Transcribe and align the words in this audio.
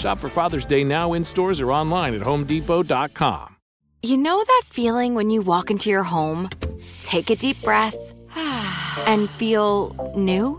Shop 0.00 0.18
for 0.18 0.28
Father's 0.30 0.64
Day 0.64 0.82
now 0.82 1.12
in 1.12 1.24
stores 1.24 1.60
or 1.60 1.70
online 1.72 2.14
at 2.14 2.22
homedepot.com. 2.22 3.56
You 4.02 4.16
know 4.16 4.42
that 4.42 4.62
feeling 4.64 5.14
when 5.14 5.28
you 5.28 5.42
walk 5.42 5.70
into 5.70 5.90
your 5.90 6.04
home, 6.04 6.48
take 7.04 7.28
a 7.28 7.36
deep 7.36 7.60
breath, 7.62 7.94
and 9.06 9.28
feel 9.30 9.94
new? 10.16 10.58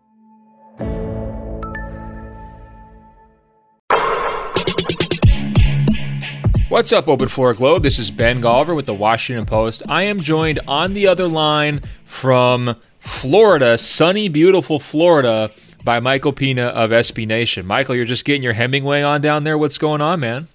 What's 6.71 6.93
up, 6.93 7.09
Open 7.09 7.27
Floor 7.27 7.53
Globe? 7.53 7.83
This 7.83 7.99
is 7.99 8.11
Ben 8.11 8.41
Golliver 8.41 8.73
with 8.73 8.85
the 8.85 8.93
Washington 8.93 9.45
Post. 9.45 9.83
I 9.89 10.03
am 10.03 10.21
joined 10.21 10.61
on 10.69 10.93
the 10.93 11.05
other 11.05 11.27
line 11.27 11.81
from 12.05 12.77
Florida, 13.01 13.77
sunny, 13.77 14.29
beautiful 14.29 14.79
Florida, 14.79 15.51
by 15.83 15.99
Michael 15.99 16.31
Pina 16.31 16.67
of 16.67 16.91
SB 16.91 17.27
Nation. 17.27 17.67
Michael, 17.67 17.95
you're 17.95 18.05
just 18.05 18.23
getting 18.23 18.41
your 18.41 18.53
Hemingway 18.53 19.01
on 19.01 19.19
down 19.19 19.43
there. 19.43 19.57
What's 19.57 19.77
going 19.77 19.99
on, 19.99 20.21
man? 20.21 20.47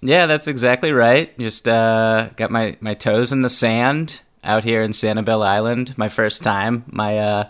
Yeah, 0.00 0.26
that's 0.26 0.48
exactly 0.48 0.90
right. 0.90 1.38
Just 1.38 1.68
uh, 1.68 2.30
got 2.34 2.50
my, 2.50 2.76
my 2.80 2.94
toes 2.94 3.30
in 3.30 3.42
the 3.42 3.48
sand 3.48 4.22
out 4.42 4.64
here 4.64 4.82
in 4.82 4.90
Sanibel 4.90 5.46
Island. 5.46 5.96
My 5.96 6.08
first 6.08 6.42
time. 6.42 6.82
My 6.88 7.16
uh, 7.18 7.44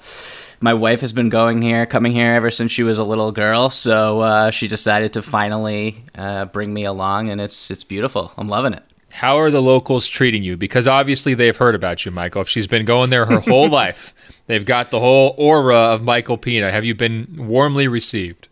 my 0.65 0.73
wife 0.73 1.03
has 1.03 1.13
been 1.13 1.29
going 1.29 1.61
here, 1.61 1.85
coming 1.85 2.13
here 2.13 2.33
ever 2.33 2.51
since 2.51 2.73
she 2.73 2.83
was 2.83 2.97
a 2.97 3.05
little 3.05 3.33
girl. 3.33 3.69
So 3.69 4.21
uh, 4.21 4.51
she 4.51 4.67
decided 4.67 5.13
to 5.13 5.21
finally 5.21 6.03
uh, 6.17 6.47
bring 6.47 6.73
me 6.73 6.87
along, 6.87 7.29
and 7.29 7.39
it's 7.39 7.71
it's 7.71 7.85
beautiful. 7.85 8.33
I'm 8.39 8.49
loving 8.49 8.73
it. 8.73 8.83
How 9.13 9.39
are 9.39 9.51
the 9.51 9.61
locals 9.61 10.09
treating 10.09 10.43
you? 10.43 10.57
Because 10.57 10.89
obviously 10.89 11.35
they've 11.35 11.57
heard 11.57 11.75
about 11.75 12.07
you, 12.07 12.11
Michael. 12.11 12.41
If 12.41 12.49
she's 12.49 12.67
been 12.67 12.87
going 12.87 13.11
there 13.11 13.27
her 13.27 13.41
whole 13.41 13.69
life, 13.83 14.15
they've 14.47 14.65
got 14.65 14.91
the 14.91 15.01
whole 15.01 15.35
aura 15.37 15.77
of 15.77 16.03
Michael 16.03 16.39
Pina. 16.39 16.71
Have 16.71 16.87
you 16.87 16.95
been 16.95 17.29
warmly 17.37 17.87
received? 17.87 18.49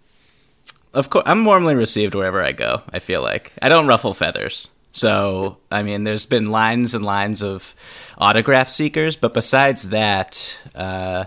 Of 0.92 1.08
course, 1.08 1.24
I'm 1.26 1.46
warmly 1.46 1.74
received 1.74 2.14
wherever 2.14 2.42
I 2.42 2.52
go. 2.52 2.82
I 2.92 2.98
feel 2.98 3.22
like 3.22 3.52
I 3.62 3.70
don't 3.70 3.86
ruffle 3.86 4.12
feathers. 4.12 4.68
So, 4.92 5.56
I 5.70 5.82
mean, 5.82 6.04
there's 6.04 6.26
been 6.26 6.50
lines 6.50 6.92
and 6.92 7.02
lines 7.02 7.42
of 7.42 7.74
autograph 8.18 8.68
seekers, 8.68 9.16
but 9.16 9.32
besides 9.32 9.88
that, 9.88 10.58
uh, 10.74 11.24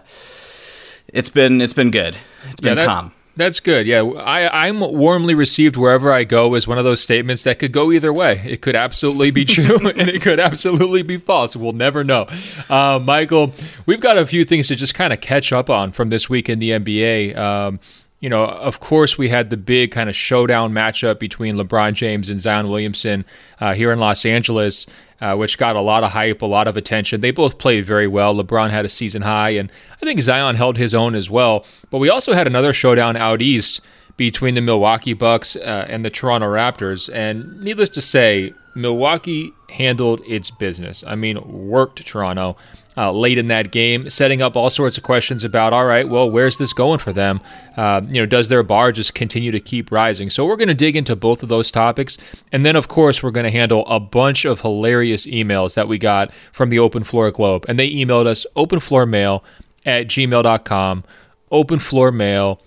it's 1.15 1.29
been 1.29 1.61
it's 1.61 1.73
been 1.73 1.91
good. 1.91 2.17
It's 2.49 2.61
been 2.61 2.77
yeah, 2.77 2.83
that, 2.83 2.87
calm. 2.87 3.13
That's 3.37 3.59
good. 3.59 3.87
Yeah, 3.87 4.01
I, 4.03 4.67
I'm 4.67 4.79
warmly 4.79 5.33
received 5.33 5.75
wherever 5.75 6.11
I 6.11 6.23
go 6.23 6.55
is 6.55 6.67
one 6.67 6.77
of 6.77 6.83
those 6.83 7.01
statements 7.01 7.43
that 7.43 7.59
could 7.59 7.71
go 7.71 7.91
either 7.91 8.13
way. 8.13 8.41
It 8.45 8.61
could 8.61 8.75
absolutely 8.75 9.31
be 9.31 9.45
true 9.55 9.77
and 9.89 10.09
it 10.09 10.21
could 10.21 10.39
absolutely 10.39 11.01
be 11.03 11.17
false. 11.17 11.55
We'll 11.55 11.73
never 11.73 12.03
know. 12.03 12.27
Uh, 12.69 12.99
Michael, 12.99 13.53
we've 13.85 13.99
got 13.99 14.17
a 14.17 14.25
few 14.25 14.45
things 14.45 14.67
to 14.69 14.75
just 14.75 14.93
kind 14.93 15.11
of 15.11 15.21
catch 15.21 15.51
up 15.51 15.69
on 15.69 15.91
from 15.91 16.09
this 16.09 16.29
week 16.29 16.49
in 16.49 16.59
the 16.59 16.71
NBA. 16.71 17.35
Um, 17.35 17.79
you 18.19 18.29
know, 18.29 18.45
of 18.45 18.79
course, 18.79 19.17
we 19.17 19.29
had 19.29 19.49
the 19.49 19.57
big 19.57 19.91
kind 19.91 20.09
of 20.09 20.15
showdown 20.15 20.73
matchup 20.73 21.19
between 21.19 21.57
LeBron 21.57 21.93
James 21.93 22.29
and 22.29 22.39
Zion 22.41 22.69
Williamson 22.69 23.25
uh, 23.59 23.73
here 23.73 23.91
in 23.91 23.99
Los 23.99 24.25
Angeles 24.25 24.85
uh, 25.21 25.35
which 25.35 25.57
got 25.57 25.75
a 25.75 25.81
lot 25.81 26.03
of 26.03 26.11
hype, 26.11 26.41
a 26.41 26.45
lot 26.45 26.67
of 26.67 26.77
attention. 26.77 27.21
They 27.21 27.31
both 27.31 27.57
played 27.57 27.85
very 27.85 28.07
well. 28.07 28.35
LeBron 28.35 28.71
had 28.71 28.85
a 28.85 28.89
season 28.89 29.21
high, 29.21 29.51
and 29.51 29.71
I 30.01 30.05
think 30.05 30.21
Zion 30.21 30.55
held 30.55 30.77
his 30.77 30.93
own 30.93 31.15
as 31.15 31.29
well. 31.29 31.65
But 31.89 31.99
we 31.99 32.09
also 32.09 32.33
had 32.33 32.47
another 32.47 32.73
showdown 32.73 33.15
out 33.15 33.41
east 33.41 33.81
between 34.17 34.55
the 34.55 34.61
Milwaukee 34.61 35.13
Bucks 35.13 35.55
uh, 35.55 35.85
and 35.89 36.05
the 36.05 36.09
Toronto 36.09 36.47
Raptors. 36.47 37.09
And 37.13 37.61
needless 37.61 37.89
to 37.89 38.01
say, 38.01 38.53
Milwaukee 38.75 39.53
handled 39.69 40.21
its 40.27 40.51
business. 40.51 41.03
I 41.07 41.15
mean, 41.15 41.39
worked 41.67 42.05
Toronto 42.05 42.57
uh, 42.97 43.11
late 43.11 43.37
in 43.37 43.47
that 43.47 43.71
game, 43.71 44.09
setting 44.09 44.41
up 44.41 44.55
all 44.55 44.69
sorts 44.69 44.97
of 44.97 45.03
questions 45.03 45.43
about, 45.43 45.73
all 45.73 45.85
right, 45.85 46.07
well, 46.07 46.29
where's 46.29 46.57
this 46.57 46.73
going 46.73 46.99
for 46.99 47.11
them? 47.11 47.41
Uh, 47.75 48.01
you 48.07 48.21
know, 48.21 48.25
does 48.25 48.47
their 48.47 48.63
bar 48.63 48.91
just 48.91 49.13
continue 49.13 49.51
to 49.51 49.59
keep 49.59 49.91
rising? 49.91 50.29
So 50.29 50.45
we're 50.45 50.55
going 50.55 50.69
to 50.69 50.73
dig 50.73 50.95
into 50.95 51.15
both 51.15 51.43
of 51.43 51.49
those 51.49 51.71
topics. 51.71 52.17
And 52.51 52.65
then, 52.65 52.75
of 52.75 52.87
course, 52.87 53.21
we're 53.21 53.31
going 53.31 53.45
to 53.45 53.51
handle 53.51 53.85
a 53.87 53.99
bunch 53.99 54.45
of 54.45 54.61
hilarious 54.61 55.25
emails 55.25 55.75
that 55.75 55.87
we 55.87 55.97
got 55.97 56.33
from 56.51 56.69
the 56.69 56.79
Open 56.79 57.03
Floor 57.03 57.31
Globe. 57.31 57.65
And 57.67 57.79
they 57.79 57.89
emailed 57.89 58.27
us 58.27 58.45
openfloormail 58.55 59.41
at 59.85 60.07
gmail.com, 60.07 61.03
openfloormail 61.51 62.59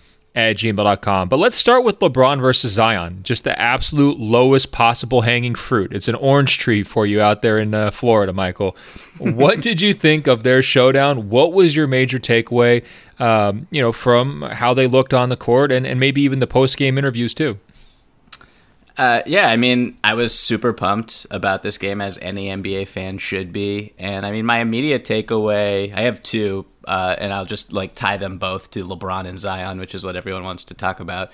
at 0.47 0.57
gmail.com. 0.57 1.29
But 1.29 1.37
let's 1.37 1.55
start 1.55 1.83
with 1.83 1.99
LeBron 1.99 2.39
versus 2.41 2.71
Zion, 2.71 3.21
just 3.23 3.43
the 3.43 3.59
absolute 3.59 4.19
lowest 4.19 4.71
possible 4.71 5.21
hanging 5.21 5.55
fruit. 5.55 5.93
It's 5.93 6.07
an 6.07 6.15
orange 6.15 6.57
tree 6.57 6.83
for 6.83 7.05
you 7.05 7.21
out 7.21 7.41
there 7.41 7.57
in 7.57 7.73
uh, 7.73 7.91
Florida, 7.91 8.33
Michael. 8.33 8.75
what 9.17 9.61
did 9.61 9.81
you 9.81 9.93
think 9.93 10.27
of 10.27 10.43
their 10.43 10.61
showdown? 10.61 11.29
What 11.29 11.53
was 11.53 11.75
your 11.75 11.87
major 11.87 12.19
takeaway, 12.19 12.83
um, 13.19 13.67
you 13.71 13.81
know, 13.81 13.91
from 13.91 14.41
how 14.41 14.73
they 14.73 14.87
looked 14.87 15.13
on 15.13 15.29
the 15.29 15.37
court 15.37 15.71
and, 15.71 15.85
and 15.85 15.99
maybe 15.99 16.21
even 16.21 16.39
the 16.39 16.47
post 16.47 16.77
game 16.77 16.97
interviews 16.97 17.33
too? 17.33 17.59
Uh, 18.99 19.23
yeah, 19.25 19.47
I 19.47 19.55
mean, 19.55 19.97
I 20.03 20.13
was 20.13 20.37
super 20.37 20.73
pumped 20.73 21.25
about 21.31 21.63
this 21.63 21.77
game 21.77 22.01
as 22.01 22.17
any 22.17 22.47
NBA 22.47 22.89
fan 22.89 23.17
should 23.17 23.53
be. 23.53 23.93
And 23.97 24.25
I 24.25 24.31
mean, 24.31 24.45
my 24.45 24.59
immediate 24.59 25.05
takeaway, 25.05 25.93
I 25.93 26.01
have 26.01 26.21
two, 26.21 26.65
uh, 26.87 27.15
and 27.17 27.33
I'll 27.33 27.45
just 27.45 27.73
like 27.73 27.95
tie 27.95 28.17
them 28.17 28.37
both 28.37 28.71
to 28.71 28.85
LeBron 28.85 29.27
and 29.27 29.39
Zion, 29.39 29.79
which 29.79 29.95
is 29.95 30.03
what 30.03 30.15
everyone 30.15 30.43
wants 30.43 30.63
to 30.65 30.73
talk 30.73 30.99
about. 30.99 31.31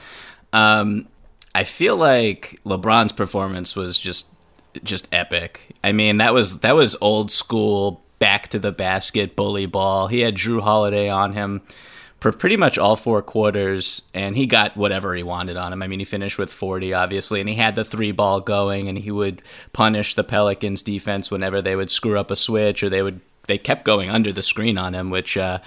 Um, 0.53 1.07
I 1.53 1.63
feel 1.63 1.95
like 1.95 2.59
LeBron's 2.65 3.13
performance 3.13 3.75
was 3.75 3.97
just 3.97 4.27
just 4.83 5.07
epic. 5.12 5.62
I 5.83 5.92
mean, 5.92 6.18
that 6.18 6.33
was 6.33 6.59
that 6.59 6.75
was 6.75 6.95
old 7.01 7.31
school 7.31 8.03
back 8.19 8.47
to 8.50 8.59
the 8.59 8.71
basket 8.71 9.36
bully 9.36 9.65
ball. 9.65 10.07
He 10.07 10.21
had 10.21 10.36
Jrue 10.36 10.62
Holiday 10.62 11.09
on 11.09 11.33
him 11.33 11.62
for 12.19 12.31
pretty 12.31 12.57
much 12.57 12.77
all 12.77 12.95
four 12.95 13.21
quarters, 13.21 14.01
and 14.13 14.36
he 14.36 14.48
got 14.48 14.75
whatever 14.75 15.13
he 15.15 15.24
wanted 15.24 15.57
on 15.57 15.71
him. 15.71 15.83
I 15.83 15.88
mean, 15.88 16.00
he 16.00 16.06
finished 16.06 16.38
with 16.38 16.51
40, 16.51 16.94
obviously, 16.94 17.39
and 17.39 17.48
he 17.48 17.56
had 17.56 17.75
the 17.75 17.86
three 17.86 18.12
ball 18.12 18.41
going, 18.41 18.89
and 18.89 18.98
he 18.98 19.12
would 19.12 19.41
punish 19.74 20.15
the 20.15 20.24
Pelicans 20.24 20.81
defense 20.81 21.30
whenever 21.30 21.62
they 21.62 21.75
would 21.75 21.91
screw 21.91 22.19
up 22.19 22.31
a 22.31 22.36
switch 22.36 22.81
or 22.81 22.89
they 22.89 23.03
would 23.03 23.21
they 23.47 23.57
kept 23.57 23.86
going 23.86 24.09
under 24.09 24.31
the 24.31 24.42
screen 24.42 24.77
on 24.77 24.94
him, 24.94 25.09
which 25.09 25.38
uh, 25.38 25.59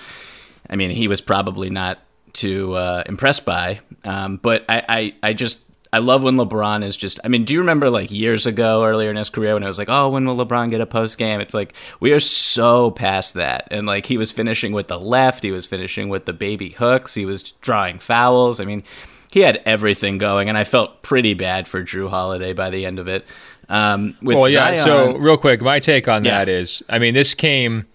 I 0.69 0.77
mean, 0.77 0.91
he 0.91 1.09
was 1.09 1.21
probably 1.21 1.71
not 1.71 1.99
too 2.33 2.75
uh, 2.75 3.03
impressed 3.07 3.45
by. 3.45 3.81
Um, 4.05 4.37
but 4.37 4.65
I, 4.69 4.85
I, 4.89 5.15
I 5.23 5.33
just 5.33 5.61
I 5.93 5.99
love 5.99 6.23
when 6.23 6.37
LeBron 6.37 6.85
is 6.85 6.97
just. 6.97 7.19
I 7.25 7.29
mean, 7.29 7.45
do 7.45 7.55
you 7.55 7.61
remember 7.61 7.89
like 7.89 8.11
years 8.11 8.47
ago, 8.47 8.85
earlier 8.85 9.11
in 9.11 9.17
his 9.17 9.31
career, 9.31 9.55
when 9.55 9.63
it 9.63 9.69
was 9.69 9.79
like, 9.79 9.89
oh, 9.91 10.11
when 10.11 10.27
will 10.27 10.37
LeBron 10.37 10.71
get 10.71 10.81
a 10.81 10.87
post 10.87 11.17
game? 11.19 11.41
It's 11.41 11.55
like 11.55 11.73
we 12.01 12.13
are 12.13 12.21
so 12.21 12.91
past 12.91 13.35
that. 13.35 13.69
And 13.71 13.87
like 13.87 14.07
he 14.07 14.19
was 14.19 14.31
finishing 14.31 14.73
with 14.73 14.89
the 14.89 15.01
left, 15.01 15.43
he 15.43 15.51
was 15.51 15.67
finishing 15.67 16.09
with 16.09 16.27
the 16.27 16.33
baby 16.33 16.71
hooks, 16.71 17.15
he 17.15 17.25
was 17.25 17.43
drawing 17.63 17.99
fouls. 17.99 18.61
I 18.61 18.65
mean, 18.65 18.85
he 19.31 19.41
had 19.41 19.63
everything 19.65 20.19
going, 20.19 20.49
and 20.49 20.59
I 20.59 20.65
felt 20.65 21.03
pretty 21.03 21.35
bad 21.35 21.67
for 21.67 21.83
Jrue 21.83 22.11
Holiday 22.11 22.53
by 22.53 22.71
the 22.71 22.85
end 22.85 22.99
of 22.99 23.09
it. 23.09 23.25
Um, 23.69 24.17
with 24.23 24.37
well, 24.37 24.49
yeah. 24.49 24.77
Zion, 24.77 24.79
so 24.79 25.17
real 25.19 25.37
quick, 25.37 25.61
my 25.61 25.79
take 25.81 26.09
on 26.09 26.25
Yeah. 26.25 26.39
that 26.39 26.49
is, 26.49 26.83
I 26.89 26.99
mean, 26.99 27.15
this 27.15 27.35
came 27.35 27.87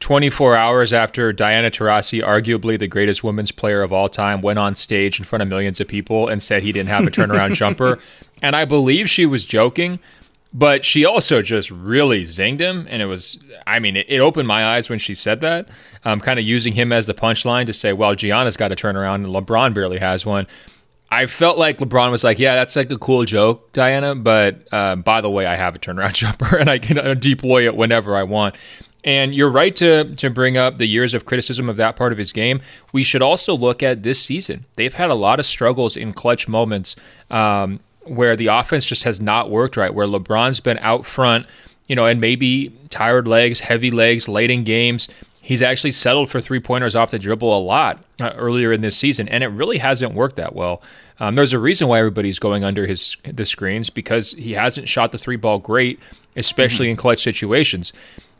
24 0.00 0.56
hours 0.56 0.92
after 0.92 1.32
Diana 1.32 1.70
Taurasi, 1.70 2.22
arguably 2.24 2.78
the 2.78 2.88
greatest 2.88 3.22
women's 3.22 3.52
player 3.52 3.82
of 3.82 3.92
all 3.92 4.08
time, 4.08 4.40
went 4.40 4.58
on 4.58 4.74
stage 4.74 5.18
in 5.18 5.24
front 5.24 5.42
of 5.42 5.48
millions 5.48 5.78
of 5.80 5.86
people 5.88 6.26
and 6.28 6.42
said 6.42 6.62
he 6.62 6.72
didn't 6.72 6.88
have 6.88 7.04
a 7.04 7.10
turnaround 7.10 7.54
jumper. 7.54 7.98
And 8.42 8.56
I 8.56 8.64
believe 8.64 9.08
she 9.10 9.26
was 9.26 9.44
joking, 9.44 9.98
but 10.54 10.84
she 10.84 11.04
also 11.04 11.42
just 11.42 11.70
really 11.70 12.22
zinged 12.24 12.60
him. 12.60 12.86
And 12.88 13.02
it 13.02 13.06
was, 13.06 13.38
I 13.66 13.78
mean, 13.78 13.96
it, 13.96 14.06
it 14.08 14.18
opened 14.20 14.48
my 14.48 14.64
eyes 14.74 14.88
when 14.88 14.98
she 14.98 15.14
said 15.14 15.42
that. 15.42 15.68
Um, 16.04 16.18
kind 16.18 16.38
of 16.38 16.46
using 16.46 16.72
him 16.72 16.92
as 16.92 17.04
the 17.06 17.12
punchline 17.14 17.66
to 17.66 17.74
say, 17.74 17.92
well, 17.92 18.14
Gianna's 18.14 18.56
got 18.56 18.72
a 18.72 18.74
turnaround 18.76 19.16
and 19.16 19.26
LeBron 19.26 19.74
barely 19.74 19.98
has 19.98 20.24
one. 20.24 20.46
I 21.12 21.26
felt 21.26 21.58
like 21.58 21.78
LeBron 21.78 22.10
was 22.10 22.22
like, 22.22 22.38
"Yeah, 22.38 22.54
that's 22.54 22.76
like 22.76 22.90
a 22.92 22.98
cool 22.98 23.24
joke, 23.24 23.72
Diana, 23.72 24.14
but 24.14 24.66
uh, 24.70 24.96
by 24.96 25.20
the 25.20 25.30
way, 25.30 25.44
I 25.46 25.56
have 25.56 25.74
a 25.74 25.78
turnaround 25.78 26.12
jumper 26.14 26.56
and 26.56 26.70
I 26.70 26.78
can 26.78 26.98
uh, 26.98 27.14
deploy 27.14 27.66
it 27.66 27.76
whenever 27.76 28.16
I 28.16 28.22
want." 28.22 28.56
And 29.02 29.34
you're 29.34 29.50
right 29.50 29.74
to 29.76 30.14
to 30.16 30.30
bring 30.30 30.56
up 30.56 30.78
the 30.78 30.86
years 30.86 31.14
of 31.14 31.24
criticism 31.24 31.68
of 31.68 31.76
that 31.76 31.96
part 31.96 32.12
of 32.12 32.18
his 32.18 32.32
game. 32.32 32.60
We 32.92 33.02
should 33.02 33.22
also 33.22 33.56
look 33.56 33.82
at 33.82 34.02
this 34.02 34.22
season. 34.22 34.66
They've 34.76 34.94
had 34.94 35.10
a 35.10 35.14
lot 35.14 35.40
of 35.40 35.46
struggles 35.46 35.96
in 35.96 36.12
clutch 36.12 36.46
moments 36.46 36.96
um, 37.30 37.80
where 38.04 38.36
the 38.36 38.48
offense 38.48 38.84
just 38.84 39.04
has 39.04 39.20
not 39.20 39.50
worked 39.50 39.76
right. 39.76 39.92
Where 39.92 40.06
LeBron's 40.06 40.60
been 40.60 40.78
out 40.78 41.06
front, 41.06 41.46
you 41.86 41.96
know, 41.96 42.06
and 42.06 42.20
maybe 42.20 42.76
tired 42.90 43.26
legs, 43.26 43.60
heavy 43.60 43.90
legs, 43.90 44.28
late 44.28 44.50
in 44.50 44.64
games. 44.64 45.08
He's 45.40 45.62
actually 45.62 45.92
settled 45.92 46.30
for 46.30 46.40
three 46.40 46.60
pointers 46.60 46.94
off 46.94 47.10
the 47.10 47.18
dribble 47.18 47.56
a 47.56 47.58
lot 47.58 48.04
uh, 48.20 48.32
earlier 48.36 48.72
in 48.72 48.82
this 48.82 48.96
season, 48.96 49.28
and 49.28 49.42
it 49.42 49.48
really 49.48 49.78
hasn't 49.78 50.14
worked 50.14 50.36
that 50.36 50.54
well. 50.54 50.82
Um, 51.20 51.34
there's 51.34 51.52
a 51.52 51.58
reason 51.58 51.86
why 51.86 51.98
everybody's 51.98 52.38
going 52.38 52.64
under 52.64 52.86
his 52.86 53.16
the 53.24 53.44
screens 53.44 53.90
because 53.90 54.32
he 54.32 54.52
hasn't 54.52 54.88
shot 54.88 55.12
the 55.12 55.18
three 55.18 55.36
ball 55.36 55.58
great, 55.58 56.00
especially 56.34 56.90
in 56.90 56.96
clutch 56.96 57.22
situations. 57.22 57.92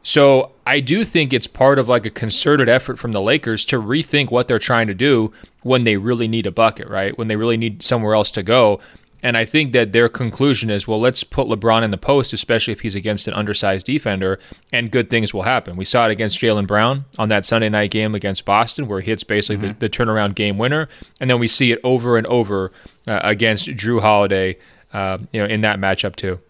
So 0.02 0.52
I 0.66 0.80
do 0.80 1.04
think 1.04 1.32
it's 1.32 1.46
part 1.46 1.78
of 1.78 1.88
like 1.88 2.06
a 2.06 2.10
concerted 2.10 2.68
effort 2.70 2.98
from 2.98 3.12
the 3.12 3.20
Lakers 3.20 3.66
to 3.66 3.80
rethink 3.80 4.30
what 4.30 4.48
they're 4.48 4.58
trying 4.58 4.86
to 4.86 4.94
do 4.94 5.30
when 5.62 5.84
they 5.84 5.98
really 5.98 6.26
need 6.26 6.46
a 6.46 6.50
bucket, 6.50 6.88
right? 6.88 7.16
When 7.18 7.28
they 7.28 7.36
really 7.36 7.58
need 7.58 7.82
somewhere 7.82 8.14
else 8.14 8.30
to 8.32 8.42
go. 8.42 8.80
And 9.22 9.36
I 9.36 9.44
think 9.44 9.72
that 9.72 9.92
their 9.92 10.08
conclusion 10.08 10.70
is, 10.70 10.88
well, 10.88 11.00
let's 11.00 11.24
put 11.24 11.46
LeBron 11.46 11.82
in 11.82 11.90
the 11.90 11.98
post, 11.98 12.32
especially 12.32 12.72
if 12.72 12.80
he's 12.80 12.94
against 12.94 13.28
an 13.28 13.34
undersized 13.34 13.86
defender, 13.86 14.38
and 14.72 14.90
good 14.90 15.10
things 15.10 15.34
will 15.34 15.42
happen. 15.42 15.76
We 15.76 15.84
saw 15.84 16.06
it 16.08 16.10
against 16.10 16.40
Jaylen 16.40 16.66
Brown 16.66 17.04
on 17.18 17.28
that 17.28 17.44
Sunday 17.44 17.68
night 17.68 17.90
game 17.90 18.14
against 18.14 18.44
Boston, 18.44 18.88
where 18.88 19.00
he 19.00 19.10
hits 19.10 19.22
basically 19.22 19.68
the, 19.68 19.74
the 19.74 19.88
turnaround 19.90 20.34
game 20.34 20.56
winner, 20.56 20.88
and 21.20 21.28
then 21.28 21.38
we 21.38 21.48
see 21.48 21.70
it 21.72 21.80
over 21.84 22.16
and 22.16 22.26
over 22.28 22.72
uh, 23.06 23.20
against 23.22 23.68
Jrue 23.68 24.00
Holiday, 24.00 24.56
uh, 24.92 25.18
you 25.32 25.40
know, 25.40 25.46
in 25.46 25.60
that 25.60 25.78
matchup 25.78 26.16
too. 26.16 26.40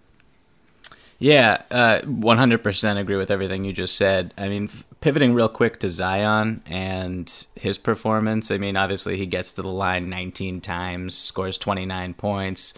Yeah, 1.23 1.63
uh, 1.71 2.01
100% 2.01 2.99
agree 2.99 3.17
with 3.17 3.31
everything 3.31 3.67
you 3.67 3.75
just 3.75 3.95
said. 3.97 4.33
I 4.39 4.49
mean, 4.49 4.71
pivoting 5.03 5.35
real 5.35 5.51
quick 5.51 5.79
to 5.81 5.91
Zion 5.91 6.63
and 6.65 7.47
his 7.55 7.77
performance. 7.77 8.51
I 8.51 8.57
mean, 8.57 8.75
obviously 8.75 9.19
he 9.19 9.27
gets 9.27 9.53
to 9.53 9.63
the 9.63 9.69
line 9.69 10.09
19 10.09 10.63
times, 10.63 11.15
scores 11.15 11.59
29 11.59 12.15
points. 12.15 12.73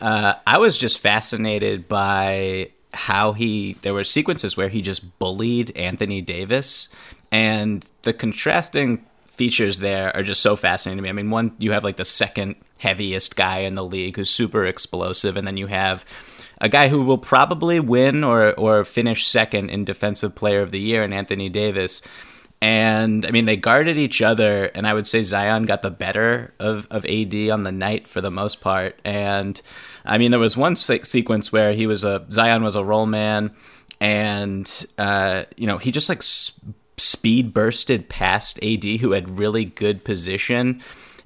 Uh, 0.00 0.34
I 0.44 0.58
was 0.58 0.76
just 0.76 0.98
fascinated 0.98 1.86
by 1.86 2.72
how 2.92 3.32
he. 3.32 3.76
There 3.82 3.94
were 3.94 4.04
sequences 4.04 4.56
where 4.56 4.68
he 4.68 4.82
just 4.82 5.18
bullied 5.20 5.76
Anthony 5.76 6.20
Davis, 6.20 6.88
and 7.30 7.88
the 8.02 8.12
contrasting 8.12 9.06
features 9.26 9.78
there 9.78 10.14
are 10.16 10.22
just 10.24 10.42
so 10.42 10.56
fascinating 10.56 10.98
to 10.98 11.02
me. 11.02 11.08
I 11.08 11.12
mean, 11.12 11.30
one, 11.30 11.54
you 11.58 11.70
have 11.72 11.84
like 11.84 11.96
the 11.98 12.04
second 12.04 12.56
heaviest 12.78 13.36
guy 13.36 13.58
in 13.58 13.74
the 13.74 13.84
league 13.84 14.16
who's 14.16 14.28
super 14.28 14.66
explosive, 14.66 15.36
and 15.36 15.46
then 15.46 15.56
you 15.56 15.68
have 15.68 16.04
a 16.60 16.68
guy 16.68 16.88
who 16.88 17.04
will 17.04 17.18
probably 17.18 17.80
win 17.80 18.24
or 18.24 18.54
or 18.54 18.84
finish 18.84 19.26
second 19.26 19.70
in 19.70 19.84
defensive 19.84 20.34
player 20.34 20.62
of 20.62 20.70
the 20.70 20.80
year 20.80 21.02
in 21.02 21.12
Anthony 21.12 21.48
Davis. 21.48 22.02
And 22.62 23.26
I 23.26 23.30
mean, 23.32 23.44
they 23.44 23.56
guarded 23.56 23.98
each 23.98 24.22
other, 24.22 24.66
and 24.74 24.86
I 24.86 24.94
would 24.94 25.06
say 25.06 25.22
Zion 25.22 25.66
got 25.66 25.82
the 25.82 25.90
better 25.90 26.54
of, 26.58 26.86
of 26.90 27.04
AD 27.04 27.34
on 27.50 27.64
the 27.64 27.72
night 27.72 28.08
for 28.08 28.22
the 28.22 28.30
most 28.30 28.62
part. 28.62 28.98
And 29.04 29.60
I 30.06 30.16
mean, 30.16 30.30
there 30.30 30.40
was 30.40 30.56
one 30.56 30.74
se- 30.74 31.02
sequence 31.02 31.52
where 31.52 31.74
he 31.74 31.86
was 31.86 32.02
a 32.02 32.24
Zion 32.30 32.62
was 32.62 32.74
a 32.74 32.84
roll 32.84 33.04
man, 33.06 33.54
and 34.00 34.86
uh, 34.96 35.44
you 35.56 35.66
know 35.66 35.76
he 35.76 35.90
just 35.90 36.08
like 36.08 36.18
s- 36.18 36.52
speed 36.96 37.52
bursted 37.52 38.08
past 38.08 38.58
AD, 38.64 38.84
who 38.84 39.12
had 39.12 39.38
really 39.38 39.66
good 39.66 40.02
position 40.02 40.82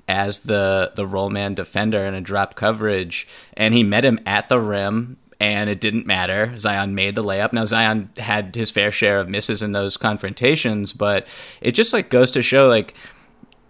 as 0.09 0.41
the 0.41 0.93
the 0.97 1.07
roll 1.07 1.31
man 1.31 1.55
defender 1.55 2.05
in 2.05 2.15
a 2.15 2.21
drop 2.21 2.57
coverage, 2.57 3.29
and 3.55 3.73
he 3.73 3.85
met 3.85 4.05
him 4.05 4.19
at 4.27 4.49
the 4.49 4.61
rim. 4.61 5.17
And 5.41 5.71
it 5.71 5.81
didn't 5.81 6.07
matter. 6.07 6.57
Zion 6.59 6.95
made 6.95 7.15
the 7.15 7.25
layup. 7.25 7.53
Now 7.55 7.65
Zion 7.65 8.11
had 8.19 8.55
his 8.55 8.71
fair 8.71 8.93
share 8.93 9.19
of 9.21 9.29
misses 9.29 9.63
in 9.63 9.73
those 9.73 9.97
confrontations, 9.97 10.93
but 10.93 11.27
it 11.63 11.73
just 11.73 11.95
like 11.95 12.11
goes 12.11 12.31
to 12.33 12.43
show 12.43 12.69
like 12.69 12.95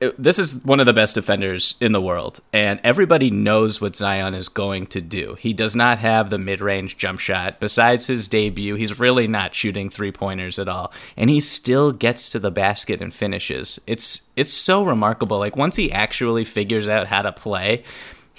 it- 0.01 0.21
this 0.21 0.39
is 0.39 0.65
one 0.65 0.81
of 0.81 0.87
the 0.87 0.95
best 0.95 1.15
defenders 1.15 1.77
in 1.79 1.93
the 1.93 2.01
world, 2.01 2.41
and 2.55 2.81
everybody 2.83 3.31
knows 3.31 3.81
what 3.83 3.95
Zion 3.95 4.35
is 4.35 4.49
going 4.49 4.87
to 4.87 5.01
do. 5.01 5.37
He 5.39 5.53
does 5.53 5.77
not 5.77 5.99
have 5.99 6.31
the 6.31 6.39
mid 6.39 6.61
range 6.63 6.97
jump 6.97 7.21
shot. 7.21 7.61
Besides 7.61 8.07
his 8.07 8.27
debut, 8.27 8.77
he's 8.77 8.99
really 8.99 9.29
not 9.29 9.55
shooting 9.55 9.91
three 9.91 10.11
pointers 10.11 10.59
at 10.59 10.69
all, 10.69 10.91
and 11.19 11.29
he 11.29 11.39
still 11.39 11.93
gets 11.93 12.31
to 12.31 12.39
the 12.39 12.51
basket 12.51 13.03
and 13.03 13.15
finishes. 13.15 13.79
It's 13.87 14.23
it's 14.37 14.53
so 14.53 14.83
remarkable. 14.83 15.39
Like 15.39 15.55
once 15.57 15.77
he 15.77 15.93
actually 15.93 16.45
figures 16.45 16.89
out 16.89 17.07
how 17.07 17.23
to 17.23 17.31
play. 17.33 17.85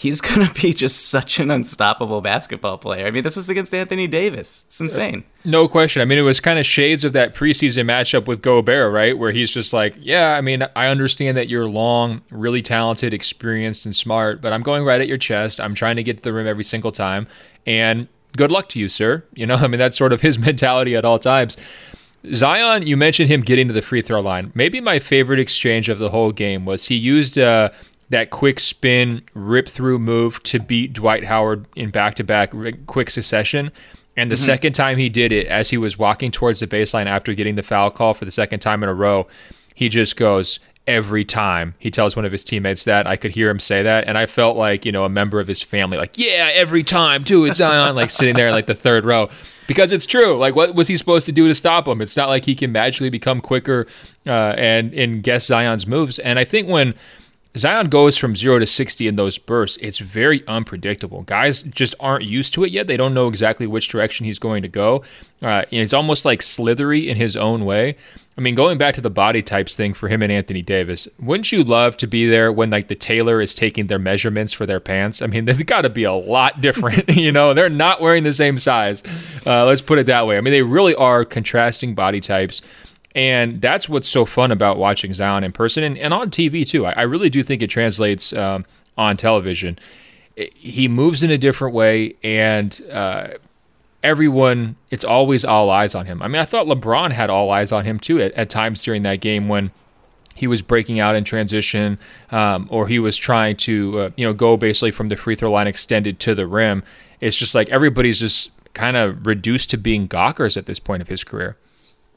He's 0.01 0.19
gonna 0.19 0.51
be 0.59 0.74
just 0.74 1.09
such 1.09 1.39
an 1.39 1.51
unstoppable 1.51 2.21
basketball 2.21 2.80
player. 2.80 3.06
I 3.06 3.12
mean, 3.12 3.24
this 3.24 3.36
was 3.36 3.50
against 3.50 3.71
Anthony 3.71 4.07
Davis. 4.07 4.63
It's 4.65 4.81
insane. 4.81 5.25
No 5.45 5.68
question. 5.68 6.01
I 6.01 6.06
mean, 6.06 6.18
it 6.18 6.24
was 6.24 6.39
kind 6.39 6.57
of 6.57 6.65
shades 6.65 7.03
of 7.03 7.13
that 7.13 7.36
preseason 7.36 7.86
matchup 7.86 8.25
with 8.25 8.42
Gobert, 8.42 8.92
right? 8.92 9.15
Where 9.15 9.31
he's 9.31 9.51
just 9.51 9.74
like, 9.74 9.95
yeah, 10.00 10.36
I 10.36 10.42
mean, 10.42 10.63
I 10.75 10.88
understand 10.88 11.38
that 11.38 11.50
you're 11.50 11.68
long, 11.68 12.24
really 12.31 12.63
talented, 12.63 13.13
experienced, 13.13 13.86
and 13.86 13.95
smart, 13.95 14.42
but 14.42 14.51
I'm 14.51 14.63
going 14.63 14.83
right 14.83 15.00
at 15.00 15.07
your 15.07 15.19
chest. 15.19 15.62
I'm 15.62 15.75
trying 15.75 15.98
to 15.98 16.03
get 16.03 16.18
to 16.18 16.24
the 16.24 16.33
rim 16.33 16.48
every 16.48 16.63
single 16.63 16.92
time. 16.92 17.27
And 17.68 18.07
good 18.36 18.51
luck 18.51 18.69
to 18.69 18.80
you, 18.80 18.89
sir. 18.89 19.24
You 19.36 19.45
know, 19.45 19.56
I 19.62 19.68
mean, 19.68 19.77
that's 19.77 20.00
sort 20.00 20.13
of 20.13 20.21
his 20.21 20.39
mentality 20.48 20.95
at 20.95 21.06
all 21.06 21.19
times. 21.19 21.57
Zion, 22.33 22.86
you 22.86 22.98
mentioned 22.98 23.30
him 23.30 23.42
getting 23.42 23.68
to 23.68 23.74
the 23.74 23.81
free 23.81 24.01
throw 24.01 24.21
line. 24.21 24.51
Maybe 24.56 24.79
my 24.79 24.98
favorite 24.98 25.39
exchange 25.39 25.89
of 25.89 26.00
the 26.00 26.10
whole 26.10 26.31
game 26.31 26.65
was 26.65 26.88
he 26.88 26.96
used 26.96 27.38
uh, 27.38 27.70
that 28.12 28.30
quick 28.30 28.60
spin, 28.60 29.24
rip 29.34 29.68
through 29.68 30.00
move 30.00 30.41
to 30.44 30.60
beat 30.60 30.94
Dwight 30.94 31.25
Howard 31.25 31.65
in 31.75 31.89
back 31.89 32.15
to 32.15 32.24
back 32.24 32.53
quick 32.86 33.10
succession. 33.10 33.72
And 34.18 34.30
the 34.30 34.38
second 34.38 34.74
time 34.74 34.98
he 34.98 35.10
did 35.10 35.32
it, 35.32 35.48
as 35.48 35.70
he 35.70 35.77
was 35.77 35.98
walking 35.98 36.32
towards 36.32 36.60
the 36.60 36.68
baseline 36.68 37.06
after 37.06 37.34
getting 37.34 37.56
the 37.56 37.63
foul 37.63 37.89
call 37.89 38.13
for 38.13 38.25
the 38.25 38.32
second 38.32 38.60
time 38.60 38.84
in 38.84 38.89
a 38.89 38.94
row, 38.94 39.25
he 39.74 39.89
just 39.89 40.18
goes, 40.18 40.60
Every 40.88 41.24
time 41.24 41.75
he 41.77 41.91
tells 41.91 42.15
one 42.15 42.25
of 42.25 42.32
his 42.32 42.44
teammates 42.44 42.84
that, 42.86 43.06
I 43.06 43.15
could 43.15 43.32
hear 43.32 43.50
him 43.50 43.60
say 43.60 43.84
that, 43.84 44.08
and 44.08 44.18
I 44.18 44.25
felt 44.25 44.58
like 44.58 44.84
you 44.84 44.91
know 44.91 45.06
a 45.06 45.10
member 45.10 45.39
of 45.39 45.48
his 45.48 45.62
family, 45.62 45.96
like 45.96 46.18
yeah, 46.18 46.50
every 46.53 46.84
time 46.84 47.24
too, 47.24 47.46
it's 47.46 47.60
Zion, 47.60 47.96
like 47.96 48.10
sitting 48.10 48.34
there 48.34 48.48
in 48.48 48.53
like 48.53 48.65
the 48.65 48.74
third 48.74 49.06
row, 49.06 49.30
because 49.68 49.91
it's 49.91 50.08
true. 50.08 50.38
Like, 50.38 50.56
what 50.56 50.74
was 50.74 50.88
he 50.88 50.98
supposed 50.98 51.27
to 51.27 51.32
do 51.32 51.48
to 51.48 51.53
stop 51.53 51.88
him? 51.88 52.01
It's 52.01 52.18
not 52.18 52.30
like 52.30 52.46
he 52.46 52.56
can 52.56 52.72
magically 52.72 53.12
become 53.12 53.41
quicker 53.41 53.86
uh, 54.25 54.56
and 54.58 54.91
and 54.96 55.22
guess 55.22 55.46
Zion's 55.46 55.86
moves. 55.86 56.18
And 56.18 56.39
I 56.39 56.46
think 56.46 56.68
when 56.68 56.96
Zion 57.58 57.89
goes 57.89 58.17
from 58.17 58.36
zero 58.36 58.60
to 58.60 58.65
60 58.65 59.08
in 59.08 59.17
those 59.17 59.38
bursts. 59.38 59.77
It's 59.81 60.00
very 60.00 60.48
unpredictable. 60.48 61.24
Guys 61.24 61.63
just 61.63 61.93
aren't 62.00 62.24
used 62.24 62.53
to 62.53 62.63
it 62.63 62.72
yet. 62.72 62.88
They 62.88 62.96
don't 62.96 63.13
know 63.13 63.27
exactly 63.27 63.67
which 63.67 63.89
direction 63.89 64.25
he's 64.25 64.39
going 64.39 64.62
to 64.62 64.70
go. 64.70 65.03
Uh, 65.41 65.63
it's 65.70 65.93
almost 65.93 66.24
like 66.24 66.41
slithery 66.41 67.10
in 67.10 67.17
his 67.17 67.36
own 67.36 67.65
way. 67.65 67.98
I 68.38 68.41
mean, 68.41 68.55
going 68.55 68.77
back 68.77 68.96
to 68.96 69.01
the 69.01 69.10
body 69.10 69.41
types 69.41 69.75
thing 69.75 69.93
for 69.93 70.08
him 70.08 70.22
and 70.22 70.31
Anthony 70.31 70.62
Davis, 70.62 71.08
wouldn't 71.20 71.51
you 71.51 71.63
love 71.63 71.98
to 71.98 72.08
be 72.08 72.27
there 72.27 72.51
when 72.51 72.70
like 72.70 72.88
the 72.88 72.96
tailor 72.96 73.41
is 73.41 73.53
taking 73.53 73.88
their 73.88 74.00
measurements 74.00 74.53
for 74.53 74.65
their 74.65 74.79
pants? 74.79 75.22
I 75.22 75.27
mean, 75.27 75.43
they've 75.46 75.65
got 75.65 75.81
to 75.81 75.89
be 75.89 76.05
a 76.05 76.13
lot 76.13 76.62
different. 76.62 77.10
you 77.15 77.34
know, 77.34 77.53
they're 77.53 77.70
not 77.70 78.00
wearing 78.01 78.24
the 78.24 78.34
same 78.34 78.60
size. 78.60 79.03
Uh, 79.46 79.65
let's 79.65 79.81
put 79.81 80.00
it 80.00 80.05
that 80.05 80.25
way. 80.25 80.38
I 80.38 80.41
mean, 80.41 80.53
they 80.53 80.62
really 80.62 80.96
are 80.96 81.25
contrasting 81.25 81.96
body 81.96 82.22
types. 82.22 82.62
And 83.15 83.62
that's 83.62 83.89
what's 83.89 84.08
so 84.08 84.25
fun 84.25 84.51
about 84.51 84.77
watching 84.77 85.12
Zion 85.13 85.44
in 85.44 85.51
person 85.51 85.84
and, 85.84 85.98
and 85.98 86.13
on 86.13 86.30
TV 86.30 86.68
too. 86.68 86.86
I, 86.86 86.91
I 86.91 87.01
really 87.03 87.30
do 87.30 87.44
think 87.44 87.62
it 87.62 87.68
translates 87.70 88.32
um, 88.34 88.65
on 88.98 89.18
television. 89.18 89.77
It- 90.36 90.53
he 90.56 90.88
moves 90.88 91.22
in 91.24 91.30
a 91.30 91.38
different 91.38 91.75
way, 91.75 92.15
and 92.24 92.82
uh, 92.91 93.27
everyone, 94.03 94.75
it's 94.89 95.03
always 95.03 95.44
all 95.46 95.70
eyes 95.70 95.94
on 95.96 96.06
him. 96.06 96.22
I 96.22 96.27
mean, 96.27 96.41
I 96.41 96.46
thought 96.46 96.68
LeBron 96.68 97.12
had 97.12 97.30
all 97.30 97.51
eyes 97.51 97.72
on 97.72 97.86
him 97.86 98.00
too 98.00 98.22
at, 98.22 98.32
at 98.34 98.50
times 98.50 98.82
during 98.82 99.03
that 99.03 99.22
game 99.22 99.48
when 99.48 99.72
he 100.34 100.48
was 100.48 100.62
breaking 100.62 101.00
out 101.00 101.15
in 101.15 101.24
transition, 101.24 102.00
um, 102.32 102.68
or 102.72 102.88
he 102.88 102.98
was 103.00 103.18
trying 103.18 103.58
to, 103.58 104.00
uh, 104.00 104.10
you 104.15 104.25
know, 104.25 104.34
go 104.34 104.56
basically 104.58 104.91
from 104.91 105.10
the 105.10 105.18
free 105.18 105.36
throw 105.36 105.51
line 105.51 105.68
extended 105.68 106.20
to 106.22 106.34
the 106.34 106.48
rim. 106.48 106.84
It's 107.20 107.36
just 107.36 107.53
like 107.53 107.70
everybody's 107.70 108.22
just 108.22 108.51
kind 108.74 108.96
of 108.96 109.27
reduced 109.27 109.70
to 109.72 109.77
being 109.77 110.08
gawkers 110.08 110.56
at 110.56 110.65
this 110.65 110.80
point 110.80 111.01
of 111.01 111.10
his 111.10 111.24
career. 111.25 111.58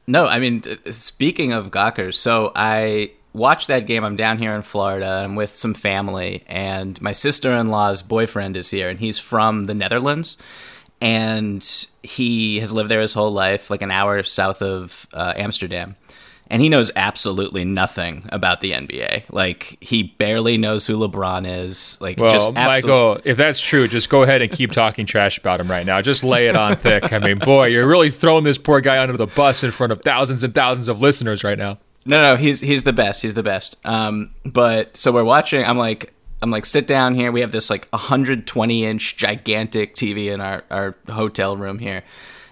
No, 0.07 0.27
I 0.27 0.39
mean, 0.39 0.63
speaking 0.93 1.53
of 1.53 1.71
gawkers, 1.71 2.19
so 2.19 2.53
I 2.55 3.13
watched 3.33 3.69
that 3.69 3.87
game. 3.87 4.05
I'm 4.05 4.17
down 4.17 4.39
here 4.39 4.55
in 4.55 4.63
Florida. 4.63 5.23
I'm 5.25 5.35
with 5.35 5.55
some 5.55 5.75
family, 5.75 6.45
and 6.47 7.01
my 7.01 7.13
sister 7.13 7.53
in 7.53 7.69
law's 7.69 8.03
boyfriend 8.03 8.57
is 8.57 8.71
here, 8.71 8.89
and 8.89 9.01
he's 9.01 9.19
from 9.19 9.65
the 9.65 9.75
Netherlands. 9.75 10.37
And 11.01 11.87
he 12.03 12.61
has 12.61 12.73
lived 12.73 12.91
there 12.91 13.01
his 13.01 13.13
whole 13.13 13.33
life, 13.33 13.69
like 13.69 13.83
an 13.83 13.91
hour 13.91 14.23
south 14.23 14.63
of 14.63 15.07
uh, 15.13 15.35
Amsterdam 15.37 15.97
and 16.49 16.61
he 16.61 16.69
knows 16.69 16.91
absolutely 16.95 17.65
nothing 17.65 18.27
about 18.31 18.61
the 18.61 18.73
NBA. 18.73 19.25
Like 19.31 19.79
he 19.81 20.03
barely 20.03 20.59
knows 20.59 20.87
who 20.87 20.97
LeBron 20.97 21.47
is. 21.47 21.99
Like, 22.01 22.19
well, 22.19 22.31
just 22.31 22.53
Michael, 22.53 23.21
if 23.25 23.37
that's 23.37 23.61
true, 23.61 23.89
just 23.89 24.11
go 24.11 24.23
ahead 24.23 24.43
and 24.43 24.51
keep 24.51 24.71
talking 24.73 25.07
trash 25.07 25.39
about 25.39 25.61
him 25.61 25.71
right 25.71 25.87
now. 25.87 26.01
Just 26.03 26.23
lay 26.23 26.47
it 26.47 26.57
on 26.57 26.77
thick. 26.77 27.13
I 27.13 27.19
mean, 27.19 27.39
boy, 27.39 27.67
you're 27.67 27.87
really 27.87 28.11
throwing 28.11 28.45
this 28.45 28.59
poor 28.59 28.81
guy 28.81 29.03
under 29.03 29.17
the 29.17 29.27
bus 29.27 29.65
in 29.65 29.71
front 29.71 29.93
of 29.93 30.03
thousands 30.03 30.45
and 30.45 30.55
thousands 30.55 30.89
of 30.89 31.01
listeners 31.01 31.43
right 31.43 31.59
now. 31.59 31.79
No, 32.07 32.21
no, 32.21 32.37
he's 32.37 32.61
he's 32.61 32.83
the 32.83 32.93
best. 32.93 33.23
He's 33.23 33.35
the 33.35 33.43
best. 33.43 33.79
Um, 33.85 34.31
but 34.45 34.97
so 34.97 35.11
we're 35.13 35.25
watching. 35.25 35.65
I'm 35.65 35.79
like, 35.79 36.13
I'm 36.43 36.51
like, 36.51 36.67
sit 36.67 36.87
down 36.87 37.15
here. 37.15 37.33
We 37.33 37.41
have 37.41 37.53
this 37.53 37.71
like 37.71 37.89
120 37.89 38.85
inch 38.85 39.17
gigantic 39.17 39.97
TV 39.97 40.27
in 40.27 40.43
our 40.43 40.65
our 40.71 40.97
hotel 41.09 41.57
room 41.57 41.79
here 41.79 42.03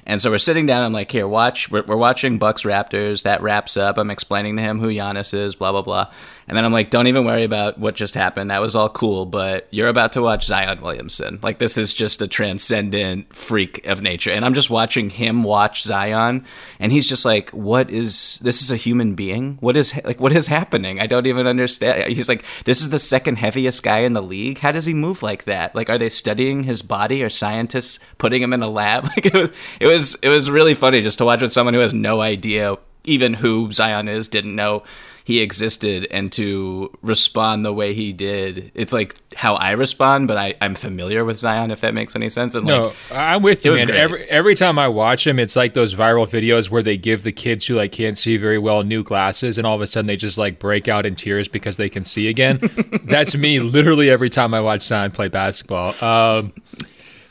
and 0.07 0.21
so 0.21 0.31
we're 0.31 0.39
sitting 0.39 0.67
down. 0.67 0.83
I'm 0.85 0.93
like, 0.93 1.11
here, 1.11 1.29
watch. 1.29 1.71
We're, 1.71 1.83
we're 1.83 1.97
watching 1.97 2.39
Bucks 2.39 2.63
Raptors. 2.63 3.23
That 3.23 3.43
wraps 3.43 3.77
up. 3.77 3.99
I'm 3.99 4.11
explaining 4.11 4.57
to 4.57 4.63
him 4.63 4.81
who 4.81 4.89
Giannis 4.89 5.33
is, 5.33 5.55
blah, 5.55 5.73
blah, 5.73 5.83
blah. 5.83 6.11
And 6.49 6.57
then 6.57 6.65
I'm 6.65 6.73
like, 6.73 6.91
don't 6.91 7.07
even 7.07 7.25
worry 7.25 7.45
about 7.45 7.79
what 7.79 7.95
just 7.95 8.15
happened. 8.15 8.51
That 8.51 8.61
was 8.61 8.75
all 8.75 8.89
cool, 8.89 9.27
but 9.27 9.69
you're 9.71 9.89
about 9.89 10.13
to 10.15 10.23
watch 10.23 10.45
Zion 10.45 10.81
Williamson. 10.81 11.39
Like, 11.43 11.59
this 11.59 11.79
is 11.79 11.95
just 11.95 12.23
a 12.23 12.29
transcendent 12.29 13.35
freak 13.35 13.87
of 13.87 14.03
nature. 14.03 14.31
And 14.31 14.45
I'm 14.45 14.55
just 14.55 14.71
watching 14.71 15.11
him 15.11 15.45
watch 15.45 15.83
Zion, 15.83 16.45
and 16.79 16.93
he's 16.93 17.07
just 17.07 17.25
like, 17.25 17.51
what 17.51 17.91
is 17.91 18.39
this? 18.43 18.63
Is 18.63 18.71
a 18.71 18.77
human 18.77 19.15
being? 19.15 19.57
What 19.61 19.77
is, 19.77 19.95
like, 20.05 20.21
what 20.21 20.33
is 20.33 20.47
happening? 20.47 21.01
I 21.01 21.07
don't 21.07 21.27
even 21.27 21.47
understand. 21.47 22.13
He's 22.13 22.29
like, 22.29 22.45
this 22.65 22.81
is 22.81 22.91
the 22.91 22.99
second 22.99 23.37
heaviest 23.37 23.83
guy 23.83 24.01
in 24.01 24.13
the 24.13 24.23
league. 24.23 24.59
How 24.59 24.73
does 24.73 24.87
he 24.87 24.95
move 24.95 25.23
like 25.23 25.45
that? 25.45 25.75
Like, 25.75 25.91
are 25.91 25.99
they 25.99 26.09
studying 26.09 26.65
his 26.65 26.83
body 26.83 27.23
or 27.23 27.31
scientists 27.31 27.99
putting 28.19 28.43
him 28.43 28.53
in 28.53 28.63
a 28.63 28.69
lab? 28.69 29.03
Like, 29.13 29.27
it 29.27 29.35
was, 29.35 29.51
it 29.79 29.87
was, 29.87 30.15
it 30.23 30.29
was 30.29 30.51
really 30.51 30.75
funny 30.75 31.03
just 31.03 31.19
to 31.19 31.27
watch 31.27 31.43
with 31.43 31.53
someone 31.53 31.75
who 31.75 31.81
has 31.81 31.93
no 31.93 32.23
idea 32.23 32.77
even 33.05 33.35
who 33.35 33.71
Zion 33.73 34.09
is, 34.09 34.29
didn't 34.29 34.55
know 34.55 34.85
he 35.25 35.41
existed 35.41 36.07
and 36.11 36.33
to 36.33 36.97
respond 37.03 37.65
the 37.65 37.73
way 37.73 37.95
he 37.95 38.13
did. 38.13 38.73
It's 38.75 38.93
like 38.93 39.17
how 39.37 39.55
I 39.55 39.73
respond, 39.73 40.29
but 40.29 40.37
I, 40.37 40.55
I'm 40.61 40.75
familiar 40.75 41.25
with 41.25 41.39
Zion, 41.39 41.71
if 41.71 41.81
that 41.81 41.95
makes 41.95 42.17
any 42.17 42.29
sense. 42.29 42.55
And 42.55 42.67
no, 42.67 42.87
like, 42.87 42.97
I'm 43.13 43.43
with 43.43 43.65
you, 43.65 43.75
man. 43.75 43.87
Great. 43.87 43.99
Every 43.99 44.25
every 44.29 44.55
time 44.55 44.79
I 44.79 44.89
watch 44.89 45.27
him, 45.27 45.39
it's 45.39 45.57
like 45.57 45.75
those 45.75 45.95
viral 45.95 46.27
videos 46.27 46.71
where 46.71 46.83
they 46.83 46.97
give 46.97 47.23
the 47.23 47.33
kids 47.33 47.67
who 47.67 47.77
like 47.77 47.93
can't 47.93 48.19
see 48.19 48.37
very 48.37 48.59
well 48.59 48.83
new 48.83 49.03
glasses, 49.03 49.59
and 49.59 49.67
all 49.67 49.77
of 49.77 49.81
a 49.81 49.87
sudden 49.87 50.07
they 50.07 50.17
just 50.17 50.39
like 50.39 50.59
break 50.59 50.89
out 50.89 51.07
in 51.07 51.15
tears 51.15 51.49
because 51.49 51.77
they 51.77 51.89
can 51.89 52.05
see 52.05 52.29
again. 52.29 52.61
That's 53.05 53.37
me, 53.37 53.61
literally 53.61 54.11
every 54.11 54.31
time 54.31 54.55
I 54.55 54.61
watch 54.61 54.83
Zion 54.83 55.13
play 55.13 55.29
basketball. 55.29 55.95
Um, 56.03 56.53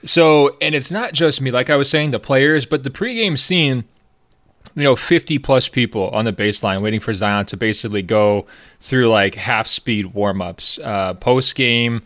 so, 0.03 0.57
and 0.62 0.74
it's 0.74 0.89
not 0.89 1.13
just 1.13 1.41
me, 1.41 1.51
like 1.51 1.69
I 1.69 1.75
was 1.75 1.89
saying, 1.89 2.12
the 2.12 2.19
players, 2.19 2.65
but 2.65 2.83
the 2.83 2.89
pregame 2.89 3.38
scene 3.38 3.83
you 4.75 4.84
know 4.84 4.96
50 4.96 5.40
plus 5.40 5.68
people 5.68 6.10
on 6.10 6.25
the 6.25 6.34
baseline 6.34 6.82
waiting 6.82 7.00
for 7.00 7.13
Zion 7.13 7.46
to 7.48 7.58
basically 7.58 8.01
go 8.01 8.46
through 8.80 9.10
like 9.10 9.36
half 9.36 9.68
speed 9.68 10.13
warm-ups. 10.13 10.80
Uh, 10.80 11.13
post 11.16 11.56
game 11.56 12.01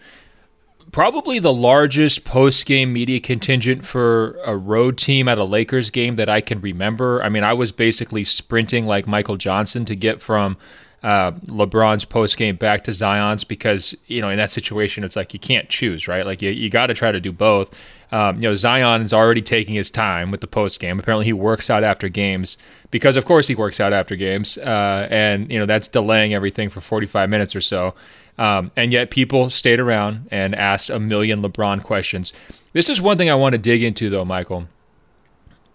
probably 0.91 1.39
the 1.39 1.51
largest 1.51 2.23
post 2.23 2.65
game 2.65 2.93
media 2.93 3.19
contingent 3.19 3.85
for 3.85 4.39
a 4.45 4.55
road 4.55 4.97
team 4.97 5.27
at 5.27 5.37
a 5.37 5.43
Lakers 5.43 5.89
game 5.89 6.15
that 6.15 6.29
I 6.29 6.41
can 6.41 6.61
remember. 6.61 7.21
I 7.21 7.29
mean 7.29 7.43
I 7.43 7.53
was 7.53 7.71
basically 7.71 8.23
sprinting 8.23 8.85
like 8.85 9.05
Michael 9.07 9.37
Johnson 9.37 9.83
to 9.85 9.95
get 9.95 10.21
from 10.21 10.57
uh, 11.03 11.33
LeBron's 11.47 12.05
post 12.05 12.37
game 12.37 12.55
back 12.55 12.83
to 12.85 12.93
Zion's 12.93 13.43
because 13.43 13.93
you 14.07 14.21
know 14.21 14.29
in 14.29 14.37
that 14.37 14.51
situation 14.51 15.03
it's 15.03 15.15
like 15.15 15.33
you 15.33 15.39
can't 15.39 15.69
choose 15.69 16.07
right? 16.07 16.25
Like 16.25 16.41
you, 16.41 16.51
you 16.51 16.69
got 16.69 16.87
to 16.87 16.93
try 16.93 17.11
to 17.11 17.19
do 17.19 17.31
both 17.31 17.77
um, 18.11 18.37
you 18.37 18.43
know, 18.43 18.55
Zion 18.55 19.01
is 19.01 19.13
already 19.13 19.41
taking 19.41 19.75
his 19.75 19.89
time 19.89 20.31
with 20.31 20.41
the 20.41 20.47
post 20.47 20.79
game. 20.79 20.99
Apparently, 20.99 21.25
he 21.25 21.33
works 21.33 21.69
out 21.69 21.83
after 21.83 22.09
games 22.09 22.57
because, 22.91 23.17
of 23.17 23.25
course, 23.25 23.47
he 23.47 23.55
works 23.55 23.79
out 23.79 23.93
after 23.93 24.15
games, 24.15 24.57
uh, 24.57 25.07
and 25.09 25.51
you 25.51 25.59
know 25.59 25.65
that's 25.65 25.87
delaying 25.87 26.33
everything 26.33 26.69
for 26.69 26.81
45 26.81 27.29
minutes 27.29 27.55
or 27.55 27.61
so. 27.61 27.95
Um, 28.37 28.71
and 28.75 28.91
yet, 28.91 29.11
people 29.11 29.49
stayed 29.49 29.79
around 29.79 30.27
and 30.29 30.53
asked 30.55 30.89
a 30.89 30.99
million 30.99 31.41
LeBron 31.41 31.83
questions. 31.83 32.33
This 32.73 32.89
is 32.89 33.01
one 33.01 33.17
thing 33.17 33.29
I 33.29 33.35
want 33.35 33.53
to 33.53 33.57
dig 33.57 33.81
into, 33.81 34.09
though, 34.09 34.25
Michael. 34.25 34.67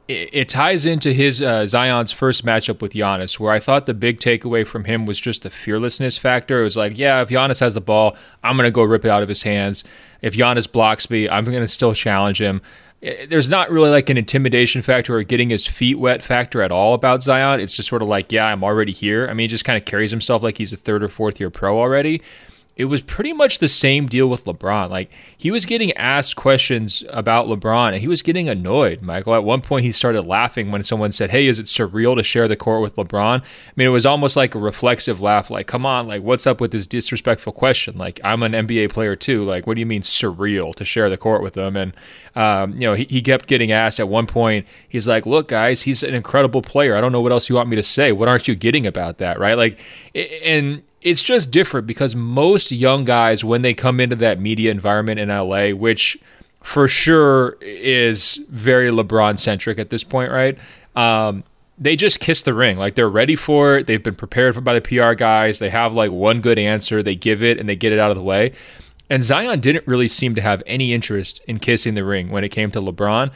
It, 0.07 0.31
it 0.33 0.49
ties 0.49 0.85
into 0.85 1.13
his 1.13 1.41
uh, 1.41 1.67
Zion's 1.67 2.13
first 2.13 2.45
matchup 2.45 2.83
with 2.83 2.93
Giannis, 2.93 3.39
where 3.41 3.53
I 3.53 3.61
thought 3.61 3.87
the 3.87 3.95
big 3.95 4.19
takeaway 4.21 4.67
from 4.67 4.85
him 4.85 5.07
was 5.07 5.19
just 5.19 5.43
the 5.43 5.51
fearlessness 5.51 6.19
factor. 6.19 6.61
It 6.61 6.65
was 6.65 6.77
like, 6.77 6.99
yeah, 6.99 7.23
if 7.23 7.31
Giannis 7.31 7.61
has 7.61 7.75
the 7.75 7.81
ball, 7.81 8.17
I'm 8.45 8.57
going 8.57 8.67
to 8.67 8.71
go 8.71 8.83
rip 8.83 9.05
it 9.05 9.11
out 9.11 9.23
of 9.23 9.29
his 9.29 9.43
hands 9.43 9.83
if 10.23 10.35
Giannis 10.35 10.71
blocks 10.71 11.11
me, 11.11 11.29
I'm 11.29 11.45
going 11.45 11.61
to 11.61 11.69
still 11.69 11.95
challenge 11.95 12.41
him. 12.41 12.63
Eh, 13.03 13.27
there's 13.27 13.49
not 13.49 13.71
really 13.71 13.91
like 13.91 14.11
an 14.11 14.17
intimidation 14.17 14.83
factor 14.83 15.17
or 15.17 15.23
getting 15.23 15.51
his 15.51 15.67
feet 15.67 15.99
wet 15.99 16.23
factor 16.23 16.63
at 16.63 16.71
all 16.71 16.95
about 16.95 17.23
Zion. 17.23 17.61
It's 17.61 17.75
just 17.75 17.89
sort 17.89 18.03
of 18.03 18.09
like, 18.09 18.33
yeah, 18.33 18.47
I'm 18.47 18.63
already 18.63 18.93
here. 18.93 19.27
I 19.29 19.35
mean, 19.35 19.45
he 19.45 19.49
just 19.49 19.65
kind 19.65 19.77
of 19.77 19.85
carries 19.85 20.11
himself 20.11 20.43
like 20.43 20.59
he's 20.59 20.73
a 20.73 20.77
third 20.77 21.03
or 21.03 21.09
fourth 21.09 21.41
year 21.41 21.51
pro 21.51 21.79
already 21.79 22.23
it 22.81 22.87
was 22.87 23.03
pretty 23.03 23.35
much 23.35 23.59
the 23.59 23.69
same 23.69 24.07
deal 24.07 24.27
with 24.27 24.47
LeBron. 24.47 24.89
Like 24.89 25.11
he 25.37 25.51
was 25.51 25.67
getting 25.67 25.93
asked 25.93 26.35
questions 26.35 27.05
about 27.11 27.47
LeBron 27.47 27.93
and 27.93 28.01
he 28.01 28.09
was 28.09 28.23
getting 28.23 28.49
annoyed, 28.49 29.03
Michael. 29.03 29.35
At 29.35 29.45
one 29.45 29.61
point 29.61 29.85
he 29.85 29.93
started 29.93 30.23
laughing 30.23 30.71
when 30.71 30.83
someone 30.83 31.13
said, 31.13 31.31
"Hey, 31.31 31.47
is 31.47 31.59
it 31.59 31.67
surreal 31.67 32.17
to 32.17 32.23
share 32.23 32.49
the 32.49 32.57
court 32.57 32.81
with 32.81 32.97
LeBron?" 32.97 33.41
I 33.41 33.73
mean, 33.77 33.87
it 33.87 33.91
was 33.91 34.07
almost 34.07 34.35
like 34.35 34.55
a 34.55 34.59
reflexive 34.59 35.21
laugh 35.21 35.51
like, 35.51 35.67
"Come 35.67 35.85
on, 35.85 36.09
like 36.09 36.23
what's 36.23 36.47
up 36.47 36.59
with 36.59 36.71
this 36.71 36.87
disrespectful 36.87 37.53
question? 37.53 37.99
Like 37.99 38.19
I'm 38.25 38.43
an 38.43 38.53
NBA 38.53 38.91
player 38.91 39.15
too. 39.15 39.45
Like 39.45 39.67
what 39.67 39.75
do 39.75 39.81
you 39.81 39.87
mean 39.87 40.03
surreal 40.03 40.75
to 40.77 40.85
share 40.85 41.11
the 41.11 41.19
court 41.19 41.43
with 41.43 41.53
them?" 41.53 41.77
And 41.77 41.93
um, 42.35 42.73
you 42.75 42.87
know, 42.87 42.95
he, 42.95 43.05
he 43.11 43.21
kept 43.21 43.47
getting 43.47 43.73
asked 43.73 44.01
at 44.01 44.09
one 44.09 44.27
point, 44.27 44.67
he's 44.89 45.07
like, 45.07 45.27
"Look, 45.27 45.49
guys, 45.49 45.83
he's 45.83 46.03
an 46.03 46.15
incredible 46.15 46.63
player. 46.63 46.97
I 46.97 47.03
don't 47.03 47.13
know 47.13 47.21
what 47.21 47.33
else 47.33 47.51
you 47.51 47.57
want 47.57 47.69
me 47.69 47.77
to 47.77 47.83
say. 47.83 48.11
What 48.11 48.29
aren't 48.29 48.49
you 48.49 48.55
getting 48.55 48.87
about 48.87 49.19
that?" 49.19 49.39
Right? 49.39 49.57
Like 49.59 49.79
and 50.15 50.83
it's 51.03 51.23
just 51.23 51.51
different 51.51 51.87
because 51.87 52.15
most 52.15 52.71
young 52.71 53.05
guys, 53.05 53.43
when 53.45 53.63
they 53.63 53.75
come 53.75 54.01
into 54.01 54.17
that 54.17 54.41
media 54.41 54.71
environment 54.71 55.19
in 55.19 55.29
LA, 55.29 55.71
which 55.71 56.19
for 56.63 56.87
sure 56.87 57.57
is 57.61 58.37
very 58.49 58.91
LeBron 58.91 59.39
centric 59.39 59.79
at 59.79 59.91
this 59.91 60.05
point, 60.05 60.31
right? 60.31 60.59
Um, 60.95 61.45
they 61.79 61.97
just 61.97 62.21
kiss 62.21 62.43
the 62.43 62.53
ring. 62.53 62.77
Like 62.77 62.95
they're 62.95 63.09
ready 63.09 63.35
for 63.35 63.79
it. 63.79 63.87
They've 63.87 64.03
been 64.03 64.15
prepared 64.15 64.55
for 64.55 64.61
by 64.61 64.79
the 64.79 64.83
PR 64.83 65.15
guys. 65.15 65.59
They 65.59 65.71
have 65.71 65.95
like 65.95 66.11
one 66.11 66.43
good 66.43 66.59
answer. 66.59 67.03
They 67.03 67.15
give 67.15 67.43
it 67.43 67.59
and 67.59 67.69
they 67.69 67.77
get 67.77 67.93
it 67.93 67.99
out 67.99 68.11
of 68.11 68.17
the 68.17 68.23
way. 68.23 68.53
And 69.09 69.25
Zion 69.25 69.61
didn't 69.61 69.87
really 69.87 70.07
seem 70.07 70.35
to 70.35 70.43
have 70.43 70.63
any 70.67 70.93
interest 70.93 71.41
in 71.49 71.59
kissing 71.59 71.95
the 71.95 72.05
ring 72.05 72.31
when 72.31 72.45
it 72.45 72.51
came 72.51 72.71
to 72.73 72.81
LeBron. 72.81 73.31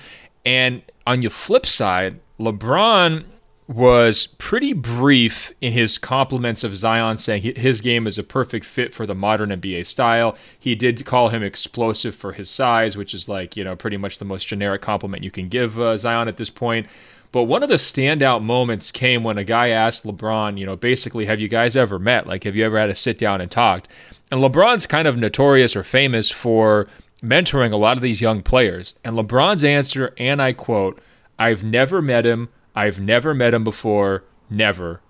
And 0.44 0.82
on 1.06 1.22
your 1.22 1.30
flip 1.30 1.66
side, 1.66 2.20
LeBron 2.38 3.24
was 3.66 4.26
pretty 4.26 4.74
brief 4.74 5.52
in 5.60 5.72
his 5.72 5.96
compliments 5.96 6.64
of 6.64 6.76
Zion, 6.76 7.16
saying 7.16 7.42
his 7.56 7.80
game 7.80 8.06
is 8.06 8.18
a 8.18 8.22
perfect 8.22 8.66
fit 8.66 8.92
for 8.92 9.06
the 9.06 9.14
modern 9.14 9.48
NBA 9.48 9.86
style. 9.86 10.36
He 10.58 10.74
did 10.74 11.04
call 11.06 11.30
him 11.30 11.42
explosive 11.42 12.14
for 12.14 12.32
his 12.32 12.50
size, 12.50 12.96
which 12.96 13.14
is 13.14 13.28
like, 13.28 13.56
you 13.56 13.64
know, 13.64 13.74
pretty 13.74 13.96
much 13.96 14.18
the 14.18 14.26
most 14.26 14.46
generic 14.46 14.82
compliment 14.82 15.24
you 15.24 15.30
can 15.30 15.48
give 15.48 15.80
uh, 15.80 15.96
Zion 15.96 16.28
at 16.28 16.36
this 16.36 16.50
point. 16.50 16.86
But 17.32 17.44
one 17.44 17.62
of 17.62 17.68
the 17.68 17.76
standout 17.76 18.42
moments 18.42 18.90
came 18.92 19.24
when 19.24 19.38
a 19.38 19.44
guy 19.44 19.70
asked 19.70 20.04
LeBron, 20.04 20.56
you 20.58 20.66
know, 20.66 20.76
basically, 20.76 21.26
have 21.26 21.40
you 21.40 21.48
guys 21.48 21.74
ever 21.74 21.98
met? 21.98 22.26
Like, 22.28 22.44
have 22.44 22.54
you 22.54 22.64
ever 22.64 22.78
had 22.78 22.86
to 22.86 22.94
sit 22.94 23.18
down 23.18 23.40
and 23.40 23.50
talked? 23.50 23.88
And 24.30 24.40
LeBron's 24.40 24.86
kind 24.86 25.08
of 25.08 25.16
notorious 25.16 25.74
or 25.74 25.82
famous 25.82 26.30
for 26.30 26.86
mentoring 27.24 27.72
a 27.72 27.76
lot 27.76 27.96
of 27.96 28.02
these 28.02 28.20
young 28.20 28.42
players. 28.42 28.94
And 29.02 29.16
LeBron's 29.16 29.64
answer, 29.64 30.14
and 30.16 30.40
I 30.40 30.52
quote, 30.52 31.00
I've 31.38 31.64
never 31.64 32.00
met 32.00 32.24
him. 32.24 32.50
I've 32.74 33.00
never 33.00 33.34
met 33.34 33.54
him 33.54 33.64
before. 33.64 34.24
Never. 34.50 35.00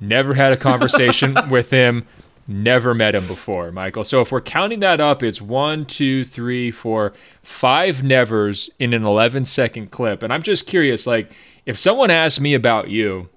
Never 0.00 0.34
had 0.34 0.52
a 0.52 0.56
conversation 0.70 1.36
with 1.48 1.70
him. 1.70 2.06
Never 2.46 2.94
met 2.94 3.14
him 3.14 3.26
before, 3.26 3.70
Michael. 3.72 4.04
So 4.04 4.22
if 4.22 4.32
we're 4.32 4.40
counting 4.40 4.80
that 4.80 5.00
up, 5.00 5.22
it's 5.22 5.40
one, 5.40 5.84
two, 5.84 6.24
three, 6.24 6.70
four, 6.70 7.12
five 7.42 8.02
nevers 8.02 8.70
in 8.78 8.94
an 8.94 9.04
11 9.04 9.44
second 9.44 9.90
clip. 9.90 10.22
And 10.22 10.32
I'm 10.32 10.42
just 10.42 10.66
curious, 10.66 11.06
like, 11.06 11.30
if 11.66 11.76
someone 11.76 12.10
asked 12.10 12.40
me 12.40 12.54
about 12.54 12.88
you, 12.88 13.28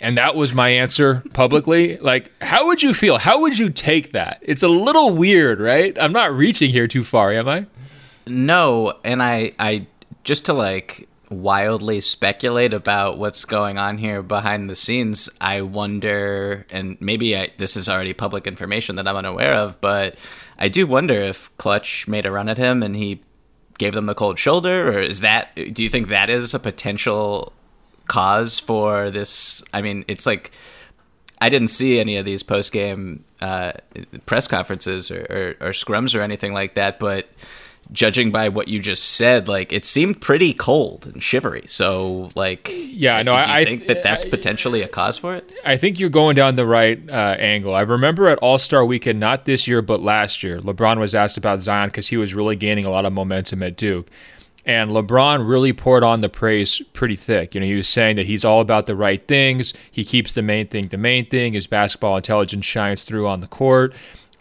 and 0.00 0.18
that 0.18 0.34
was 0.34 0.52
my 0.52 0.70
answer 0.70 1.22
publicly, 1.32 1.98
like, 1.98 2.32
how 2.42 2.66
would 2.66 2.82
you 2.82 2.92
feel? 2.92 3.18
How 3.18 3.40
would 3.40 3.58
you 3.58 3.70
take 3.70 4.10
that? 4.12 4.40
It's 4.42 4.64
a 4.64 4.68
little 4.68 5.10
weird, 5.10 5.60
right? 5.60 5.96
I'm 5.98 6.12
not 6.12 6.34
reaching 6.34 6.70
here 6.70 6.88
too 6.88 7.04
far, 7.04 7.32
am 7.32 7.48
I? 7.48 7.66
No, 8.26 8.92
and 9.04 9.22
I, 9.22 9.52
I 9.58 9.86
just 10.24 10.46
to 10.46 10.52
like 10.52 11.08
wildly 11.30 12.00
speculate 12.00 12.72
about 12.72 13.18
what's 13.18 13.44
going 13.44 13.78
on 13.78 13.98
here 13.98 14.22
behind 14.22 14.70
the 14.70 14.76
scenes, 14.76 15.28
I 15.40 15.62
wonder, 15.62 16.66
and 16.70 16.96
maybe 17.00 17.36
I, 17.36 17.50
this 17.58 17.76
is 17.76 17.88
already 17.88 18.12
public 18.12 18.46
information 18.46 18.96
that 18.96 19.08
I'm 19.08 19.16
unaware 19.16 19.54
of, 19.54 19.80
but 19.80 20.16
I 20.58 20.68
do 20.68 20.86
wonder 20.86 21.14
if 21.14 21.54
Klutch 21.56 22.06
made 22.06 22.26
a 22.26 22.32
run 22.32 22.48
at 22.48 22.58
him 22.58 22.82
and 22.82 22.96
he 22.96 23.20
gave 23.78 23.94
them 23.94 24.06
the 24.06 24.14
cold 24.14 24.38
shoulder, 24.38 24.88
or 24.88 25.00
is 25.00 25.20
that? 25.20 25.54
Do 25.54 25.82
you 25.82 25.88
think 25.88 26.08
that 26.08 26.30
is 26.30 26.54
a 26.54 26.58
potential 26.58 27.52
cause 28.08 28.58
for 28.58 29.10
this? 29.10 29.62
I 29.74 29.82
mean, 29.82 30.04
it's 30.08 30.26
like 30.26 30.50
I 31.40 31.48
didn't 31.48 31.68
see 31.68 32.00
any 32.00 32.16
of 32.16 32.24
these 32.24 32.42
post 32.42 32.72
game 32.72 33.24
uh, 33.40 33.72
press 34.24 34.48
conferences 34.48 35.10
or, 35.10 35.56
or, 35.60 35.68
or 35.68 35.70
scrums 35.72 36.14
or 36.14 36.22
anything 36.22 36.52
like 36.52 36.74
that, 36.74 36.98
but 36.98 37.28
judging 37.92 38.30
by 38.30 38.48
what 38.48 38.68
you 38.68 38.80
just 38.80 39.04
said, 39.12 39.48
like 39.48 39.72
it 39.72 39.84
seemed 39.84 40.20
pretty 40.20 40.52
cold 40.52 41.06
and 41.06 41.22
shivery. 41.22 41.64
So, 41.66 42.30
like, 42.34 42.68
yeah, 42.72 43.22
no, 43.22 43.32
I, 43.32 43.60
you 43.60 43.66
think 43.66 43.86
that 43.86 44.02
that's 44.02 44.24
potentially 44.24 44.82
a 44.82 44.88
cause 44.88 45.18
for 45.18 45.36
it. 45.36 45.50
I 45.64 45.76
think 45.76 45.98
you're 45.98 46.10
going 46.10 46.36
down 46.36 46.56
the 46.56 46.66
right 46.66 47.00
uh, 47.08 47.36
angle. 47.38 47.74
I 47.74 47.82
remember 47.82 48.28
at 48.28 48.38
All 48.38 48.58
Star 48.58 48.84
Weekend, 48.84 49.20
not 49.20 49.44
this 49.44 49.68
year 49.68 49.82
but 49.82 50.00
last 50.00 50.42
year, 50.42 50.60
LeBron 50.60 50.98
was 50.98 51.14
asked 51.14 51.36
about 51.36 51.62
Zion 51.62 51.88
because 51.88 52.08
he 52.08 52.16
was 52.16 52.34
really 52.34 52.56
gaining 52.56 52.84
a 52.84 52.90
lot 52.90 53.04
of 53.04 53.12
momentum 53.12 53.62
at 53.62 53.76
Duke. 53.76 54.08
And 54.66 54.90
LeBron 54.90 55.48
really 55.48 55.72
poured 55.72 56.02
on 56.02 56.22
the 56.22 56.28
praise 56.28 56.82
pretty 56.92 57.14
thick. 57.14 57.54
You 57.54 57.60
know, 57.60 57.66
he 57.68 57.76
was 57.76 57.86
saying 57.86 58.16
that 58.16 58.26
he's 58.26 58.44
all 58.44 58.60
about 58.60 58.86
the 58.86 58.96
right 58.96 59.24
things. 59.28 59.72
He 59.92 60.04
keeps 60.04 60.32
the 60.32 60.42
main 60.42 60.66
thing 60.66 60.88
the 60.88 60.98
main 60.98 61.26
thing. 61.28 61.52
His 61.52 61.68
basketball 61.68 62.16
intelligence 62.16 62.64
shines 62.64 63.04
through 63.04 63.28
on 63.28 63.40
the 63.40 63.46
court. 63.46 63.94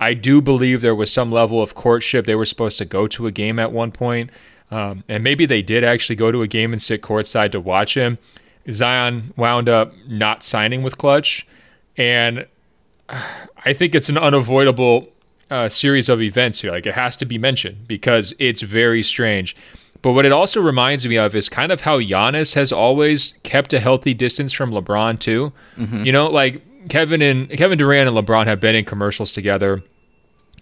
I 0.05 0.13
do 0.13 0.39
believe 0.39 0.81
there 0.81 0.93
was 0.93 1.11
some 1.11 1.31
level 1.31 1.63
of 1.63 1.73
courtship. 1.73 2.27
They 2.27 2.35
were 2.35 2.45
supposed 2.45 2.77
to 2.77 2.85
go 2.85 3.07
to 3.07 3.25
a 3.25 3.31
game 3.31 3.57
at 3.57 3.71
one 3.71 3.91
point, 3.91 4.29
um, 4.69 5.03
and 5.09 5.23
maybe 5.23 5.47
they 5.47 5.63
did 5.63 5.83
actually 5.83 6.15
go 6.15 6.31
to 6.31 6.43
a 6.43 6.47
game 6.47 6.73
and 6.73 6.81
sit 6.81 7.01
courtside 7.01 7.51
to 7.53 7.59
watch 7.59 7.97
him. 7.97 8.19
Zion 8.71 9.33
wound 9.35 9.67
up 9.67 9.93
not 10.07 10.43
signing 10.43 10.83
with 10.83 10.99
Klutch, 10.99 11.47
and 11.97 12.45
I 13.09 13.73
think 13.73 13.95
it's 13.95 14.07
an 14.07 14.19
unavoidable 14.19 15.09
uh, 15.49 15.69
series 15.69 16.07
of 16.07 16.21
events 16.21 16.61
here. 16.61 16.69
Like 16.69 16.85
it 16.85 16.93
has 16.93 17.15
to 17.17 17.25
be 17.25 17.39
mentioned 17.39 17.87
because 17.87 18.31
it's 18.37 18.61
very 18.61 19.01
strange. 19.01 19.55
But 20.03 20.11
what 20.11 20.23
it 20.27 20.31
also 20.31 20.61
reminds 20.61 21.07
me 21.07 21.17
of 21.17 21.33
is 21.33 21.49
kind 21.49 21.71
of 21.71 21.81
how 21.81 21.99
Giannis 21.99 22.53
has 22.53 22.71
always 22.71 23.33
kept 23.41 23.73
a 23.73 23.79
healthy 23.79 24.13
distance 24.13 24.53
from 24.53 24.71
LeBron 24.71 25.17
too. 25.17 25.51
Mm-hmm. 25.77 26.03
You 26.03 26.11
know, 26.11 26.27
like 26.29 26.61
Kevin 26.89 27.23
and 27.23 27.49
Kevin 27.49 27.79
Durant 27.79 28.07
and 28.07 28.15
LeBron 28.15 28.45
have 28.45 28.59
been 28.59 28.75
in 28.75 28.85
commercials 28.85 29.33
together. 29.33 29.81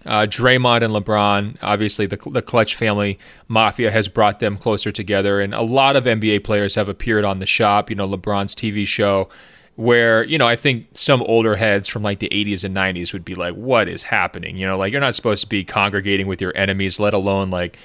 Uh, 0.05 0.25
Draymond 0.25 0.83
and 0.83 0.93
LeBron, 0.93 1.57
obviously 1.61 2.05
the 2.05 2.17
the 2.31 2.41
Klutch 2.41 2.75
family 2.75 3.17
mafia 3.47 3.91
has 3.91 4.07
brought 4.07 4.39
them 4.39 4.57
closer 4.57 4.91
together, 4.91 5.39
and 5.39 5.53
a 5.53 5.61
lot 5.61 5.95
of 5.95 6.03
NBA 6.03 6.43
players 6.43 6.75
have 6.75 6.89
appeared 6.89 7.23
on 7.23 7.39
the 7.39 7.45
Shop. 7.45 7.89
You 7.89 7.95
know, 7.95 8.07
LeBron's 8.07 8.53
TV 8.55 8.85
show, 8.85 9.29
where 9.75 10.23
you 10.23 10.37
know 10.37 10.47
I 10.47 10.55
think 10.55 10.87
some 10.93 11.21
older 11.23 11.55
heads 11.55 11.87
from 11.87 12.03
like 12.03 12.19
the 12.19 12.29
80s 12.29 12.63
and 12.63 12.75
90s 12.75 13.13
would 13.13 13.23
be 13.23 13.35
like, 13.35 13.55
"What 13.55 13.87
is 13.87 14.03
happening?" 14.03 14.57
You 14.57 14.65
know, 14.65 14.77
like 14.77 14.91
you're 14.91 15.01
not 15.01 15.15
supposed 15.15 15.41
to 15.43 15.49
be 15.49 15.63
congregating 15.63 16.27
with 16.27 16.41
your 16.41 16.55
enemies, 16.55 16.99
let 16.99 17.13
alone 17.13 17.49
like 17.49 17.77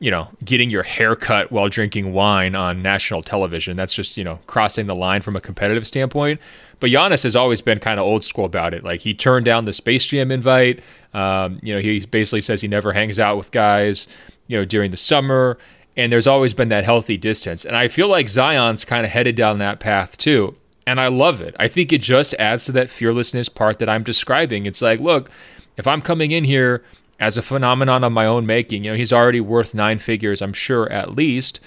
you 0.00 0.10
know, 0.10 0.28
getting 0.44 0.70
your 0.70 0.82
hair 0.82 1.16
cut 1.16 1.52
while 1.52 1.68
drinking 1.68 2.12
wine 2.12 2.54
on 2.54 2.82
national 2.82 3.22
television. 3.22 3.76
That's 3.76 3.94
just, 3.94 4.16
you 4.16 4.24
know, 4.24 4.38
crossing 4.46 4.86
the 4.86 4.94
line 4.94 5.22
from 5.22 5.36
a 5.36 5.40
competitive 5.40 5.86
standpoint. 5.86 6.40
But 6.80 6.90
Giannis 6.90 7.22
has 7.22 7.36
always 7.36 7.60
been 7.60 7.78
kind 7.78 7.98
of 7.98 8.04
old 8.04 8.24
school 8.24 8.44
about 8.44 8.74
it. 8.74 8.84
Like 8.84 9.00
he 9.00 9.14
turned 9.14 9.44
down 9.44 9.64
the 9.64 9.72
Space 9.72 10.04
Jam 10.04 10.30
invite. 10.30 10.82
Um, 11.14 11.60
you 11.62 11.72
know, 11.72 11.80
he 11.80 12.04
basically 12.06 12.40
says 12.40 12.60
he 12.60 12.68
never 12.68 12.92
hangs 12.92 13.18
out 13.18 13.36
with 13.36 13.52
guys, 13.52 14.08
you 14.48 14.58
know, 14.58 14.64
during 14.64 14.90
the 14.90 14.96
summer. 14.96 15.58
And 15.96 16.12
there's 16.12 16.26
always 16.26 16.52
been 16.54 16.68
that 16.70 16.84
healthy 16.84 17.16
distance. 17.16 17.64
And 17.64 17.76
I 17.76 17.88
feel 17.88 18.08
like 18.08 18.28
Zion's 18.28 18.84
kind 18.84 19.06
of 19.06 19.12
headed 19.12 19.36
down 19.36 19.58
that 19.58 19.78
path 19.80 20.18
too. 20.18 20.56
And 20.86 21.00
I 21.00 21.06
love 21.06 21.40
it. 21.40 21.54
I 21.58 21.68
think 21.68 21.92
it 21.92 22.02
just 22.02 22.34
adds 22.34 22.66
to 22.66 22.72
that 22.72 22.90
fearlessness 22.90 23.48
part 23.48 23.78
that 23.78 23.88
I'm 23.88 24.02
describing. 24.02 24.66
It's 24.66 24.82
like, 24.82 25.00
look, 25.00 25.30
if 25.76 25.86
I'm 25.86 26.02
coming 26.02 26.32
in 26.32 26.44
here 26.44 26.84
as 27.24 27.38
a 27.38 27.42
phenomenon 27.42 28.04
of 28.04 28.12
my 28.12 28.26
own 28.26 28.44
making. 28.44 28.84
You 28.84 28.90
know, 28.90 28.96
he's 28.98 29.12
already 29.12 29.40
worth 29.40 29.74
nine 29.74 29.96
figures, 29.96 30.42
I'm 30.42 30.52
sure, 30.52 30.92
at 30.92 31.16
least. 31.16 31.58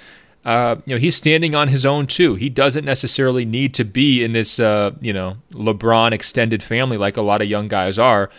Uh, 0.45 0.75
you 0.85 0.93
know, 0.93 0.99
he's 0.99 1.15
standing 1.15 1.55
on 1.55 1.67
his 1.69 1.83
own 1.83 2.05
too. 2.05 2.35
He 2.35 2.47
doesn't 2.47 2.85
necessarily 2.85 3.43
need 3.43 3.73
to 3.73 3.83
be 3.83 4.23
in 4.23 4.33
this, 4.33 4.59
uh, 4.59 4.91
you 5.01 5.11
know, 5.11 5.37
LeBron 5.53 6.11
extended 6.11 6.61
family 6.61 6.95
like 6.95 7.17
a 7.17 7.23
lot 7.23 7.41
of 7.41 7.49
young 7.49 7.67
guys 7.67 7.97
are. 7.97 8.29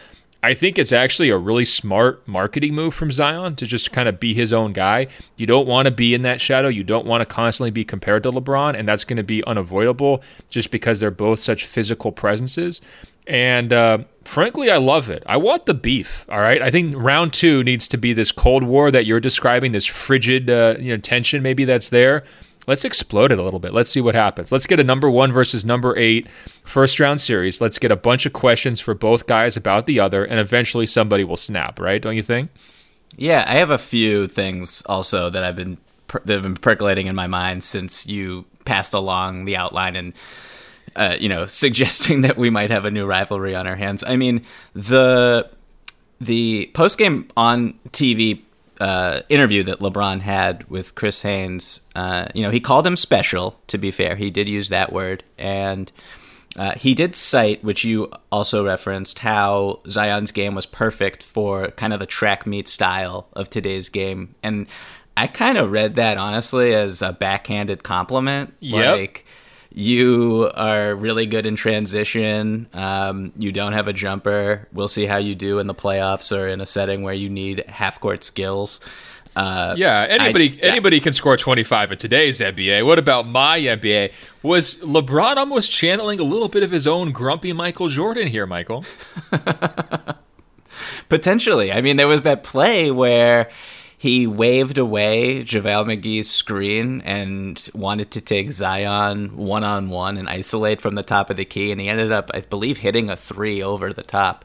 I 0.44 0.54
think 0.54 0.78
it's 0.78 0.92
actually 0.92 1.30
a 1.30 1.36
really 1.36 1.64
smart 1.64 2.26
marketing 2.28 2.72
move 2.72 2.94
from 2.94 3.10
Zion 3.10 3.56
to 3.56 3.66
just 3.66 3.90
kind 3.90 4.08
of 4.08 4.20
be 4.20 4.32
his 4.32 4.52
own 4.52 4.72
guy. 4.72 5.08
You 5.36 5.46
don't 5.46 5.66
want 5.66 5.86
to 5.86 5.90
be 5.90 6.14
in 6.14 6.22
that 6.22 6.40
shadow. 6.40 6.68
You 6.68 6.84
don't 6.84 7.04
want 7.04 7.22
to 7.22 7.26
constantly 7.26 7.72
be 7.72 7.84
compared 7.84 8.22
to 8.22 8.30
LeBron, 8.30 8.78
and 8.78 8.86
that's 8.86 9.02
going 9.02 9.16
to 9.16 9.24
be 9.24 9.42
unavoidable 9.44 10.22
just 10.48 10.70
because 10.70 11.00
they're 11.00 11.10
both 11.10 11.40
such 11.40 11.64
physical 11.64 12.12
presences. 12.12 12.80
And 13.28 13.72
uh, 13.72 13.98
frankly, 14.24 14.70
I 14.70 14.78
love 14.78 15.10
it. 15.10 15.22
I 15.26 15.36
want 15.36 15.66
the 15.66 15.74
beef. 15.74 16.24
All 16.28 16.40
right. 16.40 16.60
I 16.62 16.70
think 16.70 16.94
round 16.96 17.32
two 17.32 17.62
needs 17.62 17.86
to 17.88 17.98
be 17.98 18.12
this 18.12 18.32
Cold 18.32 18.64
War 18.64 18.90
that 18.90 19.06
you're 19.06 19.20
describing, 19.20 19.72
this 19.72 19.86
frigid 19.86 20.48
uh, 20.48 20.76
you 20.80 20.92
know, 20.92 20.96
tension 20.96 21.42
maybe 21.42 21.64
that's 21.64 21.90
there. 21.90 22.24
Let's 22.66 22.84
explode 22.84 23.32
it 23.32 23.38
a 23.38 23.42
little 23.42 23.60
bit. 23.60 23.72
Let's 23.72 23.88
see 23.88 24.02
what 24.02 24.14
happens. 24.14 24.52
Let's 24.52 24.66
get 24.66 24.78
a 24.78 24.84
number 24.84 25.10
one 25.10 25.32
versus 25.32 25.64
number 25.64 25.96
eight 25.96 26.26
first 26.64 27.00
round 27.00 27.20
series. 27.20 27.62
Let's 27.62 27.78
get 27.78 27.90
a 27.90 27.96
bunch 27.96 28.26
of 28.26 28.34
questions 28.34 28.78
for 28.78 28.92
both 28.92 29.26
guys 29.26 29.56
about 29.56 29.86
the 29.86 30.00
other, 30.00 30.22
and 30.22 30.38
eventually 30.38 30.84
somebody 30.84 31.24
will 31.24 31.38
snap, 31.38 31.80
right? 31.80 32.00
Don't 32.02 32.14
you 32.14 32.22
think? 32.22 32.50
Yeah, 33.16 33.42
I 33.48 33.54
have 33.54 33.70
a 33.70 33.78
few 33.78 34.26
things 34.26 34.82
also 34.84 35.30
that 35.30 35.42
I've 35.42 35.56
been 35.56 35.78
that 36.26 36.34
have 36.34 36.42
been 36.42 36.56
percolating 36.56 37.06
in 37.06 37.14
my 37.14 37.26
mind 37.26 37.64
since 37.64 38.06
you 38.06 38.44
passed 38.66 38.92
along 38.92 39.46
the 39.46 39.56
outline 39.56 39.96
and 39.96 40.12
uh, 40.96 41.16
you 41.18 41.28
know, 41.28 41.46
suggesting 41.46 42.22
that 42.22 42.36
we 42.36 42.50
might 42.50 42.70
have 42.70 42.84
a 42.84 42.90
new 42.90 43.06
rivalry 43.06 43.54
on 43.54 43.66
our 43.66 43.76
hands. 43.76 44.04
I 44.06 44.16
mean, 44.16 44.44
the 44.74 45.50
the 46.20 46.70
post 46.74 46.98
game 46.98 47.28
on 47.36 47.74
TV 47.90 48.42
uh, 48.80 49.20
interview 49.28 49.62
that 49.64 49.80
LeBron 49.80 50.20
had 50.20 50.68
with 50.68 50.94
Chris 50.94 51.22
Haynes, 51.22 51.80
uh, 51.94 52.26
you 52.34 52.42
know, 52.42 52.50
he 52.50 52.60
called 52.60 52.86
him 52.86 52.96
special. 52.96 53.58
To 53.68 53.78
be 53.78 53.90
fair, 53.90 54.16
he 54.16 54.30
did 54.30 54.48
use 54.48 54.68
that 54.68 54.92
word, 54.92 55.24
and 55.36 55.90
uh, 56.56 56.74
he 56.74 56.94
did 56.94 57.14
cite, 57.14 57.62
which 57.62 57.84
you 57.84 58.10
also 58.30 58.64
referenced, 58.64 59.20
how 59.20 59.80
Zion's 59.88 60.32
game 60.32 60.54
was 60.54 60.66
perfect 60.66 61.22
for 61.22 61.68
kind 61.72 61.92
of 61.92 62.00
the 62.00 62.06
track 62.06 62.46
meet 62.46 62.68
style 62.68 63.28
of 63.32 63.50
today's 63.50 63.88
game, 63.88 64.34
and 64.42 64.66
I 65.18 65.26
kind 65.26 65.58
of 65.58 65.72
read 65.72 65.96
that 65.96 66.16
honestly 66.16 66.72
as 66.72 67.02
a 67.02 67.12
backhanded 67.12 67.82
compliment. 67.82 68.54
Yep. 68.60 68.96
Like 68.96 69.24
you 69.70 70.50
are 70.54 70.94
really 70.94 71.26
good 71.26 71.46
in 71.46 71.56
transition. 71.56 72.68
Um, 72.72 73.32
you 73.36 73.52
don't 73.52 73.74
have 73.74 73.88
a 73.88 73.92
jumper. 73.92 74.66
We'll 74.72 74.88
see 74.88 75.06
how 75.06 75.18
you 75.18 75.34
do 75.34 75.58
in 75.58 75.66
the 75.66 75.74
playoffs 75.74 76.36
or 76.36 76.48
in 76.48 76.60
a 76.60 76.66
setting 76.66 77.02
where 77.02 77.14
you 77.14 77.28
need 77.28 77.64
half 77.68 78.00
court 78.00 78.24
skills. 78.24 78.80
Uh, 79.36 79.74
yeah, 79.76 80.04
anybody 80.08 80.58
I, 80.62 80.66
anybody 80.66 80.98
can 80.98 81.12
score 81.12 81.36
25 81.36 81.92
in 81.92 81.98
today's 81.98 82.40
NBA. 82.40 82.84
What 82.84 82.98
about 82.98 83.28
my 83.28 83.60
NBA? 83.60 84.12
Was 84.42 84.76
LeBron 84.76 85.36
almost 85.36 85.70
channeling 85.70 86.18
a 86.18 86.24
little 86.24 86.48
bit 86.48 86.64
of 86.64 86.72
his 86.72 86.88
own 86.88 87.12
grumpy 87.12 87.52
Michael 87.52 87.88
Jordan 87.88 88.26
here, 88.26 88.46
Michael? 88.46 88.84
Potentially. 91.08 91.72
I 91.72 91.82
mean, 91.82 91.96
there 91.96 92.08
was 92.08 92.24
that 92.24 92.42
play 92.42 92.90
where 92.90 93.48
he 93.98 94.28
waved 94.28 94.78
away 94.78 95.42
JaVale 95.42 96.00
McGee's 96.00 96.30
screen 96.30 97.00
and 97.00 97.68
wanted 97.74 98.12
to 98.12 98.20
take 98.20 98.52
Zion 98.52 99.36
one 99.36 99.64
on 99.64 99.90
one 99.90 100.16
and 100.16 100.28
isolate 100.28 100.80
from 100.80 100.94
the 100.94 101.02
top 101.02 101.30
of 101.30 101.36
the 101.36 101.44
key. 101.44 101.72
And 101.72 101.80
he 101.80 101.88
ended 101.88 102.12
up, 102.12 102.30
I 102.32 102.42
believe, 102.42 102.78
hitting 102.78 103.10
a 103.10 103.16
three 103.16 103.60
over 103.60 103.92
the 103.92 104.04
top. 104.04 104.44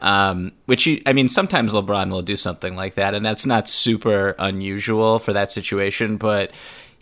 Um, 0.00 0.52
which 0.66 0.84
he, 0.84 1.02
I 1.06 1.12
mean, 1.12 1.28
sometimes 1.28 1.72
LeBron 1.72 2.10
will 2.10 2.22
do 2.22 2.36
something 2.36 2.76
like 2.76 2.94
that, 2.94 3.14
and 3.14 3.24
that's 3.24 3.46
not 3.46 3.68
super 3.68 4.34
unusual 4.38 5.18
for 5.18 5.32
that 5.32 5.50
situation. 5.50 6.16
But 6.16 6.50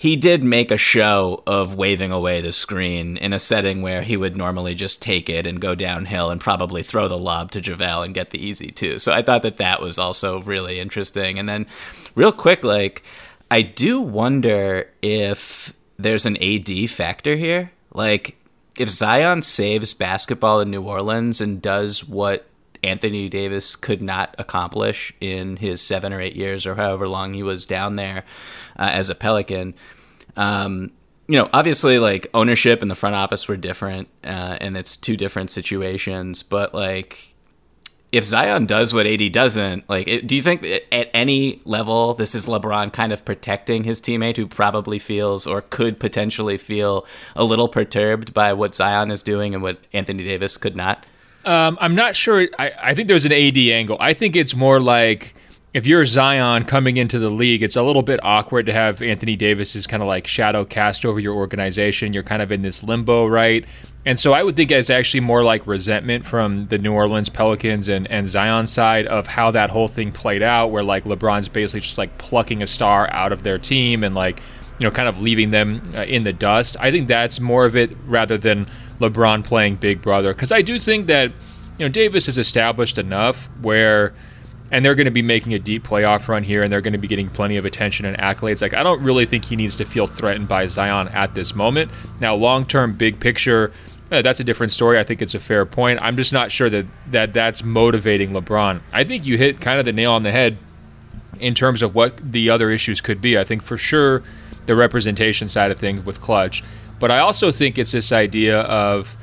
he 0.03 0.17
did 0.17 0.43
make 0.43 0.73
a 0.73 0.77
show 0.77 1.45
of 1.47 1.77
waving 1.77 2.11
away 2.11 2.41
the 2.41 2.51
screen 2.51 3.17
in 3.17 3.33
a 3.33 3.39
setting 3.39 3.83
where 3.83 4.03
he 4.03 4.17
would 4.17 4.37
normally 4.37 4.75
just 4.75 5.01
take 5.01 5.31
it 5.31 5.47
and 5.47 5.61
go 5.61 5.77
downhill 5.77 6.29
and 6.29 6.41
probably 6.41 6.83
throw 6.83 7.07
the 7.07 7.17
lob 7.17 7.53
to 7.53 7.61
JaVale 7.61 8.07
and 8.07 8.13
get 8.13 8.31
the 8.31 8.45
easy 8.45 8.73
two. 8.73 8.99
So 8.99 9.13
I 9.13 9.23
thought 9.23 9.45
that 9.45 9.59
that 9.59 9.81
was 9.81 10.01
also 10.01 10.43
really 10.43 10.81
interesting. 10.81 11.39
And 11.39 11.49
then, 11.49 11.67
real 12.17 12.33
quick, 12.33 12.65
like, 12.65 13.05
I 13.49 13.63
do 13.63 14.01
wonder 14.01 14.91
if 15.03 15.73
there's 16.01 16.27
an 16.27 16.37
AD 16.43 16.91
factor 16.91 17.37
here. 17.37 17.71
Like, 17.95 18.37
if 18.77 18.89
Zion 18.89 19.43
saves 19.43 19.95
basketball 19.95 20.59
in 20.59 20.73
New 20.73 20.83
Orleans 20.83 21.41
and 21.41 21.63
does 21.63 22.03
what 22.05 22.49
Anthony 22.83 23.29
Davis 23.29 23.77
could 23.77 24.03
not 24.03 24.35
accomplish 24.37 25.15
in 25.21 25.59
his 25.59 25.81
seven 25.81 26.13
or 26.13 26.21
eight 26.21 26.35
years 26.35 26.67
or 26.67 26.75
however 26.75 27.07
long 27.07 27.35
he 27.35 27.45
was 27.45 27.67
down 27.67 27.95
there 27.95 28.25
uh, 28.83 28.91
as 28.91 29.11
a 29.11 29.15
Pelican. 29.15 29.75
Um, 30.37 30.91
you 31.29 31.39
know, 31.39 31.49
obviously, 31.53 32.01
like 32.01 32.27
ownership 32.35 32.83
and 32.83 32.91
the 32.91 32.97
front 32.97 33.15
office 33.15 33.47
were 33.47 33.57
different, 33.57 34.09
uh, 34.25 34.59
and 34.61 34.77
it's 34.77 34.97
two 34.97 35.17
different 35.17 35.51
situations. 35.51 36.43
But 36.43 36.75
like, 36.75 37.35
if 38.11 38.25
Zion 38.25 38.67
does 38.67 38.93
what 38.93 39.07
AD 39.07 39.31
doesn't, 39.31 39.89
like, 39.89 40.09
it, 40.09 40.27
do 40.27 40.35
you 40.35 40.43
think 40.43 40.67
at 40.91 41.09
any 41.15 41.61
level 41.65 42.15
this 42.15 42.35
is 42.35 42.49
LeBron 42.49 42.93
kind 42.93 43.13
of 43.13 43.25
protecting 43.25 43.85
his 43.85 44.01
teammate 44.01 44.37
who 44.37 44.49
probably 44.49 44.99
feels 44.99 45.47
or 45.47 45.63
could 45.63 46.01
potentially 46.01 46.59
feel 46.59 47.07
a 47.37 47.45
little 47.45 47.69
perturbed 47.69 48.35
by 48.35 48.53
what 48.53 48.75
Zion 48.75 49.13
is 49.13 49.23
doing 49.23 49.55
and 49.55 49.63
what 49.63 49.79
Anthony 49.93 50.25
Davis 50.25 50.57
could 50.57 50.75
not? 50.75 51.07
Um, 51.45 51.79
I'm 51.81 51.95
not 51.95 52.17
sure. 52.17 52.49
I, 52.59 52.73
I 52.83 52.95
think 52.95 53.07
there's 53.07 53.25
an 53.27 53.33
AD 53.33 53.57
angle. 53.57 53.97
I 54.01 54.13
think 54.13 54.35
it's 54.35 54.57
more 54.57 54.81
like 54.81 55.35
if 55.75 55.87
you're 55.87 56.05
Zion 56.05 56.65
coming 56.65 56.99
into 56.99 57.19
the 57.19 57.31
league, 57.31 57.63
it's 57.63 57.77
a 57.77 57.83
little 57.83 58.03
bit 58.03 58.21
awkward 58.23 58.67
to 58.67 58.75
have 58.75 59.01
Anthony 59.01 59.37
Davis's 59.37 59.87
kind 59.87 60.03
of 60.03 60.07
like 60.07 60.27
shadow 60.27 60.67
cast 60.67 61.07
over 61.07 61.19
your 61.19 61.35
organization. 61.35 62.13
You're 62.13 62.23
kind 62.23 62.43
of 62.43 62.53
in 62.53 62.61
this 62.61 62.83
limbo, 62.83 63.27
right? 63.27 63.65
And 64.05 64.21
so 64.21 64.35
I 64.35 64.43
would 64.43 64.55
think 64.55 64.71
it's 64.71 64.91
actually 64.91 65.21
more 65.21 65.43
like 65.43 65.67
resentment 65.67 66.27
from 66.27 66.67
the 66.67 66.77
New 66.77 66.93
Orleans 66.93 67.31
Pelicans 67.31 67.89
and, 67.89 68.11
and 68.11 68.29
Zion 68.29 68.67
side 68.67 69.07
of 69.07 69.27
how 69.27 69.51
that 69.53 69.71
whole 69.71 69.89
thing 69.89 70.13
played 70.13 70.43
out, 70.43 70.69
where 70.73 70.83
like 70.83 71.05
LeBron's 71.05 71.49
basically 71.49 71.81
just 71.81 71.97
like 71.97 72.19
plucking 72.19 72.63
a 72.63 72.67
star 72.67 73.11
out 73.11 73.33
of 73.33 73.43
their 73.43 73.59
team 73.59 74.05
and 74.05 74.15
like, 74.15 74.43
you 74.79 74.85
know, 74.85 74.91
kind 74.91 75.09
of 75.09 75.23
leaving 75.23 75.51
them 75.51 75.93
uh, 75.95 76.03
in 76.03 76.25
the 76.25 76.35
dust. 76.35 76.77
I 76.81 76.91
think 76.91 77.09
that's 77.09 77.41
more 77.41 77.65
of 77.65 77.77
it 77.77 77.97
rather 78.07 78.37
than 78.37 78.67
LeBron 79.01 79.43
playing 79.45 79.77
big 79.77 80.03
brother. 80.03 80.35
Because 80.35 80.53
I 80.53 80.61
do 80.61 80.79
think 80.79 81.07
that, 81.07 81.31
you 81.79 81.87
know, 81.87 81.89
Davis 81.89 82.29
is 82.29 82.37
established 82.37 82.99
enough 82.99 83.49
where 83.63 84.13
and 84.73 84.83
they're 84.83 84.95
going 84.95 85.05
to 85.05 85.13
be 85.13 85.23
making 85.23 85.53
a 85.53 85.59
deep 85.59 85.87
playoff 85.87 86.27
run 86.27 86.43
here, 86.43 86.63
and 86.63 86.73
they're 86.73 86.81
going 86.81 86.95
to 86.95 86.99
be 86.99 87.07
getting 87.07 87.29
plenty 87.29 87.59
of 87.59 87.65
attention 87.67 88.07
and 88.07 88.17
accolades. 88.17 88.63
Like, 88.63 88.73
I 88.73 88.83
don't 88.83 89.03
really 89.03 89.27
think 89.27 89.45
he 89.45 89.55
needs 89.55 89.77
to 89.77 89.85
feel 89.85 90.07
threatened 90.07 90.49
by 90.49 90.67
Zion 90.67 91.09
at 91.09 91.35
this 91.35 91.55
moment. 91.55 91.91
Now, 92.21 92.35
long 92.35 92.65
term, 92.65 92.97
big 92.97 93.21
picture, 93.21 93.71
uh, 94.11 94.23
that's 94.23 94.41
a 94.41 94.45
different 94.45 94.73
story. 94.73 94.99
I 94.99 95.05
think 95.05 95.21
it's 95.21 95.35
a 95.35 95.41
fair 95.41 95.67
point. 95.67 96.01
I'm 96.03 96.17
just 96.17 96.33
not 96.33 96.51
sure 96.51 96.71
that, 96.71 96.87
that 97.11 97.35
that's 97.35 97.63
motivating 97.63 98.31
LeBron. 98.31 98.81
I 98.95 99.05
think 99.05 99.27
you 99.27 99.37
hit 99.37 99.61
kind 99.61 99.79
of 99.79 99.85
the 99.85 99.93
nail 99.93 100.13
on 100.13 100.23
the 100.23 100.33
head 100.33 100.57
in 101.39 101.55
terms 101.55 101.83
of 101.83 101.95
what 101.95 102.33
the 102.33 102.49
other 102.49 102.71
issues 102.71 103.03
could 103.03 103.21
be. 103.21 103.39
I 103.39 103.45
think 103.45 103.63
for 103.63 103.77
sure 103.77 104.23
the 104.65 104.75
representation 104.75 105.49
side 105.49 105.71
of 105.71 105.79
things 105.79 106.05
with 106.07 106.21
Klutch. 106.21 106.63
But 106.99 107.11
I 107.11 107.19
also 107.19 107.51
think 107.51 107.79
it's 107.79 107.93
this 107.93 108.13
idea 108.13 108.61
of 108.61 109.17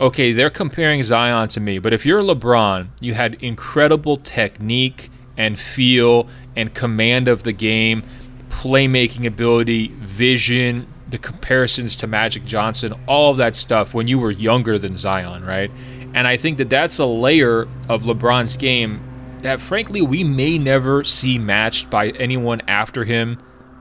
okay, 0.00 0.32
they're 0.32 0.50
comparing 0.50 1.02
Zion 1.02 1.48
to 1.48 1.60
me, 1.60 1.78
but 1.78 1.92
if 1.92 2.06
you're 2.06 2.22
LeBron, 2.22 2.88
you 3.00 3.14
had 3.14 3.34
incredible 3.42 4.16
technique 4.16 5.10
and 5.36 5.58
feel 5.58 6.26
and 6.56 6.74
command 6.74 7.28
of 7.28 7.42
the 7.42 7.52
game, 7.52 8.02
playmaking 8.48 9.26
ability, 9.26 9.88
vision, 9.88 10.86
the 11.08 11.18
comparisons 11.18 11.96
to 11.96 12.06
Magic 12.06 12.44
Johnson, 12.44 12.94
all 13.06 13.32
of 13.32 13.36
that 13.36 13.54
stuff 13.54 13.92
when 13.92 14.08
you 14.08 14.18
were 14.18 14.30
younger 14.30 14.78
than 14.78 14.96
Zion, 14.96 15.44
right? 15.44 15.70
And 16.14 16.26
I 16.26 16.36
think 16.36 16.58
that 16.58 16.70
that's 16.70 16.98
a 16.98 17.06
layer 17.06 17.68
of 17.88 18.04
LeBron's 18.04 18.56
game 18.56 19.00
that, 19.42 19.60
frankly, 19.60 20.02
we 20.02 20.24
may 20.24 20.58
never 20.58 21.04
see 21.04 21.38
matched 21.38 21.90
by 21.90 22.10
anyone 22.10 22.62
after 22.62 23.04
him 23.04 23.38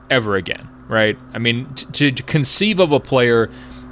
ever 0.09 0.35
again, 0.35 0.67
right? 0.87 1.17
I 1.33 1.39
mean, 1.39 1.73
t- 1.73 2.11
to 2.11 2.23
conceive 2.23 2.79
of 2.79 2.91
a 2.91 2.99
player 2.99 3.49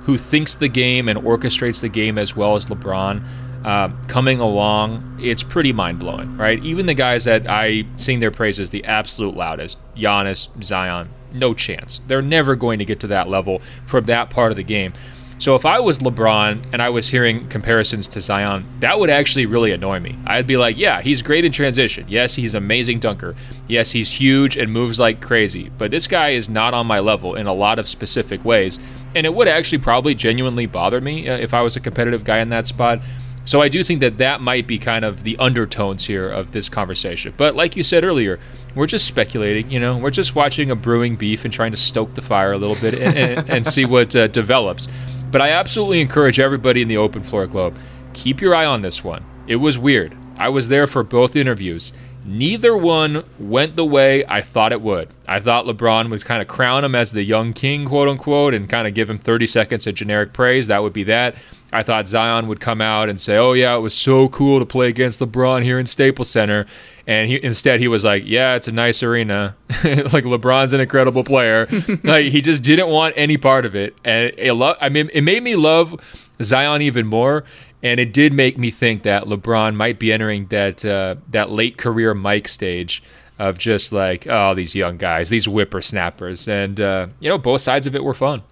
who 0.07 0.17
thinks 0.17 0.55
the 0.55 0.69
game 0.69 1.09
and 1.09 1.19
orchestrates 1.19 1.81
the 1.81 1.89
game 1.89 2.17
as 2.17 2.33
well 2.33 2.55
as 2.55 2.67
LeBron 2.67 3.21
uh, 3.65 3.89
coming 4.07 4.39
along, 4.39 5.19
it's 5.21 5.43
pretty 5.43 5.73
mind 5.73 5.99
blowing, 5.99 6.37
right? 6.37 6.63
Even 6.63 6.85
the 6.85 6.93
guys 6.93 7.25
that 7.25 7.45
I 7.45 7.85
sing 7.97 8.19
their 8.19 8.31
praises 8.31 8.69
the 8.69 8.85
absolute 8.85 9.35
loudest, 9.35 9.77
Giannis, 9.95 10.47
Zion, 10.63 11.09
no 11.33 11.53
chance. 11.53 11.99
They're 12.07 12.21
never 12.21 12.55
going 12.55 12.79
to 12.79 12.85
get 12.85 13.01
to 13.01 13.07
that 13.07 13.27
level 13.27 13.61
from 13.85 14.05
that 14.05 14.29
part 14.29 14.53
of 14.53 14.55
the 14.55 14.63
game. 14.63 14.93
So 15.39 15.55
if 15.55 15.67
I 15.67 15.79
was 15.79 15.99
LeBron 15.99 16.65
and 16.73 16.81
I 16.81 16.89
was 16.89 17.09
hearing 17.09 17.47
comparisons 17.47 18.07
to 18.07 18.21
Zion, 18.21 18.65
that 18.79 18.99
would 18.99 19.11
actually 19.11 19.45
really 19.45 19.71
annoy 19.71 19.99
me. 19.99 20.17
I'd 20.25 20.47
be 20.47 20.57
like, 20.57 20.79
yeah, 20.79 21.01
he's 21.01 21.21
great 21.21 21.45
in 21.45 21.51
transition. 21.51 22.05
Yes, 22.07 22.33
he's 22.35 22.55
amazing 22.55 22.99
dunker. 22.99 23.35
Yes, 23.67 23.91
he's 23.91 24.19
huge 24.19 24.57
and 24.57 24.71
moves 24.71 24.99
like 24.99 25.21
crazy. 25.21 25.69
But 25.77 25.91
this 25.91 26.07
guy 26.07 26.31
is 26.31 26.49
not 26.49 26.73
on 26.73 26.87
my 26.87 26.99
level 26.99 27.35
in 27.35 27.45
a 27.45 27.53
lot 27.53 27.77
of 27.77 27.87
specific 27.87 28.43
ways. 28.43 28.79
And 29.15 29.27
it 29.27 29.33
would 29.35 29.47
actually 29.47 29.77
probably 29.77 30.15
genuinely 30.15 30.65
bother 30.65 30.99
me 30.99 31.29
uh, 31.29 31.37
if 31.37 31.53
I 31.53 31.61
was 31.61 31.75
a 31.75 31.79
competitive 31.79 32.23
guy 32.23 32.39
in 32.39 32.49
that 32.49 32.65
spot. 32.65 32.99
So 33.45 33.61
I 33.61 33.69
do 33.69 33.83
think 33.83 34.01
that 34.01 34.17
that 34.17 34.41
might 34.41 34.67
be 34.67 34.77
kind 34.79 35.05
of 35.05 35.23
the 35.23 35.37
undertones 35.37 36.07
here 36.07 36.27
of 36.27 36.51
this 36.51 36.67
conversation. 36.67 37.33
But 37.37 37.55
like 37.55 37.77
you 37.77 37.83
said 37.83 38.03
earlier, 38.03 38.39
we're 38.75 38.87
just 38.87 39.05
speculating. 39.05 39.71
You 39.71 39.79
know, 39.79 39.97
we're 39.97 40.09
just 40.09 40.35
watching 40.35 40.71
a 40.71 40.75
brewing 40.75 41.15
beef 41.15 41.45
and 41.45 41.53
trying 41.53 41.71
to 41.71 41.77
stoke 41.77 42.15
the 42.15 42.21
fire 42.21 42.51
a 42.51 42.57
little 42.57 42.75
bit 42.75 42.95
and, 42.95 43.17
and, 43.17 43.49
and 43.49 43.67
see 43.67 43.85
what 43.85 44.15
uh, 44.15 44.27
develops. 44.27 44.87
But 45.31 45.41
I 45.41 45.49
absolutely 45.49 46.01
encourage 46.01 46.39
everybody 46.39 46.81
in 46.81 46.87
the 46.87 46.97
Open 46.97 47.23
Floor 47.23 47.47
Globe 47.47 47.77
keep 48.17 48.41
your 48.41 48.55
eye 48.55 48.65
on 48.65 48.81
this 48.81 49.03
one. 49.03 49.23
It 49.47 49.57
was 49.57 49.77
weird. 49.77 50.17
I 50.37 50.49
was 50.49 50.69
there 50.69 50.87
for 50.87 51.03
both 51.03 51.35
interviews. 51.35 51.93
Neither 52.25 52.75
one 52.75 53.23
went 53.39 53.75
the 53.75 53.85
way 53.85 54.25
I 54.25 54.41
thought 54.41 54.73
it 54.73 54.81
would. 54.81 55.07
I 55.27 55.39
thought 55.39 55.65
LeBron 55.65 56.09
would 56.09 56.25
kind 56.25 56.41
of 56.41 56.47
crown 56.47 56.83
him 56.83 56.93
as 56.93 57.11
the 57.11 57.23
young 57.23 57.53
king, 57.53 57.85
quote 57.85 58.09
unquote, 58.09 58.53
and 58.53 58.67
kind 58.67 58.87
of 58.87 58.93
give 58.93 59.09
him 59.09 59.17
30 59.17 59.47
seconds 59.47 59.87
of 59.87 59.95
generic 59.95 60.33
praise. 60.33 60.67
That 60.67 60.83
would 60.83 60.93
be 60.93 61.03
that. 61.05 61.35
I 61.71 61.83
thought 61.83 62.07
Zion 62.07 62.47
would 62.47 62.59
come 62.59 62.81
out 62.81 63.07
and 63.07 63.19
say, 63.19 63.37
"Oh 63.37 63.53
yeah, 63.53 63.75
it 63.75 63.79
was 63.79 63.93
so 63.93 64.27
cool 64.29 64.59
to 64.59 64.65
play 64.65 64.87
against 64.87 65.19
LeBron 65.19 65.63
here 65.63 65.79
in 65.79 65.85
Staples 65.85 66.29
Center," 66.29 66.65
and 67.07 67.29
he, 67.29 67.41
instead 67.41 67.79
he 67.79 67.87
was 67.87 68.03
like, 68.03 68.23
"Yeah, 68.25 68.55
it's 68.55 68.67
a 68.67 68.71
nice 68.71 69.01
arena. 69.01 69.55
like 69.69 70.25
LeBron's 70.25 70.73
an 70.73 70.81
incredible 70.81 71.23
player. 71.23 71.67
like 72.03 72.25
he 72.25 72.41
just 72.41 72.61
didn't 72.61 72.89
want 72.89 73.13
any 73.17 73.37
part 73.37 73.65
of 73.65 73.75
it." 73.75 73.95
And 74.03 74.33
it 74.37 74.53
lo- 74.53 74.75
I 74.79 74.89
mean, 74.89 75.09
it 75.13 75.21
made 75.21 75.41
me 75.41 75.55
love 75.55 75.95
Zion 76.43 76.81
even 76.81 77.07
more, 77.07 77.45
and 77.81 77.99
it 77.99 78.13
did 78.13 78.33
make 78.33 78.57
me 78.57 78.69
think 78.69 79.03
that 79.03 79.23
LeBron 79.23 79.75
might 79.75 79.99
be 79.99 80.11
entering 80.11 80.47
that 80.47 80.83
uh, 80.83 81.15
that 81.29 81.49
late 81.49 81.77
career 81.77 82.13
Mike 82.13 82.49
stage 82.49 83.01
of 83.39 83.57
just 83.57 83.91
like, 83.91 84.27
oh, 84.27 84.53
these 84.53 84.75
young 84.75 84.97
guys, 84.97 85.29
these 85.29 85.45
whippersnappers, 85.45 86.47
and 86.47 86.81
uh, 86.81 87.07
you 87.21 87.29
know, 87.29 87.37
both 87.37 87.61
sides 87.61 87.87
of 87.87 87.95
it 87.95 88.03
were 88.03 88.13
fun. 88.13 88.43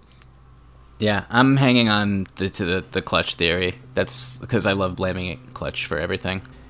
Yeah, 0.98 1.26
I'm 1.28 1.58
hanging 1.58 1.90
on 1.90 2.26
the, 2.36 2.48
to 2.48 2.64
the, 2.64 2.84
the 2.92 3.02
Klutch 3.02 3.34
theory. 3.34 3.74
That's 3.94 4.38
because 4.38 4.64
I 4.64 4.72
love 4.72 4.96
blaming 4.96 5.26
it 5.26 5.52
Klutch 5.52 5.84
for 5.84 5.98
everything. 5.98 6.40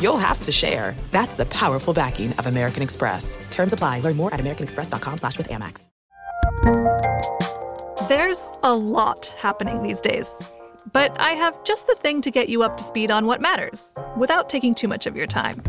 you'll 0.00 0.18
have 0.18 0.40
to 0.42 0.52
share. 0.52 0.96
That's 1.10 1.34
the 1.34 1.46
powerful 1.46 1.94
backing 1.94 2.32
of 2.32 2.46
American 2.46 2.82
Express. 2.82 3.38
Terms 3.50 3.72
apply. 3.72 4.00
Learn 4.00 4.16
more 4.16 4.32
at 4.34 4.40
americanexpress.com 4.40 5.18
slash 5.18 5.38
with 5.38 5.48
Amex. 5.48 5.86
There's 8.08 8.50
a 8.64 8.74
lot 8.74 9.26
happening 9.38 9.82
these 9.82 10.00
days. 10.00 10.42
But 10.92 11.14
I 11.20 11.32
have 11.32 11.62
just 11.62 11.86
the 11.86 11.94
thing 11.94 12.20
to 12.22 12.30
get 12.30 12.48
you 12.48 12.62
up 12.62 12.76
to 12.78 12.82
speed 12.82 13.10
on 13.10 13.26
what 13.26 13.40
matters, 13.40 13.94
without 14.16 14.48
taking 14.48 14.74
too 14.74 14.88
much 14.88 15.06
of 15.06 15.14
your 15.14 15.26
time. 15.26 15.62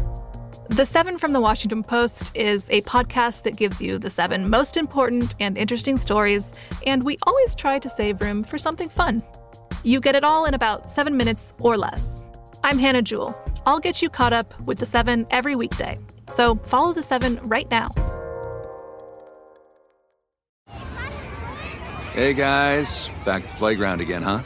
The 0.70 0.86
Seven 0.86 1.18
from 1.18 1.34
the 1.34 1.42
Washington 1.42 1.84
Post 1.84 2.36
is 2.36 2.70
a 2.70 2.82
podcast 2.84 3.44
that 3.44 3.58
gives 3.58 3.82
you 3.82 4.00
the 4.00 4.10
seven 4.10 4.50
most 4.50 4.78
important 4.78 5.36
and 5.40 5.58
interesting 5.58 5.98
stories, 5.98 6.54
and 6.88 7.04
we 7.04 7.18
always 7.24 7.54
try 7.54 7.78
to 7.78 7.90
save 7.90 8.22
room 8.22 8.44
for 8.44 8.58
something 8.58 8.88
fun. 8.88 9.22
You 9.84 10.00
get 10.00 10.16
it 10.16 10.24
all 10.24 10.46
in 10.46 10.54
about 10.54 10.90
seven 10.90 11.18
minutes 11.18 11.54
or 11.60 11.78
less. 11.78 12.21
I'm 12.64 12.78
Hannah 12.78 13.02
Jewell. 13.02 13.38
I'll 13.66 13.80
get 13.80 14.02
you 14.02 14.10
caught 14.10 14.34
up 14.34 14.60
with 14.62 14.80
the 14.80 14.86
seven 14.86 15.26
every 15.32 15.56
weekday. 15.56 15.98
So 16.30 16.56
follow 16.56 16.94
the 16.94 17.04
seven 17.04 17.40
right 17.44 17.70
now. 17.70 17.90
Hey 22.14 22.34
guys, 22.34 23.10
back 23.26 23.44
at 23.44 23.50
the 23.50 23.56
playground 23.56 24.02
again, 24.02 24.22
huh? 24.22 24.42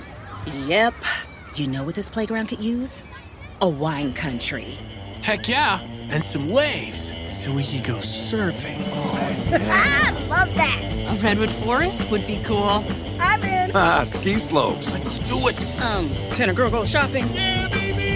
Yep. 0.65 0.93
You 1.55 1.67
know 1.67 1.83
what 1.83 1.95
this 1.95 2.09
playground 2.09 2.47
could 2.47 2.63
use? 2.63 3.03
A 3.61 3.69
wine 3.69 4.13
country. 4.13 4.77
Heck 5.21 5.49
yeah, 5.49 5.79
and 5.81 6.23
some 6.23 6.51
waves 6.51 7.15
so 7.27 7.51
we 7.51 7.63
could 7.63 7.83
go 7.83 7.95
surfing. 7.95 8.83
Oh, 8.91 9.47
yeah. 9.49 10.27
Love 10.29 10.53
that. 10.53 10.95
A 11.07 11.15
redwood 11.23 11.49
forest 11.51 12.09
would 12.11 12.27
be 12.27 12.39
cool. 12.43 12.85
I'm 13.19 13.41
in. 13.43 13.71
Ah, 13.73 14.03
ski 14.03 14.37
slopes. 14.37 14.93
Let's 14.93 15.17
do 15.19 15.47
it. 15.47 15.65
Um, 15.81 16.09
can 16.35 16.49
a 16.51 16.53
girl 16.53 16.69
go 16.69 16.85
shopping? 16.85 17.25
Yeah, 17.33 17.67
baby. 17.69 17.84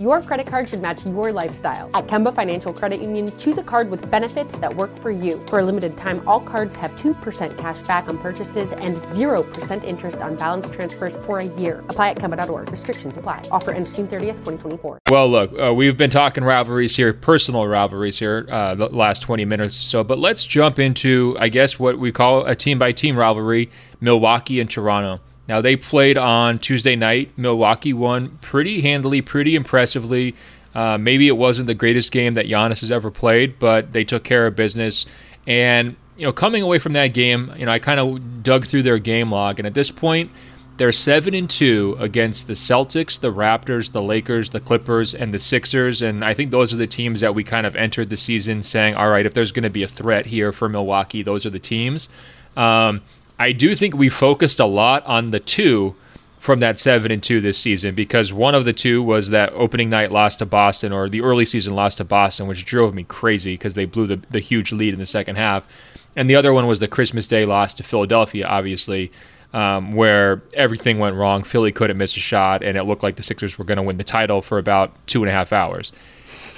Your 0.00 0.20
credit 0.22 0.48
card 0.48 0.68
should 0.68 0.82
match 0.82 1.06
your 1.06 1.30
lifestyle. 1.30 1.88
At 1.94 2.08
Kemba 2.08 2.34
Financial 2.34 2.72
Credit 2.72 3.00
Union, 3.00 3.32
choose 3.38 3.58
a 3.58 3.62
card 3.62 3.90
with 3.90 4.10
benefits 4.10 4.58
that 4.58 4.74
work 4.74 4.92
for 5.00 5.12
you. 5.12 5.40
For 5.46 5.60
a 5.60 5.64
limited 5.64 5.96
time, 5.96 6.20
all 6.26 6.40
cards 6.40 6.74
have 6.74 6.90
2% 6.96 7.56
cash 7.56 7.80
back 7.82 8.08
on 8.08 8.18
purchases 8.18 8.72
and 8.72 8.96
0% 8.96 9.84
interest 9.84 10.18
on 10.18 10.34
balance 10.34 10.68
transfers 10.68 11.14
for 11.18 11.38
a 11.38 11.44
year. 11.44 11.84
Apply 11.90 12.10
at 12.10 12.16
Kemba.org. 12.16 12.72
Restrictions 12.72 13.16
apply. 13.16 13.44
Offer 13.52 13.70
ends 13.70 13.88
June 13.92 14.08
30th, 14.08 14.42
2024. 14.42 14.98
Well, 15.10 15.28
look, 15.28 15.52
uh, 15.56 15.72
we've 15.72 15.96
been 15.96 16.10
talking 16.10 16.42
rivalries 16.42 16.96
here, 16.96 17.12
personal 17.12 17.68
rivalries 17.68 18.18
here, 18.18 18.48
uh, 18.50 18.74
the 18.74 18.88
last 18.88 19.20
20 19.20 19.44
minutes 19.44 19.78
or 19.78 19.84
so, 19.84 20.02
but 20.02 20.18
let's 20.18 20.44
jump 20.44 20.80
into, 20.80 21.36
I 21.38 21.48
guess, 21.50 21.78
what 21.78 22.00
we 22.00 22.10
call 22.10 22.44
a 22.46 22.56
team 22.56 22.80
by 22.80 22.90
team 22.90 23.16
rivalry 23.16 23.70
Milwaukee 24.00 24.58
and 24.58 24.68
Toronto. 24.68 25.22
Now, 25.48 25.60
they 25.60 25.76
played 25.76 26.16
on 26.16 26.58
Tuesday 26.58 26.96
night. 26.96 27.32
Milwaukee 27.36 27.92
won 27.92 28.38
pretty 28.40 28.80
handily, 28.80 29.20
pretty 29.20 29.54
impressively. 29.54 30.34
Uh, 30.74 30.98
maybe 30.98 31.28
it 31.28 31.36
wasn't 31.36 31.66
the 31.66 31.74
greatest 31.74 32.10
game 32.10 32.34
that 32.34 32.46
Giannis 32.46 32.80
has 32.80 32.90
ever 32.90 33.10
played, 33.10 33.58
but 33.58 33.92
they 33.92 34.04
took 34.04 34.24
care 34.24 34.46
of 34.46 34.56
business. 34.56 35.06
And, 35.46 35.96
you 36.16 36.26
know, 36.26 36.32
coming 36.32 36.62
away 36.62 36.78
from 36.78 36.94
that 36.94 37.08
game, 37.08 37.52
you 37.56 37.66
know, 37.66 37.72
I 37.72 37.78
kind 37.78 38.00
of 38.00 38.42
dug 38.42 38.66
through 38.66 38.82
their 38.82 38.98
game 38.98 39.30
log. 39.30 39.60
And 39.60 39.66
at 39.66 39.74
this 39.74 39.90
point, 39.90 40.30
they're 40.76 40.90
7 40.90 41.34
and 41.34 41.48
2 41.48 41.98
against 42.00 42.48
the 42.48 42.54
Celtics, 42.54 43.20
the 43.20 43.32
Raptors, 43.32 43.92
the 43.92 44.02
Lakers, 44.02 44.50
the 44.50 44.58
Clippers, 44.58 45.14
and 45.14 45.32
the 45.32 45.38
Sixers. 45.38 46.02
And 46.02 46.24
I 46.24 46.34
think 46.34 46.50
those 46.50 46.72
are 46.72 46.76
the 46.76 46.88
teams 46.88 47.20
that 47.20 47.34
we 47.34 47.44
kind 47.44 47.66
of 47.66 47.76
entered 47.76 48.10
the 48.10 48.16
season 48.16 48.62
saying, 48.62 48.96
all 48.96 49.08
right, 49.08 49.24
if 49.24 49.34
there's 49.34 49.52
going 49.52 49.62
to 49.62 49.70
be 49.70 49.84
a 49.84 49.88
threat 49.88 50.26
here 50.26 50.52
for 50.52 50.68
Milwaukee, 50.68 51.22
those 51.22 51.46
are 51.46 51.50
the 51.50 51.60
teams. 51.60 52.08
Um, 52.56 53.02
I 53.38 53.52
do 53.52 53.74
think 53.74 53.94
we 53.94 54.08
focused 54.08 54.60
a 54.60 54.66
lot 54.66 55.04
on 55.06 55.30
the 55.30 55.40
two 55.40 55.96
from 56.38 56.60
that 56.60 56.78
seven 56.78 57.10
and 57.10 57.22
two 57.22 57.40
this 57.40 57.56
season 57.56 57.94
because 57.94 58.30
one 58.30 58.54
of 58.54 58.66
the 58.66 58.72
two 58.74 59.02
was 59.02 59.30
that 59.30 59.50
opening 59.54 59.88
night 59.88 60.12
loss 60.12 60.36
to 60.36 60.44
Boston 60.44 60.92
or 60.92 61.08
the 61.08 61.22
early 61.22 61.46
season 61.46 61.74
loss 61.74 61.96
to 61.96 62.04
Boston, 62.04 62.46
which 62.46 62.66
drove 62.66 62.94
me 62.94 63.02
crazy 63.02 63.54
because 63.54 63.72
they 63.72 63.86
blew 63.86 64.06
the, 64.06 64.20
the 64.30 64.40
huge 64.40 64.70
lead 64.70 64.92
in 64.92 65.00
the 65.00 65.06
second 65.06 65.36
half. 65.36 65.66
And 66.14 66.28
the 66.28 66.36
other 66.36 66.52
one 66.52 66.66
was 66.66 66.80
the 66.80 66.86
Christmas 66.86 67.26
Day 67.26 67.46
loss 67.46 67.72
to 67.74 67.82
Philadelphia, 67.82 68.46
obviously, 68.46 69.10
um, 69.54 69.92
where 69.92 70.42
everything 70.52 70.98
went 70.98 71.16
wrong. 71.16 71.44
Philly 71.44 71.72
couldn't 71.72 71.96
miss 71.96 72.14
a 72.16 72.20
shot, 72.20 72.62
and 72.62 72.76
it 72.76 72.84
looked 72.84 73.02
like 73.02 73.16
the 73.16 73.22
Sixers 73.22 73.58
were 73.58 73.64
going 73.64 73.76
to 73.76 73.82
win 73.82 73.96
the 73.96 74.04
title 74.04 74.42
for 74.42 74.58
about 74.58 74.92
two 75.06 75.22
and 75.22 75.30
a 75.30 75.32
half 75.32 75.50
hours. 75.52 75.92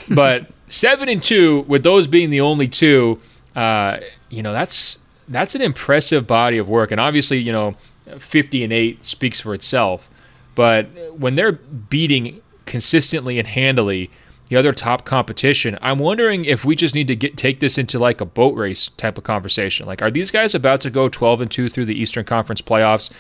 but 0.08 0.50
seven 0.68 1.08
and 1.08 1.22
two, 1.22 1.60
with 1.68 1.84
those 1.84 2.08
being 2.08 2.30
the 2.30 2.40
only 2.40 2.66
two, 2.66 3.20
uh, 3.54 3.98
you 4.30 4.42
know, 4.42 4.52
that's 4.52 4.98
that's 5.28 5.54
an 5.54 5.62
impressive 5.62 6.26
body 6.26 6.58
of 6.58 6.68
work. 6.68 6.90
And 6.90 7.00
obviously, 7.00 7.38
you 7.38 7.52
know, 7.52 7.76
50 8.18 8.64
and 8.64 8.72
8 8.72 9.04
speaks 9.04 9.40
for 9.40 9.54
itself. 9.54 10.08
But 10.54 10.86
when 11.18 11.34
they're 11.34 11.52
beating 11.52 12.40
consistently 12.64 13.38
and 13.38 13.46
handily 13.46 14.10
the 14.48 14.56
other 14.56 14.72
top 14.72 15.04
competition, 15.04 15.78
I'm 15.82 15.98
wondering 15.98 16.44
if 16.44 16.64
we 16.64 16.76
just 16.76 16.94
need 16.94 17.08
to 17.08 17.16
get 17.16 17.36
take 17.36 17.60
this 17.60 17.76
into 17.78 17.98
like 17.98 18.20
a 18.20 18.24
boat 18.24 18.56
race 18.56 18.88
type 18.96 19.18
of 19.18 19.24
conversation. 19.24 19.86
Like, 19.86 20.02
are 20.02 20.10
these 20.10 20.30
guys 20.30 20.54
about 20.54 20.80
to 20.82 20.90
go 20.90 21.08
12 21.08 21.40
and 21.42 21.50
2 21.50 21.68
through 21.68 21.86
the 21.86 22.00
Eastern 22.00 22.24
Conference 22.24 22.62
playoffs, 22.62 23.10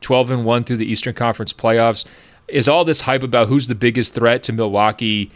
12 0.00 0.30
and 0.30 0.44
1 0.44 0.64
through 0.64 0.78
the 0.78 0.90
Eastern 0.90 1.14
Conference 1.14 1.52
playoffs? 1.52 2.04
Is 2.48 2.68
all 2.68 2.84
this 2.84 3.02
hype 3.02 3.24
about 3.24 3.48
who's 3.48 3.66
the 3.66 3.74
biggest 3.74 4.14
threat 4.14 4.44
to 4.44 4.52
Milwaukee 4.52 5.32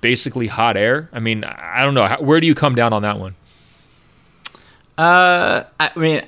basically 0.00 0.46
hot 0.46 0.76
air? 0.76 1.10
I 1.12 1.20
mean, 1.20 1.44
I 1.44 1.82
don't 1.82 1.94
know. 1.94 2.08
Where 2.18 2.40
do 2.40 2.46
you 2.46 2.54
come 2.54 2.74
down 2.74 2.94
on 2.94 3.02
that 3.02 3.18
one? 3.18 3.34
Uh, 5.00 5.64
I 5.80 5.90
mean, 5.96 6.20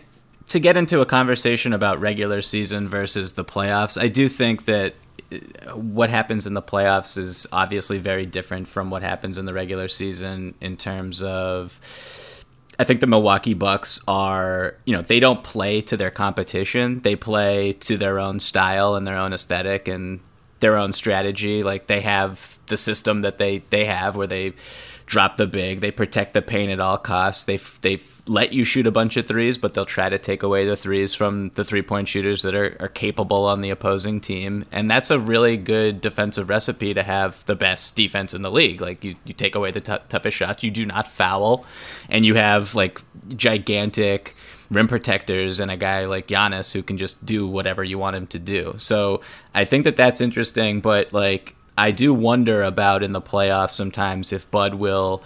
to 0.49 0.59
get 0.59 0.79
into 0.79 1.03
a 1.03 1.07
conversation 1.07 1.75
about 1.75 2.01
regular 2.01 2.41
season 2.41 2.89
versus 2.89 3.35
the 3.35 3.45
playoffs, 3.45 4.01
I 4.01 4.09
do 4.09 4.29
think 4.29 4.65
that 4.65 4.95
uh, 5.31 5.77
what 5.77 6.09
happens 6.09 6.47
in 6.47 6.55
the 6.55 6.63
playoffs 6.63 7.19
is 7.19 7.47
obviously 7.53 7.99
very 7.99 8.25
different 8.25 8.67
from 8.69 8.89
what 8.89 9.03
happens 9.03 9.37
in 9.37 9.45
the 9.45 9.53
regular 9.53 9.89
season 9.89 10.55
in 10.63 10.79
terms 10.79 11.21
of 11.21 11.79
I 12.79 12.85
think 12.85 13.03
the 13.03 13.07
Milwaukee 13.07 13.53
Bucks 13.53 14.01
are, 14.09 14.79
you 14.87 14.97
know, 14.97 15.03
they 15.03 15.21
don't 15.21 15.45
play 15.45 15.83
to 15.83 15.97
their 15.99 16.11
competition. 16.11 17.01
They 17.01 17.15
play 17.15 17.75
to 17.75 17.99
their 17.99 18.19
own 18.19 18.41
style 18.41 18.95
and 18.95 19.07
their 19.07 19.19
own 19.19 19.35
aesthetic 19.35 19.87
and 19.87 20.21
their 20.61 20.79
own 20.79 20.95
strategy. 20.95 21.63
Like 21.63 21.89
they 21.89 22.01
have 22.01 22.59
the 22.69 22.79
system 22.79 23.21
that 23.21 23.37
they 23.37 23.59
they 23.69 23.85
have 23.85 24.17
where 24.17 24.27
they 24.27 24.55
drop 25.05 25.37
the 25.37 25.47
big, 25.47 25.81
they 25.81 25.91
protect 25.91 26.33
the 26.33 26.41
paint 26.41 26.73
at 26.73 26.81
all 26.81 26.97
costs. 26.97 27.45
They 27.45 27.59
they 27.83 27.99
let 28.27 28.53
you 28.53 28.63
shoot 28.63 28.87
a 28.87 28.93
bunch 28.93 29.17
of 29.17 29.27
threes, 29.27 29.59
but 29.59 29.75
they'll 29.75 29.85
try 29.85 30.09
to 30.09 30.19
take 30.19 30.45
away 30.45 30.65
the 30.65 30.77
threes 30.77 31.13
from 31.13 31.49
the 31.51 31.65
three 31.65 31.83
point 31.83 32.09
shooters 32.09 32.43
that 32.43 32.55
are, 32.55 32.77
are 32.79 32.89
capable 32.89 33.47
on 33.47 33.61
the 33.61 33.71
opposing 33.71 34.21
team. 34.21 34.65
And 34.71 34.89
that's 34.89 35.11
a 35.11 35.19
really 35.19 35.57
good 35.57 36.01
defensive 36.01 36.49
recipe 36.49 36.95
to 36.95 37.03
have 37.03 37.45
the 37.47 37.57
best 37.57 37.97
defense 37.97 38.33
in 38.33 38.43
the 38.43 38.51
league. 38.51 38.81
Like, 38.81 39.03
you, 39.03 39.17
you 39.25 39.35
take 39.35 39.57
away 39.57 39.73
the 39.73 39.81
t- 39.81 39.97
toughest 40.09 40.37
shots, 40.37 40.63
you 40.63 40.71
do 40.71 40.87
not 40.87 41.09
foul, 41.09 41.67
and 42.09 42.25
you 42.25 42.37
have 42.37 42.75
like 42.75 43.01
gigantic 43.37 44.37
rim 44.71 44.89
protectors 44.89 45.61
and 45.61 45.71
a 45.71 45.77
guy 45.77 46.07
like 46.07 46.29
Giannis 46.29 46.73
who 46.73 46.83
can 46.83 46.99
just 46.99 47.25
do 47.27 47.47
whatever 47.47 47.83
you 47.83 47.99
want 47.99 48.17
him 48.17 48.27
to 48.29 48.39
do. 48.39 48.77
So 48.79 49.21
I 49.53 49.65
think 49.65 49.85
that 49.85 49.97
that's 49.97 50.21
interesting, 50.21 50.81
but 50.81 51.13
like, 51.13 51.57
I 51.77 51.91
do 51.91 52.15
wonder 52.15 52.63
about 52.63 53.03
in 53.03 53.13
the 53.13 53.21
playoffs 53.21 53.71
sometimes 53.71 54.33
if 54.33 54.51
Bud 54.51 54.75
will 54.75 55.25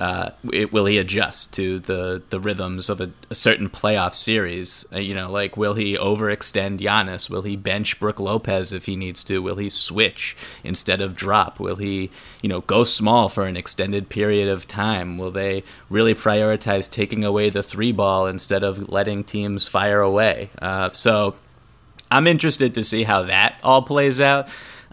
uh, 0.00 0.30
it, 0.50 0.72
will 0.72 0.86
he 0.86 0.96
adjust 0.96 1.52
to 1.52 1.78
the, 1.78 2.22
the 2.30 2.40
rhythms 2.40 2.88
of 2.88 3.02
a, 3.02 3.10
a 3.28 3.34
certain 3.34 3.68
playoff 3.68 4.14
series? 4.14 4.86
Uh, 4.90 4.98
you 4.98 5.14
know, 5.14 5.30
like 5.30 5.58
will 5.58 5.74
he 5.74 5.94
overextend 5.94 6.80
Giannis? 6.80 7.28
Will 7.28 7.42
he 7.42 7.54
bench 7.54 8.00
Brook 8.00 8.18
Lopez 8.18 8.72
if 8.72 8.86
he 8.86 8.96
needs 8.96 9.22
to? 9.24 9.42
Will 9.42 9.56
he 9.56 9.68
switch 9.68 10.34
instead 10.64 11.02
of 11.02 11.14
drop? 11.14 11.60
Will 11.60 11.76
he, 11.76 12.10
you 12.40 12.48
know, 12.48 12.62
go 12.62 12.82
small 12.82 13.28
for 13.28 13.44
an 13.44 13.58
extended 13.58 14.08
period 14.08 14.48
of 14.48 14.66
time? 14.66 15.18
Will 15.18 15.30
they 15.30 15.64
really 15.90 16.14
prioritize 16.14 16.90
taking 16.90 17.22
away 17.22 17.50
the 17.50 17.62
three 17.62 17.92
ball 17.92 18.26
instead 18.26 18.64
of 18.64 18.88
letting 18.88 19.22
teams 19.22 19.68
fire 19.68 20.00
away? 20.00 20.48
Uh, 20.62 20.88
so 20.92 21.36
I'm 22.10 22.26
interested 22.26 22.72
to 22.72 22.84
see 22.84 23.02
how 23.02 23.24
that 23.24 23.56
all 23.62 23.82
plays 23.82 24.18
out. 24.18 24.48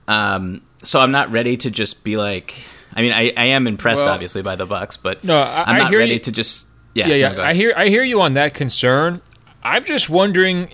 Um, 0.09 0.63
so 0.83 0.99
I'm 0.99 1.11
not 1.11 1.31
ready 1.31 1.55
to 1.57 1.71
just 1.71 2.03
be 2.03 2.17
like 2.17 2.55
I 2.97 3.01
mean, 3.01 3.11
I, 3.13 3.31
I 3.37 3.45
am 3.45 3.67
impressed 3.67 3.99
well, 3.99 4.09
obviously 4.09 4.41
by 4.41 4.55
the 4.55 4.65
Bucks, 4.65 4.97
but 4.97 5.23
no, 5.23 5.37
I, 5.37 5.69
am 5.69 5.77
not 5.77 5.91
ready 5.93 6.13
you, 6.13 6.19
to 6.19 6.31
just 6.31 6.67
yeah, 6.95 7.07
yeah, 7.07 7.15
yeah. 7.15 7.31
No, 7.33 7.43
I 7.43 7.53
hear 7.53 7.73
I 7.77 7.89
hear 7.89 8.03
you 8.03 8.19
on 8.21 8.33
that 8.33 8.55
concern. 8.55 9.21
I'm 9.61 9.85
just 9.85 10.09
wondering, 10.09 10.69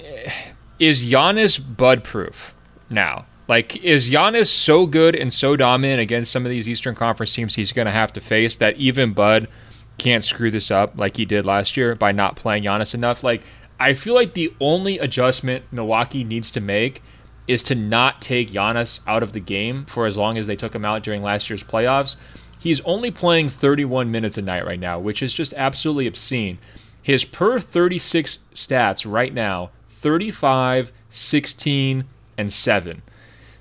is 0.80 1.04
Giannis 1.04 1.60
Bud 1.60 2.04
proof 2.04 2.56
now? 2.90 3.26
Like, 3.50 3.76
is 3.84 4.10
Giannis 4.10 4.48
so 4.48 4.86
good 4.86 5.16
and 5.16 5.34
so 5.34 5.58
dominant 5.58 6.00
against 6.00 6.32
some 6.32 6.46
of 6.46 6.50
these 6.50 6.70
Eastern 6.70 6.96
Conference 6.96 7.34
teams 7.34 7.56
he's 7.56 7.74
going 7.74 7.88
to 7.88 7.92
have 7.92 8.14
to 8.14 8.22
face 8.22 8.56
that 8.58 8.78
even 8.78 9.14
Bud 9.14 9.50
can't 9.98 10.24
screw 10.24 10.50
this 10.50 10.72
up 10.72 10.98
like 10.98 11.18
he 11.18 11.26
did 11.26 11.46
last 11.46 11.76
year 11.76 11.94
by 11.94 12.14
not 12.14 12.38
playing 12.38 12.64
Giannis 12.64 12.94
enough? 12.94 13.22
Like, 13.22 13.44
I 13.80 13.96
feel 13.96 14.14
like 14.14 14.34
the 14.34 14.54
only 14.62 14.98
adjustment 14.98 15.66
Milwaukee 15.72 16.24
needs 16.24 16.52
to 16.52 16.62
make 16.62 17.04
is 17.48 17.64
to 17.64 17.76
not 17.76 18.22
take 18.22 18.52
Giannis 18.52 19.02
out 19.08 19.24
of 19.24 19.34
the 19.34 19.40
game 19.40 19.86
for 19.86 20.06
as 20.06 20.18
long 20.18 20.38
as 20.38 20.48
they 20.48 20.56
took 20.56 20.74
him 20.74 20.86
out 20.86 21.04
during 21.04 21.22
last 21.22 21.50
year's 21.50 21.64
playoffs. 21.64 22.16
He's 22.60 22.80
only 22.82 23.12
playing 23.12 23.50
31 23.50 24.10
minutes 24.10 24.38
a 24.38 24.42
night 24.42 24.66
right 24.66 24.80
now, 24.80 25.00
which 25.00 25.22
is 25.22 25.34
just 25.34 25.54
absolutely 25.56 26.08
obscene. 26.08 26.58
His 27.02 27.26
per 27.26 27.60
36 27.60 28.40
stats 28.56 29.10
right 29.10 29.34
now 29.34 29.72
35, 29.90 30.92
16, 31.10 32.06
and 32.38 32.54
7. 32.54 33.02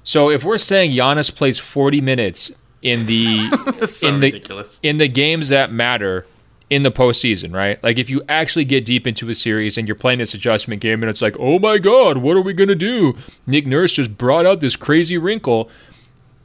So 0.04 0.30
if 0.30 0.44
we're 0.44 0.58
saying 0.58 0.92
Giannis 0.92 1.34
plays 1.34 1.58
40 1.58 2.00
minutes 2.00 2.52
in 2.80 3.06
the 3.06 3.86
so 3.86 4.08
in 4.08 4.20
the 4.20 4.78
in 4.82 4.96
the 4.98 5.08
games 5.08 5.48
that 5.48 5.70
matter, 5.70 6.26
in 6.72 6.84
the 6.84 6.90
postseason, 6.90 7.54
right? 7.54 7.82
Like 7.84 7.98
if 7.98 8.08
you 8.08 8.22
actually 8.30 8.64
get 8.64 8.86
deep 8.86 9.06
into 9.06 9.28
a 9.28 9.34
series 9.34 9.76
and 9.76 9.86
you're 9.86 9.94
playing 9.94 10.20
this 10.20 10.32
adjustment 10.32 10.80
game 10.80 11.02
and 11.02 11.10
it's 11.10 11.20
like, 11.20 11.36
oh 11.38 11.58
my 11.58 11.76
God, 11.76 12.16
what 12.16 12.34
are 12.34 12.40
we 12.40 12.54
to 12.54 12.74
do? 12.74 13.14
Nick 13.46 13.66
Nurse 13.66 13.92
just 13.92 14.16
brought 14.16 14.46
out 14.46 14.60
this 14.60 14.74
crazy 14.74 15.18
wrinkle. 15.18 15.68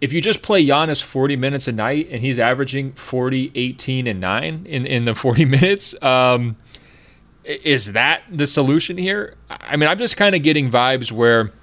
If 0.02 0.12
you 0.12 0.20
just 0.20 0.42
play 0.42 0.66
Giannis 0.66 1.02
40 1.02 1.38
minutes 1.38 1.70
a 1.70 1.72
night 1.72 2.10
and 2.12 2.22
he's 2.22 2.40
averaging 2.40 2.92
40, 2.92 3.54
18, 3.56 4.06
and 4.06 4.20
9 4.20 4.66
in, 4.66 4.86
in 4.86 5.06
the 5.06 5.16
40 5.16 5.46
minutes, 5.46 5.96
um, 6.04 6.58
is 7.46 7.94
that 7.94 8.24
the 8.30 8.48
solution 8.48 8.98
here? 8.98 9.36
I 9.50 9.78
mean, 9.78 9.88
I'm 9.88 9.98
just 9.98 10.18
kind 10.18 10.36
of 10.36 10.44
getting 10.44 10.70
vibes 10.70 11.10
where 11.10 11.54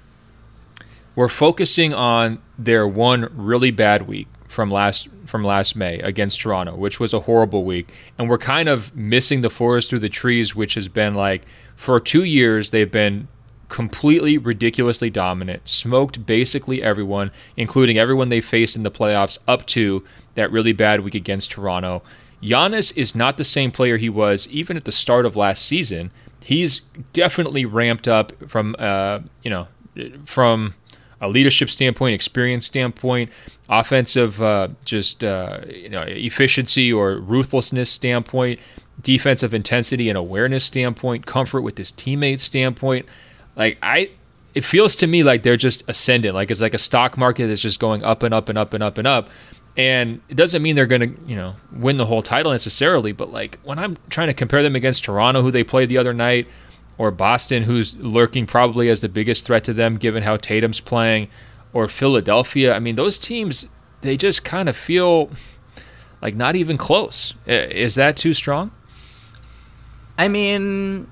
we're 1.15 1.27
focusing 1.27 1.93
on 1.93 2.41
their 2.57 2.87
one 2.87 3.29
really 3.31 3.69
bad 3.69 4.07
week 4.07 4.27
from 4.55 4.71
last 4.71 5.09
from 5.25 5.43
last 5.43 5.75
May 5.75 5.99
against 5.99 6.39
Toronto, 6.39 6.75
which 6.77 6.97
was 6.97 7.13
a 7.13 7.19
horrible 7.19 7.65
week, 7.65 7.89
and 8.17 8.29
we're 8.29 8.37
kind 8.37 8.69
of 8.69 8.95
missing 8.95 9.41
the 9.41 9.49
forest 9.49 9.89
through 9.89 9.99
the 9.99 10.09
trees, 10.09 10.55
which 10.55 10.75
has 10.75 10.87
been 10.87 11.13
like 11.13 11.43
for 11.75 11.99
two 11.99 12.23
years 12.23 12.71
they've 12.71 12.89
been 12.89 13.27
completely 13.67 14.37
ridiculously 14.37 15.09
dominant, 15.09 15.67
smoked 15.67 16.25
basically 16.25 16.81
everyone, 16.81 17.31
including 17.57 17.97
everyone 17.97 18.29
they 18.29 18.39
faced 18.39 18.77
in 18.77 18.83
the 18.83 18.91
playoffs 18.91 19.37
up 19.45 19.65
to 19.67 20.05
that 20.35 20.51
really 20.51 20.71
bad 20.71 21.01
week 21.01 21.15
against 21.15 21.51
Toronto. 21.51 22.01
Giannis 22.41 22.95
is 22.95 23.13
not 23.13 23.37
the 23.37 23.43
same 23.43 23.71
player 23.71 23.97
he 23.97 24.09
was 24.09 24.47
even 24.47 24.77
at 24.77 24.85
the 24.85 24.91
start 24.93 25.25
of 25.25 25.35
last 25.35 25.65
season. 25.65 26.11
He's 26.41 26.79
definitely 27.11 27.65
ramped 27.65 28.07
up 28.07 28.31
from 28.49 28.73
uh, 28.79 29.19
you 29.43 29.51
know 29.51 29.67
from 30.23 30.75
a 31.25 31.29
leadership 31.29 31.69
standpoint, 31.69 32.13
experience 32.13 32.65
standpoint, 32.65 33.29
offensive 33.67 34.41
uh, 34.41 34.69
just 34.85 35.23
uh, 35.23 35.59
you 35.67 35.89
know 35.89 36.03
efficiency 36.03 36.93
or 36.93 37.17
ruthlessness 37.17 37.89
standpoint, 37.89 38.59
defensive 39.01 39.53
intensity 39.53 40.07
and 40.07 40.17
awareness 40.17 40.63
standpoint, 40.63 41.25
comfort 41.25 41.61
with 41.61 41.77
his 41.77 41.91
teammates 41.91 42.43
standpoint. 42.43 43.05
Like 43.55 43.77
I, 43.81 44.11
it 44.53 44.63
feels 44.63 44.95
to 44.97 45.07
me 45.07 45.23
like 45.23 45.43
they're 45.43 45.57
just 45.57 45.83
ascendant. 45.87 46.35
Like 46.35 46.51
it's 46.51 46.61
like 46.61 46.73
a 46.73 46.79
stock 46.79 47.17
market 47.17 47.47
that's 47.47 47.61
just 47.61 47.79
going 47.79 48.03
up 48.03 48.23
and 48.23 48.33
up 48.33 48.49
and 48.49 48.57
up 48.57 48.73
and 48.73 48.83
up 48.83 48.97
and 48.97 49.07
up. 49.07 49.29
And 49.77 50.21
it 50.29 50.35
doesn't 50.35 50.61
mean 50.61 50.77
they're 50.77 50.85
going 50.85 51.01
to, 51.01 51.21
you 51.25 51.35
know, 51.35 51.55
win 51.73 51.97
the 51.97 52.05
whole 52.05 52.21
title 52.23 52.53
necessarily. 52.53 53.11
But 53.11 53.33
like 53.33 53.59
when 53.63 53.77
I'm 53.77 53.97
trying 54.09 54.27
to 54.27 54.33
compare 54.33 54.63
them 54.63 54.73
against 54.73 55.03
Toronto, 55.03 55.41
who 55.41 55.51
they 55.51 55.65
played 55.65 55.89
the 55.89 55.97
other 55.97 56.13
night, 56.13 56.47
or 56.97 57.11
Boston, 57.11 57.63
who's 57.63 57.95
lurking 57.95 58.45
probably 58.45 58.89
as 58.89 59.01
the 59.01 59.09
biggest 59.09 59.45
threat 59.45 59.63
to 59.65 59.73
them 59.73 59.97
given 59.97 60.23
how 60.23 60.37
Tatum's 60.37 60.79
playing, 60.79 61.27
or 61.73 61.87
Philadelphia. 61.87 62.73
I 62.73 62.79
mean, 62.79 62.95
those 62.95 63.17
teams, 63.17 63.67
they 64.01 64.15
just 64.15 64.45
kind 64.45 64.69
of 64.69 64.77
feel 64.77 65.29
like 66.21 66.35
not 66.35 66.55
even 66.55 66.77
close. 66.77 67.33
Is 67.45 67.95
that 67.95 68.15
too 68.15 68.33
strong? 68.33 68.71
I 70.17 70.29
mean, 70.29 71.11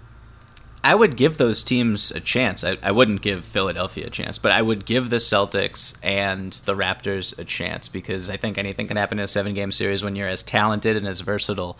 I 0.83 0.95
would 0.95 1.17
give 1.17 1.37
those 1.37 1.63
teams 1.63 2.11
a 2.11 2.19
chance. 2.19 2.63
I, 2.63 2.77
I 2.81 2.91
wouldn't 2.91 3.21
give 3.21 3.45
Philadelphia 3.45 4.07
a 4.07 4.09
chance, 4.09 4.37
but 4.37 4.51
I 4.51 4.61
would 4.61 4.85
give 4.85 5.09
the 5.09 5.17
Celtics 5.17 5.97
and 6.01 6.53
the 6.65 6.75
Raptors 6.75 7.37
a 7.37 7.45
chance 7.45 7.87
because 7.87 8.29
I 8.29 8.37
think 8.37 8.57
anything 8.57 8.87
can 8.87 8.97
happen 8.97 9.19
in 9.19 9.25
a 9.25 9.27
seven 9.27 9.53
game 9.53 9.71
series 9.71 10.03
when 10.03 10.15
you're 10.15 10.27
as 10.27 10.43
talented 10.43 10.97
and 10.97 11.07
as 11.07 11.19
versatile 11.19 11.77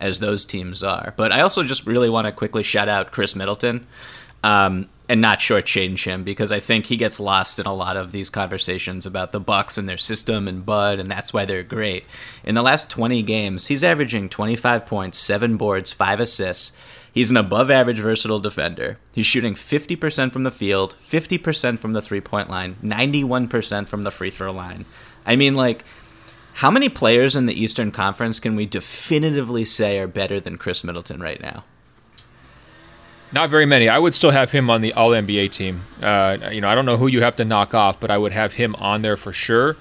as 0.00 0.20
those 0.20 0.44
teams 0.44 0.82
are. 0.82 1.14
But 1.16 1.32
I 1.32 1.40
also 1.40 1.62
just 1.62 1.86
really 1.86 2.08
want 2.08 2.26
to 2.26 2.32
quickly 2.32 2.62
shout 2.62 2.88
out 2.88 3.12
Khris 3.12 3.34
Middleton. 3.34 3.86
Um, 4.44 4.88
and 5.08 5.20
not 5.20 5.38
shortchange 5.38 6.04
him 6.04 6.24
because 6.24 6.50
I 6.50 6.58
think 6.58 6.86
he 6.86 6.96
gets 6.96 7.20
lost 7.20 7.58
in 7.58 7.66
a 7.66 7.74
lot 7.74 7.96
of 7.96 8.12
these 8.12 8.30
conversations 8.30 9.06
about 9.06 9.32
the 9.32 9.40
Bucks 9.40 9.78
and 9.78 9.88
their 9.88 9.98
system 9.98 10.48
and 10.48 10.66
Bud, 10.66 10.98
and 10.98 11.10
that's 11.10 11.32
why 11.32 11.44
they're 11.44 11.62
great. 11.62 12.04
In 12.44 12.54
the 12.54 12.62
last 12.62 12.90
20 12.90 13.22
games, 13.22 13.68
he's 13.68 13.84
averaging 13.84 14.28
25 14.28 14.86
points, 14.86 15.18
seven 15.18 15.56
boards, 15.56 15.92
five 15.92 16.20
assists. 16.20 16.72
He's 17.12 17.30
an 17.30 17.36
above 17.36 17.70
average 17.70 17.98
versatile 17.98 18.40
defender. 18.40 18.98
He's 19.14 19.26
shooting 19.26 19.54
50% 19.54 20.32
from 20.32 20.42
the 20.42 20.50
field, 20.50 20.96
50% 21.08 21.78
from 21.78 21.92
the 21.92 22.02
three 22.02 22.20
point 22.20 22.50
line, 22.50 22.76
91% 22.82 23.88
from 23.88 24.02
the 24.02 24.10
free 24.10 24.30
throw 24.30 24.52
line. 24.52 24.84
I 25.24 25.36
mean, 25.36 25.54
like, 25.54 25.84
how 26.56 26.70
many 26.70 26.88
players 26.88 27.36
in 27.36 27.44
the 27.44 27.52
Eastern 27.52 27.90
Conference 27.90 28.40
can 28.40 28.56
we 28.56 28.64
definitively 28.64 29.62
say 29.62 29.98
are 29.98 30.06
better 30.06 30.40
than 30.40 30.56
Khris 30.56 30.82
Middleton 30.84 31.20
right 31.20 31.38
now? 31.38 31.64
Not 33.30 33.50
very 33.50 33.66
many. 33.66 33.90
I 33.90 33.98
would 33.98 34.14
still 34.14 34.30
have 34.30 34.52
him 34.52 34.70
on 34.70 34.80
the 34.80 34.94
All 34.94 35.10
NBA 35.10 35.50
team. 35.50 35.82
Uh, 36.00 36.38
you 36.50 36.62
know, 36.62 36.68
I 36.68 36.74
don't 36.74 36.86
know 36.86 36.96
who 36.96 37.08
you 37.08 37.20
have 37.20 37.36
to 37.36 37.44
knock 37.44 37.74
off, 37.74 38.00
but 38.00 38.10
I 38.10 38.16
would 38.16 38.32
have 38.32 38.54
him 38.54 38.74
on 38.76 39.02
there 39.02 39.18
for 39.18 39.34
sure. 39.34 39.76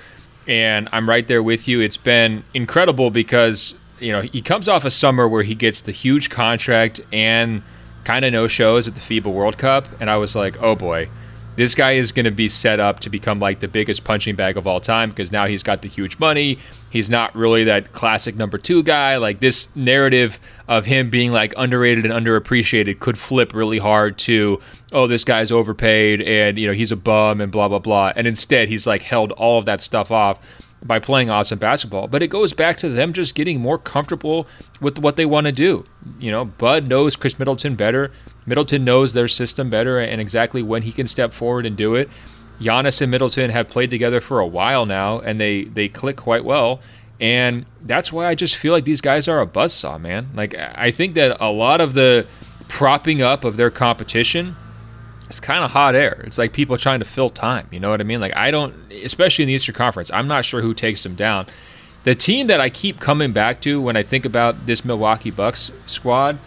And 0.49 0.89
I'm 0.91 1.07
right 1.07 1.25
there 1.25 1.41
with 1.41 1.65
you. 1.65 1.79
It's 1.79 1.95
been 1.95 2.43
incredible 2.53 3.09
because 3.09 3.73
you 4.01 4.11
know 4.11 4.21
he 4.23 4.41
comes 4.41 4.67
off 4.67 4.83
a 4.83 4.91
summer 4.91 5.29
where 5.29 5.43
he 5.43 5.55
gets 5.55 5.79
the 5.79 5.93
huge 5.93 6.29
contract 6.29 6.99
and 7.13 7.63
kind 8.03 8.25
of 8.25 8.33
no 8.33 8.47
shows 8.47 8.85
at 8.85 8.95
the 8.95 8.99
FIBA 8.99 9.31
World 9.31 9.57
Cup, 9.57 9.87
and 10.01 10.09
I 10.09 10.17
was 10.17 10.35
like, 10.35 10.61
oh 10.61 10.75
boy, 10.75 11.07
this 11.55 11.75
guy 11.75 11.93
is 11.93 12.11
going 12.11 12.25
to 12.25 12.31
be 12.31 12.49
set 12.49 12.79
up 12.79 12.99
to 13.01 13.09
become 13.09 13.39
like 13.39 13.59
the 13.59 13.67
biggest 13.67 14.03
punching 14.03 14.35
bag 14.35 14.57
of 14.57 14.67
all 14.67 14.79
time 14.79 15.09
because 15.09 15.31
now 15.31 15.47
he's 15.47 15.63
got 15.63 15.81
the 15.81 15.87
huge 15.87 16.19
money. 16.19 16.59
He's 16.89 17.09
not 17.09 17.35
really 17.35 17.65
that 17.65 17.91
classic 17.91 18.35
number 18.35 18.57
two 18.57 18.83
guy. 18.83 19.17
Like 19.17 19.39
this 19.39 19.73
narrative 19.75 20.39
of 20.67 20.85
him 20.85 21.09
being 21.09 21.31
like 21.31 21.53
underrated 21.57 22.05
and 22.05 22.13
underappreciated 22.13 22.99
could 22.99 23.17
flip 23.17 23.53
really 23.53 23.79
hard 23.79 24.17
to, 24.19 24.61
oh, 24.91 25.07
this 25.07 25.23
guy's 25.23 25.51
overpaid 25.51 26.21
and 26.21 26.57
you 26.57 26.67
know 26.67 26.73
he's 26.73 26.91
a 26.91 26.95
bum 26.95 27.41
and 27.41 27.51
blah 27.51 27.67
blah 27.67 27.79
blah. 27.79 28.13
And 28.15 28.27
instead, 28.27 28.69
he's 28.69 28.87
like 28.87 29.01
held 29.01 29.31
all 29.33 29.59
of 29.59 29.65
that 29.65 29.81
stuff 29.81 30.11
off 30.11 30.39
by 30.83 30.99
playing 30.99 31.29
awesome 31.29 31.59
basketball. 31.59 32.07
But 32.07 32.21
it 32.21 32.27
goes 32.27 32.53
back 32.53 32.77
to 32.77 32.89
them 32.89 33.13
just 33.13 33.35
getting 33.35 33.59
more 33.59 33.77
comfortable 33.77 34.47
with 34.79 34.99
what 34.99 35.15
they 35.15 35.25
want 35.25 35.45
to 35.45 35.51
do. 35.51 35.85
You 36.19 36.31
know, 36.31 36.45
Bud 36.45 36.87
knows 36.87 37.15
Khris 37.15 37.39
Middleton 37.39 37.75
better. 37.75 38.11
Middleton 38.45 38.83
knows 38.83 39.13
their 39.13 39.27
system 39.27 39.69
better 39.69 39.99
and 39.99 40.21
exactly 40.21 40.61
when 40.61 40.83
he 40.83 40.91
can 40.91 41.07
step 41.07 41.33
forward 41.33 41.65
and 41.65 41.75
do 41.75 41.95
it. 41.95 42.09
Giannis 42.59 43.01
and 43.01 43.11
Middleton 43.11 43.49
have 43.49 43.67
played 43.67 43.89
together 43.89 44.21
for 44.21 44.39
a 44.39 44.47
while 44.47 44.85
now, 44.85 45.19
and 45.19 45.41
they 45.41 45.65
they 45.65 45.89
click 45.89 46.15
quite 46.15 46.45
well. 46.45 46.79
And 47.19 47.65
that's 47.81 48.11
why 48.11 48.27
I 48.27 48.35
just 48.35 48.55
feel 48.55 48.73
like 48.73 48.83
these 48.83 49.01
guys 49.01 49.27
are 49.27 49.41
a 49.41 49.47
buzzsaw, 49.47 49.99
man. 49.99 50.29
Like 50.33 50.55
I 50.55 50.91
think 50.91 51.15
that 51.15 51.37
a 51.39 51.49
lot 51.49 51.81
of 51.81 51.93
the 51.93 52.27
propping 52.67 53.21
up 53.21 53.43
of 53.43 53.57
their 53.57 53.71
competition 53.71 54.55
is 55.29 55.39
kind 55.39 55.63
of 55.63 55.71
hot 55.71 55.95
air. 55.95 56.21
It's 56.25 56.37
like 56.37 56.53
people 56.53 56.77
trying 56.77 56.99
to 56.99 57.05
fill 57.05 57.29
time. 57.29 57.67
You 57.71 57.79
know 57.79 57.89
what 57.89 58.01
I 58.01 58.03
mean? 58.03 58.21
Like 58.21 58.35
I 58.35 58.51
don't, 58.51 58.73
especially 58.91 59.43
in 59.43 59.47
the 59.47 59.53
Eastern 59.53 59.75
Conference, 59.75 60.11
I'm 60.11 60.27
not 60.27 60.45
sure 60.45 60.61
who 60.61 60.73
takes 60.73 61.03
them 61.03 61.15
down. 61.15 61.47
The 62.03 62.15
team 62.15 62.47
that 62.47 62.61
I 62.61 62.69
keep 62.69 62.99
coming 62.99 63.33
back 63.33 63.61
to 63.61 63.81
when 63.81 63.97
I 63.97 64.03
think 64.03 64.25
about 64.25 64.67
this 64.67 64.85
Milwaukee 64.85 65.31
Bucks 65.31 65.71
squad 65.87 66.37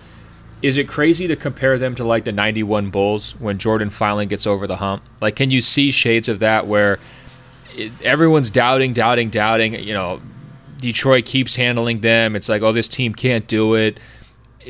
is 0.63 0.77
it 0.77 0.89
crazy 0.89 1.29
to 1.29 1.37
compare 1.37 1.79
them 1.79 1.95
to 1.95 2.05
like 2.05 2.25
the 2.25 2.33
91 2.33 2.91
Bulls 2.91 3.33
when 3.39 3.59
Jordan 3.59 3.91
finally 3.91 4.27
gets 4.27 4.47
over 4.47 4.67
the 4.67 4.77
hump? 4.77 5.03
Like, 5.21 5.37
can 5.37 5.51
you 5.51 5.61
see 5.61 5.91
shades 5.91 6.29
of 6.29 6.41
that 6.41 6.67
where 6.67 6.99
it, 7.77 7.93
everyone's 8.03 8.51
doubting, 8.51 8.93
doubting, 8.93 9.31
doubting? 9.31 9.75
You 9.75 9.95
know, 9.95 10.21
Detroit 10.79 11.27
keeps 11.27 11.55
handling 11.57 12.01
them. 12.01 12.35
It's 12.35 12.49
like, 12.49 12.63
oh, 12.63 12.73
this 12.73 12.89
team 12.89 13.15
can't 13.15 13.47
do 13.47 13.75
it. 13.75 13.99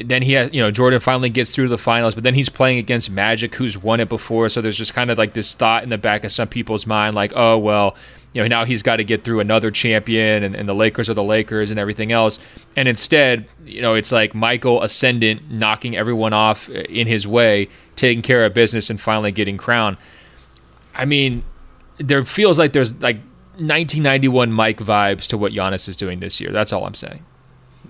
Then 0.05 0.23
he 0.23 0.33
has, 0.33 0.53
you 0.53 0.61
know, 0.61 0.71
Jordan 0.71 1.01
finally 1.01 1.31
gets 1.31 1.51
through 1.51 1.69
the 1.69 1.79
finals, 1.79 2.15
but 2.15 2.25
then 2.25 2.35
he's 2.35 2.49
playing 2.49 2.79
against 2.79 3.11
Magic, 3.11 3.55
who's 3.55 3.77
won 3.77 4.01
it 4.01 4.09
before. 4.09 4.49
So 4.49 4.61
there's 4.61 4.77
just 4.77 4.95
kind 4.95 5.11
of 5.11 5.19
like 5.19 5.33
this 5.33 5.55
thought 5.55 5.83
in 5.83 5.89
the 5.89 5.99
back 5.99 6.25
of 6.25 6.33
some 6.33 6.49
people's 6.49 6.87
mind, 6.87 7.15
like, 7.15 7.33
oh, 7.35 7.59
well, 7.59 7.97
you 8.33 8.43
know, 8.43 8.49
now 8.49 8.65
he's 8.65 8.83
got 8.83 8.97
to 8.97 9.05
get 9.05 9.25
through 9.25 9.41
another 9.41 9.71
champion 9.71 10.43
and, 10.43 10.55
and, 10.55 10.69
the 10.69 10.75
Lakers 10.75 11.09
are 11.09 11.15
the 11.15 11.23
Lakers 11.23 11.71
and 11.71 11.81
everything 11.81 12.13
else. 12.13 12.39
And 12.77 12.87
instead, 12.87 13.49
you 13.65 13.81
know, 13.81 13.95
it's 13.95 14.13
like 14.13 14.35
Michael 14.35 14.83
ascendant 14.83 15.51
knocking 15.51 15.97
everyone 15.97 16.33
off 16.33 16.69
uh, 16.69 16.73
in 16.73 17.07
his 17.07 17.27
way, 17.27 17.69
taking 17.97 18.23
care 18.23 18.45
of 18.45 18.53
business 18.53 18.91
and 18.91 19.01
finally 19.01 19.33
getting 19.33 19.57
crowned. 19.57 19.97
I 20.95 21.05
mean, 21.05 21.43
there 21.97 22.25
feels 22.25 22.59
like 22.59 22.73
there's 22.73 22.93
like 23.01 23.17
1991 23.61 24.53
Mike 24.53 24.79
vibes 24.79 25.27
to 25.29 25.39
what 25.39 25.53
Giannis 25.53 25.89
is 25.89 25.97
doing 25.97 26.21
this 26.21 26.41
year. 26.41 26.53
That's 26.53 26.73
all 26.73 26.85
I'm 26.85 26.95
saying. 26.95 27.25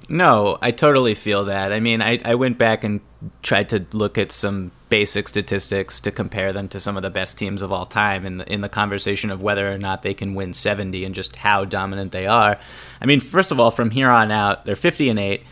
No, 0.08 0.58
I 0.62 0.70
totally 0.70 1.14
feel 1.14 1.44
that. 1.46 1.72
I 1.72 1.80
mean, 1.80 2.00
I, 2.00 2.18
I 2.24 2.34
went 2.34 2.56
back 2.56 2.82
and 2.82 3.00
tried 3.42 3.68
to 3.70 3.84
look 3.92 4.16
at 4.16 4.32
some 4.32 4.72
basic 4.88 5.28
statistics 5.28 6.00
to 6.00 6.10
compare 6.10 6.52
them 6.52 6.68
to 6.68 6.80
some 6.80 6.96
of 6.96 7.02
the 7.02 7.10
best 7.10 7.36
teams 7.36 7.60
of 7.60 7.70
all 7.70 7.84
time 7.84 8.24
in 8.24 8.38
the, 8.38 8.50
in 8.50 8.62
the 8.62 8.68
conversation 8.70 9.30
of 9.30 9.42
whether 9.42 9.70
or 9.70 9.76
not 9.76 10.02
they 10.02 10.14
can 10.14 10.34
win 10.34 10.54
70 10.54 11.04
and 11.04 11.14
just 11.14 11.36
how 11.36 11.66
dominant 11.66 12.12
they 12.12 12.26
are. 12.26 12.58
I 13.02 13.06
mean, 13.06 13.20
first 13.20 13.52
of 13.52 13.60
all, 13.60 13.70
from 13.70 13.90
here 13.90 14.08
on 14.08 14.30
out, 14.30 14.64
they're 14.64 14.76
50 14.76 15.10
and 15.10 15.18
8. 15.18 15.42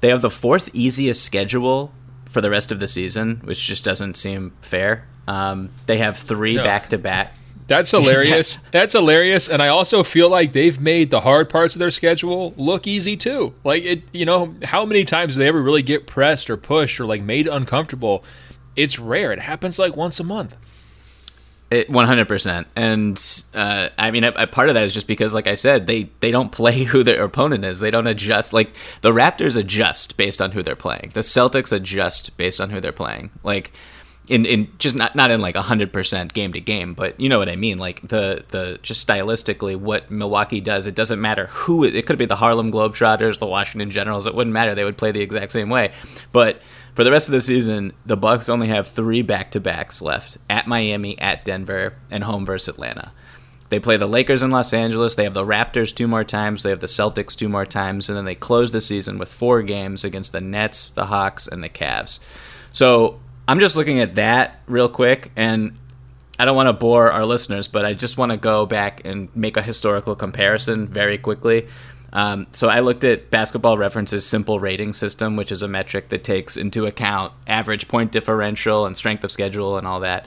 They 0.00 0.08
have 0.10 0.22
the 0.22 0.30
fourth 0.30 0.70
easiest 0.72 1.24
schedule 1.24 1.92
for 2.26 2.40
the 2.40 2.50
rest 2.50 2.70
of 2.70 2.78
the 2.78 2.86
season, 2.86 3.40
which 3.44 3.66
just 3.66 3.84
doesn't 3.84 4.16
seem 4.16 4.52
fair. 4.60 5.08
Um, 5.26 5.70
they 5.86 5.98
have 5.98 6.18
three 6.18 6.56
back 6.56 6.90
to 6.90 6.98
back 6.98 7.34
that's 7.66 7.90
hilarious. 7.90 8.58
That's 8.72 8.92
hilarious. 8.92 9.48
And 9.48 9.62
I 9.62 9.68
also 9.68 10.02
feel 10.02 10.28
like 10.28 10.52
they've 10.52 10.78
made 10.78 11.10
the 11.10 11.20
hard 11.20 11.48
parts 11.48 11.74
of 11.74 11.78
their 11.78 11.90
schedule 11.90 12.52
look 12.56 12.86
easy 12.86 13.16
too. 13.16 13.54
Like 13.64 13.84
it, 13.84 14.02
you 14.12 14.26
know, 14.26 14.54
how 14.62 14.84
many 14.84 15.04
times 15.04 15.34
do 15.34 15.40
they 15.40 15.48
ever 15.48 15.62
really 15.62 15.82
get 15.82 16.06
pressed 16.06 16.50
or 16.50 16.56
pushed 16.56 17.00
or 17.00 17.06
like 17.06 17.22
made 17.22 17.48
uncomfortable? 17.48 18.24
It's 18.76 18.98
rare. 18.98 19.32
It 19.32 19.40
happens 19.40 19.78
like 19.78 19.96
once 19.96 20.20
a 20.20 20.24
month. 20.24 20.56
It, 21.70 21.88
100% 21.88 22.66
and 22.76 23.44
uh, 23.54 23.88
i 23.98 24.10
mean 24.12 24.22
a, 24.22 24.32
a, 24.36 24.46
part 24.46 24.68
of 24.68 24.74
that 24.74 24.84
is 24.84 24.94
just 24.94 25.08
because 25.08 25.34
like 25.34 25.48
i 25.48 25.56
said 25.56 25.88
they 25.88 26.10
they 26.20 26.30
don't 26.30 26.52
play 26.52 26.84
who 26.84 27.02
their 27.02 27.24
opponent 27.24 27.64
is 27.64 27.80
they 27.80 27.90
don't 27.90 28.06
adjust 28.06 28.52
like 28.52 28.76
the 29.00 29.10
raptors 29.10 29.56
adjust 29.56 30.16
based 30.16 30.40
on 30.40 30.52
who 30.52 30.62
they're 30.62 30.76
playing 30.76 31.10
the 31.14 31.20
celtics 31.20 31.72
adjust 31.72 32.36
based 32.36 32.60
on 32.60 32.70
who 32.70 32.80
they're 32.80 32.92
playing 32.92 33.30
like 33.42 33.72
in 34.28 34.46
in 34.46 34.68
just 34.78 34.96
not 34.96 35.14
not 35.14 35.30
in 35.30 35.40
like 35.40 35.54
hundred 35.54 35.92
percent 35.92 36.32
game 36.32 36.52
to 36.54 36.60
game, 36.60 36.94
but 36.94 37.18
you 37.20 37.28
know 37.28 37.38
what 37.38 37.48
I 37.48 37.56
mean. 37.56 37.78
Like 37.78 38.00
the 38.08 38.44
the 38.48 38.78
just 38.82 39.06
stylistically, 39.06 39.76
what 39.76 40.10
Milwaukee 40.10 40.60
does, 40.60 40.86
it 40.86 40.94
doesn't 40.94 41.20
matter 41.20 41.46
who 41.48 41.84
it, 41.84 41.94
it 41.94 42.06
could 42.06 42.16
be 42.16 42.24
the 42.24 42.36
Harlem 42.36 42.72
Globetrotters, 42.72 43.38
the 43.38 43.46
Washington 43.46 43.90
Generals. 43.90 44.26
It 44.26 44.34
wouldn't 44.34 44.54
matter; 44.54 44.74
they 44.74 44.84
would 44.84 44.96
play 44.96 45.12
the 45.12 45.20
exact 45.20 45.52
same 45.52 45.68
way. 45.68 45.92
But 46.32 46.62
for 46.94 47.04
the 47.04 47.10
rest 47.10 47.28
of 47.28 47.32
the 47.32 47.40
season, 47.40 47.92
the 48.06 48.16
Bucks 48.16 48.48
only 48.48 48.68
have 48.68 48.88
three 48.88 49.20
back 49.20 49.50
to 49.50 49.60
backs 49.60 50.00
left: 50.00 50.38
at 50.48 50.66
Miami, 50.66 51.18
at 51.18 51.44
Denver, 51.44 51.94
and 52.10 52.24
home 52.24 52.46
versus 52.46 52.68
Atlanta. 52.68 53.12
They 53.68 53.80
play 53.80 53.96
the 53.96 54.06
Lakers 54.06 54.42
in 54.42 54.50
Los 54.50 54.72
Angeles. 54.72 55.16
They 55.16 55.24
have 55.24 55.34
the 55.34 55.44
Raptors 55.44 55.94
two 55.94 56.06
more 56.06 56.24
times. 56.24 56.62
They 56.62 56.70
have 56.70 56.80
the 56.80 56.86
Celtics 56.86 57.34
two 57.34 57.48
more 57.48 57.66
times, 57.66 58.08
and 58.08 58.16
then 58.16 58.24
they 58.24 58.34
close 58.34 58.72
the 58.72 58.80
season 58.80 59.18
with 59.18 59.32
four 59.32 59.62
games 59.62 60.04
against 60.04 60.32
the 60.32 60.40
Nets, 60.40 60.90
the 60.90 61.06
Hawks, 61.06 61.46
and 61.46 61.62
the 61.62 61.68
Cavs. 61.68 62.20
So 62.72 63.20
I'm 63.46 63.60
just 63.60 63.76
looking 63.76 64.00
at 64.00 64.14
that 64.14 64.60
real 64.66 64.88
quick, 64.88 65.30
and 65.36 65.76
I 66.38 66.44
don't 66.44 66.56
want 66.56 66.68
to 66.68 66.72
bore 66.72 67.12
our 67.12 67.26
listeners, 67.26 67.68
but 67.68 67.84
I 67.84 67.92
just 67.92 68.16
want 68.16 68.32
to 68.32 68.38
go 68.38 68.64
back 68.64 69.02
and 69.04 69.28
make 69.36 69.56
a 69.56 69.62
historical 69.62 70.16
comparison 70.16 70.88
very 70.88 71.18
quickly. 71.18 71.68
Um, 72.14 72.46
so 72.52 72.68
I 72.68 72.80
looked 72.80 73.04
at 73.04 73.30
Basketball 73.30 73.76
Reference's 73.76 74.24
simple 74.24 74.60
rating 74.60 74.92
system, 74.92 75.36
which 75.36 75.52
is 75.52 75.62
a 75.62 75.68
metric 75.68 76.08
that 76.08 76.24
takes 76.24 76.56
into 76.56 76.86
account 76.86 77.32
average 77.46 77.88
point 77.88 78.12
differential 78.12 78.86
and 78.86 78.96
strength 78.96 79.24
of 79.24 79.32
schedule 79.32 79.76
and 79.76 79.86
all 79.86 80.00
that. 80.00 80.26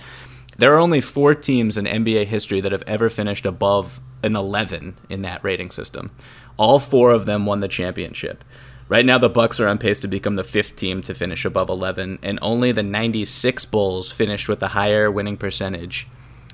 There 0.57 0.73
are 0.73 0.79
only 0.79 1.01
four 1.01 1.33
teams 1.33 1.77
in 1.77 1.85
NBA 1.85 2.25
history 2.25 2.61
that 2.61 2.71
have 2.71 2.83
ever 2.87 3.09
finished 3.09 3.45
above 3.45 4.01
an 4.21 4.35
11 4.35 4.97
in 5.09 5.21
that 5.21 5.43
rating 5.43 5.71
system. 5.71 6.11
All 6.57 6.79
four 6.79 7.11
of 7.11 7.25
them 7.25 7.45
won 7.45 7.61
the 7.61 7.67
championship. 7.67 8.43
Right 8.89 9.05
now, 9.05 9.17
the 9.17 9.29
Bucks 9.29 9.59
are 9.59 9.67
on 9.67 9.77
pace 9.77 9.99
to 9.99 10.07
become 10.07 10.35
the 10.35 10.43
fifth 10.43 10.75
team 10.75 11.01
to 11.03 11.13
finish 11.13 11.43
above 11.43 11.69
11, 11.69 12.19
and 12.23 12.39
only 12.41 12.71
the 12.71 12.83
'96 12.83 13.65
Bulls 13.65 14.11
finished 14.11 14.47
with 14.47 14.63
a 14.63 14.69
higher 14.69 15.11
winning 15.11 15.37
percentage 15.37 16.07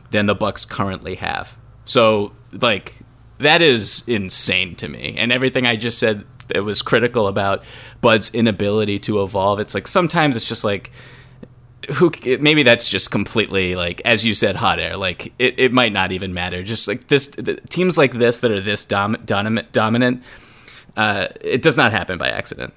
than 0.10 0.26
the 0.26 0.36
Bucks 0.36 0.66
currently 0.66 1.16
have. 1.16 1.56
So, 1.86 2.34
like, 2.52 2.96
that 3.40 3.62
is 3.62 4.04
insane 4.08 4.76
to 4.78 4.88
me. 4.88 5.16
And 5.18 5.32
everything 5.32 5.68
I 5.68 5.76
just 5.76 6.00
said, 6.00 6.26
it 6.50 6.62
was 6.62 6.82
critical 6.82 7.28
about 7.28 7.64
Bud's 8.02 8.34
inability 8.34 9.00
to 9.00 9.24
evolve. 9.24 9.60
It's 9.60 9.74
like 9.74 9.88
sometimes 9.88 10.36
it's 10.36 10.48
just 10.48 10.64
like 10.64 10.92
who 11.96 12.12
maybe 12.40 12.64
that's 12.64 12.88
just 12.88 13.12
completely 13.12 13.76
like 13.76 14.02
as 14.06 14.24
you 14.24 14.34
said 14.34 14.56
hot 14.56 14.80
air 14.80 14.96
like 14.96 15.34
it, 15.38 15.60
it 15.60 15.74
might 15.74 15.92
not 15.92 16.14
even 16.14 16.34
matter 16.34 16.64
just 16.64 16.88
like 16.88 17.10
this 17.10 17.36
teams 17.68 17.98
like 17.98 18.14
this 18.14 18.40
that 18.40 18.52
are 18.52 18.62
this 18.62 18.86
dom, 18.86 19.18
dominant 19.26 19.70
dominant 19.74 20.24
uh, 20.98 21.28
it 21.42 21.62
does 21.62 21.78
not 21.78 21.92
happen 21.92 22.18
by 22.18 22.30
accident 22.30 22.74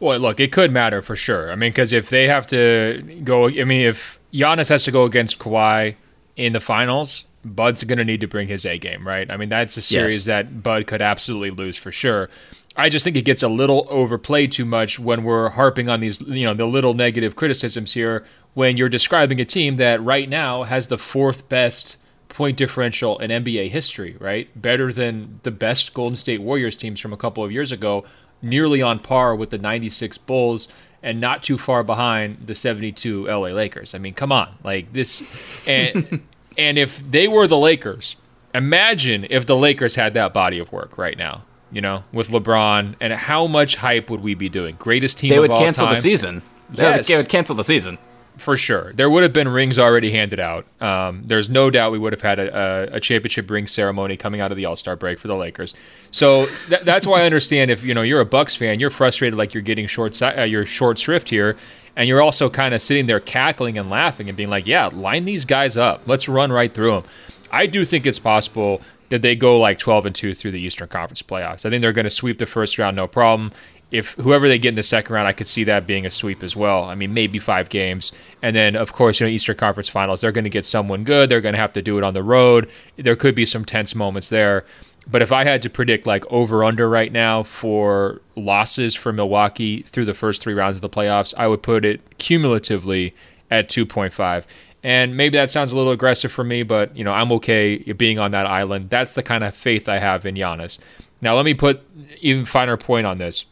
well 0.00 0.18
look 0.18 0.40
it 0.40 0.52
could 0.52 0.72
matter 0.72 1.02
for 1.02 1.16
sure 1.16 1.50
i 1.52 1.54
mean 1.54 1.70
because 1.70 1.92
if 1.92 2.10
they 2.10 2.28
have 2.28 2.46
to 2.46 3.20
go 3.24 3.48
i 3.48 3.64
mean 3.64 3.86
if 3.86 4.18
Giannis 4.32 4.70
has 4.70 4.84
to 4.84 4.90
go 4.90 5.04
against 5.04 5.38
Kawhi 5.38 5.96
in 6.36 6.54
the 6.54 6.60
finals 6.60 7.26
Bud's 7.44 7.82
going 7.84 7.98
to 7.98 8.04
need 8.04 8.20
to 8.20 8.28
bring 8.28 8.48
his 8.48 8.64
A 8.64 8.78
game, 8.78 9.06
right? 9.06 9.28
I 9.30 9.36
mean, 9.36 9.48
that's 9.48 9.76
a 9.76 9.82
series 9.82 10.12
yes. 10.12 10.24
that 10.26 10.62
Bud 10.62 10.86
could 10.86 11.02
absolutely 11.02 11.50
lose 11.50 11.76
for 11.76 11.90
sure. 11.90 12.30
I 12.76 12.88
just 12.88 13.04
think 13.04 13.16
it 13.16 13.24
gets 13.24 13.42
a 13.42 13.48
little 13.48 13.86
overplayed 13.90 14.52
too 14.52 14.64
much 14.64 14.98
when 14.98 15.24
we're 15.24 15.50
harping 15.50 15.88
on 15.88 16.00
these, 16.00 16.20
you 16.22 16.46
know, 16.46 16.54
the 16.54 16.66
little 16.66 16.94
negative 16.94 17.36
criticisms 17.36 17.92
here 17.92 18.24
when 18.54 18.76
you're 18.76 18.88
describing 18.88 19.40
a 19.40 19.44
team 19.44 19.76
that 19.76 20.02
right 20.02 20.28
now 20.28 20.62
has 20.62 20.86
the 20.86 20.98
fourth 20.98 21.48
best 21.48 21.96
point 22.32 22.56
differential 22.56 23.18
in 23.18 23.30
NBA 23.30 23.70
history, 23.70 24.16
right? 24.18 24.48
Better 24.60 24.92
than 24.92 25.40
the 25.42 25.50
best 25.50 25.92
Golden 25.94 26.16
State 26.16 26.40
Warriors 26.40 26.76
teams 26.76 26.98
from 26.98 27.12
a 27.12 27.16
couple 27.16 27.44
of 27.44 27.52
years 27.52 27.70
ago, 27.70 28.04
nearly 28.40 28.82
on 28.82 28.98
par 28.98 29.36
with 29.36 29.50
the 29.50 29.58
96 29.58 30.18
Bulls 30.18 30.66
and 31.02 31.20
not 31.20 31.42
too 31.42 31.58
far 31.58 31.84
behind 31.84 32.46
the 32.46 32.54
72 32.54 33.26
LA 33.26 33.48
Lakers. 33.48 33.94
I 33.94 33.98
mean, 33.98 34.14
come 34.14 34.32
on. 34.32 34.54
Like 34.64 34.92
this 34.92 35.22
and 35.66 36.22
and 36.58 36.78
if 36.78 36.98
they 37.08 37.28
were 37.28 37.46
the 37.46 37.58
Lakers, 37.58 38.16
imagine 38.54 39.26
if 39.28 39.46
the 39.46 39.56
Lakers 39.56 39.94
had 39.94 40.14
that 40.14 40.32
body 40.32 40.58
of 40.58 40.72
work 40.72 40.96
right 40.96 41.18
now, 41.18 41.44
you 41.70 41.80
know, 41.80 42.04
with 42.12 42.28
LeBron 42.28 42.96
and 43.00 43.12
how 43.12 43.46
much 43.46 43.76
hype 43.76 44.08
would 44.08 44.22
we 44.22 44.34
be 44.34 44.48
doing? 44.48 44.76
Greatest 44.78 45.18
team 45.18 45.30
They 45.30 45.38
would 45.38 45.50
cancel 45.50 45.86
time. 45.86 45.94
the 45.94 46.00
season. 46.00 46.42
Yes. 46.72 47.08
They 47.08 47.16
would 47.16 47.28
cancel 47.28 47.54
the 47.54 47.64
season 47.64 47.98
for 48.36 48.56
sure. 48.56 48.92
There 48.94 49.10
would 49.10 49.22
have 49.22 49.32
been 49.32 49.48
rings 49.48 49.78
already 49.78 50.10
handed 50.10 50.40
out. 50.40 50.66
Um, 50.80 51.22
there's 51.26 51.48
no 51.48 51.70
doubt 51.70 51.92
we 51.92 51.98
would 51.98 52.12
have 52.12 52.22
had 52.22 52.38
a, 52.38 52.92
a, 52.92 52.96
a 52.96 53.00
championship 53.00 53.50
ring 53.50 53.66
ceremony 53.66 54.16
coming 54.16 54.40
out 54.40 54.50
of 54.50 54.56
the 54.56 54.64
All 54.64 54.76
Star 54.76 54.96
break 54.96 55.18
for 55.18 55.28
the 55.28 55.36
Lakers. 55.36 55.74
So 56.10 56.46
th- 56.68 56.82
that's 56.82 57.06
why 57.06 57.22
I 57.22 57.26
understand 57.26 57.70
if 57.70 57.84
you 57.84 57.94
know 57.94 58.02
you're 58.02 58.20
a 58.20 58.26
Bucks 58.26 58.56
fan, 58.56 58.80
you're 58.80 58.90
frustrated 58.90 59.38
like 59.38 59.54
you're 59.54 59.62
getting 59.62 59.86
short 59.86 60.14
si- 60.14 60.24
uh, 60.24 60.44
you're 60.44 60.66
short 60.66 60.98
shrift 60.98 61.28
here, 61.30 61.56
and 61.96 62.08
you're 62.08 62.22
also 62.22 62.48
kind 62.48 62.74
of 62.74 62.82
sitting 62.82 63.06
there 63.06 63.20
cackling 63.20 63.78
and 63.78 63.90
laughing 63.90 64.28
and 64.28 64.36
being 64.36 64.50
like, 64.50 64.66
"Yeah, 64.66 64.86
line 64.86 65.24
these 65.24 65.44
guys 65.44 65.76
up. 65.76 66.02
Let's 66.06 66.28
run 66.28 66.50
right 66.52 66.72
through 66.72 66.92
them." 66.92 67.04
I 67.50 67.66
do 67.66 67.84
think 67.84 68.06
it's 68.06 68.18
possible 68.18 68.80
that 69.10 69.20
they 69.20 69.36
go 69.36 69.58
like 69.58 69.78
12 69.78 70.06
and 70.06 70.14
2 70.14 70.34
through 70.34 70.52
the 70.52 70.60
Eastern 70.60 70.88
Conference 70.88 71.20
playoffs. 71.20 71.66
I 71.66 71.70
think 71.70 71.82
they're 71.82 71.92
going 71.92 72.04
to 72.04 72.10
sweep 72.10 72.38
the 72.38 72.46
first 72.46 72.78
round 72.78 72.96
no 72.96 73.06
problem 73.06 73.52
if 73.92 74.12
whoever 74.12 74.48
they 74.48 74.58
get 74.58 74.70
in 74.70 74.74
the 74.74 74.82
second 74.82 75.14
round, 75.14 75.28
I 75.28 75.32
could 75.32 75.46
see 75.46 75.64
that 75.64 75.86
being 75.86 76.06
a 76.06 76.10
sweep 76.10 76.42
as 76.42 76.56
well. 76.56 76.84
I 76.84 76.94
mean, 76.94 77.12
maybe 77.12 77.38
five 77.38 77.68
games, 77.68 78.10
and 78.40 78.56
then 78.56 78.74
of 78.74 78.92
course, 78.92 79.20
you 79.20 79.26
know, 79.26 79.30
Eastern 79.30 79.56
Conference 79.56 79.88
Finals, 79.88 80.22
they're 80.22 80.32
going 80.32 80.44
to 80.44 80.50
get 80.50 80.66
someone 80.66 81.04
good. 81.04 81.28
They're 81.28 81.42
going 81.42 81.52
to 81.52 81.60
have 81.60 81.74
to 81.74 81.82
do 81.82 81.98
it 81.98 82.04
on 82.04 82.14
the 82.14 82.22
road. 82.22 82.68
There 82.96 83.14
could 83.14 83.34
be 83.34 83.46
some 83.46 83.64
tense 83.66 83.94
moments 83.94 84.30
there. 84.30 84.64
But 85.06 85.20
if 85.20 85.30
I 85.32 85.44
had 85.44 85.62
to 85.62 85.70
predict 85.70 86.06
like 86.06 86.24
over 86.30 86.64
under 86.64 86.88
right 86.88 87.12
now 87.12 87.42
for 87.42 88.20
losses 88.34 88.94
for 88.94 89.12
Milwaukee 89.12 89.82
through 89.82 90.04
the 90.04 90.14
first 90.14 90.42
three 90.42 90.54
rounds 90.54 90.78
of 90.78 90.82
the 90.82 90.88
playoffs, 90.88 91.34
I 91.36 91.48
would 91.48 91.62
put 91.62 91.84
it 91.84 92.18
cumulatively 92.18 93.14
at 93.50 93.68
2.5. 93.68 94.44
And 94.84 95.16
maybe 95.16 95.36
that 95.36 95.50
sounds 95.50 95.70
a 95.70 95.76
little 95.76 95.92
aggressive 95.92 96.32
for 96.32 96.44
me, 96.44 96.62
but 96.62 96.96
you 96.96 97.04
know 97.04 97.12
I'm 97.12 97.30
okay 97.32 97.78
being 97.92 98.18
on 98.18 98.30
that 98.30 98.46
island. 98.46 98.90
That's 98.90 99.14
the 99.14 99.22
kind 99.22 99.44
of 99.44 99.54
faith 99.54 99.88
I 99.88 99.98
have 99.98 100.24
in 100.24 100.34
Giannis. 100.34 100.78
Now 101.20 101.36
let 101.36 101.44
me 101.44 101.54
put 101.54 101.82
even 102.20 102.44
finer 102.44 102.76
point 102.76 103.06
on 103.06 103.18
this 103.18 103.44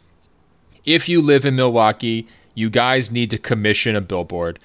if 0.85 1.09
you 1.09 1.21
live 1.23 1.45
in 1.45 1.57
Milwaukee, 1.57 2.27
you 2.55 2.71
guys 2.71 3.11
need 3.11 3.31
to 3.31 3.39
commission 3.39 3.97
a 3.97 4.01
billboard. 4.01 4.59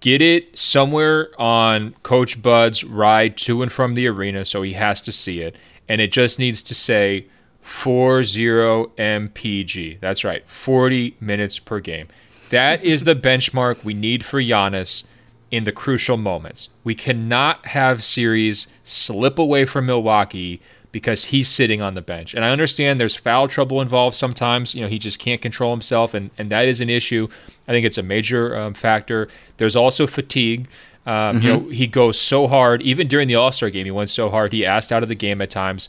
Get 0.00 0.22
it 0.22 0.56
somewhere 0.56 1.30
on 1.40 1.94
Coach 2.02 2.40
Bud's 2.40 2.84
ride 2.84 3.36
to 3.38 3.62
and 3.62 3.72
from 3.72 3.94
the 3.94 4.06
arena 4.06 4.44
so 4.44 4.62
he 4.62 4.74
has 4.74 5.00
to 5.02 5.12
see 5.12 5.40
it. 5.40 5.56
And 5.88 6.00
it 6.00 6.12
just 6.12 6.38
needs 6.38 6.62
to 6.62 6.74
say 6.74 7.26
40 7.62 8.92
MPG. 8.96 10.00
That's 10.00 10.24
right, 10.24 10.48
40 10.48 11.16
minutes 11.20 11.58
per 11.58 11.80
game. 11.80 12.08
That 12.50 12.82
is 12.82 13.04
the 13.04 13.14
benchmark 13.14 13.84
we 13.84 13.94
need 13.94 14.24
for 14.24 14.40
Giannis 14.40 15.04
in 15.50 15.64
the 15.64 15.72
crucial 15.72 16.16
moments. 16.16 16.70
We 16.84 16.94
cannot 16.94 17.66
have 17.68 18.04
series 18.04 18.68
slip 18.84 19.38
away 19.38 19.64
from 19.64 19.86
Milwaukee 19.86 20.60
because 20.90 21.26
he's 21.26 21.48
sitting 21.48 21.82
on 21.82 21.94
the 21.94 22.00
bench. 22.00 22.34
And 22.34 22.44
I 22.44 22.50
understand 22.50 22.98
there's 22.98 23.14
foul 23.14 23.48
trouble 23.48 23.80
involved 23.80 24.16
sometimes. 24.16 24.74
You 24.74 24.82
know, 24.82 24.88
he 24.88 24.98
just 24.98 25.18
can't 25.18 25.40
control 25.40 25.70
himself, 25.72 26.14
and, 26.14 26.30
and 26.38 26.50
that 26.50 26.66
is 26.66 26.80
an 26.80 26.88
issue. 26.88 27.28
I 27.66 27.72
think 27.72 27.84
it's 27.84 27.98
a 27.98 28.02
major 28.02 28.56
um, 28.56 28.74
factor. 28.74 29.28
There's 29.58 29.76
also 29.76 30.06
fatigue. 30.06 30.68
Um, 31.06 31.36
mm-hmm. 31.36 31.46
You 31.46 31.52
know, 31.52 31.68
he 31.68 31.86
goes 31.86 32.20
so 32.20 32.46
hard, 32.46 32.82
even 32.82 33.08
during 33.08 33.28
the 33.28 33.34
All 33.34 33.52
Star 33.52 33.70
game, 33.70 33.84
he 33.84 33.90
went 33.90 34.10
so 34.10 34.28
hard. 34.28 34.52
He 34.52 34.64
asked 34.64 34.92
out 34.92 35.02
of 35.02 35.08
the 35.08 35.14
game 35.14 35.40
at 35.40 35.50
times. 35.50 35.88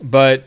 But 0.00 0.44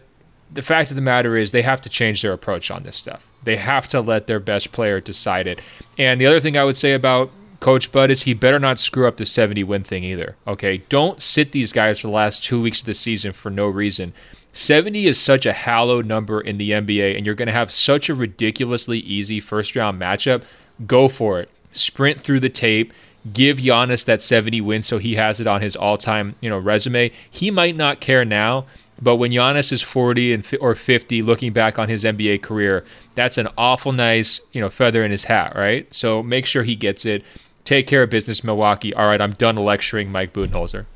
the 0.52 0.62
fact 0.62 0.90
of 0.90 0.96
the 0.96 1.02
matter 1.02 1.38
is, 1.38 1.52
they 1.52 1.62
have 1.62 1.82
to 1.82 1.90
change 1.90 2.22
their 2.22 2.34
approach 2.34 2.70
on 2.72 2.84
this 2.84 2.96
stuff. 2.96 3.26
They 3.44 3.56
have 3.56 3.88
to 3.90 4.02
let 4.02 4.28
their 4.28 4.40
best 4.40 4.72
player 4.72 5.00
decide 5.00 5.48
it. 5.48 5.62
And 5.98 6.20
the 6.20 6.26
other 6.26 6.40
thing 6.40 6.58
I 6.58 6.64
would 6.64 6.78
say 6.78 6.94
about 6.94 7.32
Coach 7.60 7.92
Bud 7.92 8.10
is 8.10 8.22
he 8.22 8.34
better 8.34 8.60
not 8.60 8.80
screw 8.80 9.08
up 9.08 9.18
the 9.18 9.26
70 9.26 9.64
win 9.66 9.84
thing 9.84 10.04
either. 10.04 10.36
Okay, 10.48 10.78
don't 10.90 11.22
sit 11.22 11.52
these 11.52 11.72
guys 11.72 12.00
for 12.00 12.08
the 12.08 12.14
last 12.14 12.44
two 12.44 12.62
weeks 12.62 12.80
of 12.80 12.86
the 12.86 12.94
season 12.94 13.34
for 13.34 13.50
no 13.50 13.68
reason. 13.68 14.14
70 14.54 15.08
is 15.08 15.20
such 15.20 15.46
a 15.46 15.54
hallowed 15.54 16.06
number 16.06 16.42
in 16.42 16.58
the 16.58 16.72
NBA, 16.72 17.16
and 17.16 17.26
you're 17.26 17.36
going 17.36 17.48
to 17.48 17.54
have 17.54 17.72
such 17.72 18.10
a 18.10 18.16
ridiculously 18.16 19.00
easy 19.00 19.40
first 19.40 19.76
round 19.76 20.00
matchup. 20.02 20.44
Go 20.88 21.08
for 21.08 21.40
it. 21.40 21.50
Sprint 21.72 22.22
through 22.22 22.40
the 22.40 22.50
tape. 22.50 22.94
Give 23.34 23.58
Giannis 23.58 24.06
that 24.06 24.22
70 24.22 24.62
win 24.62 24.82
so 24.82 24.98
he 24.98 25.16
has 25.16 25.42
it 25.42 25.48
on 25.48 25.62
his 25.62 25.76
all 25.76 25.98
time 25.98 26.36
you 26.40 26.50
know 26.50 26.58
resume. 26.58 27.12
He 27.30 27.52
might 27.52 27.76
not 27.76 28.00
care 28.00 28.24
now, 28.24 28.66
but 29.02 29.18
when 29.18 29.32
Giannis 29.32 29.74
is 29.74 29.82
40 29.82 30.34
and 30.34 30.58
or 30.62 30.74
50, 30.74 31.22
looking 31.22 31.52
back 31.52 31.78
on 31.78 31.90
his 31.90 32.06
NBA 32.06 32.42
career, 32.42 32.86
that's 33.16 33.38
an 33.38 33.50
awful 33.58 33.92
nice 33.92 34.40
you 34.54 34.62
know 34.62 34.70
feather 34.70 35.04
in 35.04 35.12
his 35.12 35.26
hat, 35.26 35.54
right? 35.56 35.94
So 35.94 36.24
make 36.24 36.46
sure 36.46 36.64
he 36.64 36.78
gets 36.78 37.06
it. 37.06 37.24
Take 37.70 37.86
care 37.86 38.02
of 38.02 38.10
business, 38.10 38.44
Milwaukee. 38.44 38.96
All 38.96 39.06
right, 39.06 39.22
I'm 39.22 39.34
done 39.34 39.56
lecturing 39.56 40.12
Mike 40.12 40.34
Budenholzer. 40.34 40.88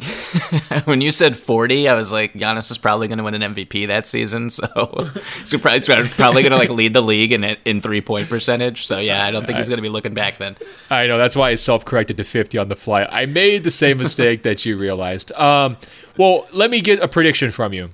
when 0.86 1.02
you 1.02 1.12
said 1.12 1.36
40, 1.36 1.86
I 1.86 1.92
was 1.92 2.10
like, 2.10 2.32
Giannis 2.32 2.70
is 2.70 2.78
probably 2.78 3.08
going 3.08 3.18
to 3.18 3.24
win 3.24 3.34
an 3.34 3.54
MVP 3.54 3.88
that 3.88 4.06
season. 4.06 4.48
So, 4.48 4.64
so 5.44 5.58
probably, 5.58 6.08
probably 6.08 6.42
going 6.42 6.52
to 6.52 6.56
like 6.56 6.70
lead 6.70 6.94
the 6.94 7.02
league 7.02 7.30
in 7.30 7.44
in 7.66 7.82
three 7.82 8.00
point 8.00 8.30
percentage. 8.30 8.86
So 8.86 9.00
yeah, 9.00 9.22
I 9.22 9.30
don't 9.30 9.44
think 9.44 9.58
he's 9.58 9.68
going 9.68 9.76
to 9.76 9.82
be 9.82 9.90
looking 9.90 10.14
back 10.14 10.38
then. 10.38 10.56
I 10.88 11.06
know 11.06 11.18
that's 11.18 11.36
why 11.36 11.50
I 11.50 11.56
self 11.56 11.84
corrected 11.84 12.16
to 12.16 12.24
50 12.24 12.56
on 12.56 12.68
the 12.68 12.76
fly. 12.76 13.04
I 13.04 13.26
made 13.26 13.62
the 13.62 13.70
same 13.70 13.98
mistake 13.98 14.44
that 14.44 14.64
you 14.64 14.78
realized. 14.78 15.30
Um, 15.32 15.76
well, 16.16 16.46
let 16.54 16.70
me 16.70 16.80
get 16.80 17.00
a 17.00 17.08
prediction 17.08 17.50
from 17.50 17.74
you. 17.74 17.90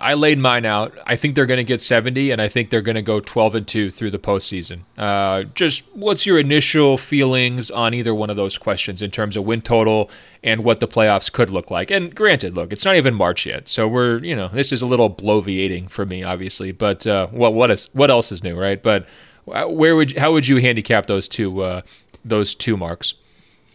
I 0.00 0.14
laid 0.14 0.38
mine 0.38 0.64
out. 0.64 0.96
I 1.06 1.16
think 1.16 1.34
they're 1.34 1.46
going 1.46 1.58
to 1.58 1.64
get 1.64 1.80
70, 1.80 2.30
and 2.30 2.40
I 2.40 2.48
think 2.48 2.70
they're 2.70 2.82
going 2.82 2.96
to 2.96 3.02
go 3.02 3.20
12 3.20 3.54
and 3.54 3.68
2 3.68 3.90
through 3.90 4.10
the 4.10 4.18
postseason. 4.18 4.80
Uh, 4.96 5.44
just 5.54 5.84
what's 5.94 6.26
your 6.26 6.38
initial 6.38 6.98
feelings 6.98 7.70
on 7.70 7.94
either 7.94 8.14
one 8.14 8.30
of 8.30 8.36
those 8.36 8.58
questions 8.58 9.02
in 9.02 9.10
terms 9.10 9.36
of 9.36 9.44
win 9.44 9.62
total 9.62 10.10
and 10.42 10.64
what 10.64 10.80
the 10.80 10.88
playoffs 10.88 11.30
could 11.30 11.50
look 11.50 11.70
like? 11.70 11.90
And 11.90 12.14
granted, 12.14 12.54
look, 12.54 12.72
it's 12.72 12.84
not 12.84 12.96
even 12.96 13.14
March 13.14 13.46
yet, 13.46 13.68
so 13.68 13.86
we're 13.86 14.18
you 14.24 14.34
know 14.34 14.48
this 14.48 14.72
is 14.72 14.82
a 14.82 14.86
little 14.86 15.10
bloviating 15.10 15.90
for 15.90 16.06
me, 16.06 16.22
obviously. 16.22 16.72
But 16.72 17.06
uh, 17.06 17.28
what 17.28 17.54
what 17.54 17.70
is 17.70 17.88
what 17.92 18.10
else 18.10 18.32
is 18.32 18.42
new, 18.42 18.58
right? 18.58 18.82
But 18.82 19.06
uh, 19.50 19.66
where 19.66 19.96
would 19.96 20.16
how 20.16 20.32
would 20.32 20.48
you 20.48 20.56
handicap 20.56 21.06
those 21.06 21.28
two 21.28 21.62
uh, 21.62 21.82
those 22.24 22.54
two 22.54 22.76
marks? 22.76 23.14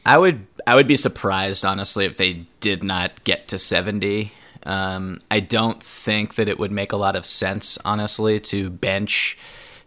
I 0.05 0.17
would 0.17 0.45
I 0.67 0.75
would 0.75 0.87
be 0.87 0.95
surprised 0.95 1.65
honestly 1.65 2.05
if 2.05 2.17
they 2.17 2.45
did 2.59 2.83
not 2.83 3.23
get 3.23 3.47
to 3.49 3.57
70. 3.57 4.31
Um, 4.65 5.21
I 5.29 5.39
don't 5.39 5.81
think 5.81 6.35
that 6.35 6.47
it 6.47 6.59
would 6.59 6.71
make 6.71 6.91
a 6.91 6.97
lot 6.97 7.15
of 7.15 7.25
sense, 7.25 7.77
honestly, 7.85 8.39
to 8.41 8.69
bench 8.69 9.37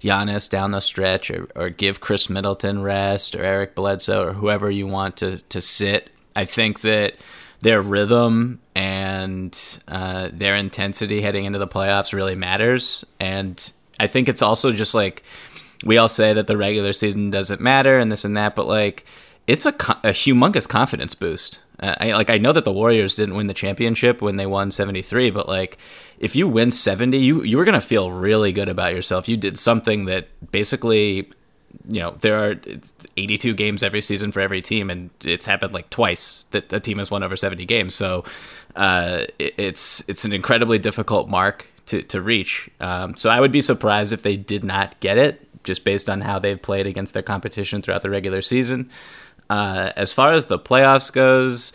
Giannis 0.01 0.49
down 0.49 0.71
the 0.71 0.81
stretch 0.81 1.31
or, 1.31 1.49
or 1.57 1.71
give 1.71 2.01
Khris 2.01 2.31
Middleton 2.31 2.83
rest 2.83 3.35
or 3.35 3.43
Eric 3.43 3.75
Bledsoe 3.75 4.25
or 4.25 4.33
whoever 4.33 4.71
you 4.71 4.87
want 4.87 5.17
to, 5.19 5.39
to 5.39 5.61
sit. 5.61 6.11
I 6.37 6.45
think 6.45 6.81
that 6.83 7.15
their 7.61 7.83
rhythm 7.83 8.61
and 8.75 9.81
uh, 9.89 10.31
their 10.33 10.55
intensity 10.55 11.21
heading 11.21 11.45
into 11.45 11.59
the 11.59 11.67
playoffs 11.67 12.13
really 12.13 12.37
matters. 12.37 13.05
And 13.19 13.73
I 13.99 14.07
think 14.07 14.29
it's 14.29 14.43
also 14.43 14.71
just 14.71 14.95
like 14.95 15.25
we 15.85 15.99
all 15.99 16.09
say 16.09 16.33
that 16.33 16.47
the 16.47 16.57
regular 16.57 16.93
season 16.93 17.31
doesn't 17.31 17.61
matter 17.61 17.99
and 17.99 18.11
this 18.11 18.25
and 18.25 18.37
that, 18.37 18.55
but 18.55 18.69
like 18.69 19.05
it's 19.49 19.65
a, 19.65 19.71
a 19.71 20.13
humongous 20.13 20.69
confidence 20.69 21.15
boost. 21.15 21.63
Uh, 21.81 21.95
I, 22.01 22.13
like 22.13 22.29
I 22.29 22.37
know 22.37 22.53
that 22.53 22.67
the 22.67 22.73
Warriors 22.73 23.17
didn't 23.17 23.35
win 23.35 23.47
the 23.47 23.55
championship 23.55 24.21
when 24.21 24.37
they 24.37 24.47
won 24.47 24.71
73, 24.71 25.31
but 25.31 25.49
like 25.49 25.79
if 26.19 26.37
you 26.37 26.47
win 26.47 26.71
70, 26.71 27.17
you 27.17 27.43
you 27.43 27.57
were 27.57 27.65
gonna 27.65 27.81
feel 27.81 28.13
really 28.13 28.53
good 28.53 28.69
about 28.69 28.95
yourself. 28.95 29.27
You 29.27 29.39
did 29.39 29.59
something 29.59 30.05
that 30.05 30.29
basically, 30.53 31.31
you 31.89 32.01
know, 32.01 32.17
there 32.21 32.37
are 32.37 32.57
82 33.17 33.55
games 33.55 33.83
every 33.83 34.03
season 34.03 34.33
for 34.33 34.41
every 34.41 34.61
team, 34.61 34.91
and 34.91 35.09
it's 35.25 35.47
happened 35.47 35.73
like 35.73 35.89
twice 35.89 36.45
that 36.51 36.71
a 36.71 36.79
team 36.79 36.99
has 36.99 37.11
won 37.11 37.23
over 37.23 37.37
70 37.37 37.65
games. 37.65 37.95
So 37.95 38.25
uh, 38.77 39.23
it, 39.39 39.55
it's 39.57 40.07
it's 40.09 40.27
an 40.27 40.35
incredibly 40.35 40.79
difficult 40.79 41.31
mark 41.31 41.67
to 41.87 42.03
to 42.03 42.21
reach. 42.21 42.69
Um, 42.81 43.17
so 43.17 43.31
I 43.31 43.41
would 43.41 43.53
be 43.53 43.63
surprised 43.63 44.13
if 44.13 44.23
they 44.23 44.37
did 44.37 44.63
not 44.63 45.01
get 45.01 45.17
it, 45.17 45.41
just 45.65 45.85
based 45.85 46.11
on 46.11 46.21
how 46.21 46.39
they've 46.39 46.61
played 46.61 46.87
against 46.87 47.15
their 47.15 47.23
competition 47.23 47.81
throughout 47.81 48.03
the 48.03 48.11
regular 48.11 48.43
season. 48.43 48.91
Uh, 49.51 49.93
as 49.97 50.13
far 50.13 50.33
as 50.35 50.47
the 50.47 50.59
playoffs 50.59 51.13
goes, 51.13 51.73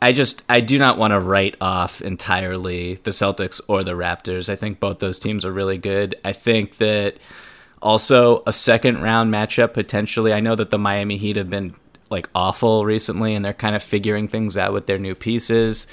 I 0.00 0.12
just 0.12 0.42
I 0.48 0.60
do 0.60 0.78
not 0.78 0.98
want 0.98 1.12
to 1.12 1.20
write 1.20 1.56
off 1.60 2.02
entirely 2.02 2.94
the 2.94 3.10
Celtics 3.10 3.60
or 3.68 3.84
the 3.84 3.92
Raptors. 3.92 4.48
I 4.48 4.56
think 4.56 4.80
both 4.80 4.98
those 4.98 5.18
teams 5.18 5.44
are 5.44 5.52
really 5.52 5.78
good. 5.78 6.16
I 6.24 6.32
think 6.32 6.78
that 6.78 7.18
also 7.80 8.42
a 8.46 8.52
second 8.52 9.02
round 9.02 9.32
matchup 9.32 9.74
potentially. 9.74 10.32
I 10.32 10.40
know 10.40 10.54
that 10.56 10.70
the 10.70 10.78
Miami 10.78 11.18
Heat 11.18 11.36
have 11.36 11.50
been 11.50 11.74
like 12.10 12.28
awful 12.34 12.84
recently 12.84 13.34
and 13.34 13.44
they're 13.44 13.52
kind 13.52 13.76
of 13.76 13.82
figuring 13.82 14.28
things 14.28 14.56
out 14.56 14.72
with 14.72 14.86
their 14.86 14.98
new 14.98 15.14
pieces 15.14 15.86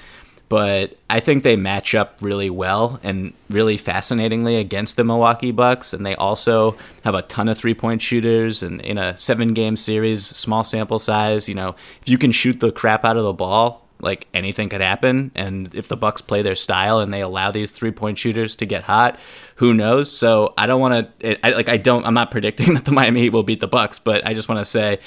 but 0.50 0.98
I 1.12 1.20
think 1.20 1.44
they 1.44 1.56
match 1.56 1.94
up 1.94 2.18
really 2.22 2.50
well 2.50 3.00
and 3.04 3.34
really 3.52 3.78
fascinatingly 3.78 4.56
against 4.56 4.98
the 4.98 5.04
Milwaukee 5.04 5.52
Bucks. 5.52 5.94
And 5.94 6.04
they 6.04 6.16
also 6.16 6.76
have 7.04 7.14
a 7.14 7.22
ton 7.22 7.48
of 7.48 7.58
three 7.58 7.76
point 7.76 8.02
shooters. 8.02 8.64
And 8.64 8.82
in 8.82 8.98
a 8.98 9.16
seven 9.16 9.54
game 9.54 9.78
series, 9.78 10.26
small 10.26 10.64
sample 10.64 10.98
size, 10.98 11.48
you 11.48 11.54
know, 11.54 11.76
if 12.02 12.10
you 12.10 12.18
can 12.18 12.32
shoot 12.32 12.60
the 12.60 12.72
crap 12.72 13.06
out 13.06 13.16
of 13.16 13.24
the 13.24 13.34
ball, 13.34 13.86
like 14.02 14.28
anything 14.34 14.70
could 14.70 14.82
happen. 14.82 15.30
And 15.36 15.74
if 15.76 15.88
the 15.88 15.98
Bucks 15.98 16.20
play 16.20 16.42
their 16.42 16.56
style 16.56 17.00
and 17.00 17.14
they 17.14 17.22
allow 17.22 17.52
these 17.52 17.70
three 17.70 17.92
point 17.92 18.18
shooters 18.18 18.56
to 18.56 18.66
get 18.66 18.82
hot, 18.82 19.20
who 19.58 19.76
knows? 19.76 20.12
So 20.12 20.56
I 20.58 20.66
don't 20.66 20.82
want 20.82 21.20
to, 21.20 21.38
like, 21.44 21.70
I 21.70 21.78
don't, 21.78 22.08
I'm 22.08 22.16
not 22.16 22.32
predicting 22.32 22.74
that 22.74 22.86
the 22.86 22.92
Miami 22.92 23.22
Heat 23.22 23.30
will 23.30 23.44
beat 23.44 23.60
the 23.60 23.68
Bucks, 23.68 24.00
but 24.00 24.26
I 24.26 24.34
just 24.34 24.50
want 24.50 24.60
to 24.60 24.66
say 24.66 24.98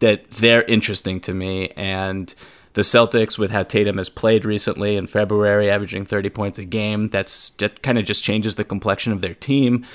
that 0.00 0.28
they're 0.32 0.64
interesting 0.64 1.18
to 1.20 1.32
me. 1.32 1.68
And, 1.76 2.34
the 2.74 2.82
Celtics 2.82 3.38
with 3.38 3.50
how 3.50 3.62
Tatum 3.62 3.98
has 3.98 4.08
played 4.08 4.44
recently 4.44 4.96
in 4.96 5.06
February, 5.06 5.70
averaging 5.70 6.06
30 6.06 6.30
points 6.30 6.58
a 6.58 6.64
game. 6.64 7.08
That's 7.08 7.50
that 7.50 7.82
kind 7.82 7.98
of 7.98 8.04
just 8.04 8.24
changes 8.24 8.54
the 8.54 8.64
complexion 8.64 9.12
of 9.12 9.20
their 9.20 9.34
team. 9.34 9.86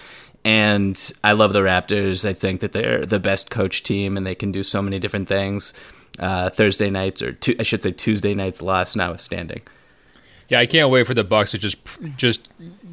And 0.45 1.11
I 1.23 1.31
love 1.33 1.53
the 1.53 1.61
Raptors. 1.61 2.27
I 2.27 2.33
think 2.33 2.61
that 2.61 2.71
they're 2.71 3.05
the 3.05 3.19
best 3.19 3.49
coach 3.49 3.83
team 3.83 4.15
and 4.15 4.25
they 4.25 4.35
can 4.35 4.51
do 4.51 4.63
so 4.63 4.81
many 4.81 4.99
different 4.99 5.27
things. 5.27 5.73
Uh, 6.19 6.49
Thursday 6.49 6.89
nights, 6.89 7.21
or 7.21 7.37
I 7.59 7.63
should 7.63 7.83
say 7.83 7.91
Tuesday 7.91 8.33
nights, 8.33 8.61
loss 8.61 8.95
notwithstanding. 8.95 9.61
Yeah, 10.49 10.59
I 10.59 10.65
can't 10.65 10.89
wait 10.89 11.05
for 11.05 11.13
the 11.13 11.23
Bucks 11.23 11.51
to 11.51 11.57
just 11.57 11.77
just 12.15 12.47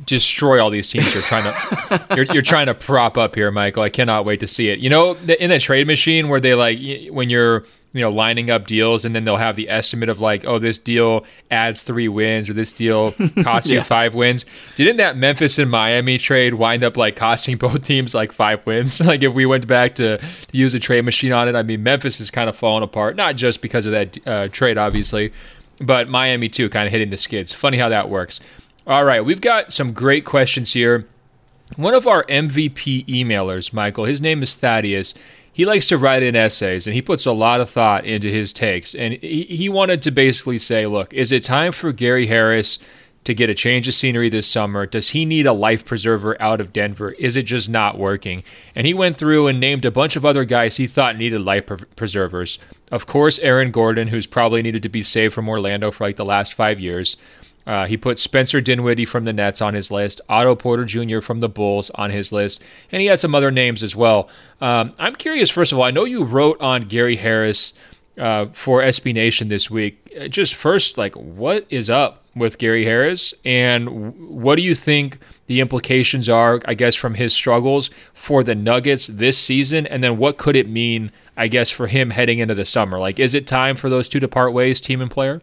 destroy 0.05 0.63
all 0.63 0.71
these 0.71 0.91
teams 0.91 1.15
you're 1.15 1.23
trying 1.23 1.45
to 1.89 2.07
you're, 2.17 2.25
you're 2.27 2.43
trying 2.43 2.67
to 2.67 2.75
prop 2.75 3.17
up 3.17 3.35
here, 3.35 3.51
Michael. 3.51 3.83
I 3.83 3.89
cannot 3.89 4.25
wait 4.25 4.41
to 4.41 4.47
see 4.47 4.69
it. 4.69 4.81
You 4.81 4.91
know, 4.91 5.15
in 5.15 5.51
the 5.51 5.59
trade 5.61 5.87
machine 5.87 6.29
where 6.29 6.41
they 6.41 6.55
like 6.55 6.79
when 7.11 7.31
you're 7.31 7.65
you 7.95 8.03
know 8.03 8.11
lining 8.11 8.51
up 8.51 8.67
deals 8.67 9.05
and 9.05 9.15
then 9.15 9.25
they'll 9.25 9.37
have 9.37 9.57
the 9.57 9.71
estimate 9.71 10.09
of 10.09 10.21
like 10.21 10.45
oh 10.45 10.59
this 10.59 10.79
deal 10.79 11.25
adds 11.51 11.85
three 11.85 12.09
wins 12.09 12.51
or 12.51 12.53
this 12.53 12.73
deal 12.73 13.13
costs 13.43 13.71
yeah. 13.71 13.79
you 13.79 13.83
five 13.83 14.15
wins. 14.15 14.45
Didn't 14.77 14.99
that 14.99 15.17
memphis 15.17 15.59
and 15.59 15.71
miami 15.71 16.19
trade 16.19 16.55
wind 16.55 16.85
up 16.85 16.97
like 16.99 17.17
costing 17.17 17.57
both 17.65 17.83
teams 17.83 18.15
like 18.15 18.33
five 18.33 18.67
wins? 18.67 19.01
Like 19.15 19.23
if 19.23 19.35
we 19.35 19.45
went 19.47 19.67
back 19.67 19.95
to, 19.97 20.19
to 20.19 20.27
use 20.51 20.75
a 20.75 20.81
trade 20.81 21.05
machine 21.05 21.31
on 21.31 21.47
it 21.47 21.55
i 21.55 21.63
mean 21.63 21.83
memphis 21.83 22.21
is 22.21 22.31
kind 22.31 22.49
of 22.49 22.57
falling 22.57 22.83
apart 22.83 23.15
not 23.17 23.37
just 23.37 23.61
because 23.61 23.87
of 23.87 23.93
that 23.93 24.27
uh, 24.27 24.49
trade 24.49 24.77
obviously 24.79 25.31
but 25.79 26.09
miami 26.09 26.49
too 26.49 26.69
kind 26.69 26.87
of 26.87 26.93
hitting 26.93 27.11
the 27.11 27.17
skids. 27.17 27.53
Funny 27.53 27.77
how 27.77 27.89
that 27.91 28.09
works. 28.09 28.41
All 28.87 29.05
right 29.05 29.25
we've 29.25 29.41
got 29.41 29.73
some 29.73 29.93
great 29.93 30.25
questions 30.25 30.73
here. 30.73 31.07
One 31.77 31.95
of 31.95 32.07
our 32.07 32.25
mvp 32.25 33.07
emailers 33.07 33.73
michael 33.73 34.05
his 34.05 34.21
name 34.21 34.43
is 34.43 34.55
thaddeus 34.55 35.15
he 35.55 35.65
likes 35.65 35.87
to 35.87 35.97
write 35.97 36.25
in 36.25 36.35
essays 36.35 36.87
and 36.87 36.95
he 36.95 37.01
puts 37.01 37.25
a 37.25 37.33
lot 37.33 37.61
of 37.61 37.71
thought 37.71 38.05
into 38.05 38.29
his 38.29 38.53
takes. 38.53 38.93
And 38.93 39.15
he, 39.15 39.45
he 39.45 39.69
wanted 39.69 40.03
to 40.03 40.11
basically 40.11 40.59
say, 40.59 40.85
look, 40.87 41.15
is 41.15 41.31
it 41.31 41.45
time 41.45 41.71
for 41.71 41.93
Gary 41.93 42.27
Harris 42.27 42.81
to 43.23 43.35
get 43.35 43.49
a 43.49 43.55
change 43.55 43.87
of 43.87 43.95
scenery 43.95 44.29
this 44.29 44.51
summer? 44.51 44.85
Does 44.85 45.11
he 45.11 45.25
need 45.25 45.47
a 45.47 45.53
life 45.53 45.85
preserver 45.85 46.37
out 46.43 46.61
of 46.61 46.73
Denver? 46.73 47.13
Is 47.13 47.37
it 47.37 47.45
just 47.45 47.71
not 47.71 47.97
working? 47.97 48.43
And 48.75 48.85
he 48.85 48.93
went 48.93 49.17
through 49.17 49.47
and 49.47 49.61
named 49.61 49.85
a 49.85 49.93
bunch 49.93 50.17
of 50.17 50.25
other 50.25 50.45
guys 50.45 50.77
he 50.77 50.89
thought 50.89 51.17
needed 51.17 51.41
life 51.41 51.71
preservers. 51.95 52.59
Of 52.91 53.07
course, 53.07 53.39
Aaron 53.39 53.71
Gordon, 53.71 54.09
who's 54.09 54.27
probably 54.27 54.61
needed 54.61 54.83
to 54.83 54.89
be 54.89 55.03
saved 55.03 55.35
from 55.35 55.49
Orlando 55.49 55.93
for 55.93 56.03
like 56.03 56.17
the 56.17 56.25
last 56.25 56.53
five 56.53 56.81
years. 56.81 57.17
Uh, 57.67 57.87
he 57.87 57.97
put 57.97 58.19
Spencer 58.19 58.61
Dinwiddie 58.61 59.05
from 59.05 59.25
the 59.25 59.33
Nets 59.33 59.63
on 59.63 59.75
his 59.75 59.91
list, 59.91 60.21
Otto 60.29 60.55
Porter 60.55 60.85
Jr. 60.85 61.21
from 61.21 61.41
the 61.41 61.49
Bulls 61.49 61.91
on 61.95 62.11
his 62.11 62.31
list, 62.31 62.61
and 62.93 63.01
he 63.01 63.09
had 63.09 63.19
some 63.19 63.35
other 63.35 63.51
names 63.51 63.83
as 63.83 63.97
well. 63.97 64.29
Um, 64.61 64.93
I'm 64.99 65.15
curious, 65.15 65.51
first 65.51 65.73
of 65.73 65.79
all, 65.79 65.85
I 65.85 65.91
know 65.91 66.05
you 66.05 66.25
wrote 66.25 66.61
on 66.61 66.83
Gary 66.83 67.17
Harris 67.17 67.73
uh, 68.19 68.47
for 68.53 68.81
SB 68.81 69.15
Nation 69.15 69.49
this 69.49 69.71
week. 69.71 70.13
Uh, 70.19 70.29
just 70.29 70.55
first, 70.55 70.99
like, 70.99 71.15
what 71.15 71.67
is 71.71 71.89
up 71.89 72.23
with 72.37 72.59
Gary 72.59 72.85
Harris, 72.85 73.33
and 73.45 74.19
what 74.29 74.57
do 74.57 74.63
you 74.63 74.75
think 74.75 75.19
the 75.47 75.61
implications 75.61 76.29
are, 76.29 76.61
I 76.65 76.75
guess, 76.75 76.95
from 76.95 77.15
his 77.15 77.33
struggles 77.33 77.91
for 78.13 78.43
the 78.43 78.55
Nuggets 78.55 79.07
this 79.07 79.39
season, 79.39 79.87
and 79.87 80.03
then 80.03 80.19
what 80.19 80.37
could 80.37 80.57
it 80.57 80.69
mean, 80.69 81.13
I 81.37 81.49
guess, 81.49 81.71
for 81.71 81.87
him 81.87 82.11
heading 82.11 82.41
into 82.41 82.55
the 82.55 82.65
summer? 82.65 82.99
Like, 82.99 83.19
is 83.19 83.35
it 83.35 83.47
time 83.47 83.77
for 83.77 83.89
those 83.89 84.09
two 84.09 84.21
to 84.21 84.29
part 84.29 84.53
ways, 84.53 84.81
team 84.81 85.01
and 85.01 85.11
player? 85.11 85.41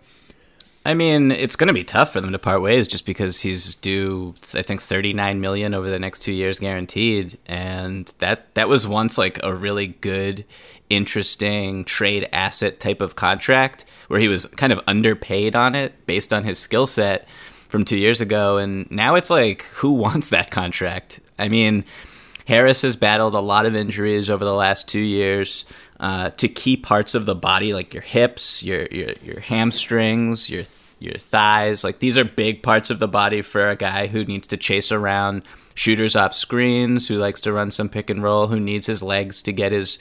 I 0.84 0.95
mean, 0.95 1.32
it's 1.32 1.55
going 1.55 1.67
to 1.67 1.73
be 1.73 1.84
tough 1.84 2.11
for 2.11 2.21
them 2.21 2.32
to 2.32 2.39
part 2.39 2.61
ways 2.61 2.88
just 2.88 3.05
because 3.05 3.41
he's 3.41 3.75
due, 3.75 4.34
I 4.53 4.63
think, 4.63 4.82
thirty 4.82 5.13
nine 5.13 5.39
million 5.39 5.75
over 5.75 5.89
the 5.89 5.99
next 5.99 6.19
two 6.19 6.32
years 6.32 6.59
guaranteed, 6.59 7.38
and 7.45 8.07
that 8.17 8.53
that 8.55 8.67
was 8.67 8.88
once 8.88 9.15
like 9.17 9.39
a 9.43 9.53
really 9.53 9.88
good, 9.88 10.43
interesting 10.89 11.86
trade 11.86 12.27
asset 12.34 12.79
type 12.79 12.99
of 12.99 13.15
contract 13.15 13.86
where 14.07 14.19
he 14.19 14.27
was 14.27 14.47
kind 14.47 14.73
of 14.73 14.82
underpaid 14.88 15.55
on 15.55 15.75
it 15.75 16.07
based 16.07 16.34
on 16.34 16.45
his 16.45 16.57
skill 16.57 16.88
set 16.88 17.27
from 17.69 17.86
two 17.86 17.97
years 17.97 18.19
ago, 18.19 18.57
and 18.57 18.89
now 18.89 19.13
it's 19.13 19.29
like, 19.29 19.61
who 19.73 19.91
wants 19.93 20.29
that 20.29 20.49
contract? 20.49 21.19
I 21.38 21.47
mean, 21.47 21.86
Harris 22.45 22.82
has 22.82 22.95
battled 22.95 23.36
a 23.36 23.39
lot 23.39 23.67
of 23.67 23.75
injuries 23.75 24.32
over 24.32 24.43
the 24.43 24.53
last 24.53 24.88
two 24.88 24.99
years 24.99 25.65
uh, 26.01 26.31
to 26.31 26.49
key 26.49 26.75
parts 26.75 27.13
of 27.15 27.25
the 27.25 27.35
body, 27.35 27.73
like 27.73 27.93
your 27.93 28.01
hips, 28.01 28.63
your 28.63 28.87
your, 28.87 29.13
your 29.23 29.39
hamstrings, 29.39 30.49
your 30.49 30.63
your 30.99 31.17
thighs. 31.17 31.83
Like 31.83 31.99
these 31.99 32.17
are 32.17 32.25
big 32.25 32.63
parts 32.63 32.89
of 32.89 32.99
the 32.99 33.07
body 33.07 33.41
for 33.41 33.69
a 33.69 33.75
guy 33.75 34.07
who 34.07 34.25
needs 34.25 34.47
to 34.47 34.57
chase 34.57 34.91
around 34.91 35.43
shooters 35.75 36.15
off 36.15 36.33
screens, 36.33 37.07
who 37.07 37.15
likes 37.15 37.39
to 37.41 37.53
run 37.53 37.71
some 37.71 37.87
pick 37.87 38.09
and 38.09 38.23
roll, 38.23 38.47
who 38.47 38.59
needs 38.59 38.87
his 38.87 39.03
legs 39.03 39.41
to 39.43 39.53
get 39.53 39.71
his 39.71 39.99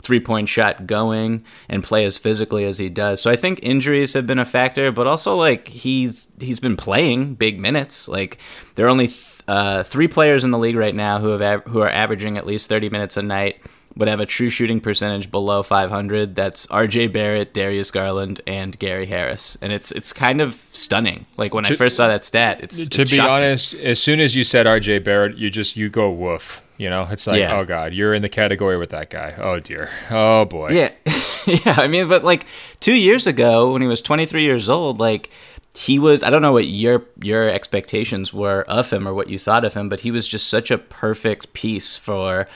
three 0.00 0.20
point 0.20 0.48
shot 0.48 0.86
going 0.86 1.44
and 1.68 1.84
play 1.84 2.04
as 2.06 2.16
physically 2.16 2.64
as 2.64 2.78
he 2.78 2.88
does. 2.88 3.20
So 3.20 3.30
I 3.30 3.36
think 3.36 3.60
injuries 3.62 4.14
have 4.14 4.26
been 4.26 4.38
a 4.38 4.46
factor, 4.46 4.90
but 4.90 5.06
also 5.06 5.36
like 5.36 5.68
he's 5.68 6.28
he's 6.40 6.60
been 6.60 6.78
playing 6.78 7.34
big 7.34 7.60
minutes. 7.60 8.08
Like 8.08 8.38
there 8.74 8.86
are 8.86 8.90
only 8.90 9.08
th- 9.08 9.28
uh, 9.46 9.82
three 9.82 10.08
players 10.08 10.44
in 10.44 10.50
the 10.50 10.58
league 10.58 10.76
right 10.76 10.94
now 10.94 11.18
who 11.18 11.28
have 11.28 11.42
av- 11.42 11.64
who 11.64 11.80
are 11.80 11.90
averaging 11.90 12.38
at 12.38 12.46
least 12.46 12.70
thirty 12.70 12.88
minutes 12.88 13.18
a 13.18 13.22
night 13.22 13.60
would 13.96 14.08
have 14.08 14.20
a 14.20 14.26
true 14.26 14.50
shooting 14.50 14.80
percentage 14.80 15.30
below 15.30 15.62
500. 15.62 16.34
That's 16.34 16.66
R.J. 16.66 17.08
Barrett, 17.08 17.52
Darius 17.52 17.90
Garland, 17.90 18.40
and 18.46 18.78
Gary 18.78 19.06
Harris, 19.06 19.58
and 19.60 19.72
it's 19.72 19.92
it's 19.92 20.12
kind 20.12 20.40
of 20.40 20.64
stunning. 20.72 21.26
Like 21.36 21.54
when 21.54 21.64
to, 21.64 21.74
I 21.74 21.76
first 21.76 21.96
saw 21.96 22.08
that 22.08 22.24
stat, 22.24 22.60
it's 22.62 22.88
to 22.88 23.02
it's 23.02 23.10
be 23.10 23.20
honest. 23.20 23.74
As 23.74 24.00
soon 24.00 24.20
as 24.20 24.34
you 24.34 24.44
said 24.44 24.66
R.J. 24.66 25.00
Barrett, 25.00 25.36
you 25.36 25.50
just 25.50 25.76
you 25.76 25.88
go 25.88 26.10
woof. 26.10 26.62
You 26.78 26.90
know, 26.90 27.06
it's 27.10 27.26
like 27.26 27.38
yeah. 27.38 27.56
oh 27.56 27.64
god, 27.64 27.92
you're 27.92 28.14
in 28.14 28.22
the 28.22 28.28
category 28.28 28.76
with 28.76 28.90
that 28.90 29.10
guy. 29.10 29.34
Oh 29.38 29.60
dear, 29.60 29.90
oh 30.10 30.46
boy. 30.46 30.70
Yeah, 30.70 30.90
yeah. 31.46 31.74
I 31.76 31.86
mean, 31.86 32.08
but 32.08 32.24
like 32.24 32.46
two 32.80 32.94
years 32.94 33.26
ago 33.26 33.72
when 33.72 33.82
he 33.82 33.88
was 33.88 34.00
23 34.00 34.42
years 34.42 34.68
old, 34.68 34.98
like 34.98 35.30
he 35.74 35.98
was 35.98 36.22
I 36.22 36.30
don't 36.30 36.42
know 36.42 36.52
what 36.52 36.66
your 36.66 37.04
your 37.22 37.48
expectations 37.48 38.32
were 38.32 38.62
of 38.62 38.90
him 38.90 39.06
or 39.06 39.14
what 39.14 39.28
you 39.28 39.38
thought 39.38 39.64
of 39.64 39.74
him, 39.74 39.88
but 39.88 40.00
he 40.00 40.10
was 40.10 40.26
just 40.26 40.48
such 40.48 40.70
a 40.70 40.78
perfect 40.78 41.52
piece 41.52 41.96
for 41.96 42.48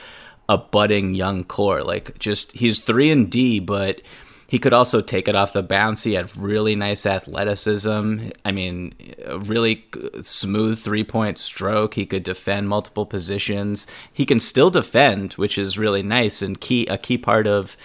a 0.49 0.57
budding 0.57 1.15
young 1.15 1.43
core. 1.43 1.83
Like 1.83 2.17
just 2.19 2.51
he's 2.53 2.79
three 2.79 3.11
and 3.11 3.29
D, 3.29 3.59
but 3.59 4.01
he 4.47 4.59
could 4.59 4.73
also 4.73 5.01
take 5.01 5.27
it 5.27 5.35
off 5.35 5.51
the 5.51 5.61
bounce. 5.61 6.03
He 6.03 6.13
had 6.13 6.35
really 6.37 6.75
nice 6.75 7.05
athleticism. 7.05 8.29
I 8.45 8.51
mean, 8.53 8.95
a 9.25 9.37
really 9.37 9.85
smooth 10.21 10.79
three 10.79 11.03
point 11.03 11.37
stroke. 11.37 11.95
He 11.95 12.05
could 12.05 12.23
defend 12.23 12.69
multiple 12.69 13.05
positions. 13.05 13.87
He 14.11 14.25
can 14.25 14.39
still 14.39 14.69
defend, 14.69 15.33
which 15.33 15.57
is 15.57 15.77
really 15.77 16.01
nice 16.01 16.41
and 16.41 16.59
key 16.59 16.87
a 16.87 16.97
key 16.97 17.17
part 17.17 17.45
of 17.45 17.75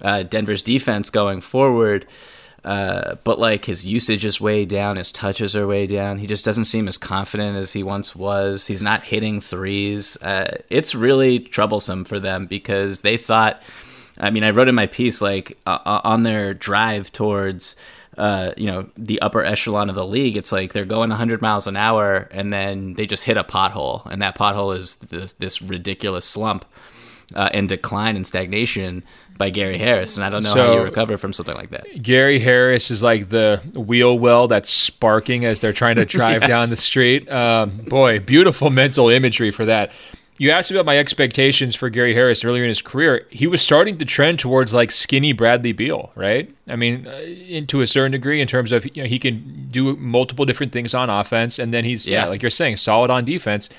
uh, 0.00 0.22
Denver's 0.22 0.62
defense 0.62 1.10
going 1.10 1.42
forward. 1.42 2.06
Uh, 2.66 3.14
but 3.22 3.38
like 3.38 3.64
his 3.64 3.86
usage 3.86 4.24
is 4.24 4.40
way 4.40 4.64
down, 4.64 4.96
his 4.96 5.12
touches 5.12 5.54
are 5.54 5.68
way 5.68 5.86
down. 5.86 6.18
He 6.18 6.26
just 6.26 6.44
doesn't 6.44 6.64
seem 6.64 6.88
as 6.88 6.98
confident 6.98 7.56
as 7.56 7.72
he 7.72 7.84
once 7.84 8.16
was. 8.16 8.66
He's 8.66 8.82
not 8.82 9.04
hitting 9.04 9.40
threes. 9.40 10.18
Uh, 10.20 10.56
it's 10.68 10.92
really 10.92 11.38
troublesome 11.38 12.04
for 12.04 12.18
them 12.18 12.46
because 12.46 13.02
they 13.02 13.16
thought 13.16 13.62
I 14.18 14.30
mean, 14.30 14.44
I 14.44 14.50
wrote 14.50 14.68
in 14.68 14.74
my 14.74 14.86
piece 14.86 15.20
like 15.20 15.58
uh, 15.66 15.78
uh, 15.84 16.00
on 16.04 16.22
their 16.22 16.54
drive 16.54 17.12
towards. 17.12 17.76
Uh, 18.16 18.54
you 18.56 18.64
know 18.64 18.88
the 18.96 19.20
upper 19.20 19.44
echelon 19.44 19.90
of 19.90 19.94
the 19.94 20.06
league. 20.06 20.38
It's 20.38 20.50
like 20.50 20.72
they're 20.72 20.86
going 20.86 21.10
100 21.10 21.42
miles 21.42 21.66
an 21.66 21.76
hour, 21.76 22.28
and 22.30 22.50
then 22.50 22.94
they 22.94 23.04
just 23.04 23.24
hit 23.24 23.36
a 23.36 23.44
pothole, 23.44 24.06
and 24.06 24.22
that 24.22 24.38
pothole 24.38 24.74
is 24.74 24.96
this, 24.96 25.34
this 25.34 25.60
ridiculous 25.60 26.24
slump 26.24 26.64
uh, 27.34 27.50
and 27.52 27.68
decline 27.68 28.16
and 28.16 28.26
stagnation 28.26 29.04
by 29.38 29.50
Gary 29.50 29.78
Harris, 29.78 30.16
and 30.16 30.24
I 30.24 30.30
don't 30.30 30.42
know 30.42 30.52
so, 30.52 30.66
how 30.66 30.72
you 30.74 30.82
recover 30.82 31.18
from 31.18 31.32
something 31.32 31.54
like 31.54 31.70
that. 31.70 32.02
Gary 32.02 32.38
Harris 32.38 32.90
is 32.90 33.02
like 33.02 33.28
the 33.28 33.60
wheel 33.74 34.18
well 34.18 34.48
that's 34.48 34.70
sparking 34.70 35.44
as 35.44 35.60
they're 35.60 35.72
trying 35.72 35.96
to 35.96 36.04
drive 36.06 36.42
yes. 36.42 36.48
down 36.48 36.70
the 36.70 36.76
street. 36.76 37.30
Um, 37.30 37.70
boy, 37.88 38.20
beautiful 38.20 38.70
mental 38.70 39.08
imagery 39.08 39.50
for 39.50 39.64
that. 39.66 39.92
You 40.38 40.50
asked 40.50 40.70
about 40.70 40.84
my 40.84 40.98
expectations 40.98 41.74
for 41.74 41.88
Gary 41.88 42.12
Harris 42.12 42.44
earlier 42.44 42.62
in 42.62 42.68
his 42.68 42.82
career. 42.82 43.26
He 43.30 43.46
was 43.46 43.62
starting 43.62 43.96
to 43.98 44.04
trend 44.04 44.38
towards 44.38 44.74
like 44.74 44.90
skinny 44.90 45.32
Bradley 45.32 45.72
Beal, 45.72 46.12
right? 46.14 46.54
I 46.68 46.76
mean, 46.76 47.06
uh, 47.06 47.64
to 47.68 47.80
a 47.80 47.86
certain 47.86 48.12
degree, 48.12 48.42
in 48.42 48.48
terms 48.48 48.70
of 48.70 48.84
you 48.94 49.02
know, 49.02 49.08
he 49.08 49.18
can 49.18 49.68
do 49.70 49.96
multiple 49.96 50.44
different 50.44 50.72
things 50.72 50.92
on 50.92 51.08
offense, 51.08 51.58
and 51.58 51.72
then 51.72 51.84
he's 51.84 52.06
yeah. 52.06 52.24
yeah 52.24 52.28
like 52.28 52.42
you're 52.42 52.50
saying, 52.50 52.76
solid 52.76 53.10
on 53.10 53.24
defense 53.24 53.70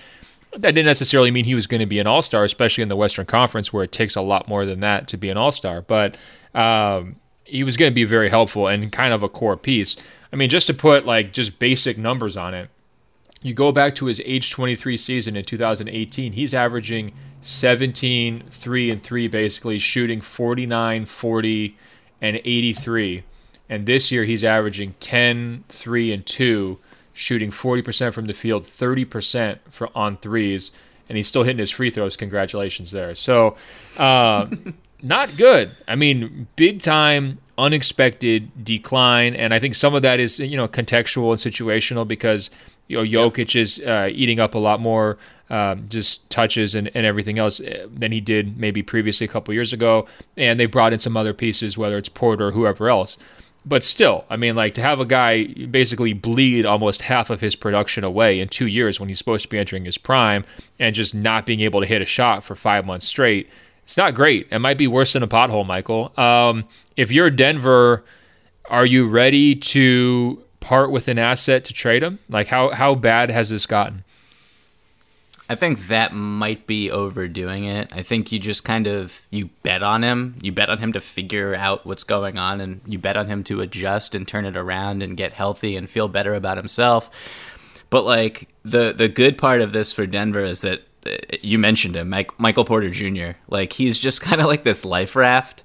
that 0.52 0.62
didn't 0.72 0.86
necessarily 0.86 1.32
mean 1.32 1.46
he 1.46 1.56
was 1.56 1.68
going 1.68 1.80
to 1.80 1.86
be 1.86 2.00
an 2.00 2.08
all 2.08 2.22
star, 2.22 2.44
especially 2.44 2.82
in 2.82 2.90
the 2.90 2.96
Western 2.96 3.26
Conference 3.26 3.72
where 3.72 3.84
it 3.84 3.92
takes 3.92 4.16
a 4.16 4.22
lot 4.22 4.48
more 4.48 4.66
than 4.66 4.80
that 4.80 5.08
to 5.10 5.18
be 5.18 5.30
an 5.30 5.38
all 5.38 5.52
star. 5.52 5.82
But 5.82 6.18
um, 6.54 7.18
he 7.44 7.64
was 7.64 7.78
going 7.78 7.92
to 7.92 7.96
be 7.96 8.04
very 8.04 8.30
helpful 8.30 8.68
and 8.68 8.92
kind 8.92 9.14
of 9.14 9.24
a 9.24 9.30
core 9.30 9.58
piece. 9.58 9.96
I 10.32 10.36
mean, 10.36 10.50
just 10.50 10.68
to 10.68 10.74
put 10.74 11.06
like 11.06 11.34
just 11.34 11.60
basic 11.60 11.98
numbers 11.98 12.36
on 12.36 12.54
it, 12.54 12.70
you 13.42 13.54
go 13.54 13.72
back 13.72 13.96
to 13.96 14.06
his 14.06 14.22
age 14.26 14.52
23 14.52 14.98
season 14.98 15.36
in 15.36 15.46
2018, 15.46 16.34
he's 16.34 16.54
averaging 16.54 17.14
17, 17.44 18.46
3 18.50 18.92
and 18.92 19.04
3, 19.04 19.28
basically 19.28 19.78
shooting 19.78 20.22
49, 20.22 21.06
40, 21.06 21.78
and 22.22 22.38
83. 22.38 23.24
And 23.70 23.86
this 23.86 24.12
year 24.12 24.24
he's 24.24 24.44
averaging 24.44 24.96
10, 25.00 25.66
3 25.70 26.14
and 26.14 26.26
2 26.26 26.80
shooting 27.18 27.50
40% 27.50 28.14
from 28.14 28.28
the 28.28 28.34
field, 28.34 28.68
30% 28.68 29.58
for, 29.72 29.90
on 29.96 30.18
threes, 30.18 30.72
and 31.10 31.18
he's 31.18 31.28
still 31.28 31.44
hitting 31.44 31.58
his 31.58 31.72
free 31.72 31.90
throws. 31.90 32.16
Congratulations 32.16 32.92
there. 32.92 33.16
So, 33.16 33.58
uh, 33.98 34.48
not 35.02 35.36
good. 35.36 35.72
I 35.88 35.96
mean, 35.96 36.48
big 36.56 36.82
time 36.82 37.40
unexpected 37.58 38.64
decline, 38.64 39.36
and 39.36 39.52
I 39.52 39.60
think 39.60 39.74
some 39.74 39.96
of 39.96 40.04
that 40.04 40.20
is 40.20 40.40
you 40.40 40.58
know 40.58 40.68
contextual 40.68 41.32
and 41.32 41.56
situational 41.56 42.08
because 42.08 42.52
you 42.88 42.98
know 42.98 43.04
Jokic 43.04 43.56
yep. 43.56 43.56
is 43.56 43.80
uh, 43.80 44.10
eating 44.12 44.40
up 44.40 44.54
a 44.54 44.60
lot 44.60 44.80
more 44.80 45.18
um, 45.50 45.88
just 45.90 46.30
touches 46.30 46.76
and, 46.76 46.92
and 46.94 47.06
everything 47.06 47.40
else 47.40 47.60
uh, 47.60 47.88
than 47.92 48.12
he 48.12 48.22
did 48.22 48.60
maybe 48.60 48.84
previously 48.84 49.26
a 49.26 49.30
couple 49.30 49.54
years 49.56 49.74
ago, 49.74 50.08
and 50.36 50.60
they 50.60 50.68
brought 50.68 50.94
in 50.94 51.00
some 51.00 51.18
other 51.18 51.34
pieces, 51.34 51.80
whether 51.80 51.98
it's 51.98 52.10
Porter 52.10 52.50
or 52.50 52.52
whoever 52.52 52.90
else 52.90 53.18
but 53.68 53.84
still, 53.84 54.24
I 54.30 54.38
mean, 54.38 54.56
like 54.56 54.74
to 54.76 54.82
have 54.82 55.00
a 55.00 55.06
guy 55.06 55.46
basically 55.46 56.14
bleed 56.14 56.66
almost 56.66 57.02
half 57.02 57.30
of 57.30 57.42
his 57.42 57.56
production 57.56 58.04
away 58.04 58.40
in 58.40 58.48
two 58.48 58.68
years 58.68 59.00
when 59.00 59.10
he's 59.10 59.18
supposed 59.18 59.44
to 59.44 59.50
be 59.50 59.58
entering 59.58 59.84
his 59.84 59.98
prime 59.98 60.46
and 60.80 60.96
just 60.96 61.14
not 61.14 61.46
being 61.46 61.60
able 61.60 61.82
to 61.82 61.86
hit 61.86 62.02
a 62.02 62.06
shot 62.06 62.44
for 62.44 62.56
five 62.56 62.86
months 62.86 63.06
straight, 63.06 63.50
it's 63.84 63.98
not 63.98 64.16
great. 64.16 64.48
It 64.52 64.60
might 64.60 64.78
be 64.78 64.88
worse 64.88 65.14
than 65.14 65.24
a 65.24 65.28
pothole, 65.28 65.66
Michael. 65.66 66.14
Um, 66.18 66.66
if 66.96 67.12
you're 67.12 67.30
Denver, 67.30 68.06
are 68.70 68.86
you 68.86 69.08
ready 69.08 69.56
to 69.56 70.42
part 70.62 70.90
with 70.90 71.08
an 71.10 71.20
asset 71.20 71.66
to 71.66 71.74
trade 71.74 72.04
him? 72.04 72.20
Like, 72.30 72.48
how, 72.48 72.70
how 72.70 72.96
bad 72.96 73.30
has 73.32 73.50
this 73.50 73.66
gotten? 73.66 74.06
I 75.50 75.56
think 75.56 75.88
that 75.88 76.14
might 76.14 76.68
be 76.68 76.92
overdoing 76.92 77.64
it. 77.64 77.90
I 77.94 78.02
think 78.02 78.32
you 78.32 78.40
just 78.40 78.66
kind 78.66 78.86
of 78.86 79.22
you 79.30 79.50
bet 79.64 79.82
on 79.82 80.04
him. 80.04 80.36
You 80.42 80.52
bet 80.52 80.70
on 80.70 80.80
him 80.80 80.92
to 80.94 81.00
figure 81.00 81.56
out 81.56 81.86
what's 81.86 82.04
going 82.04 82.38
on 82.38 82.60
and 82.60 82.82
you 82.86 83.00
bet 83.00 83.16
on 83.16 83.28
him 83.28 83.44
to 83.46 83.62
adjust 83.62 84.14
and 84.14 84.28
turn 84.28 84.46
it 84.46 84.58
around 84.58 85.02
and 85.02 85.16
get 85.16 85.34
healthy 85.34 85.78
and 85.78 85.90
feel 85.90 86.10
better 86.10 86.36
about 86.36 86.58
himself. 86.58 87.10
But 87.90 88.04
like 88.04 88.50
the 88.66 88.94
the 88.94 89.08
good 89.08 89.38
part 89.38 89.62
of 89.62 89.72
this 89.72 89.94
for 89.94 90.06
Denver 90.06 90.44
is 90.44 90.62
that 90.62 90.82
uh, 91.06 91.12
you 91.42 91.58
mentioned 91.58 91.96
him, 91.96 92.10
Mike, 92.10 92.38
Michael 92.38 92.66
Porter 92.66 92.90
Jr. 92.90 93.38
Like 93.48 93.72
he's 93.72 94.00
just 94.00 94.22
kind 94.22 94.42
of 94.42 94.48
like 94.48 94.66
this 94.66 94.84
life 94.84 95.16
raft 95.16 95.64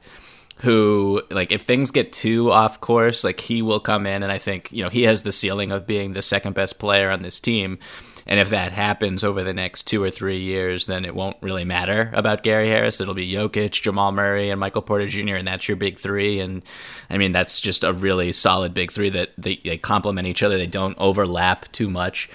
who 0.59 1.20
like 1.28 1.51
if 1.51 1.62
things 1.62 1.91
get 1.91 2.12
too 2.12 2.53
off 2.53 2.80
course, 2.80 3.24
like 3.24 3.41
he 3.41 3.62
will 3.62 3.80
come 3.80 4.07
in 4.07 4.22
and 4.22 4.30
I 4.30 4.39
think, 4.39 4.70
you 4.70 4.85
know, 4.85 4.91
he 4.91 5.03
has 5.03 5.24
the 5.24 5.33
ceiling 5.33 5.72
of 5.72 5.89
being 5.89 6.12
the 6.12 6.22
second 6.22 6.55
best 6.55 6.78
player 6.78 7.11
on 7.11 7.22
this 7.22 7.41
team 7.41 7.80
and 8.26 8.40
if 8.40 8.50
that 8.50 8.72
happens 8.72 9.24
over 9.24 9.42
the 9.42 9.54
next 9.54 9.84
two 9.84 10.02
or 10.02 10.10
three 10.10 10.38
years, 10.38 10.86
then 10.86 11.04
it 11.04 11.14
won't 11.14 11.36
really 11.40 11.64
matter 11.64 12.10
about 12.12 12.42
Gary 12.42 12.68
Harris. 12.68 13.00
It'll 13.00 13.14
be 13.14 13.30
Jokic, 13.30 13.82
Jamal 13.82 14.12
Murray, 14.12 14.50
and 14.50 14.60
Michael 14.60 14.82
Porter 14.82 15.08
Jr., 15.08 15.36
and 15.36 15.46
that's 15.46 15.68
your 15.68 15.76
big 15.76 15.98
three. 15.98 16.40
And 16.40 16.62
I 17.10 17.18
mean, 17.18 17.32
that's 17.32 17.60
just 17.60 17.84
a 17.84 17.92
really 17.92 18.32
solid 18.32 18.74
big 18.74 18.92
three 18.92 19.10
that 19.10 19.30
they, 19.36 19.56
they 19.64 19.78
complement 19.78 20.28
each 20.28 20.42
other. 20.42 20.56
They 20.56 20.66
don't 20.66 20.98
overlap 20.98 21.70
too 21.72 21.88
much. 21.88 22.28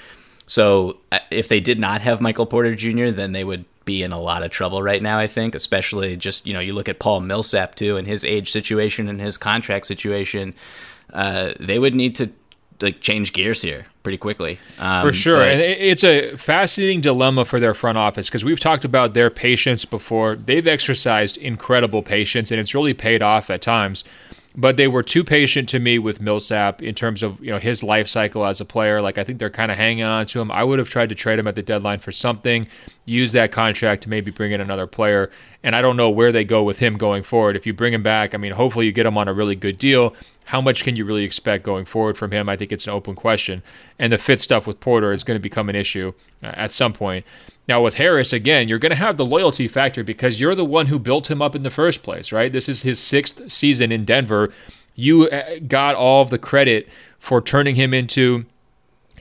So 0.48 1.00
uh, 1.12 1.20
if 1.30 1.48
they 1.48 1.60
did 1.60 1.80
not 1.80 2.02
have 2.02 2.22
Michael 2.22 2.46
Porter 2.46 2.76
Jr., 2.76 3.10
then 3.10 3.34
they 3.34 3.44
would 3.44 3.66
be 3.86 4.04
in 4.04 4.12
a 4.12 4.20
lot 4.20 4.44
of 4.44 4.52
trouble 4.52 4.84
right 4.84 5.02
now, 5.02 5.18
I 5.18 5.28
think, 5.28 5.56
especially 5.56 6.18
just, 6.18 6.46
you 6.46 6.54
know, 6.54 6.60
you 6.60 6.74
look 6.74 6.90
at 6.90 7.00
Paul 7.00 7.22
Millsap 7.22 7.76
too 7.76 7.98
and 7.98 8.06
his 8.06 8.24
age 8.24 8.52
situation 8.52 9.08
and 9.08 9.22
his 9.22 9.38
contract 9.38 9.86
situation. 9.86 10.54
Uh, 11.12 11.54
they 11.60 11.80
would 11.80 11.96
need 11.96 12.16
to 12.18 12.30
like 12.82 13.02
change 13.02 13.34
gears 13.34 13.62
here 13.62 13.86
pretty 14.04 14.18
quickly. 14.18 14.60
Um, 14.80 15.06
for 15.08 15.14
sure, 15.14 15.38
but- 15.40 15.48
and 15.50 15.62
it's 15.62 16.04
a 16.04 16.36
fascinating 16.38 17.02
dilemma 17.02 17.44
for 17.46 17.60
their 17.60 17.74
front 17.74 17.98
office 17.98 18.28
because 18.30 18.46
we've 18.46 18.60
talked 18.60 18.86
about 18.86 19.14
their 19.14 19.30
patience 19.30 19.84
before. 19.86 20.36
They've 20.36 20.68
exercised 20.68 21.38
incredible 21.38 22.04
patience, 22.04 22.52
and 22.52 22.60
it's 22.60 22.74
really 22.76 22.94
paid 22.94 23.22
off 23.22 23.50
at 23.50 23.62
times. 23.62 24.04
But 24.60 24.76
they 24.76 24.88
were 24.88 25.04
too 25.04 25.24
patient 25.24 25.70
to 25.70 25.78
me 25.80 26.00
with 26.00 26.20
Millsap 26.20 26.82
in 26.82 26.96
terms 26.96 27.22
of 27.22 27.40
you 27.44 27.52
know 27.52 27.60
his 27.60 27.84
life 27.84 28.08
cycle 28.08 28.44
as 28.44 28.60
a 28.60 28.66
player. 28.66 29.02
Like 29.02 29.20
I 29.20 29.24
think 29.24 29.38
they're 29.38 29.52
kind 29.52 29.72
of 29.72 29.78
hanging 29.78 30.04
on 30.06 30.26
to 30.28 30.42
him. 30.42 30.52
I 30.52 30.64
would 30.64 30.80
have 30.80 30.90
tried 30.90 31.10
to 31.10 31.16
trade 31.16 31.38
him 31.38 31.46
at 31.46 31.54
the 31.54 31.62
deadline 31.62 32.00
for 32.00 32.12
something, 32.12 32.68
use 33.06 33.34
that 33.34 33.52
contract 33.52 34.02
to 34.04 34.10
maybe 34.10 34.32
bring 34.32 34.54
in 34.54 34.60
another 34.62 34.88
player. 34.88 35.30
And 35.62 35.76
I 35.76 35.82
don't 35.84 35.96
know 35.96 36.10
where 36.10 36.32
they 36.32 36.44
go 36.44 36.64
with 36.64 36.80
him 36.80 36.98
going 36.98 37.22
forward. 37.22 37.56
If 37.56 37.68
you 37.68 37.74
bring 37.74 37.94
him 37.94 38.02
back, 38.02 38.34
I 38.34 38.38
mean, 38.38 38.54
hopefully 38.54 38.88
you 38.88 38.92
get 38.92 39.06
him 39.06 39.16
on 39.18 39.28
a 39.28 39.34
really 39.34 39.56
good 39.56 39.78
deal 39.78 40.16
how 40.48 40.62
much 40.62 40.86
can 40.86 40.96
you 40.96 41.04
really 41.04 41.26
expect 41.26 41.66
going 41.66 41.84
forward 41.84 42.18
from 42.18 42.32
him? 42.32 42.48
I 42.48 42.56
think 42.56 42.72
it's 42.72 42.88
an 42.88 42.94
open 42.94 43.16
question. 43.16 43.62
And 44.00 44.14
the 44.14 44.18
fit 44.18 44.40
stuff 44.40 44.66
with 44.66 44.80
Porter 44.80 45.12
is 45.12 45.26
going 45.26 45.36
to 45.38 45.42
become 45.42 45.68
an 45.68 45.76
issue 45.76 46.14
uh, 46.42 46.54
at 46.56 46.74
some 46.74 46.94
point. 46.94 47.26
Now, 47.68 47.84
with 47.84 47.96
Harris, 47.96 48.32
again, 48.32 48.70
you're 48.70 48.80
going 48.80 48.92
to 48.92 48.96
have 48.96 49.18
the 49.18 49.26
loyalty 49.26 49.68
factor 49.68 50.06
because 50.06 50.40
you're 50.40 50.56
the 50.56 50.64
one 50.64 50.86
who 50.86 51.00
built 51.00 51.30
him 51.30 51.42
up 51.42 51.54
in 51.54 51.64
the 51.64 51.70
first 51.70 52.02
place, 52.02 52.32
right? 52.32 52.50
This 52.50 52.70
is 52.70 52.84
his 52.84 52.98
sixth 52.98 53.52
season 53.52 53.92
in 53.92 54.06
Denver. 54.06 54.54
You 54.96 55.28
uh, 55.28 55.60
got 55.68 55.96
all 55.96 56.22
of 56.22 56.30
the 56.30 56.40
credit 56.40 56.88
for 57.20 57.42
turning 57.42 57.76
him 57.76 57.94
into 57.94 58.46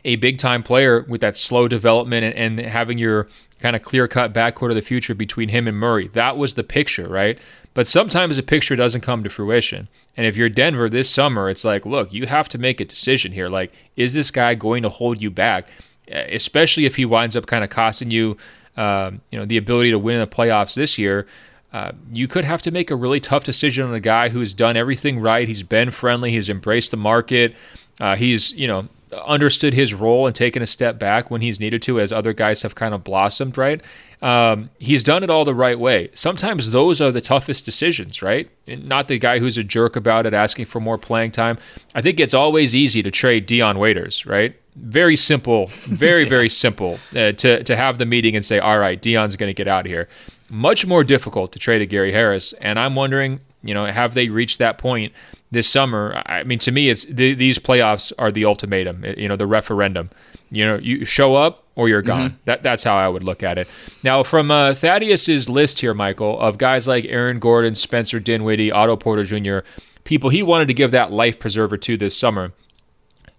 a 0.04 0.14
big 0.14 0.38
time 0.38 0.62
player 0.62 1.04
with 1.08 1.22
that 1.22 1.36
slow 1.36 1.66
development 1.66 2.24
and, 2.24 2.60
and 2.60 2.68
having 2.68 2.98
your 2.98 3.26
kind 3.58 3.74
of 3.74 3.82
clear 3.82 4.06
cut 4.06 4.32
backcourt 4.32 4.70
of 4.70 4.76
the 4.76 4.80
future 4.82 5.14
between 5.14 5.48
him 5.48 5.66
and 5.66 5.76
Murray. 5.76 6.06
That 6.06 6.36
was 6.36 6.54
the 6.54 6.62
picture, 6.62 7.08
right? 7.08 7.36
But 7.74 7.88
sometimes 7.88 8.38
a 8.38 8.44
picture 8.44 8.76
doesn't 8.76 9.00
come 9.00 9.24
to 9.24 9.28
fruition. 9.28 9.88
And 10.16 10.26
if 10.26 10.36
you're 10.36 10.48
Denver 10.48 10.88
this 10.88 11.10
summer, 11.10 11.50
it's 11.50 11.64
like, 11.64 11.84
look, 11.84 12.12
you 12.12 12.26
have 12.26 12.48
to 12.50 12.58
make 12.58 12.80
a 12.80 12.84
decision 12.84 13.32
here. 13.32 13.48
Like, 13.48 13.72
is 13.96 14.14
this 14.14 14.30
guy 14.30 14.54
going 14.54 14.82
to 14.82 14.88
hold 14.88 15.20
you 15.20 15.30
back? 15.30 15.68
Especially 16.08 16.86
if 16.86 16.96
he 16.96 17.04
winds 17.04 17.36
up 17.36 17.46
kind 17.46 17.64
of 17.64 17.70
costing 17.70 18.10
you, 18.10 18.36
uh, 18.76 19.10
you 19.30 19.38
know, 19.38 19.44
the 19.44 19.56
ability 19.56 19.90
to 19.90 19.98
win 19.98 20.14
in 20.14 20.20
the 20.20 20.26
playoffs 20.26 20.74
this 20.74 20.96
year. 20.98 21.26
Uh, 21.72 21.92
you 22.10 22.26
could 22.26 22.44
have 22.44 22.62
to 22.62 22.70
make 22.70 22.90
a 22.90 22.96
really 22.96 23.20
tough 23.20 23.44
decision 23.44 23.86
on 23.86 23.92
a 23.92 24.00
guy 24.00 24.30
who's 24.30 24.54
done 24.54 24.76
everything 24.76 25.18
right. 25.18 25.46
He's 25.48 25.62
been 25.62 25.90
friendly. 25.90 26.30
He's 26.30 26.48
embraced 26.48 26.92
the 26.92 26.96
market. 26.96 27.54
Uh, 28.00 28.16
he's, 28.16 28.52
you 28.52 28.66
know, 28.66 28.88
understood 29.12 29.74
his 29.74 29.94
role 29.94 30.26
and 30.26 30.34
taken 30.34 30.62
a 30.62 30.66
step 30.66 30.98
back 30.98 31.30
when 31.30 31.40
he's 31.40 31.60
needed 31.60 31.82
to, 31.82 32.00
as 32.00 32.12
other 32.12 32.32
guys 32.32 32.62
have 32.62 32.74
kind 32.74 32.94
of 32.94 33.04
blossomed, 33.04 33.56
right? 33.56 33.80
Um, 34.22 34.70
he's 34.78 35.02
done 35.02 35.22
it 35.22 35.30
all 35.30 35.44
the 35.44 35.54
right 35.54 35.78
way. 35.78 36.10
Sometimes 36.14 36.70
those 36.70 37.00
are 37.00 37.12
the 37.12 37.20
toughest 37.20 37.64
decisions, 37.64 38.22
right? 38.22 38.50
And 38.66 38.88
not 38.88 39.08
the 39.08 39.18
guy 39.18 39.38
who's 39.38 39.58
a 39.58 39.64
jerk 39.64 39.94
about 39.94 40.26
it, 40.26 40.34
asking 40.34 40.64
for 40.64 40.80
more 40.80 40.98
playing 40.98 41.32
time. 41.32 41.58
I 41.94 42.02
think 42.02 42.18
it's 42.18 42.34
always 42.34 42.74
easy 42.74 43.02
to 43.02 43.10
trade 43.10 43.46
Dion 43.46 43.78
Waiters, 43.78 44.26
right? 44.26 44.56
Very 44.74 45.16
simple, 45.16 45.66
very 45.68 46.22
yeah. 46.24 46.28
very 46.28 46.48
simple 46.48 46.98
uh, 47.14 47.32
to 47.32 47.62
to 47.62 47.76
have 47.76 47.98
the 47.98 48.06
meeting 48.06 48.36
and 48.36 48.44
say, 48.44 48.58
all 48.58 48.78
right, 48.78 49.00
Dion's 49.00 49.36
going 49.36 49.50
to 49.50 49.54
get 49.54 49.68
out 49.68 49.86
of 49.86 49.90
here. 49.90 50.08
Much 50.48 50.86
more 50.86 51.04
difficult 51.04 51.52
to 51.52 51.58
trade 51.58 51.82
a 51.82 51.86
Gary 51.86 52.12
Harris, 52.12 52.52
and 52.54 52.78
I'm 52.78 52.94
wondering, 52.94 53.40
you 53.62 53.74
know, 53.74 53.86
have 53.86 54.14
they 54.14 54.28
reached 54.28 54.58
that 54.58 54.78
point 54.78 55.12
this 55.50 55.68
summer? 55.68 56.22
I 56.26 56.42
mean, 56.44 56.58
to 56.60 56.72
me, 56.72 56.88
it's 56.88 57.04
th- 57.04 57.38
these 57.38 57.58
playoffs 57.58 58.12
are 58.18 58.30
the 58.30 58.44
ultimatum, 58.44 59.04
you 59.16 59.28
know, 59.28 59.36
the 59.36 59.46
referendum. 59.46 60.10
You 60.50 60.64
know, 60.64 60.76
you 60.76 61.04
show 61.04 61.34
up 61.34 61.64
or 61.74 61.88
you're 61.88 62.02
gone. 62.02 62.30
Mm-hmm. 62.30 62.36
That 62.44 62.62
that's 62.62 62.84
how 62.84 62.96
I 62.96 63.08
would 63.08 63.24
look 63.24 63.42
at 63.42 63.58
it. 63.58 63.68
Now, 64.02 64.22
from 64.22 64.50
uh, 64.50 64.74
Thaddeus's 64.74 65.48
list 65.48 65.80
here, 65.80 65.94
Michael, 65.94 66.38
of 66.40 66.58
guys 66.58 66.86
like 66.86 67.04
Aaron 67.06 67.38
Gordon, 67.38 67.74
Spencer 67.74 68.20
Dinwiddie, 68.20 68.72
Otto 68.72 68.96
Porter 68.96 69.24
Jr., 69.24 69.66
people 70.04 70.30
he 70.30 70.42
wanted 70.42 70.68
to 70.68 70.74
give 70.74 70.90
that 70.92 71.12
life 71.12 71.38
preserver 71.38 71.76
to 71.76 71.96
this 71.96 72.16
summer. 72.16 72.52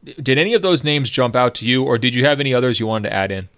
Did 0.03 0.37
any 0.37 0.53
of 0.53 0.61
those 0.61 0.83
names 0.83 1.09
jump 1.09 1.35
out 1.35 1.55
to 1.55 1.65
you, 1.65 1.83
or 1.83 1.97
did 1.97 2.15
you 2.15 2.25
have 2.25 2.39
any 2.39 2.53
others 2.53 2.79
you 2.79 2.87
wanted 2.87 3.09
to 3.09 3.15
add 3.15 3.31
in? 3.31 3.49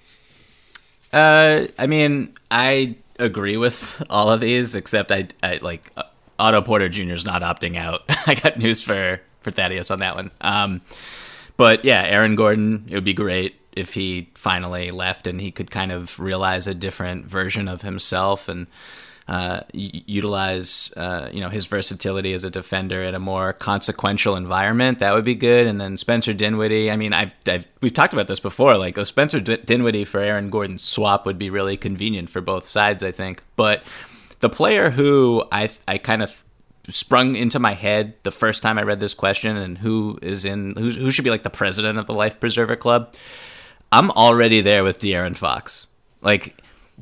Uh, 1.12 1.68
I 1.78 1.88
mean, 1.88 2.36
I 2.50 2.96
agree 3.20 3.58
with 3.58 4.04
all 4.10 4.32
of 4.32 4.40
these, 4.40 4.76
except 4.76 5.12
I, 5.12 5.28
I 5.44 5.60
like 5.62 5.92
Otto 6.40 6.62
Porter 6.62 6.90
Jr. 6.90 7.14
is 7.14 7.26
not 7.26 7.42
opting 7.42 7.76
out. 7.76 8.02
I 8.28 8.36
got 8.36 8.58
news 8.58 8.82
for 8.82 9.22
for 9.42 9.52
Thaddeus 9.52 9.92
on 9.92 10.00
that 10.00 10.16
one. 10.16 10.32
Um, 10.42 10.82
but 11.58 11.86
yeah, 11.86 12.04
Aaron 12.04 12.36
Gordon, 12.36 12.86
it 12.90 12.96
would 12.96 13.04
be 13.04 13.14
great 13.14 13.56
if 13.74 13.94
he 13.94 14.30
finally 14.34 14.92
left 14.92 15.28
and 15.28 15.40
he 15.40 15.52
could 15.52 15.72
kind 15.72 15.92
of 15.92 16.20
realize 16.20 16.68
a 16.68 16.74
different 16.74 17.26
version 17.26 17.68
of 17.68 17.82
himself 17.82 18.50
and 18.50 18.68
uh, 19.30 19.62
utilize 19.74 20.92
uh, 20.98 21.30
you 21.32 21.40
know 21.40 21.50
his 21.50 21.68
versatility 21.68 22.34
as 22.34 22.44
a 22.44 22.50
defender 22.50 23.04
in 23.04 23.14
a 23.14 23.20
more 23.20 23.54
consequential 23.54 24.36
environment. 24.36 25.00
That 25.00 25.14
would 25.14 25.24
be 25.24 25.36
good. 25.36 25.68
And 25.68 25.80
then 25.80 25.98
Spencer 25.98 26.34
Dinwiddie. 26.34 26.90
I 26.90 26.98
mean, 26.98 27.14
I've, 27.14 27.34
I've 27.46 27.68
we've 27.80 27.94
talked 27.94 28.14
about 28.14 28.28
this 28.28 28.40
before. 28.40 28.76
Like 28.76 28.98
a 28.98 29.06
Spencer 29.06 29.40
Dinwiddie 29.40 30.06
for 30.06 30.20
Aaron 30.20 30.50
Gordon 30.50 30.80
swap 30.80 31.28
would 31.28 31.38
be 31.38 31.52
really 31.52 31.78
convenient 31.78 32.32
for 32.32 32.42
both 32.42 32.66
sides. 32.66 33.04
I 33.04 33.12
think, 33.12 33.44
but 33.56 33.84
the 34.40 34.50
player 34.50 34.90
who 34.90 35.44
I 35.52 35.70
I 35.88 35.98
kind 35.98 36.24
of 36.24 36.44
sprung 36.90 37.36
into 37.36 37.60
my 37.60 37.74
head 37.74 38.16
the 38.24 38.32
first 38.32 38.64
time 38.64 38.80
I 38.80 38.84
read 38.84 39.00
this 39.00 39.14
question 39.14 39.56
and 39.58 39.78
who 39.78 40.18
is 40.22 40.46
in 40.46 40.74
who, 40.76 40.90
who 40.90 41.12
should 41.12 41.24
be 41.24 41.30
like 41.30 41.44
the 41.44 41.50
president 41.50 42.00
of 42.00 42.08
the 42.08 42.14
Life 42.14 42.40
Preserver 42.40 42.76
Club. 42.76 43.14
I'm 43.92 44.12
already 44.12 44.62
there 44.62 44.84
with 44.84 45.00
De'Aaron 45.00 45.36
Fox. 45.36 45.88
Like 46.22 46.56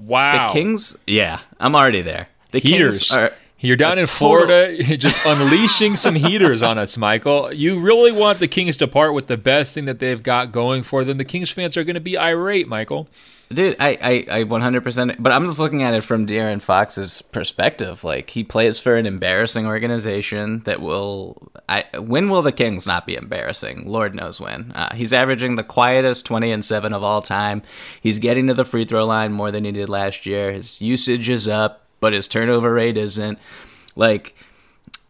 Wow. 0.03 0.47
The 0.47 0.53
Kings, 0.53 0.95
yeah, 1.07 1.39
I'm 1.59 1.75
already 1.75 2.01
there. 2.01 2.29
The 2.51 2.59
Heaters. 2.59 3.09
Kings 3.09 3.11
are 3.11 3.33
You're 3.59 3.75
down 3.75 3.97
in 3.97 4.07
Florida, 4.07 4.97
just 4.97 5.25
unleashing 5.25 5.95
some 5.95 6.15
heaters 6.15 6.61
on 6.61 6.77
us, 6.77 6.97
Michael. 6.97 7.51
You 7.51 7.79
really 7.79 8.11
want 8.11 8.39
the 8.39 8.47
Kings 8.47 8.77
to 8.77 8.87
part 8.87 9.13
with 9.13 9.27
the 9.27 9.37
best 9.37 9.73
thing 9.73 9.85
that 9.85 9.99
they've 9.99 10.21
got 10.21 10.51
going 10.51 10.83
for 10.83 11.03
them. 11.03 11.17
The 11.17 11.25
Kings 11.25 11.49
fans 11.49 11.75
are 11.77 11.83
going 11.83 11.95
to 11.95 11.99
be 11.99 12.17
irate, 12.17 12.67
Michael. 12.67 13.07
Dude, 13.49 13.77
I, 13.79 13.97
I, 14.01 14.39
I 14.39 14.43
100%, 14.43 15.15
but 15.19 15.31
I'm 15.31 15.45
just 15.45 15.59
looking 15.59 15.81
at 15.81 15.93
it 15.93 16.03
from 16.03 16.27
De'Aaron 16.27 16.61
Fox's 16.61 17.21
perspective. 17.21 18.03
Like, 18.03 18.29
he 18.29 18.43
plays 18.43 18.77
for 18.77 18.95
an 18.95 19.05
embarrassing 19.05 19.65
organization 19.65 20.59
that 20.65 20.81
will. 20.81 21.49
I, 21.69 21.85
when 21.97 22.29
will 22.29 22.41
the 22.41 22.51
Kings 22.51 22.85
not 22.85 23.05
be 23.05 23.15
embarrassing? 23.15 23.87
Lord 23.87 24.13
knows 24.15 24.41
when. 24.41 24.73
Uh, 24.73 24.93
he's 24.93 25.13
averaging 25.13 25.55
the 25.55 25.63
quietest 25.63 26.25
20 26.25 26.51
and 26.51 26.65
7 26.65 26.93
of 26.93 27.03
all 27.03 27.21
time. 27.21 27.61
He's 28.01 28.19
getting 28.19 28.47
to 28.47 28.53
the 28.53 28.65
free 28.65 28.83
throw 28.83 29.05
line 29.05 29.31
more 29.31 29.51
than 29.51 29.63
he 29.63 29.71
did 29.71 29.87
last 29.87 30.25
year. 30.25 30.51
His 30.51 30.81
usage 30.81 31.29
is 31.29 31.47
up, 31.47 31.85
but 32.01 32.13
his 32.13 32.27
turnover 32.27 32.73
rate 32.73 32.97
isn't. 32.97 33.39
Like, 33.95 34.35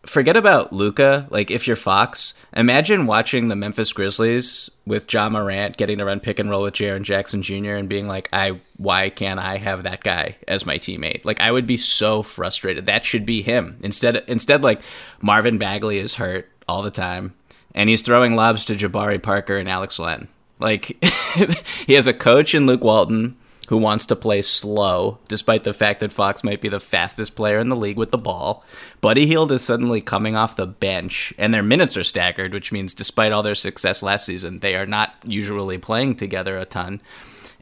forget 0.07 0.37
about 0.37 0.73
Luka. 0.73 1.27
Like, 1.29 1.51
if 1.51 1.67
you're 1.67 1.75
Fox, 1.75 2.33
imagine 2.55 3.05
watching 3.05 3.47
the 3.47 3.55
Memphis 3.55 3.93
Grizzlies 3.93 4.69
with 4.85 5.11
Ja 5.11 5.29
Morant 5.29 5.77
getting 5.77 5.97
to 5.99 6.05
run 6.05 6.19
pick 6.19 6.39
and 6.39 6.49
roll 6.49 6.63
with 6.63 6.73
Jaren 6.73 7.03
Jackson 7.03 7.41
Jr. 7.41 7.75
and 7.75 7.89
being 7.89 8.07
like, 8.07 8.29
"I 8.33 8.59
why 8.77 9.09
can't 9.09 9.39
I 9.39 9.57
have 9.57 9.83
that 9.83 10.03
guy 10.03 10.37
as 10.47 10.65
my 10.65 10.77
teammate?" 10.77 11.25
Like, 11.25 11.39
I 11.39 11.51
would 11.51 11.67
be 11.67 11.77
so 11.77 12.23
frustrated. 12.23 12.85
That 12.85 13.05
should 13.05 13.25
be 13.25 13.41
him 13.41 13.77
instead. 13.81 14.23
Instead, 14.27 14.63
like 14.63 14.81
Marvin 15.21 15.57
Bagley 15.57 15.99
is 15.99 16.15
hurt 16.15 16.49
all 16.67 16.81
the 16.81 16.91
time, 16.91 17.33
and 17.75 17.89
he's 17.89 18.01
throwing 18.01 18.35
lobs 18.35 18.65
to 18.65 18.75
Jabari 18.75 19.21
Parker 19.21 19.57
and 19.57 19.69
Alex 19.69 19.99
Len. 19.99 20.27
Like, 20.59 21.03
he 21.85 21.93
has 21.93 22.07
a 22.07 22.13
coach 22.13 22.55
in 22.55 22.65
Luke 22.65 22.83
Walton 22.83 23.37
who 23.68 23.78
wants 23.78 24.05
to 24.07 24.15
play 24.15 24.41
slow, 24.41 25.20
despite 25.28 25.63
the 25.63 25.74
fact 25.74 25.99
that 25.99 26.11
Fox 26.11 26.43
might 26.43 26.61
be 26.61 26.70
the 26.70 26.80
fastest 26.80 27.36
player 27.36 27.59
in 27.59 27.70
the 27.70 27.76
league 27.76 27.97
with 27.97 28.11
the 28.11 28.18
ball. 28.18 28.63
Buddy 29.01 29.28
Hield 29.28 29.51
is 29.51 29.61
suddenly 29.61 30.01
coming 30.01 30.36
off 30.36 30.55
the 30.55 30.65
bench, 30.65 31.34
and 31.38 31.53
their 31.53 31.63
minutes 31.63 31.97
are 31.97 32.03
staggered, 32.03 32.53
which 32.53 32.72
means 32.72 32.93
despite 32.93 33.32
all 33.32 33.43
their 33.43 33.55
success 33.55 34.01
last 34.01 34.26
season, 34.26 34.59
they 34.59 34.76
are 34.76 34.86
not 34.86 35.15
usually 35.26 35.78
playing 35.78 36.15
together 36.15 36.57
a 36.57 36.65
ton. 36.65 37.01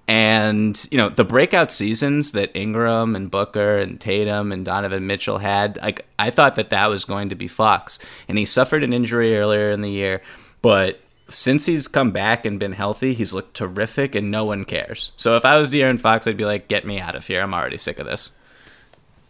And, 0.07 0.87
you 0.91 0.99
know, 0.99 1.09
the 1.09 1.25
breakout 1.25 1.71
seasons 1.71 2.33
that 2.33 2.55
Ingram 2.55 3.15
and 3.15 3.31
Booker 3.31 3.77
and 3.77 3.99
Tatum 3.99 4.51
and 4.51 4.63
Donovan 4.63 5.07
Mitchell 5.07 5.39
had, 5.39 5.79
like, 5.81 6.05
I 6.19 6.29
thought 6.29 6.55
that 6.55 6.69
that 6.69 6.87
was 6.87 7.05
going 7.05 7.29
to 7.29 7.35
be 7.35 7.47
Fox. 7.47 7.97
And 8.27 8.37
he 8.37 8.45
suffered 8.45 8.83
an 8.83 8.93
injury 8.93 9.35
earlier 9.35 9.71
in 9.71 9.81
the 9.81 9.89
year, 9.89 10.21
but 10.61 10.99
since 11.29 11.65
he's 11.65 11.87
come 11.87 12.11
back 12.11 12.45
and 12.45 12.59
been 12.59 12.73
healthy, 12.73 13.13
he's 13.13 13.33
looked 13.33 13.55
terrific 13.55 14.15
and 14.15 14.29
no 14.29 14.45
one 14.45 14.65
cares. 14.65 15.11
So 15.17 15.35
if 15.35 15.45
I 15.45 15.57
was 15.57 15.71
De'Aaron 15.71 15.99
Fox, 15.99 16.27
I'd 16.27 16.37
be 16.37 16.45
like, 16.45 16.67
get 16.67 16.85
me 16.85 16.99
out 16.99 17.15
of 17.15 17.25
here. 17.25 17.41
I'm 17.41 17.53
already 17.53 17.77
sick 17.77 17.99
of 17.99 18.05
this. 18.05 18.31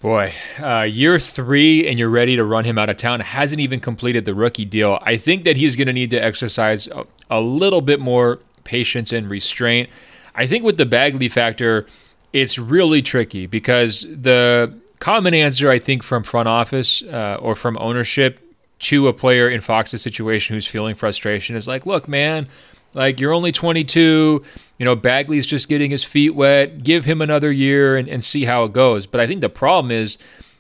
Boy, 0.01 0.33
uh, 0.61 0.81
year 0.81 1.17
three, 1.19 1.87
and 1.87 1.97
you're 1.97 2.09
ready 2.09 2.35
to 2.35 2.43
run 2.43 2.65
him 2.65 2.77
out 2.77 2.89
of 2.89 2.97
town. 2.97 3.21
Hasn't 3.21 3.61
even 3.61 3.79
completed 3.79 4.25
the 4.25 4.35
rookie 4.35 4.65
deal. 4.65 4.99
I 5.01 5.17
think 5.17 5.45
that 5.45 5.57
he's 5.57 5.75
going 5.75 5.87
to 5.87 5.93
need 5.93 6.11
to 6.11 6.23
exercise 6.23 6.87
a, 6.87 7.05
a 7.29 7.41
little 7.41 7.81
bit 7.81 7.99
more 7.99 8.39
patience 8.65 9.11
and 9.11 9.29
restraint. 9.29 9.89
I 10.35 10.47
think 10.47 10.63
with 10.63 10.77
the 10.77 10.85
Bagley 10.85 11.29
factor, 11.29 11.87
it's 12.33 12.59
really 12.59 13.01
tricky 13.01 13.47
because 13.47 14.01
the 14.01 14.77
common 14.99 15.33
answer, 15.33 15.71
I 15.71 15.79
think, 15.79 16.03
from 16.03 16.23
front 16.23 16.49
office 16.49 17.01
uh, 17.01 17.37
or 17.41 17.55
from 17.55 17.77
ownership 17.79 18.44
to 18.79 19.07
a 19.07 19.13
player 19.13 19.49
in 19.49 19.61
Fox's 19.61 20.01
situation 20.01 20.55
who's 20.55 20.67
feeling 20.67 20.95
frustration 20.95 21.55
is 21.55 21.67
like, 21.67 21.85
look, 21.85 22.07
man, 22.07 22.47
like 22.93 23.19
you're 23.19 23.33
only 23.33 23.51
22. 23.51 24.43
You 24.77 24.85
know, 24.85 24.95
Bagley's 24.95 25.45
just 25.45 25.69
getting 25.69 25.91
his 25.91 26.03
feet 26.03 26.35
wet. 26.35 26.83
Give 26.83 27.05
him 27.05 27.21
another 27.21 27.51
year 27.51 27.95
and, 27.95 28.07
and 28.07 28.23
see 28.23 28.45
how 28.45 28.63
it 28.65 28.73
goes. 28.73 29.07
But 29.07 29.21
I 29.21 29.27
think 29.27 29.41
the 29.41 29.49
problem 29.49 29.91
is 29.91 30.17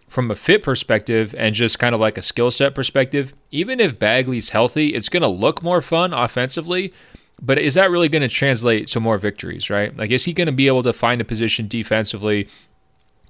from 0.07 0.31
a 0.31 0.35
fit 0.35 0.63
perspective 0.63 1.35
and 1.37 1.53
just 1.53 1.79
kind 1.79 1.93
of 1.93 1.99
like 1.99 2.17
a 2.17 2.21
skill 2.21 2.51
set 2.51 2.73
perspective, 2.73 3.33
even 3.51 3.79
if 3.79 3.99
Bagley's 3.99 4.49
healthy, 4.49 4.93
it's 4.93 5.09
going 5.09 5.21
to 5.21 5.27
look 5.27 5.61
more 5.61 5.81
fun 5.81 6.13
offensively. 6.13 6.93
But 7.41 7.59
is 7.59 7.73
that 7.73 7.91
really 7.91 8.07
going 8.07 8.21
to 8.21 8.29
translate 8.29 8.87
to 8.87 9.01
more 9.01 9.17
victories, 9.17 9.69
right? 9.69 9.95
Like, 9.95 10.11
is 10.11 10.23
he 10.23 10.31
going 10.31 10.45
to 10.45 10.53
be 10.53 10.67
able 10.67 10.83
to 10.83 10.93
find 10.93 11.19
a 11.19 11.25
position 11.25 11.67
defensively 11.67 12.47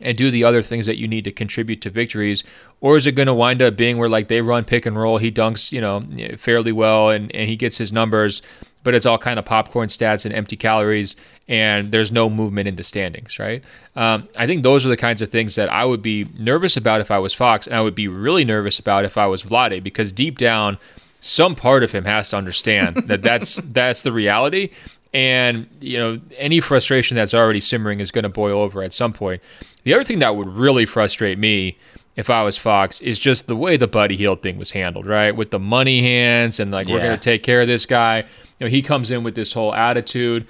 and 0.01 0.17
do 0.17 0.29
the 0.29 0.43
other 0.43 0.61
things 0.61 0.85
that 0.85 0.97
you 0.97 1.07
need 1.07 1.23
to 1.23 1.31
contribute 1.31 1.81
to 1.81 1.89
victories? 1.89 2.43
Or 2.81 2.97
is 2.97 3.07
it 3.07 3.13
going 3.13 3.27
to 3.27 3.33
wind 3.33 3.61
up 3.61 3.75
being 3.75 3.97
where 3.97 4.09
like 4.09 4.27
they 4.27 4.41
run 4.41 4.65
pick 4.65 4.85
and 4.85 4.97
roll 4.97 5.17
he 5.17 5.31
dunks 5.31 5.71
you 5.71 5.81
know 5.81 6.05
fairly 6.37 6.71
well 6.71 7.09
and, 7.09 7.33
and 7.35 7.49
he 7.49 7.55
gets 7.55 7.77
his 7.77 7.91
numbers 7.91 8.41
but 8.83 8.93
it's 8.93 9.05
all 9.05 9.17
kind 9.17 9.39
of 9.39 9.45
popcorn 9.45 9.89
stats 9.89 10.25
and 10.25 10.33
empty 10.33 10.55
calories 10.55 11.15
and 11.47 11.91
there's 11.91 12.11
no 12.11 12.29
movement 12.29 12.67
in 12.67 12.75
the 12.75 12.83
standings 12.83 13.39
right? 13.39 13.63
Um, 13.95 14.27
i 14.37 14.45
think 14.45 14.63
those 14.63 14.85
are 14.85 14.89
the 14.89 14.97
kinds 14.97 15.21
of 15.21 15.31
things 15.31 15.55
that 15.55 15.69
i 15.69 15.83
would 15.83 16.01
be 16.01 16.27
nervous 16.37 16.77
about 16.77 17.01
if 17.01 17.11
i 17.11 17.17
was 17.17 17.33
fox 17.33 17.65
and 17.67 17.75
i 17.75 17.81
would 17.81 17.95
be 17.95 18.07
really 18.07 18.45
nervous 18.45 18.79
about 18.79 19.05
if 19.05 19.17
i 19.17 19.25
was 19.25 19.43
vlade 19.43 19.83
because 19.83 20.11
deep 20.11 20.37
down 20.37 20.77
some 21.21 21.55
part 21.55 21.83
of 21.83 21.91
him 21.91 22.05
has 22.05 22.29
to 22.29 22.37
understand 22.37 22.95
that 23.07 23.23
that's 23.23 23.55
that's 23.63 24.03
the 24.03 24.11
reality 24.11 24.69
and 25.15 25.67
you 25.79 25.97
know 25.97 26.19
any 26.37 26.59
frustration 26.59 27.15
that's 27.15 27.33
already 27.33 27.61
simmering 27.61 27.99
is 27.99 28.11
going 28.11 28.23
to 28.23 28.29
boil 28.29 28.59
over 28.59 28.83
at 28.83 28.93
some 28.93 29.13
point 29.13 29.41
the 29.83 29.93
other 29.93 30.03
thing 30.03 30.19
that 30.19 30.35
would 30.35 30.47
really 30.47 30.85
frustrate 30.85 31.39
me 31.39 31.77
if 32.15 32.29
I 32.29 32.43
was 32.43 32.57
Fox 32.57 33.01
is 33.01 33.19
just 33.19 33.47
the 33.47 33.55
way 33.55 33.77
the 33.77 33.87
Buddy 33.87 34.15
Hield 34.15 34.41
thing 34.41 34.57
was 34.57 34.71
handled, 34.71 35.05
right? 35.05 35.35
With 35.35 35.51
the 35.51 35.59
money 35.59 36.01
hands 36.01 36.59
and 36.59 36.71
like, 36.71 36.87
yeah. 36.87 36.95
we're 36.95 37.01
going 37.01 37.19
to 37.19 37.23
take 37.23 37.43
care 37.43 37.61
of 37.61 37.67
this 37.67 37.85
guy. 37.85 38.19
You 38.59 38.65
know, 38.65 38.67
he 38.67 38.81
comes 38.81 39.11
in 39.11 39.23
with 39.23 39.35
this 39.35 39.53
whole 39.53 39.73
attitude. 39.73 40.47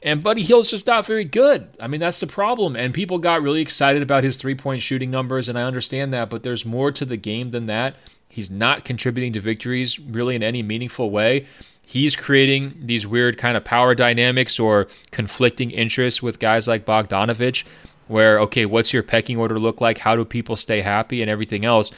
And 0.00 0.22
Buddy 0.22 0.42
Hield's 0.42 0.70
just 0.70 0.86
not 0.86 1.06
very 1.06 1.24
good. 1.24 1.68
I 1.80 1.88
mean, 1.88 1.98
that's 1.98 2.20
the 2.20 2.28
problem. 2.28 2.76
And 2.76 2.94
people 2.94 3.18
got 3.18 3.42
really 3.42 3.60
excited 3.60 4.00
about 4.00 4.22
his 4.22 4.36
three 4.36 4.54
point 4.54 4.80
shooting 4.80 5.10
numbers, 5.10 5.48
and 5.48 5.58
I 5.58 5.62
understand 5.62 6.12
that, 6.14 6.30
but 6.30 6.44
there's 6.44 6.64
more 6.64 6.92
to 6.92 7.04
the 7.04 7.16
game 7.16 7.50
than 7.50 7.66
that. 7.66 7.96
He's 8.28 8.48
not 8.48 8.84
contributing 8.84 9.32
to 9.32 9.40
victories 9.40 9.98
really 9.98 10.36
in 10.36 10.42
any 10.44 10.62
meaningful 10.62 11.10
way. 11.10 11.46
He's 11.88 12.16
creating 12.16 12.74
these 12.82 13.06
weird 13.06 13.38
kind 13.38 13.56
of 13.56 13.64
power 13.64 13.94
dynamics 13.94 14.60
or 14.60 14.88
conflicting 15.10 15.70
interests 15.70 16.22
with 16.22 16.38
guys 16.38 16.68
like 16.68 16.84
Bogdanovic 16.84 17.64
where 18.08 18.38
okay, 18.40 18.66
what's 18.66 18.92
your 18.92 19.02
pecking 19.02 19.38
order 19.38 19.58
look 19.58 19.80
like? 19.80 19.96
How 19.96 20.14
do 20.14 20.26
people 20.26 20.54
stay 20.54 20.82
happy 20.82 21.22
and 21.22 21.30
everything 21.30 21.64
else? 21.64 21.90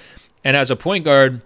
And 0.44 0.56
as 0.56 0.70
a 0.70 0.76
point 0.76 1.04
guard, 1.04 1.40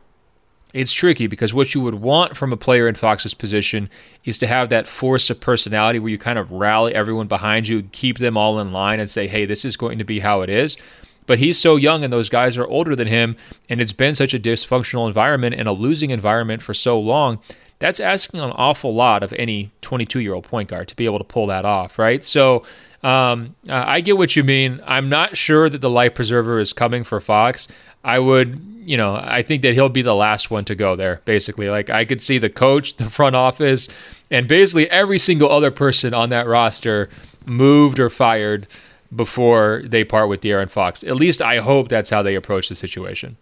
it's 0.75 0.93
tricky 0.93 1.27
because 1.27 1.55
what 1.55 1.75
you 1.75 1.81
would 1.81 1.95
want 1.95 2.37
from 2.37 2.53
a 2.53 2.57
player 2.59 2.87
in 2.87 2.97
Fox's 2.97 3.33
position 3.33 3.89
is 4.27 4.37
to 4.37 4.47
have 4.47 4.69
that 4.69 4.87
force 4.87 5.31
of 5.31 5.41
personality 5.41 5.99
where 5.99 6.11
you 6.11 6.19
kind 6.19 6.39
of 6.39 6.53
rally 6.53 6.95
everyone 6.95 7.29
behind 7.29 7.67
you, 7.67 7.85
keep 7.93 8.19
them 8.19 8.37
all 8.37 8.61
in 8.61 8.73
line, 8.73 9.01
and 9.01 9.09
say, 9.09 9.27
hey, 9.27 9.47
this 9.47 9.65
is 9.65 9.79
going 9.79 9.97
to 9.97 10.05
be 10.05 10.21
how 10.21 10.43
it 10.43 10.51
is. 10.51 10.77
But 11.25 11.39
he's 11.39 11.59
so 11.59 11.77
young 11.77 12.05
and 12.05 12.13
those 12.13 12.29
guys 12.29 12.59
are 12.59 12.67
older 12.67 12.95
than 12.95 13.09
him, 13.09 13.37
and 13.71 13.81
it's 13.81 13.93
been 13.93 14.15
such 14.15 14.35
a 14.35 14.39
dysfunctional 14.39 15.09
environment 15.09 15.55
and 15.55 15.67
a 15.67 15.73
losing 15.73 16.11
environment 16.11 16.61
for 16.61 16.75
so 16.75 17.01
long. 17.01 17.39
That's 17.85 18.01
asking 18.01 18.41
an 18.41 18.51
awful 18.53 18.95
lot 18.95 19.23
of 19.23 19.35
any 19.35 19.71
22 19.83 20.21
year 20.21 20.33
old 20.33 20.45
point 20.45 20.71
guard 20.71 20.89
to 20.89 20.97
be 20.97 21.05
able 21.05 21.19
to 21.19 21.25
pull 21.25 21.49
that 21.49 21.67
off, 21.67 21.99
right? 21.99 22.25
So 22.25 22.65
um, 23.03 23.57
uh, 23.69 23.85
I 23.87 24.01
get 24.01 24.17
what 24.17 24.37
you 24.37 24.43
mean. 24.43 24.81
I'm 24.87 25.11
not 25.11 25.37
sure 25.37 25.69
that 25.69 25.83
the 25.83 25.91
life 25.91 26.15
preserver 26.15 26.59
is 26.59 26.73
coming 26.73 27.05
for 27.05 27.21
Fox. 27.21 27.69
I 28.03 28.21
would, 28.21 28.59
you 28.87 28.97
know, 28.97 29.17
I 29.17 29.43
think 29.43 29.61
that 29.61 29.75
he'll 29.75 29.91
be 29.91 30.01
the 30.01 30.15
last 30.15 30.51
one 30.51 30.65
to 30.65 30.75
go 30.75 30.97
there, 30.97 31.21
basically. 31.27 31.69
Like, 31.69 31.91
I 31.91 32.07
could 32.07 32.23
see 32.23 32.39
the 32.39 32.49
coach, 32.49 32.97
the 32.97 33.11
front 33.11 33.37
office, 33.37 33.91
and 34.31 34.49
basically 34.49 34.89
every 34.89 35.19
single 35.19 35.51
other 35.51 35.71
person 35.71 36.15
on 36.15 36.31
that 36.31 36.47
roster 36.47 37.11
moved 37.45 38.01
or 38.01 38.09
fired 38.09 38.67
before 39.15 39.83
they 39.85 40.05
part 40.05 40.31
with 40.31 40.41
De'Aaron 40.41 40.71
Fox. 40.71 41.05
At 41.05 41.17
least 41.17 41.43
I 41.43 41.59
hope 41.59 41.91
that's 41.91 42.09
how 42.09 42.23
they 42.23 42.35
approach 42.35 42.71
the 42.71 42.77
situation. 42.77 43.37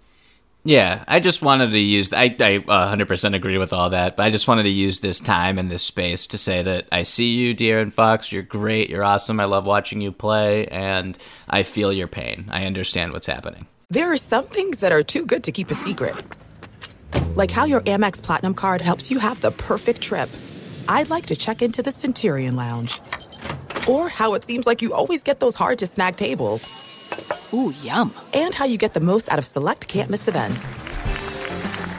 Yeah, 0.65 1.03
I 1.09 1.19
just 1.19 1.43
wanted 1.43 1.73
to 1.73 1.79
use. 1.79 2.13
I, 2.13 2.37
I 2.39 2.57
uh, 2.69 2.95
100% 2.95 3.35
agree 3.35 3.59
with 3.59 3.73
all 3.73 3.91
that, 3.91 4.17
but 4.17 4.23
I 4.25 4.31
just 4.31 4.47
wanted 4.47 4.63
to 4.65 4.69
use 4.69 5.01
this 5.01 5.19
time 5.19 5.59
and 5.59 5.71
this 5.71 5.83
space 5.83 6.29
to 6.29 6.39
say 6.39 6.63
that 6.63 6.87
I 6.93 7.03
see 7.03 7.35
you, 7.35 7.53
De'Aaron 7.53 7.93
Fox. 7.93 8.31
You're 8.31 8.43
great. 8.43 8.89
You're 8.89 9.03
awesome. 9.03 9.41
I 9.41 9.47
love 9.47 9.67
watching 9.67 10.01
you 10.01 10.13
play, 10.13 10.69
and 10.69 11.19
I 11.49 11.65
feel 11.65 11.93
your 11.93 12.07
pain. 12.07 12.47
I 12.51 12.67
understand 12.67 13.13
what's 13.13 13.27
happening. 13.27 13.67
There 13.91 14.13
are 14.13 14.17
some 14.17 14.47
things 14.47 14.79
that 14.79 14.93
are 14.93 15.03
too 15.03 15.27
good 15.27 15.43
to 15.45 15.53
keep 15.53 15.71
a 15.71 15.75
secret. 15.75 16.15
Like 17.35 17.51
how 17.51 17.65
your 17.65 17.81
Amex 17.81 18.23
Platinum 18.23 18.55
card 18.55 18.81
helps 18.81 19.11
you 19.11 19.19
have 19.19 19.41
the 19.41 19.51
perfect 19.51 20.01
trip. 20.01 20.31
I'd 20.89 21.11
like 21.11 21.27
to 21.27 21.37
check 21.37 21.63
into 21.63 21.83
the 21.83 21.91
Centurion 21.91 22.55
Lounge. 22.55 23.01
Or 23.89 24.09
how 24.09 24.35
it 24.35 24.45
seems 24.45 24.65
like 24.65 24.81
you 24.81 24.95
always 24.95 25.25
get 25.25 25.41
those 25.41 25.57
hard 25.57 25.79
to 25.79 25.89
snag 25.89 26.17
tables. 26.17 26.92
Ooh, 27.53 27.73
yum. 27.83 28.13
And 28.33 28.55
how 28.55 28.65
you 28.65 28.79
get 28.79 28.95
the 28.95 29.01
most 29.01 29.31
out 29.31 29.39
of 29.39 29.45
select 29.45 29.89
can't 29.89 30.11
miss 30.11 30.29
events. 30.29 30.71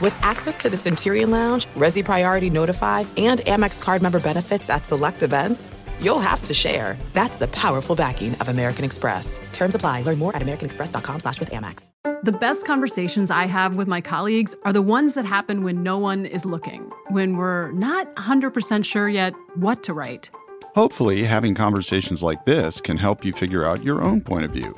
With 0.02 0.16
access 0.22 0.58
to 0.60 0.70
the 0.70 0.78
Centurion 0.78 1.32
Lounge, 1.32 1.66
Resy 1.76 2.04
Priority 2.04 2.50
Notify, 2.50 3.06
and 3.18 3.40
Amex 3.42 3.82
card 3.82 4.02
member 4.02 4.20
benefits 4.20 4.70
at 4.70 4.84
select 4.84 5.24
events, 5.24 5.70
you'll 6.02 6.20
have 6.20 6.44
to 6.44 6.54
share. 6.54 6.98
That's 7.14 7.38
the 7.38 7.48
powerful 7.48 7.96
backing 7.96 8.36
of 8.36 8.50
American 8.50 8.84
Express. 8.84 9.40
Terms 9.54 9.76
apply. 9.76 10.02
Learn 10.02 10.20
more 10.20 10.36
at 10.36 10.42
americanexpress.com 10.42 11.20
slash 11.22 11.40
with 11.40 11.52
Amex. 11.52 11.90
The 12.24 12.32
best 12.32 12.66
conversations 12.66 13.32
I 13.32 13.46
have 13.46 13.76
with 13.76 13.88
my 13.88 14.02
colleagues 14.02 14.56
are 14.64 14.74
the 14.74 14.82
ones 14.82 15.14
that 15.14 15.26
happen 15.26 15.64
when 15.64 15.84
no 15.84 15.98
one 15.98 16.26
is 16.26 16.46
looking, 16.46 16.92
when 17.10 17.38
we're 17.38 17.72
not 17.72 18.14
100% 18.16 18.86
sure 18.86 19.08
yet 19.08 19.34
what 19.56 19.84
to 19.84 19.94
write. 19.94 20.32
Hopefully, 20.76 21.24
having 21.24 21.54
conversations 21.54 22.24
like 22.24 22.46
this 22.46 22.82
can 22.82 22.98
help 22.98 23.24
you 23.24 23.32
figure 23.32 23.64
out 23.66 23.84
your 23.84 24.02
own 24.02 24.22
point 24.22 24.46
of 24.46 24.52
view. 24.52 24.74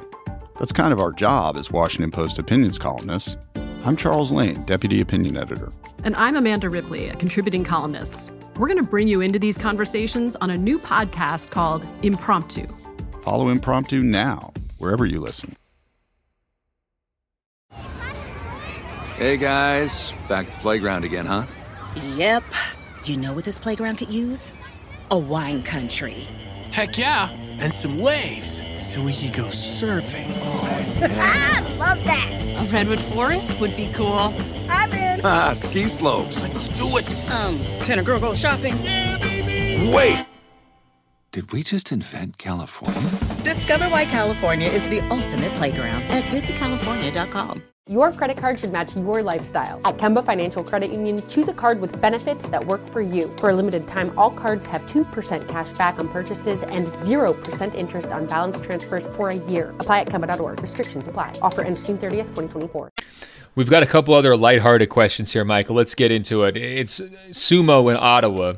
That's 0.60 0.72
kind 0.72 0.94
of 0.94 1.00
our 1.00 1.12
job 1.12 1.58
as 1.58 1.70
Washington 1.70 2.12
Post 2.12 2.40
opinions 2.40 2.80
columnists. 2.80 3.36
I'm 3.84 3.96
Charles 3.96 4.32
Lane, 4.32 4.64
Deputy 4.64 5.02
Opinion 5.02 5.38
Editor. 5.38 5.72
And 6.04 6.16
I'm 6.16 6.36
Amanda 6.36 6.70
Ripley, 6.70 7.10
a 7.10 7.16
contributing 7.16 7.64
columnist. 7.64 8.32
We're 8.58 8.68
going 8.68 8.84
to 8.84 8.90
bring 8.90 9.08
you 9.08 9.20
into 9.22 9.38
these 9.38 9.58
conversations 9.58 10.36
on 10.38 10.50
a 10.50 10.58
new 10.58 10.80
podcast 10.80 11.50
called 11.50 11.86
Impromptu. 12.04 12.68
Follow 13.22 13.50
Impromptu 13.50 14.02
now, 14.02 14.54
wherever 14.78 15.06
you 15.06 15.20
listen. 15.20 15.58
Hey 19.18 19.38
guys, 19.38 20.14
back 20.28 20.48
at 20.48 20.54
the 20.54 20.60
playground 20.60 21.04
again, 21.04 21.26
huh? 21.26 21.46
Yep. 22.16 22.44
You 23.04 23.18
know 23.18 23.34
what 23.34 23.46
this 23.46 23.60
playground 23.60 23.98
could 23.98 24.12
use? 24.12 24.52
A 25.12 25.18
wine 25.18 25.64
country. 25.64 26.28
Heck 26.76 26.98
yeah, 26.98 27.30
and 27.60 27.74
some 27.74 28.00
waves 28.00 28.66
so 28.76 29.02
we 29.02 29.14
could 29.14 29.32
go 29.32 29.46
surfing. 29.46 30.28
Oh, 30.42 31.08
Ah, 31.18 31.66
love 31.80 32.04
that. 32.04 32.46
A 32.58 32.66
redwood 32.66 33.00
forest 33.00 33.58
would 33.62 33.78
be 33.78 33.88
cool. 33.94 34.34
I'm 34.70 34.92
in. 34.92 35.22
Ah, 35.24 35.54
ski 35.54 35.88
slopes. 35.88 36.44
Let's 36.44 36.68
do 36.68 36.98
it. 36.98 37.16
Um, 37.32 37.60
can 37.86 38.00
a 38.00 38.04
girl 38.04 38.20
go 38.20 38.36
shopping? 38.36 38.76
Yeah, 38.84 39.18
baby. 39.20 39.90
Wait! 39.96 40.26
Did 41.36 41.52
we 41.52 41.64
just 41.64 41.92
invent 41.92 42.38
California? 42.38 43.10
Discover 43.44 43.90
why 43.90 44.06
California 44.06 44.70
is 44.70 44.82
the 44.88 45.06
ultimate 45.10 45.54
playground 45.56 46.04
at 46.04 46.24
visitcalifornia.com. 46.32 47.62
Your 47.90 48.14
credit 48.14 48.38
card 48.38 48.58
should 48.58 48.72
match 48.72 48.96
your 48.96 49.22
lifestyle. 49.22 49.82
At 49.84 49.98
Kemba 49.98 50.26
Financial 50.26 50.64
Credit 50.64 50.94
Union, 50.94 51.22
choose 51.28 51.50
a 51.50 51.54
card 51.54 51.82
with 51.82 52.00
benefits 52.00 52.48
that 52.48 52.66
work 52.66 52.80
for 52.88 53.02
you. 53.02 53.36
For 53.38 53.50
a 53.50 53.54
limited 53.54 53.86
time, 53.86 54.18
all 54.18 54.32
cards 54.32 54.66
have 54.68 54.86
2% 54.86 55.46
cash 55.50 55.74
back 55.74 56.00
on 56.00 56.08
purchases 56.08 56.64
and 56.64 56.88
0% 56.88 57.76
interest 57.76 58.08
on 58.12 58.28
balance 58.28 58.62
transfers 58.62 59.06
for 59.08 59.28
a 59.28 59.36
year. 59.36 59.72
Apply 59.82 60.00
at 60.00 60.08
Kemba.org. 60.08 60.62
Restrictions 60.62 61.10
apply. 61.10 61.34
Offer 61.42 61.64
ends 61.64 61.82
June 61.82 61.98
30th, 61.98 62.30
2024. 62.34 62.92
We've 63.56 63.70
got 63.70 63.84
a 63.84 63.88
couple 63.88 64.14
other 64.14 64.38
lighthearted 64.38 64.88
questions 64.88 65.34
here, 65.34 65.44
Michael. 65.44 65.76
Let's 65.76 65.96
get 65.96 66.12
into 66.12 66.44
it. 66.44 66.56
It's 66.56 67.02
Sumo 67.32 67.92
in 67.92 67.98
Ottawa 67.98 68.54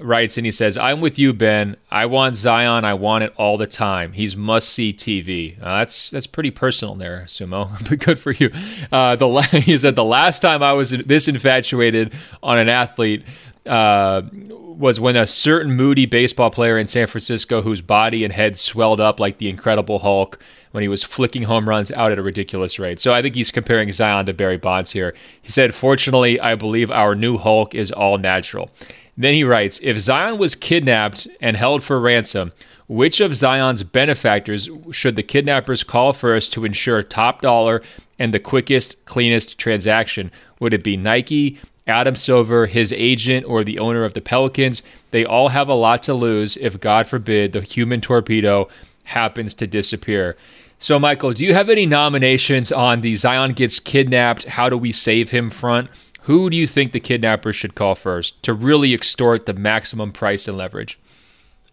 writes 0.00 0.36
and 0.36 0.44
he 0.44 0.52
says, 0.52 0.76
I'm 0.76 1.00
with 1.00 1.18
you, 1.18 1.32
Ben. 1.32 1.76
I 1.90 2.06
want 2.06 2.36
Zion. 2.36 2.84
I 2.84 2.94
want 2.94 3.24
it 3.24 3.32
all 3.36 3.56
the 3.56 3.66
time. 3.66 4.12
He's 4.12 4.36
must 4.36 4.68
see 4.68 4.92
TV. 4.92 5.58
Uh, 5.60 5.78
that's 5.78 6.10
that's 6.10 6.26
pretty 6.26 6.50
personal 6.50 6.94
there, 6.94 7.24
Sumo, 7.26 7.70
but 7.88 7.98
good 7.98 8.18
for 8.18 8.32
you. 8.32 8.50
Uh, 8.90 9.16
the 9.16 9.42
he 9.64 9.76
said 9.78 9.96
the 9.96 10.04
last 10.04 10.40
time 10.40 10.62
I 10.62 10.72
was 10.72 10.90
this 10.90 11.28
infatuated 11.28 12.12
on 12.42 12.58
an 12.58 12.68
athlete 12.68 13.24
uh, 13.66 14.22
was 14.32 15.00
when 15.00 15.16
a 15.16 15.26
certain 15.26 15.72
moody 15.72 16.06
baseball 16.06 16.50
player 16.50 16.78
in 16.78 16.86
San 16.86 17.06
Francisco, 17.06 17.62
whose 17.62 17.80
body 17.80 18.24
and 18.24 18.32
head 18.32 18.58
swelled 18.58 19.00
up 19.00 19.20
like 19.20 19.38
the 19.38 19.48
Incredible 19.48 20.00
Hulk. 20.00 20.38
When 20.72 20.82
he 20.82 20.88
was 20.88 21.04
flicking 21.04 21.44
home 21.44 21.68
runs 21.68 21.92
out 21.92 22.10
at 22.10 22.18
a 22.18 22.22
ridiculous 22.22 22.80
rate. 22.80 22.98
So 22.98 23.14
I 23.14 23.22
think 23.22 23.36
he's 23.36 23.52
comparing 23.52 23.92
Zion 23.92 24.26
to 24.26 24.34
Barry 24.34 24.56
Bonds 24.56 24.90
here. 24.90 25.14
He 25.40 25.52
said, 25.52 25.72
Fortunately, 25.72 26.40
I 26.40 26.56
believe 26.56 26.90
our 26.90 27.14
new 27.14 27.38
Hulk 27.38 27.76
is 27.76 27.92
all 27.92 28.18
natural. 28.18 28.72
Then 29.16 29.34
he 29.34 29.44
writes 29.44 29.80
If 29.82 29.98
Zion 29.98 30.38
was 30.38 30.54
kidnapped 30.54 31.28
and 31.40 31.56
held 31.56 31.82
for 31.82 32.00
ransom, 32.00 32.52
which 32.86 33.20
of 33.20 33.34
Zion's 33.34 33.82
benefactors 33.82 34.68
should 34.90 35.16
the 35.16 35.22
kidnappers 35.22 35.82
call 35.82 36.12
first 36.12 36.52
to 36.52 36.64
ensure 36.64 37.02
top 37.02 37.40
dollar 37.40 37.82
and 38.18 38.34
the 38.34 38.38
quickest, 38.38 39.02
cleanest 39.06 39.58
transaction? 39.58 40.30
Would 40.60 40.74
it 40.74 40.84
be 40.84 40.96
Nike, 40.96 41.58
Adam 41.86 42.14
Silver, 42.14 42.66
his 42.66 42.92
agent, 42.92 43.46
or 43.46 43.64
the 43.64 43.78
owner 43.78 44.04
of 44.04 44.14
the 44.14 44.20
Pelicans? 44.20 44.82
They 45.12 45.24
all 45.24 45.48
have 45.48 45.68
a 45.68 45.74
lot 45.74 46.02
to 46.04 46.14
lose 46.14 46.56
if, 46.58 46.80
God 46.80 47.06
forbid, 47.06 47.52
the 47.52 47.62
human 47.62 48.00
torpedo 48.00 48.68
happens 49.04 49.54
to 49.54 49.66
disappear. 49.66 50.36
So, 50.78 50.98
Michael, 50.98 51.32
do 51.32 51.44
you 51.44 51.54
have 51.54 51.70
any 51.70 51.86
nominations 51.86 52.70
on 52.70 53.00
the 53.00 53.16
Zion 53.16 53.52
gets 53.52 53.80
kidnapped? 53.80 54.44
How 54.44 54.68
do 54.68 54.76
we 54.76 54.92
save 54.92 55.30
him 55.30 55.48
front? 55.48 55.88
Who 56.24 56.48
do 56.48 56.56
you 56.56 56.66
think 56.66 56.92
the 56.92 57.00
kidnappers 57.00 57.56
should 57.56 57.74
call 57.74 57.94
first 57.94 58.42
to 58.44 58.54
really 58.54 58.94
extort 58.94 59.46
the 59.46 59.52
maximum 59.52 60.12
price 60.12 60.48
and 60.48 60.56
leverage? 60.56 60.98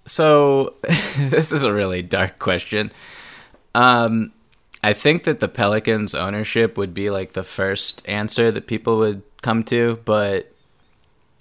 So, 0.06 0.76
this 1.18 1.52
is 1.52 1.64
a 1.64 1.74
really 1.74 2.02
dark 2.02 2.40
question. 2.40 2.92
Um, 3.74 4.34
I 4.84 4.94
think 4.94 5.24
that 5.24 5.40
the 5.40 5.48
Pelicans 5.48 6.14
ownership 6.14 6.78
would 6.78 6.94
be 6.94 7.10
like 7.10 7.34
the 7.34 7.44
first 7.44 8.02
answer 8.08 8.52
that 8.52 8.68
people 8.68 8.98
would 8.98 9.22
come 9.42 9.64
to, 9.66 10.00
but 10.04 10.52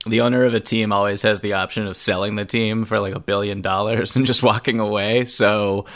the 0.06 0.20
owner 0.20 0.44
of 0.44 0.54
a 0.54 0.60
team 0.60 0.92
always 0.92 1.22
has 1.22 1.40
the 1.40 1.54
option 1.54 1.86
of 1.86 1.96
selling 1.96 2.36
the 2.36 2.44
team 2.44 2.84
for 2.84 3.00
like 3.00 3.14
a 3.14 3.20
billion 3.20 3.60
dollars 3.60 4.14
and 4.16 4.24
just 4.24 4.42
walking 4.42 4.78
away. 4.78 5.24
So, 5.24 5.86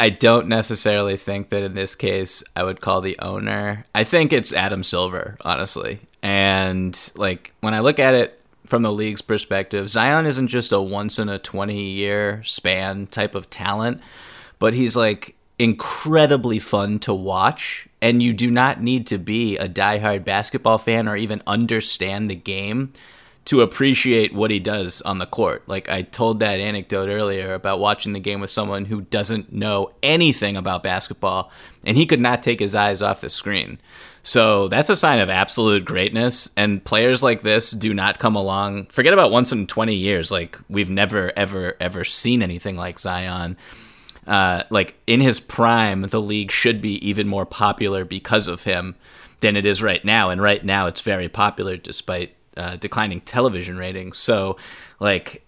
I 0.00 0.08
don't 0.08 0.48
necessarily 0.48 1.18
think 1.18 1.50
that 1.50 1.62
in 1.62 1.74
this 1.74 1.94
case 1.94 2.42
I 2.56 2.64
would 2.64 2.80
call 2.80 3.02
the 3.02 3.18
owner. 3.18 3.84
I 3.94 4.02
think 4.04 4.32
it's 4.32 4.54
Adam 4.54 4.82
Silver, 4.82 5.36
honestly. 5.42 6.00
And 6.22 6.98
like 7.16 7.52
when 7.60 7.74
I 7.74 7.80
look 7.80 7.98
at 7.98 8.14
it 8.14 8.40
from 8.64 8.80
the 8.80 8.90
league's 8.90 9.20
perspective, 9.20 9.90
Zion 9.90 10.24
isn't 10.24 10.48
just 10.48 10.72
a 10.72 10.80
once 10.80 11.18
in 11.18 11.28
a 11.28 11.38
20 11.38 11.78
year 11.78 12.42
span 12.44 13.08
type 13.08 13.34
of 13.34 13.50
talent, 13.50 14.00
but 14.58 14.72
he's 14.72 14.96
like 14.96 15.36
incredibly 15.58 16.58
fun 16.58 16.98
to 17.00 17.12
watch. 17.12 17.86
And 18.00 18.22
you 18.22 18.32
do 18.32 18.50
not 18.50 18.82
need 18.82 19.06
to 19.08 19.18
be 19.18 19.58
a 19.58 19.68
diehard 19.68 20.24
basketball 20.24 20.78
fan 20.78 21.08
or 21.08 21.16
even 21.16 21.42
understand 21.46 22.30
the 22.30 22.36
game 22.36 22.94
to 23.46 23.62
appreciate 23.62 24.34
what 24.34 24.50
he 24.50 24.60
does 24.60 25.00
on 25.02 25.18
the 25.18 25.26
court. 25.26 25.68
Like 25.68 25.88
I 25.88 26.02
told 26.02 26.40
that 26.40 26.60
anecdote 26.60 27.08
earlier 27.08 27.54
about 27.54 27.80
watching 27.80 28.12
the 28.12 28.20
game 28.20 28.40
with 28.40 28.50
someone 28.50 28.84
who 28.84 29.00
doesn't 29.00 29.52
know 29.52 29.90
anything 30.02 30.56
about 30.56 30.82
basketball 30.82 31.50
and 31.84 31.96
he 31.96 32.06
could 32.06 32.20
not 32.20 32.42
take 32.42 32.60
his 32.60 32.74
eyes 32.74 33.02
off 33.02 33.22
the 33.22 33.30
screen. 33.30 33.78
So 34.22 34.68
that's 34.68 34.90
a 34.90 34.96
sign 34.96 35.18
of 35.18 35.30
absolute 35.30 35.84
greatness. 35.84 36.50
And 36.56 36.84
players 36.84 37.22
like 37.22 37.42
this 37.42 37.70
do 37.70 37.94
not 37.94 38.18
come 38.18 38.36
along. 38.36 38.86
Forget 38.86 39.12
about 39.12 39.30
once 39.30 39.52
in 39.52 39.66
20 39.66 39.94
years. 39.94 40.30
Like, 40.30 40.58
we've 40.68 40.90
never, 40.90 41.32
ever, 41.36 41.76
ever 41.80 42.04
seen 42.04 42.42
anything 42.42 42.76
like 42.76 42.98
Zion. 42.98 43.56
Uh, 44.26 44.62
like, 44.70 44.94
in 45.06 45.20
his 45.20 45.40
prime, 45.40 46.02
the 46.02 46.20
league 46.20 46.50
should 46.50 46.80
be 46.80 47.04
even 47.06 47.28
more 47.28 47.46
popular 47.46 48.04
because 48.04 48.46
of 48.46 48.64
him 48.64 48.94
than 49.40 49.56
it 49.56 49.64
is 49.64 49.82
right 49.82 50.04
now. 50.04 50.28
And 50.28 50.42
right 50.42 50.64
now, 50.64 50.86
it's 50.86 51.00
very 51.00 51.28
popular 51.28 51.78
despite 51.78 52.34
uh, 52.56 52.76
declining 52.76 53.20
television 53.22 53.76
ratings. 53.76 54.18
So, 54.18 54.56
like, 54.98 55.46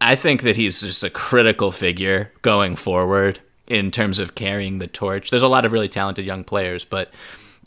I 0.00 0.16
think 0.16 0.42
that 0.42 0.56
he's 0.56 0.80
just 0.80 1.04
a 1.04 1.10
critical 1.10 1.72
figure 1.72 2.32
going 2.42 2.76
forward 2.76 3.40
in 3.66 3.90
terms 3.90 4.18
of 4.18 4.34
carrying 4.34 4.78
the 4.78 4.86
torch. 4.86 5.30
There's 5.30 5.42
a 5.42 5.48
lot 5.48 5.64
of 5.64 5.72
really 5.72 5.88
talented 5.88 6.26
young 6.26 6.44
players, 6.44 6.84
but 6.84 7.10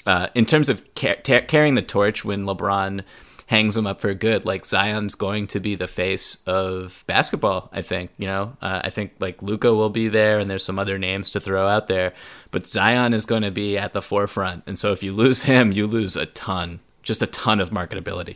uh, 0.06 0.28
in 0.36 0.46
terms 0.46 0.70
of 0.70 0.84
ca- 0.96 1.16
ta- 1.24 1.42
carrying 1.48 1.76
the 1.76 1.82
torch 1.82 2.24
when 2.24 2.46
LeBron 2.46 3.04
hangs 3.48 3.76
him 3.78 3.88
up 3.88 4.00
for 4.00 4.14
good, 4.14 4.46
like 4.46 4.66
Zion's 4.66 5.16
going 5.16 5.48
to 5.48 5.60
be 5.60 5.74
the 5.76 5.88
face 5.88 6.38
of 6.46 7.04
basketball. 7.08 7.70
I 7.72 7.82
think 7.82 8.12
you 8.18 8.28
know. 8.28 8.56
Uh, 8.62 8.82
I 8.84 8.90
think 8.90 9.14
like 9.20 9.42
Luka 9.42 9.74
will 9.74 9.90
be 9.90 10.08
there, 10.08 10.38
and 10.38 10.50
there's 10.50 10.64
some 10.64 10.80
other 10.80 10.98
names 11.00 11.30
to 11.32 11.40
throw 11.40 11.68
out 11.68 11.88
there, 11.88 12.14
but 12.52 12.68
Zion 12.68 13.14
is 13.14 13.26
going 13.26 13.44
to 13.44 13.52
be 13.52 13.78
at 13.78 13.94
the 13.94 14.02
forefront. 14.02 14.64
And 14.68 14.78
so 14.78 14.92
if 14.92 15.02
you 15.02 15.14
lose 15.14 15.44
him, 15.44 15.72
you 15.72 15.88
lose 15.88 16.16
a 16.16 16.26
ton, 16.26 16.82
just 17.04 17.22
a 17.22 17.28
ton 17.28 17.60
of 17.60 17.72
marketability. 17.72 18.36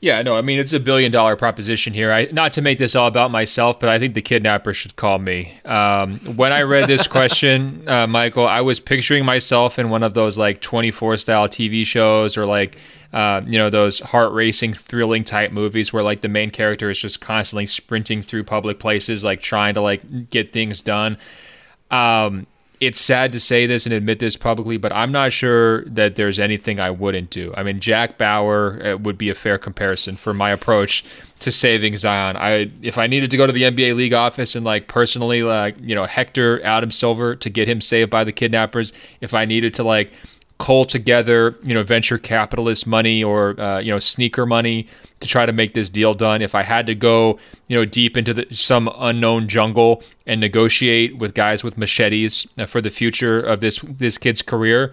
Yeah, 0.00 0.22
no, 0.22 0.36
I 0.36 0.42
mean 0.42 0.60
it's 0.60 0.72
a 0.72 0.78
billion 0.78 1.10
dollar 1.10 1.34
proposition 1.34 1.92
here. 1.92 2.12
I 2.12 2.26
not 2.26 2.52
to 2.52 2.62
make 2.62 2.78
this 2.78 2.94
all 2.94 3.08
about 3.08 3.32
myself, 3.32 3.80
but 3.80 3.88
I 3.88 3.98
think 3.98 4.14
the 4.14 4.22
kidnapper 4.22 4.72
should 4.72 4.94
call 4.94 5.18
me. 5.18 5.58
Um, 5.64 6.18
when 6.36 6.52
I 6.52 6.62
read 6.62 6.86
this 6.86 7.08
question, 7.08 7.82
uh, 7.88 8.06
Michael, 8.06 8.46
I 8.46 8.60
was 8.60 8.78
picturing 8.78 9.24
myself 9.24 9.76
in 9.76 9.90
one 9.90 10.04
of 10.04 10.14
those 10.14 10.38
like 10.38 10.60
twenty 10.60 10.92
four 10.92 11.16
style 11.16 11.48
TV 11.48 11.84
shows 11.84 12.36
or 12.36 12.46
like 12.46 12.76
uh, 13.12 13.40
you 13.44 13.58
know 13.58 13.70
those 13.70 13.98
heart 13.98 14.32
racing, 14.32 14.72
thrilling 14.72 15.24
type 15.24 15.50
movies 15.50 15.92
where 15.92 16.02
like 16.04 16.20
the 16.20 16.28
main 16.28 16.50
character 16.50 16.90
is 16.90 17.00
just 17.00 17.20
constantly 17.20 17.66
sprinting 17.66 18.22
through 18.22 18.44
public 18.44 18.78
places, 18.78 19.24
like 19.24 19.40
trying 19.40 19.74
to 19.74 19.80
like 19.80 20.30
get 20.30 20.52
things 20.52 20.80
done. 20.80 21.18
Um, 21.90 22.46
it's 22.80 23.00
sad 23.00 23.32
to 23.32 23.40
say 23.40 23.66
this 23.66 23.86
and 23.86 23.92
admit 23.92 24.20
this 24.20 24.36
publicly, 24.36 24.76
but 24.76 24.92
I'm 24.92 25.10
not 25.10 25.32
sure 25.32 25.84
that 25.86 26.16
there's 26.16 26.38
anything 26.38 26.78
I 26.78 26.90
wouldn't 26.90 27.30
do. 27.30 27.52
I 27.56 27.62
mean, 27.62 27.80
Jack 27.80 28.18
Bauer 28.18 28.80
uh, 28.84 28.96
would 28.98 29.18
be 29.18 29.30
a 29.30 29.34
fair 29.34 29.58
comparison 29.58 30.16
for 30.16 30.32
my 30.32 30.50
approach 30.50 31.04
to 31.40 31.50
saving 31.50 31.96
Zion. 31.96 32.36
I 32.36 32.70
if 32.82 32.96
I 32.96 33.06
needed 33.06 33.30
to 33.32 33.36
go 33.36 33.46
to 33.46 33.52
the 33.52 33.62
NBA 33.62 33.96
league 33.96 34.12
office 34.12 34.54
and 34.54 34.64
like 34.64 34.86
personally 34.86 35.42
like, 35.42 35.76
you 35.80 35.94
know, 35.94 36.04
Hector 36.04 36.62
Adam 36.62 36.90
Silver 36.90 37.34
to 37.36 37.50
get 37.50 37.68
him 37.68 37.80
saved 37.80 38.10
by 38.10 38.22
the 38.24 38.32
kidnappers, 38.32 38.92
if 39.20 39.34
I 39.34 39.44
needed 39.44 39.74
to 39.74 39.82
like 39.82 40.12
cull 40.58 40.84
together, 40.84 41.56
you 41.62 41.72
know, 41.72 41.82
venture 41.82 42.18
capitalist 42.18 42.86
money 42.86 43.22
or 43.22 43.58
uh, 43.60 43.78
you 43.78 43.92
know, 43.92 43.98
sneaker 43.98 44.44
money 44.44 44.86
to 45.20 45.28
try 45.28 45.46
to 45.46 45.52
make 45.52 45.74
this 45.74 45.88
deal 45.88 46.14
done. 46.14 46.42
If 46.42 46.54
I 46.54 46.62
had 46.62 46.86
to 46.86 46.94
go, 46.94 47.38
you 47.68 47.76
know, 47.76 47.84
deep 47.84 48.16
into 48.16 48.34
the, 48.34 48.46
some 48.50 48.90
unknown 48.98 49.48
jungle 49.48 50.02
and 50.26 50.40
negotiate 50.40 51.16
with 51.16 51.34
guys 51.34 51.62
with 51.62 51.78
machetes 51.78 52.46
uh, 52.58 52.66
for 52.66 52.80
the 52.80 52.90
future 52.90 53.40
of 53.40 53.60
this 53.60 53.78
this 53.82 54.18
kid's 54.18 54.42
career, 54.42 54.92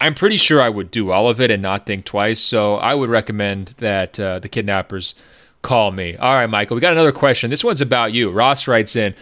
I'm 0.00 0.14
pretty 0.14 0.36
sure 0.36 0.60
I 0.60 0.68
would 0.68 0.90
do 0.90 1.10
all 1.10 1.28
of 1.28 1.40
it 1.40 1.50
and 1.50 1.62
not 1.62 1.86
think 1.86 2.04
twice. 2.04 2.40
So 2.40 2.76
I 2.76 2.94
would 2.94 3.08
recommend 3.08 3.74
that 3.78 4.20
uh, 4.20 4.40
the 4.40 4.48
kidnappers 4.48 5.14
call 5.62 5.92
me. 5.92 6.16
All 6.16 6.34
right, 6.34 6.48
Michael, 6.48 6.74
we 6.74 6.80
got 6.80 6.92
another 6.92 7.12
question. 7.12 7.50
This 7.50 7.64
one's 7.64 7.80
about 7.80 8.12
you. 8.12 8.30
Ross 8.30 8.66
writes 8.66 8.96
in. 8.96 9.14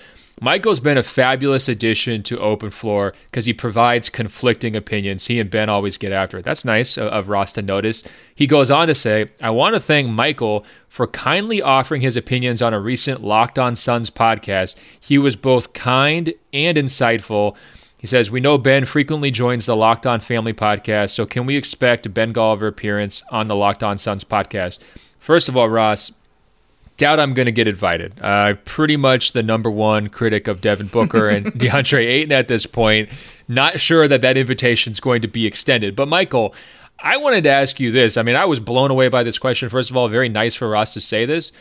Michael's 0.43 0.81
been 0.81 0.97
a 0.97 1.03
fabulous 1.03 1.69
addition 1.69 2.23
to 2.23 2.41
Open 2.41 2.71
Floor 2.71 3.13
because 3.31 3.45
he 3.45 3.53
provides 3.53 4.09
conflicting 4.09 4.75
opinions. 4.75 5.27
He 5.27 5.39
and 5.39 5.51
Ben 5.51 5.69
always 5.69 5.99
get 5.99 6.13
after 6.13 6.39
it. 6.39 6.47
That's 6.47 6.65
nice 6.65 6.97
of 6.97 7.29
Ross 7.29 7.53
to 7.53 7.63
notice. 7.63 8.03
He 8.35 8.47
goes 8.47 8.71
on 8.71 8.89
to 8.89 8.95
say, 8.95 9.31
I 9.43 9.51
want 9.51 9.75
to 9.75 9.81
thank 9.81 10.09
Michael 10.09 10.65
for 10.89 11.07
kindly 11.07 11.61
offering 11.61 12.01
his 12.01 12.17
opinions 12.17 12.63
on 12.63 12.73
a 12.73 12.81
recent 12.81 13.23
Locked 13.23 13.59
On 13.59 13.77
Suns 13.77 14.09
podcast. 14.09 14.77
He 14.99 15.19
was 15.19 15.37
both 15.37 15.75
kind 15.75 16.33
and 16.55 16.79
insightful. 16.79 17.55
He 17.99 18.07
says, 18.07 18.31
We 18.31 18.41
know 18.41 18.57
Ben 18.57 18.87
frequently 18.87 19.31
joins 19.31 19.67
the 19.67 19.77
Locked 19.77 20.07
On 20.07 20.21
Family 20.21 20.55
podcast, 20.55 21.11
so 21.11 21.27
can 21.27 21.45
we 21.45 21.57
expect 21.57 22.07
a 22.07 22.09
Ben 22.09 22.33
Golliver 22.33 22.67
appearance 22.67 23.23
on 23.31 23.49
the 23.49 23.55
Locked 23.55 23.83
On 23.83 23.99
Suns 23.99 24.25
podcast? 24.25 24.79
First 25.19 25.51
of 25.51 25.57
all, 25.57 25.69
Ross, 25.69 26.11
doubt 27.01 27.19
I'm 27.19 27.33
going 27.33 27.47
to 27.47 27.53
get 27.53 27.67
invited. 27.67 28.21
Uh, 28.21 28.55
pretty 28.67 28.99
much 28.99 29.33
the 29.33 29.43
number 29.43 29.71
one 29.71 30.09
critic 30.09 30.47
of 30.47 30.61
Devin 30.61 30.89
Booker 30.89 31.31
and 31.31 31.47
DeAndre 31.55 32.07
Ayton 32.07 32.33
at 32.33 32.47
this 32.47 32.67
point. 32.67 33.09
Not 33.49 33.81
sure 33.81 34.07
that 34.07 34.21
that 34.21 34.37
invitation 34.37 34.93
is 34.93 35.01
going 35.01 35.23
to 35.23 35.29
be 35.29 35.47
extended. 35.47 35.97
But 35.97 36.09
Michael, 36.09 36.55
I 36.99 37.17
wanted 37.17 37.45
to 37.45 37.51
ask 37.51 37.81
you 37.81 37.91
this. 37.91 38.19
I 38.19 38.23
mean, 38.23 38.37
I 38.37 38.45
was 38.45 38.61
blown 38.61 38.91
away 38.91 39.09
by 39.09 39.23
this 39.23 39.39
question. 39.39 39.71
First 39.71 39.89
of 39.89 39.97
all, 39.97 40.09
very 40.09 40.29
nice 40.29 40.55
for 40.55 40.69
Ross 40.69 40.93
to 40.93 41.01
say 41.01 41.25
this. 41.25 41.53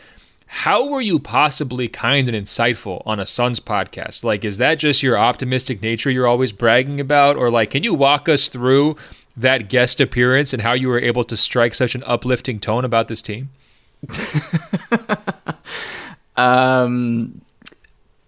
How 0.46 0.86
were 0.86 1.00
you 1.00 1.18
possibly 1.18 1.88
kind 1.88 2.28
and 2.28 2.36
insightful 2.36 3.02
on 3.06 3.18
a 3.18 3.24
Suns 3.24 3.60
podcast? 3.60 4.22
Like, 4.22 4.44
is 4.44 4.58
that 4.58 4.74
just 4.74 5.02
your 5.02 5.16
optimistic 5.16 5.80
nature 5.80 6.10
you're 6.10 6.26
always 6.26 6.52
bragging 6.52 7.00
about? 7.00 7.36
Or, 7.36 7.50
like, 7.50 7.70
can 7.70 7.82
you 7.82 7.94
walk 7.94 8.28
us 8.28 8.48
through 8.48 8.96
that 9.36 9.70
guest 9.70 10.02
appearance 10.02 10.52
and 10.52 10.60
how 10.60 10.74
you 10.74 10.88
were 10.88 11.00
able 11.00 11.24
to 11.24 11.36
strike 11.36 11.74
such 11.74 11.94
an 11.94 12.02
uplifting 12.04 12.60
tone 12.60 12.84
about 12.84 13.08
this 13.08 13.22
team? 13.22 13.48
um, 16.40 17.40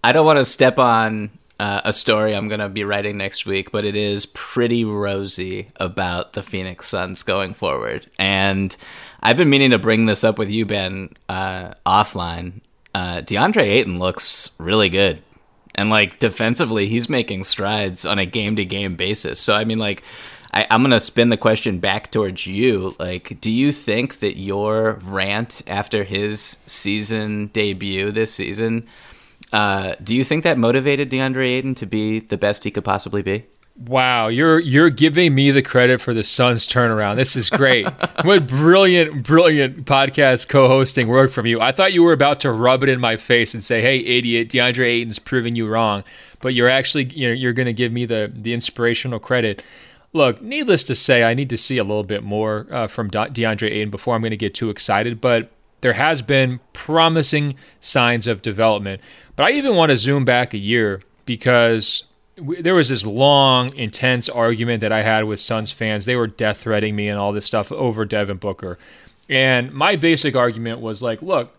I 0.04 0.12
don't 0.12 0.26
want 0.26 0.38
to 0.38 0.44
step 0.44 0.78
on 0.78 1.30
uh, 1.58 1.80
a 1.84 1.92
story 1.92 2.34
I'm 2.34 2.48
going 2.48 2.60
to 2.60 2.68
be 2.68 2.84
writing 2.84 3.16
next 3.16 3.46
week, 3.46 3.72
but 3.72 3.84
it 3.84 3.96
is 3.96 4.26
pretty 4.26 4.84
rosy 4.84 5.68
about 5.76 6.32
the 6.32 6.42
Phoenix 6.42 6.88
Suns 6.88 7.22
going 7.22 7.54
forward. 7.54 8.06
And 8.18 8.76
I've 9.22 9.36
been 9.36 9.50
meaning 9.50 9.70
to 9.70 9.78
bring 9.78 10.06
this 10.06 10.24
up 10.24 10.38
with 10.38 10.50
you, 10.50 10.66
Ben, 10.66 11.10
uh, 11.28 11.72
offline. 11.86 12.60
Uh, 12.94 13.18
DeAndre 13.18 13.62
Ayton 13.62 13.98
looks 13.98 14.50
really 14.58 14.88
good. 14.88 15.22
And 15.74 15.88
like 15.88 16.18
defensively, 16.18 16.88
he's 16.88 17.08
making 17.08 17.44
strides 17.44 18.04
on 18.04 18.18
a 18.18 18.26
game 18.26 18.56
to 18.56 18.64
game 18.64 18.96
basis. 18.96 19.40
So, 19.40 19.54
I 19.54 19.64
mean, 19.64 19.78
like, 19.78 20.02
I, 20.52 20.66
am 20.70 20.82
gonna 20.82 21.00
spin 21.00 21.30
the 21.30 21.36
question 21.36 21.78
back 21.78 22.10
towards 22.10 22.46
you. 22.46 22.94
Like, 22.98 23.40
do 23.40 23.50
you 23.50 23.72
think 23.72 24.18
that 24.18 24.38
your 24.38 24.98
rant 25.02 25.62
after 25.66 26.04
his 26.04 26.58
season 26.66 27.48
debut 27.48 28.10
this 28.10 28.32
season, 28.34 28.86
uh, 29.52 29.94
do 30.02 30.14
you 30.14 30.24
think 30.24 30.44
that 30.44 30.58
motivated 30.58 31.10
DeAndre 31.10 31.58
Ayton 31.58 31.74
to 31.76 31.86
be 31.86 32.20
the 32.20 32.36
best 32.36 32.64
he 32.64 32.70
could 32.70 32.84
possibly 32.84 33.22
be? 33.22 33.44
Wow, 33.74 34.28
you're 34.28 34.60
you're 34.60 34.90
giving 34.90 35.34
me 35.34 35.50
the 35.50 35.62
credit 35.62 36.02
for 36.02 36.12
the 36.12 36.22
Suns 36.22 36.68
turnaround. 36.68 37.16
This 37.16 37.34
is 37.36 37.48
great. 37.48 37.86
what 38.22 38.46
brilliant, 38.46 39.24
brilliant 39.24 39.86
podcast 39.86 40.48
co-hosting 40.48 41.08
work 41.08 41.30
from 41.30 41.46
you. 41.46 41.58
I 41.58 41.72
thought 41.72 41.94
you 41.94 42.02
were 42.02 42.12
about 42.12 42.38
to 42.40 42.52
rub 42.52 42.82
it 42.82 42.90
in 42.90 43.00
my 43.00 43.16
face 43.16 43.54
and 43.54 43.64
say, 43.64 43.80
"Hey, 43.80 44.00
idiot, 44.00 44.50
DeAndre 44.50 44.84
Ayton's 44.84 45.18
proving 45.18 45.56
you 45.56 45.66
wrong," 45.66 46.04
but 46.40 46.52
you're 46.52 46.68
actually 46.68 47.04
you 47.14 47.28
know, 47.28 47.34
you're 47.34 47.54
going 47.54 47.66
to 47.66 47.72
give 47.72 47.92
me 47.92 48.04
the 48.04 48.30
the 48.34 48.52
inspirational 48.52 49.18
credit. 49.18 49.62
Look, 50.12 50.42
needless 50.42 50.84
to 50.84 50.94
say, 50.94 51.24
I 51.24 51.34
need 51.34 51.48
to 51.50 51.56
see 51.56 51.78
a 51.78 51.84
little 51.84 52.04
bit 52.04 52.22
more 52.22 52.66
uh, 52.70 52.86
from 52.86 53.10
DeAndre 53.10 53.70
Ayton 53.70 53.90
before 53.90 54.14
I'm 54.14 54.20
going 54.20 54.30
to 54.30 54.36
get 54.36 54.54
too 54.54 54.68
excited, 54.68 55.20
but 55.20 55.50
there 55.80 55.94
has 55.94 56.22
been 56.22 56.60
promising 56.72 57.56
signs 57.80 58.26
of 58.26 58.42
development. 58.42 59.00
But 59.36 59.44
I 59.44 59.52
even 59.52 59.74
want 59.74 59.90
to 59.90 59.96
zoom 59.96 60.24
back 60.24 60.52
a 60.52 60.58
year 60.58 61.00
because 61.24 62.04
there 62.36 62.74
was 62.74 62.88
this 62.88 63.06
long, 63.06 63.74
intense 63.74 64.28
argument 64.28 64.80
that 64.80 64.92
I 64.92 65.02
had 65.02 65.24
with 65.24 65.40
Suns 65.40 65.72
fans. 65.72 66.04
They 66.04 66.16
were 66.16 66.26
death 66.26 66.58
threatening 66.58 66.96
me 66.96 67.08
and 67.08 67.18
all 67.18 67.32
this 67.32 67.46
stuff 67.46 67.72
over 67.72 68.04
Devin 68.04 68.36
Booker. 68.36 68.78
And 69.28 69.72
my 69.72 69.96
basic 69.96 70.36
argument 70.36 70.80
was 70.80 71.02
like, 71.02 71.22
look, 71.22 71.56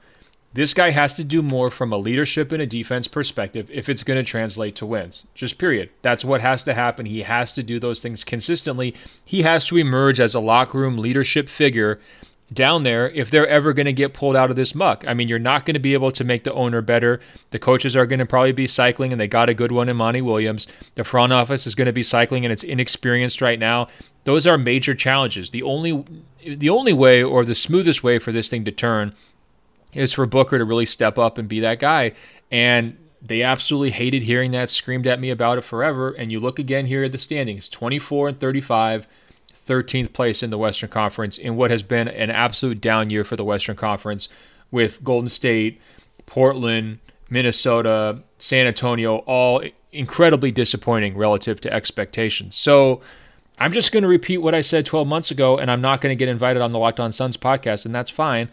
this 0.54 0.74
guy 0.74 0.92
has 0.92 1.16
to 1.16 1.24
do 1.24 1.42
more 1.42 1.72
from 1.72 1.92
a 1.92 1.98
leadership 1.98 2.52
and 2.52 2.62
a 2.62 2.68
defense 2.68 3.08
perspective 3.08 3.70
if 3.72 3.90
it's 3.90 4.04
going 4.04 4.24
to 4.24 4.30
translate 4.30 4.76
to 4.76 4.86
wins. 4.86 5.26
Just 5.34 5.58
period. 5.58 5.90
That's 6.02 6.24
what 6.24 6.42
has 6.42 6.64
to 6.64 6.74
happen. 6.74 7.08
He 7.08 7.24
has 7.24 7.52
to 7.54 7.64
do 7.64 7.80
those 7.80 8.02
things 8.02 8.24
consistently. 8.24 8.94
He 9.26 9.42
has 9.42 9.66
to 9.68 9.78
emerge 9.78 10.20
as 10.20 10.36
a 10.36 10.40
locker 10.40 10.78
room 10.78 10.98
leadership 10.98 11.50
figure 11.50 12.00
down 12.54 12.84
there 12.84 13.10
if 13.12 13.32
they're 13.32 13.48
ever 13.48 13.74
going 13.74 13.88
to 13.88 13.94
get 13.94 14.14
pulled 14.14 14.36
out 14.36 14.50
of 14.50 14.56
this 14.56 14.76
muck. 14.76 15.04
I 15.08 15.14
mean, 15.14 15.28
you're 15.28 15.40
not 15.40 15.66
going 15.66 15.74
to 15.74 15.80
be 15.80 15.94
able 15.94 16.12
to 16.12 16.24
make 16.24 16.44
the 16.44 16.54
owner 16.54 16.82
better. 16.82 17.20
The 17.50 17.60
coaches 17.60 17.96
are 17.96 18.06
going 18.06 18.20
to 18.20 18.26
probably 18.26 18.52
be 18.52 18.68
cycling, 18.68 19.12
and 19.12 19.20
they 19.20 19.28
got 19.28 19.50
a 19.50 19.54
good 19.54 19.72
one 19.72 19.90
in 19.90 19.98
Monty 19.98 20.22
Williams. 20.22 20.68
The 20.96 21.04
front 21.04 21.34
office 21.34 21.66
is 21.66 21.74
going 21.74 21.88
to 21.88 21.94
be 21.94 22.04
cycling, 22.04 22.44
and 22.44 22.54
it's 22.54 22.64
inexperienced 22.64 23.42
right 23.42 23.58
now. 23.58 23.88
Those 24.26 24.46
are 24.46 24.58
major 24.58 24.94
challenges. 24.94 25.50
The 25.50 25.64
only 25.64 26.06
the 26.46 26.70
only 26.70 26.94
way 26.94 27.24
or 27.24 27.46
the 27.46 27.56
smoothest 27.56 28.04
way 28.04 28.20
for 28.20 28.32
this 28.32 28.50
thing 28.50 28.66
to 28.66 28.72
turn 28.72 29.14
is 29.94 30.14
for 30.14 30.26
Booker 30.26 30.58
to 30.58 30.66
really 30.66 30.86
step 30.86 31.18
up 31.18 31.38
and 31.38 31.48
be 31.48 31.60
that 31.62 31.80
guy. 31.80 32.14
And 32.52 32.98
they 33.22 33.42
absolutely 33.42 33.92
hated 33.92 34.24
hearing 34.24 34.52
that, 34.52 34.70
screamed 34.70 35.08
at 35.08 35.20
me 35.20 35.30
about 35.30 35.58
it 35.58 35.64
forever. 35.64 36.12
And 36.12 36.32
you 36.32 36.40
look 36.40 36.60
again 36.60 36.86
here 36.86 37.04
at 37.04 37.12
the 37.12 37.18
standings 37.18 37.70
24 37.70 38.30
and 38.30 38.40
35, 38.40 39.08
13th 39.68 40.12
place 40.12 40.44
in 40.44 40.50
the 40.50 40.58
Western 40.58 40.90
Conference 40.90 41.38
in 41.38 41.56
what 41.56 41.72
has 41.72 41.84
been 41.84 42.08
an 42.10 42.30
absolute 42.30 42.82
down 42.82 43.10
year 43.10 43.24
for 43.24 43.38
the 43.38 43.46
Western 43.46 43.78
Conference 43.78 44.28
with 44.72 45.04
Golden 45.04 45.30
State, 45.30 45.80
Portland, 46.26 47.00
Minnesota, 47.30 48.20
San 48.40 48.68
Antonio, 48.68 49.18
all 49.20 49.64
incredibly 49.94 50.52
disappointing 50.52 51.16
relative 51.16 51.62
to 51.62 51.72
expectations. 51.72 52.56
So 52.58 53.02
I'm 53.58 53.72
just 53.72 53.92
going 53.92 54.04
to 54.04 54.10
repeat 54.10 54.40
what 54.40 54.54
I 54.54 54.62
said 54.62 54.86
12 54.86 55.08
months 55.08 55.32
ago, 55.32 55.58
and 55.58 55.72
I'm 55.72 55.82
not 55.82 56.02
going 56.02 56.12
to 56.12 56.20
get 56.20 56.28
invited 56.28 56.62
on 56.62 56.74
the 56.74 56.80
Locked 56.80 57.00
On 57.00 57.12
Suns 57.12 57.38
podcast, 57.38 57.86
and 57.86 57.96
that's 57.96 58.10
fine 58.10 58.50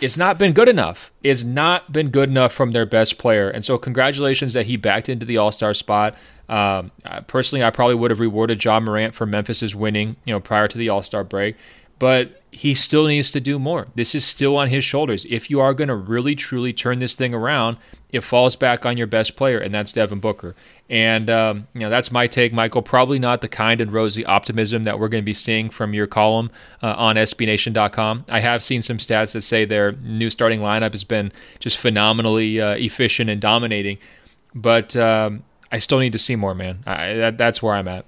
it's 0.00 0.16
not 0.16 0.38
been 0.38 0.52
good 0.52 0.68
enough. 0.68 1.10
It's 1.22 1.44
not 1.44 1.92
been 1.92 2.10
good 2.10 2.28
enough 2.28 2.52
from 2.52 2.72
their 2.72 2.86
best 2.86 3.18
player. 3.18 3.48
And 3.48 3.64
so, 3.64 3.78
congratulations 3.78 4.52
that 4.52 4.66
he 4.66 4.76
backed 4.76 5.08
into 5.08 5.26
the 5.26 5.36
All 5.36 5.52
Star 5.52 5.74
spot. 5.74 6.16
Um, 6.48 6.90
personally, 7.26 7.64
I 7.64 7.70
probably 7.70 7.94
would 7.94 8.10
have 8.10 8.20
rewarded 8.20 8.62
Ja 8.62 8.80
Morant 8.80 9.14
for 9.14 9.26
Memphis's 9.26 9.74
winning, 9.74 10.16
you 10.24 10.32
know, 10.32 10.40
prior 10.40 10.68
to 10.68 10.78
the 10.78 10.88
All 10.88 11.02
Star 11.02 11.24
break. 11.24 11.56
But 11.98 12.42
he 12.50 12.74
still 12.74 13.06
needs 13.06 13.30
to 13.30 13.40
do 13.40 13.58
more. 13.58 13.86
This 13.94 14.14
is 14.14 14.24
still 14.24 14.56
on 14.56 14.68
his 14.68 14.84
shoulders. 14.84 15.26
If 15.30 15.48
you 15.48 15.60
are 15.60 15.74
going 15.74 15.88
to 15.88 15.94
really 15.94 16.34
truly 16.34 16.72
turn 16.72 16.98
this 16.98 17.14
thing 17.14 17.34
around, 17.34 17.76
it 18.12 18.22
falls 18.22 18.56
back 18.56 18.84
on 18.84 18.96
your 18.96 19.06
best 19.06 19.36
player, 19.36 19.58
and 19.58 19.74
that's 19.74 19.92
Devin 19.92 20.20
Booker. 20.20 20.54
And 20.90 21.30
um, 21.30 21.66
you 21.72 21.80
know 21.80 21.88
that's 21.88 22.10
my 22.10 22.26
take, 22.26 22.52
Michael. 22.52 22.82
Probably 22.82 23.18
not 23.18 23.40
the 23.40 23.48
kind 23.48 23.80
and 23.80 23.90
rosy 23.90 24.24
optimism 24.24 24.84
that 24.84 24.98
we're 24.98 25.08
going 25.08 25.22
to 25.22 25.26
be 25.26 25.34
seeing 25.34 25.70
from 25.70 25.94
your 25.94 26.06
column 26.06 26.50
uh, 26.82 26.94
on 26.98 27.16
SBNation.com. 27.16 28.26
I 28.28 28.40
have 28.40 28.62
seen 28.62 28.82
some 28.82 28.98
stats 28.98 29.32
that 29.32 29.42
say 29.42 29.64
their 29.64 29.92
new 29.92 30.28
starting 30.28 30.60
lineup 30.60 30.92
has 30.92 31.04
been 31.04 31.32
just 31.58 31.78
phenomenally 31.78 32.60
uh, 32.60 32.74
efficient 32.74 33.30
and 33.30 33.40
dominating, 33.40 33.96
but 34.54 34.94
um, 34.94 35.42
I 35.72 35.78
still 35.78 36.00
need 36.00 36.12
to 36.12 36.18
see 36.18 36.36
more, 36.36 36.54
man. 36.54 36.82
I, 36.86 37.14
that, 37.14 37.38
that's 37.38 37.62
where 37.62 37.74
I'm 37.74 37.88
at. 37.88 38.04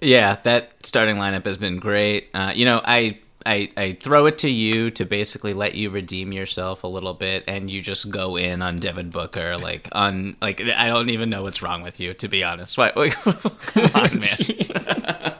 Yeah, 0.00 0.36
that 0.44 0.84
starting 0.84 1.16
lineup 1.16 1.44
has 1.44 1.56
been 1.56 1.78
great. 1.78 2.28
Uh, 2.34 2.52
you 2.54 2.64
know, 2.64 2.80
I 2.84 3.18
I, 3.46 3.68
I 3.76 3.98
throw 4.00 4.26
it 4.26 4.38
to 4.38 4.48
you 4.48 4.90
to 4.92 5.04
basically 5.04 5.52
let 5.52 5.74
you 5.74 5.90
redeem 5.90 6.32
yourself 6.32 6.82
a 6.82 6.86
little 6.86 7.14
bit, 7.14 7.44
and 7.46 7.70
you 7.70 7.82
just 7.82 8.10
go 8.10 8.36
in 8.36 8.62
on 8.62 8.78
Devin 8.78 9.10
Booker, 9.10 9.58
like 9.58 9.88
on 9.92 10.36
like 10.40 10.60
I 10.60 10.86
don't 10.86 11.10
even 11.10 11.30
know 11.30 11.42
what's 11.42 11.62
wrong 11.62 11.82
with 11.82 12.00
you, 12.00 12.14
to 12.14 12.28
be 12.28 12.42
honest. 12.42 12.78
Why, 12.78 12.92
like, 12.96 13.12
come 13.12 13.90
on, 13.94 14.20
man. 14.20 15.34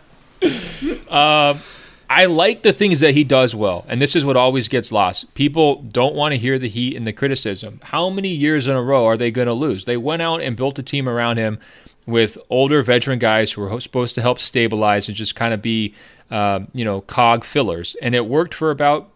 uh, 1.09 1.59
I 2.11 2.27
like 2.27 2.63
the 2.63 2.73
things 2.73 3.01
that 3.01 3.15
he 3.15 3.25
does 3.25 3.55
well, 3.55 3.87
and 3.89 4.01
this 4.01 4.15
is 4.15 4.25
what 4.25 4.37
always 4.37 4.69
gets 4.69 4.93
lost. 4.93 5.33
People 5.35 5.83
don't 5.83 6.15
want 6.15 6.33
to 6.33 6.39
hear 6.39 6.59
the 6.59 6.69
heat 6.69 6.97
and 6.97 7.07
the 7.07 7.13
criticism. 7.13 7.81
How 7.83 8.11
many 8.11 8.29
years 8.29 8.69
in 8.69 8.77
a 8.77 8.83
row 8.83 9.07
are 9.07 9.17
they 9.17 9.31
going 9.31 9.49
to 9.49 9.55
lose? 9.55 9.87
They 9.87 9.97
went 9.97 10.21
out 10.21 10.43
and 10.43 10.57
built 10.57 10.79
a 10.79 10.83
team 10.83 11.09
around 11.09 11.39
him 11.39 11.59
with 12.07 12.37
older 12.51 12.83
veteran 12.83 13.19
guys 13.19 13.53
who 13.53 13.63
were 13.63 13.81
supposed 13.81 14.15
to 14.15 14.23
help 14.23 14.39
stabilize 14.39 15.09
and 15.09 15.17
just 15.17 15.35
kind 15.35 15.55
of 15.55 15.63
be, 15.63 15.95
uh, 16.31 16.61
you 16.73 16.85
know, 16.85 17.03
cog 17.03 17.45
fillers. 17.45 17.97
And 18.03 18.15
it 18.15 18.27
worked 18.27 18.55
for 18.55 18.71
about 18.71 19.11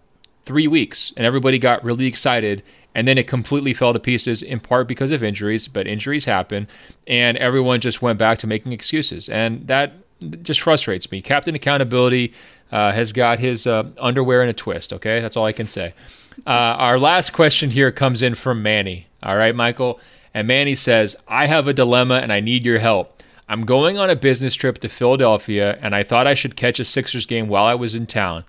three 0.44 0.66
weeks, 0.66 1.12
and 1.16 1.26
everybody 1.26 1.59
got 1.59 1.84
really 1.84 2.06
excited. 2.06 2.62
And 2.94 3.06
then 3.06 3.18
it 3.18 3.28
completely 3.28 3.74
fell 3.74 3.92
to 3.92 4.00
pieces, 4.00 4.42
in 4.42 4.61
part 4.61 4.88
because 4.88 5.11
of 5.11 5.22
injuries, 5.22 5.68
but 5.68 5.86
injuries 5.86 6.24
happen, 6.24 6.66
and 7.06 7.36
everyone 7.36 7.80
just 7.80 8.02
went 8.02 8.18
back 8.18 8.38
to 8.38 8.46
making 8.46 8.72
excuses. 8.72 9.28
And 9.28 9.68
that 9.68 9.92
just 10.42 10.61
frustrates 10.61 11.11
me. 11.12 11.22
Captain 11.22 11.54
Accountability 11.54 12.32
uh, 12.72 12.92
has 12.92 13.12
got 13.12 13.38
his 13.38 13.66
uh, 13.66 13.84
underwear 13.98 14.42
in 14.42 14.48
a 14.48 14.52
twist, 14.52 14.92
okay? 14.92 15.20
That's 15.20 15.36
all 15.36 15.44
I 15.44 15.52
can 15.52 15.66
say. 15.66 15.94
Uh, 16.46 16.50
our 16.50 16.98
last 16.98 17.32
question 17.32 17.70
here 17.70 17.92
comes 17.92 18.22
in 18.22 18.34
from 18.34 18.62
Manny. 18.62 19.06
All 19.22 19.36
right, 19.36 19.54
Michael. 19.54 20.00
And 20.34 20.46
Manny 20.46 20.74
says, 20.74 21.16
I 21.26 21.46
have 21.46 21.68
a 21.68 21.72
dilemma 21.72 22.16
and 22.16 22.32
I 22.32 22.40
need 22.40 22.64
your 22.64 22.78
help. 22.78 23.18
I'm 23.51 23.64
going 23.64 23.96
on 23.96 24.11
a 24.11 24.16
business 24.16 24.55
trip 24.55 24.78
to 24.78 24.90
Philadelphia 24.90 25.78
and 25.80 25.94
I 25.94 26.03
thought 26.03 26.26
I 26.26 26.34
should 26.34 26.55
catch 26.55 26.78
a 26.78 26.84
Sixers 26.84 27.24
game 27.24 27.49
while 27.49 27.64
I 27.64 27.74
was 27.74 27.94
in 27.94 28.07
town. 28.07 28.44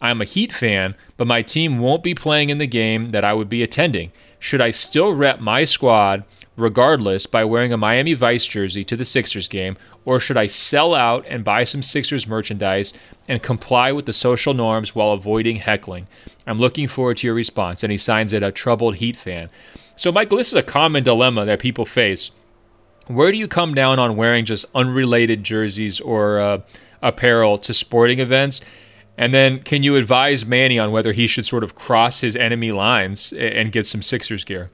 I'm 0.00 0.20
a 0.20 0.26
Heat 0.26 0.52
fan, 0.52 0.94
but 1.16 1.26
my 1.26 1.42
team 1.42 1.80
won't 1.80 2.04
be 2.04 2.14
playing 2.14 2.50
in 2.50 2.58
the 2.58 2.66
game 2.66 3.10
that 3.10 3.24
I 3.24 3.32
would 3.32 3.48
be 3.48 3.64
attending. 3.64 4.12
Should 4.38 4.60
I 4.60 4.70
still 4.70 5.14
rep 5.14 5.40
my 5.40 5.64
squad 5.64 6.22
regardless 6.56 7.26
by 7.26 7.44
wearing 7.44 7.72
a 7.72 7.76
Miami 7.76 8.14
Vice 8.14 8.46
jersey 8.46 8.84
to 8.84 8.96
the 8.96 9.04
Sixers 9.04 9.48
game, 9.48 9.76
or 10.04 10.20
should 10.20 10.36
I 10.36 10.46
sell 10.46 10.94
out 10.94 11.24
and 11.28 11.42
buy 11.42 11.64
some 11.64 11.82
Sixers 11.82 12.26
merchandise 12.26 12.94
and 13.26 13.42
comply 13.42 13.90
with 13.90 14.06
the 14.06 14.12
social 14.12 14.54
norms 14.54 14.94
while 14.94 15.12
avoiding 15.12 15.56
heckling? 15.56 16.06
I'm 16.46 16.58
looking 16.58 16.86
forward 16.86 17.16
to 17.16 17.26
your 17.26 17.34
response. 17.34 17.82
And 17.82 17.90
he 17.90 17.98
signs 17.98 18.32
it 18.32 18.42
a 18.42 18.52
troubled 18.52 18.96
Heat 18.96 19.16
fan. 19.16 19.48
So, 19.96 20.12
Michael, 20.12 20.38
this 20.38 20.52
is 20.52 20.58
a 20.58 20.62
common 20.62 21.02
dilemma 21.02 21.44
that 21.46 21.58
people 21.58 21.86
face. 21.86 22.30
Where 23.06 23.30
do 23.30 23.38
you 23.38 23.48
come 23.48 23.74
down 23.74 23.98
on 23.98 24.16
wearing 24.16 24.44
just 24.44 24.66
unrelated 24.74 25.44
jerseys 25.44 26.00
or 26.00 26.38
uh, 26.38 26.60
apparel 27.02 27.58
to 27.58 27.74
sporting 27.74 28.18
events? 28.18 28.60
And 29.16 29.32
then, 29.32 29.62
can 29.62 29.82
you 29.82 29.96
advise 29.96 30.44
Manny 30.44 30.78
on 30.78 30.90
whether 30.90 31.12
he 31.12 31.26
should 31.26 31.46
sort 31.46 31.62
of 31.62 31.74
cross 31.74 32.20
his 32.20 32.34
enemy 32.34 32.72
lines 32.72 33.32
and 33.32 33.70
get 33.70 33.86
some 33.86 34.02
Sixers 34.02 34.42
gear? 34.42 34.70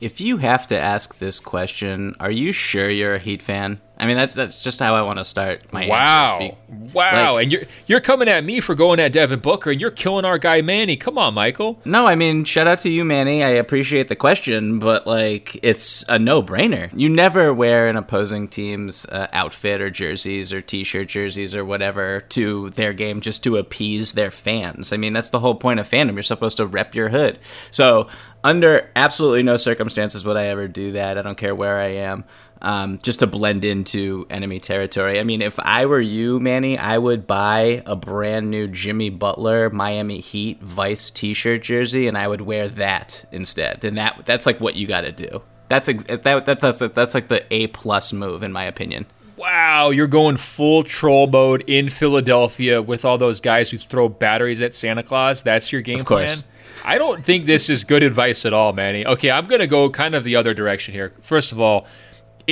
If 0.00 0.20
you 0.20 0.38
have 0.38 0.66
to 0.68 0.78
ask 0.78 1.18
this 1.18 1.38
question, 1.38 2.16
are 2.18 2.30
you 2.30 2.52
sure 2.52 2.90
you're 2.90 3.16
a 3.16 3.18
Heat 3.20 3.42
fan? 3.42 3.80
I 4.00 4.06
mean, 4.06 4.16
that's 4.16 4.34
that's 4.34 4.62
just 4.62 4.80
how 4.80 4.94
I 4.94 5.02
want 5.02 5.18
to 5.18 5.24
start 5.24 5.70
my 5.72 5.86
wow, 5.86 6.38
Be- 6.38 6.54
wow, 6.92 7.34
like, 7.34 7.44
and 7.44 7.52
you're 7.52 7.62
you're 7.86 8.00
coming 8.00 8.28
at 8.28 8.44
me 8.44 8.60
for 8.60 8.74
going 8.74 8.98
at 8.98 9.12
Devin 9.12 9.40
Booker, 9.40 9.70
and 9.70 9.80
you're 9.80 9.90
killing 9.90 10.24
our 10.24 10.38
guy 10.38 10.62
Manny. 10.62 10.96
Come 10.96 11.18
on, 11.18 11.34
Michael. 11.34 11.78
No, 11.84 12.06
I 12.06 12.14
mean, 12.14 12.44
shout 12.44 12.66
out 12.66 12.78
to 12.80 12.88
you, 12.88 13.04
Manny. 13.04 13.44
I 13.44 13.50
appreciate 13.50 14.08
the 14.08 14.16
question, 14.16 14.78
but 14.78 15.06
like, 15.06 15.58
it's 15.62 16.02
a 16.08 16.18
no 16.18 16.42
brainer. 16.42 16.90
You 16.94 17.10
never 17.10 17.52
wear 17.52 17.88
an 17.88 17.96
opposing 17.96 18.48
team's 18.48 19.04
uh, 19.06 19.28
outfit 19.32 19.80
or 19.80 19.90
jerseys 19.90 20.52
or 20.52 20.62
T-shirt 20.62 21.08
jerseys 21.08 21.54
or 21.54 21.64
whatever 21.64 22.20
to 22.30 22.70
their 22.70 22.94
game 22.94 23.20
just 23.20 23.44
to 23.44 23.58
appease 23.58 24.14
their 24.14 24.30
fans. 24.30 24.92
I 24.92 24.96
mean, 24.96 25.12
that's 25.12 25.30
the 25.30 25.40
whole 25.40 25.54
point 25.54 25.78
of 25.78 25.88
fandom. 25.88 26.14
You're 26.14 26.22
supposed 26.22 26.56
to 26.56 26.66
rep 26.66 26.94
your 26.94 27.10
hood. 27.10 27.38
So 27.70 28.08
under 28.42 28.90
absolutely 28.96 29.42
no 29.42 29.56
circumstances 29.56 30.24
would 30.24 30.36
I 30.36 30.46
ever 30.46 30.66
do 30.68 30.92
that. 30.92 31.18
I 31.18 31.22
don't 31.22 31.36
care 31.36 31.54
where 31.54 31.78
I 31.78 31.88
am. 31.88 32.24
Um, 32.62 32.98
just 33.02 33.20
to 33.20 33.26
blend 33.26 33.64
into 33.64 34.26
enemy 34.28 34.60
territory. 34.60 35.18
I 35.18 35.22
mean, 35.22 35.40
if 35.40 35.58
I 35.58 35.86
were 35.86 36.00
you, 36.00 36.38
Manny, 36.40 36.76
I 36.76 36.98
would 36.98 37.26
buy 37.26 37.82
a 37.86 37.96
brand 37.96 38.50
new 38.50 38.68
Jimmy 38.68 39.08
Butler 39.08 39.70
Miami 39.70 40.20
Heat 40.20 40.60
Vice 40.60 41.10
T-shirt 41.10 41.62
jersey, 41.62 42.06
and 42.06 42.18
I 42.18 42.28
would 42.28 42.42
wear 42.42 42.68
that 42.68 43.24
instead. 43.32 43.80
Then 43.80 43.94
that 43.94 44.26
that's 44.26 44.44
like 44.44 44.60
what 44.60 44.76
you 44.76 44.86
got 44.86 45.02
to 45.02 45.12
do. 45.12 45.40
That's 45.68 45.88
ex- 45.88 46.04
that, 46.04 46.44
that's 46.44 46.60
that's 46.60 46.78
that's 46.80 47.14
like 47.14 47.28
the 47.28 47.46
A 47.50 47.68
plus 47.68 48.12
move 48.12 48.42
in 48.42 48.52
my 48.52 48.64
opinion. 48.64 49.06
Wow, 49.36 49.88
you're 49.88 50.06
going 50.06 50.36
full 50.36 50.82
troll 50.82 51.26
mode 51.26 51.64
in 51.66 51.88
Philadelphia 51.88 52.82
with 52.82 53.06
all 53.06 53.16
those 53.16 53.40
guys 53.40 53.70
who 53.70 53.78
throw 53.78 54.10
batteries 54.10 54.60
at 54.60 54.74
Santa 54.74 55.02
Claus. 55.02 55.42
That's 55.42 55.72
your 55.72 55.80
game 55.80 56.04
plan. 56.04 56.40
I 56.84 56.98
don't 56.98 57.24
think 57.24 57.46
this 57.46 57.70
is 57.70 57.84
good 57.84 58.02
advice 58.02 58.44
at 58.44 58.52
all, 58.52 58.74
Manny. 58.74 59.06
Okay, 59.06 59.30
I'm 59.30 59.46
going 59.46 59.60
to 59.60 59.66
go 59.66 59.88
kind 59.88 60.14
of 60.14 60.24
the 60.24 60.36
other 60.36 60.52
direction 60.52 60.92
here. 60.92 61.14
First 61.22 61.52
of 61.52 61.60
all, 61.60 61.86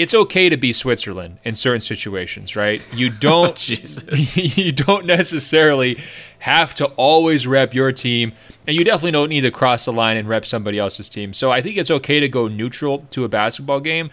it's 0.01 0.15
okay 0.15 0.49
to 0.49 0.57
be 0.57 0.73
Switzerland 0.73 1.39
in 1.45 1.55
certain 1.55 1.81
situations, 1.81 2.57
right? 2.57 2.83
You 2.93 3.09
oh, 3.13 3.19
don't 3.21 3.71
oh, 3.71 4.15
you 4.17 4.73
don't 4.73 5.07
necessarily 5.07 5.99
have 6.41 6.75
to 6.75 6.87
always 6.97 7.47
rep 7.47 7.75
your 7.75 7.93
team, 7.93 8.33
and 8.67 8.77
you 8.77 8.85
definitely 8.85 9.13
don't 9.13 9.29
need 9.29 9.43
to 9.43 9.51
cross 9.51 9.85
the 9.85 9.93
line 9.93 10.17
and 10.17 10.29
rep 10.29 10.47
somebody 10.47 10.79
else's 10.79 11.09
team. 11.09 11.33
So 11.33 11.51
I 11.51 11.63
think 11.63 11.77
it's 11.77 11.91
okay 11.91 12.21
to 12.21 12.29
go 12.29 12.49
neutral 12.49 13.07
to 13.11 13.25
a 13.25 13.29
basketball 13.29 13.81
game. 13.81 14.11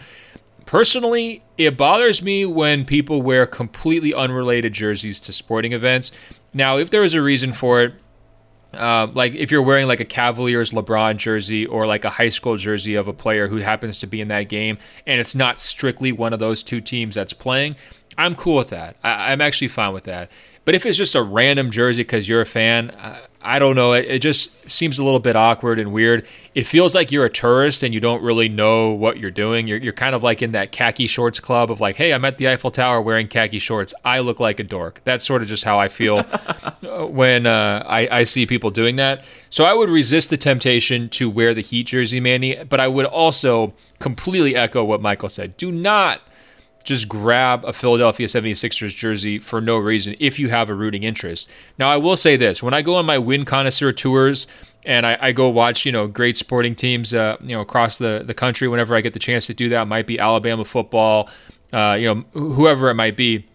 Personally, 0.64 1.44
it 1.56 1.76
bothers 1.76 2.22
me 2.22 2.44
when 2.44 2.84
people 2.84 3.22
wear 3.22 3.46
completely 3.46 4.12
unrelated 4.12 4.72
jerseys 4.72 5.20
to 5.20 5.32
sporting 5.32 5.72
events. 5.72 6.10
Now, 6.52 6.78
if 6.78 6.90
there 6.90 7.04
is 7.04 7.14
a 7.14 7.22
reason 7.22 7.52
for 7.52 7.82
it, 7.82 7.94
uh, 8.74 9.08
like 9.14 9.34
if 9.34 9.50
you're 9.50 9.62
wearing 9.62 9.86
like 9.86 10.00
a 10.00 10.04
Cavaliers 10.04 10.72
LeBron 10.72 11.16
jersey 11.16 11.66
or 11.66 11.86
like 11.86 12.04
a 12.04 12.10
high 12.10 12.28
school 12.28 12.56
jersey 12.56 12.94
of 12.94 13.08
a 13.08 13.12
player 13.12 13.48
who 13.48 13.58
happens 13.58 13.98
to 13.98 14.06
be 14.06 14.20
in 14.20 14.28
that 14.28 14.48
game, 14.48 14.78
and 15.06 15.20
it's 15.20 15.34
not 15.34 15.58
strictly 15.58 16.12
one 16.12 16.32
of 16.32 16.38
those 16.38 16.62
two 16.62 16.80
teams 16.80 17.14
that's 17.14 17.32
playing, 17.32 17.76
I'm 18.18 18.34
cool 18.34 18.56
with 18.56 18.70
that. 18.70 18.96
I- 19.02 19.32
am 19.32 19.40
actually 19.40 19.68
fine 19.68 19.92
with 19.92 20.04
that. 20.04 20.30
But 20.64 20.74
if 20.74 20.84
it's 20.84 20.98
just 20.98 21.14
a 21.14 21.22
random 21.22 21.70
jersey 21.70 22.02
because 22.02 22.28
you're 22.28 22.40
a 22.40 22.46
fan, 22.46 22.90
don't 23.58 23.76
know. 23.76 23.92
It, 23.92 24.06
it, 24.06 24.18
just 24.18 24.68
seems 24.68 24.98
a 24.98 25.04
little 25.04 25.20
bit 25.20 25.36
awkward 25.36 25.78
and 25.78 25.92
weird. 25.92 26.26
It 26.54 26.66
feels 26.66 26.94
like 26.94 27.12
you're 27.12 27.24
a 27.24 27.30
tourist 27.30 27.82
and 27.82 27.94
you 27.94 28.00
don't 28.00 28.22
really 28.22 28.48
know 28.48 28.90
what 28.90 29.18
you're 29.18 29.30
doing. 29.30 29.66
You're, 29.66 29.78
you're 29.78 29.92
kind 29.92 30.14
of 30.14 30.22
like 30.22 30.42
in 30.42 30.52
that 30.52 30.72
khaki 30.72 31.06
shorts 31.06 31.38
club 31.38 31.70
of 31.70 31.80
like, 31.80 31.96
hey, 31.96 32.12
I'm 32.12 32.24
at 32.24 32.38
the 32.38 32.48
Eiffel 32.48 32.70
Tower 32.70 33.00
wearing 33.00 33.28
khaki 33.28 33.58
shorts. 33.58 33.94
I 34.04 34.18
look 34.18 34.40
like 34.40 34.58
a 34.58 34.64
dork. 34.64 35.00
That's 35.04 35.24
sort 35.24 35.42
of 35.42 35.48
just 35.48 35.64
how 35.64 35.78
I 35.78 35.88
feel 35.88 36.22
when 37.08 37.46
uh, 37.46 37.84
I, 37.86 38.08
I 38.20 38.24
see 38.24 38.46
people 38.46 38.70
doing 38.70 38.96
that. 38.96 39.24
So 39.48 39.64
I 39.64 39.74
would 39.74 39.90
resist 39.90 40.30
the 40.30 40.36
temptation 40.36 41.08
to 41.10 41.30
wear 41.30 41.54
the 41.54 41.62
Heat 41.62 41.84
jersey, 41.84 42.20
Manny, 42.20 42.62
but 42.64 42.80
I 42.80 42.88
would 42.88 43.06
also 43.06 43.74
completely 44.00 44.56
echo 44.56 44.84
what 44.84 45.00
Michael 45.00 45.28
said. 45.28 45.56
Do 45.56 45.70
not– 45.70 46.20
just 46.86 47.08
grab 47.08 47.64
a 47.64 47.72
Philadelphia 47.72 48.26
76ers 48.26 48.94
jersey 48.94 49.38
for 49.38 49.60
no 49.60 49.76
reason 49.76 50.14
if 50.18 50.38
you 50.38 50.48
have 50.48 50.70
a 50.70 50.74
rooting 50.74 51.02
interest. 51.02 51.48
Now, 51.78 51.88
I 51.88 51.96
will 51.96 52.16
say 52.16 52.36
this 52.36 52.62
when 52.62 52.72
I 52.72 52.82
go 52.82 52.94
on 52.94 53.04
my 53.04 53.18
win 53.18 53.44
connoisseur 53.44 53.92
tours 53.92 54.46
and 54.84 55.04
I, 55.04 55.18
I 55.20 55.32
go 55.32 55.48
watch, 55.50 55.84
you 55.84 55.92
know, 55.92 56.06
great 56.06 56.36
sporting 56.36 56.74
teams, 56.76 57.12
uh, 57.12 57.36
you 57.40 57.56
know, 57.56 57.60
across 57.60 57.98
the, 57.98 58.22
the 58.24 58.34
country 58.34 58.68
whenever 58.68 58.94
I 58.94 59.00
get 59.00 59.12
the 59.12 59.18
chance 59.18 59.46
to 59.46 59.54
do 59.54 59.68
that, 59.70 59.88
might 59.88 60.06
be 60.06 60.18
Alabama 60.18 60.64
football, 60.64 61.28
uh, 61.72 61.96
you 61.98 62.14
know, 62.14 62.24
whoever 62.32 62.88
it 62.88 62.94
might 62.94 63.16
be. 63.16 63.46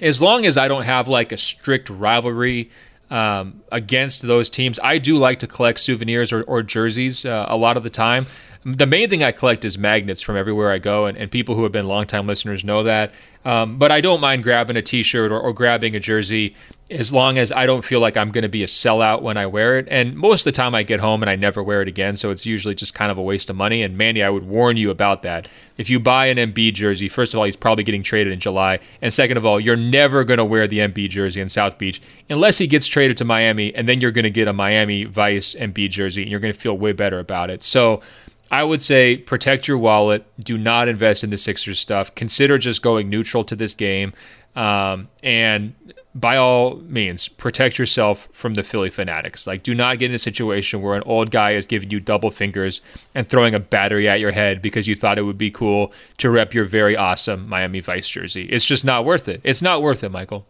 As 0.00 0.22
long 0.22 0.46
as 0.46 0.56
I 0.56 0.68
don't 0.68 0.84
have 0.84 1.08
like 1.08 1.32
a 1.32 1.36
strict 1.36 1.90
rivalry 1.90 2.70
um, 3.10 3.62
against 3.72 4.22
those 4.22 4.48
teams, 4.48 4.78
I 4.82 4.98
do 4.98 5.18
like 5.18 5.40
to 5.40 5.48
collect 5.48 5.80
souvenirs 5.80 6.32
or, 6.32 6.44
or 6.44 6.62
jerseys 6.62 7.26
uh, 7.26 7.46
a 7.48 7.56
lot 7.56 7.76
of 7.76 7.82
the 7.82 7.90
time 7.90 8.26
the 8.64 8.86
main 8.86 9.08
thing 9.08 9.22
I 9.22 9.32
collect 9.32 9.64
is 9.64 9.78
magnets 9.78 10.20
from 10.20 10.36
everywhere 10.36 10.70
I 10.70 10.78
go, 10.78 11.06
and, 11.06 11.16
and 11.16 11.30
people 11.30 11.54
who 11.54 11.62
have 11.62 11.72
been 11.72 11.86
longtime 11.86 12.26
listeners 12.26 12.62
know 12.62 12.82
that. 12.82 13.12
Um, 13.42 13.78
but 13.78 13.90
I 13.90 14.02
don't 14.02 14.20
mind 14.20 14.42
grabbing 14.42 14.76
a 14.76 14.82
T-shirt 14.82 15.32
or, 15.32 15.40
or, 15.40 15.54
grabbing 15.54 15.96
a 15.96 16.00
jersey 16.00 16.54
as 16.90 17.10
long 17.10 17.38
as 17.38 17.50
I 17.50 17.64
don't 17.64 17.82
feel 17.82 17.98
like 17.98 18.18
I'm 18.18 18.30
going 18.30 18.42
to 18.42 18.50
be 18.50 18.62
a 18.62 18.66
sellout 18.66 19.22
when 19.22 19.38
I 19.38 19.46
wear 19.46 19.78
it. 19.78 19.88
And 19.90 20.14
most 20.14 20.42
of 20.42 20.44
the 20.44 20.52
time, 20.52 20.74
I 20.74 20.82
get 20.82 21.00
home 21.00 21.22
and 21.22 21.30
I 21.30 21.36
never 21.36 21.62
wear 21.62 21.80
it 21.80 21.88
again, 21.88 22.18
so 22.18 22.30
it's 22.30 22.44
usually 22.44 22.74
just 22.74 22.92
kind 22.92 23.10
of 23.10 23.16
a 23.16 23.22
waste 23.22 23.48
of 23.48 23.56
money. 23.56 23.82
And 23.82 23.96
Mandy, 23.96 24.22
I 24.22 24.28
would 24.28 24.46
warn 24.46 24.76
you 24.76 24.90
about 24.90 25.22
that. 25.22 25.48
If 25.78 25.88
you 25.88 25.98
buy 25.98 26.26
an 26.26 26.36
Embiid 26.36 26.74
jersey, 26.74 27.08
first 27.08 27.32
of 27.32 27.38
all, 27.38 27.46
he's 27.46 27.56
probably 27.56 27.84
getting 27.84 28.02
traded 28.02 28.30
in 28.30 28.40
July, 28.40 28.80
and 29.00 29.10
second 29.10 29.38
of 29.38 29.46
all, 29.46 29.58
you're 29.58 29.76
never 29.76 30.22
going 30.22 30.36
to 30.36 30.44
wear 30.44 30.68
the 30.68 30.80
Embiid 30.80 31.08
jersey 31.08 31.40
in 31.40 31.48
South 31.48 31.78
Beach 31.78 32.02
unless 32.28 32.58
he 32.58 32.66
gets 32.66 32.86
traded 32.86 33.16
to 33.16 33.24
Miami, 33.24 33.74
and 33.74 33.88
then 33.88 34.02
you're 34.02 34.10
going 34.10 34.24
to 34.24 34.30
get 34.30 34.48
a 34.48 34.52
Miami 34.52 35.04
Vice 35.04 35.54
Embiid 35.54 35.92
jersey, 35.92 36.20
and 36.20 36.30
you're 36.30 36.40
going 36.40 36.52
to 36.52 36.60
feel 36.60 36.76
way 36.76 36.92
better 36.92 37.18
about 37.18 37.48
it. 37.48 37.62
So 37.62 38.02
I 38.50 38.64
would 38.64 38.82
say 38.82 39.16
protect 39.16 39.68
your 39.68 39.78
wallet. 39.78 40.26
Do 40.38 40.58
not 40.58 40.88
invest 40.88 41.22
in 41.22 41.30
the 41.30 41.38
Sixers 41.38 41.78
stuff. 41.78 42.14
Consider 42.14 42.58
just 42.58 42.82
going 42.82 43.08
neutral 43.08 43.44
to 43.44 43.54
this 43.54 43.74
game. 43.74 44.12
Um, 44.56 45.08
and 45.22 45.74
by 46.12 46.36
all 46.36 46.76
means, 46.76 47.28
protect 47.28 47.78
yourself 47.78 48.28
from 48.32 48.54
the 48.54 48.64
Philly 48.64 48.90
fanatics. 48.90 49.46
Like, 49.46 49.62
do 49.62 49.74
not 49.74 50.00
get 50.00 50.10
in 50.10 50.14
a 50.14 50.18
situation 50.18 50.82
where 50.82 50.96
an 50.96 51.04
old 51.06 51.30
guy 51.30 51.52
is 51.52 51.66
giving 51.66 51.90
you 51.90 52.00
double 52.00 52.32
fingers 52.32 52.80
and 53.14 53.28
throwing 53.28 53.54
a 53.54 53.60
battery 53.60 54.08
at 54.08 54.18
your 54.18 54.32
head 54.32 54.60
because 54.60 54.88
you 54.88 54.96
thought 54.96 55.18
it 55.18 55.22
would 55.22 55.38
be 55.38 55.52
cool 55.52 55.92
to 56.18 56.30
rep 56.30 56.52
your 56.52 56.64
very 56.64 56.96
awesome 56.96 57.48
Miami 57.48 57.78
Vice 57.78 58.08
jersey. 58.08 58.48
It's 58.50 58.64
just 58.64 58.84
not 58.84 59.04
worth 59.04 59.28
it. 59.28 59.40
It's 59.44 59.62
not 59.62 59.82
worth 59.82 60.02
it, 60.02 60.10
Michael. 60.10 60.46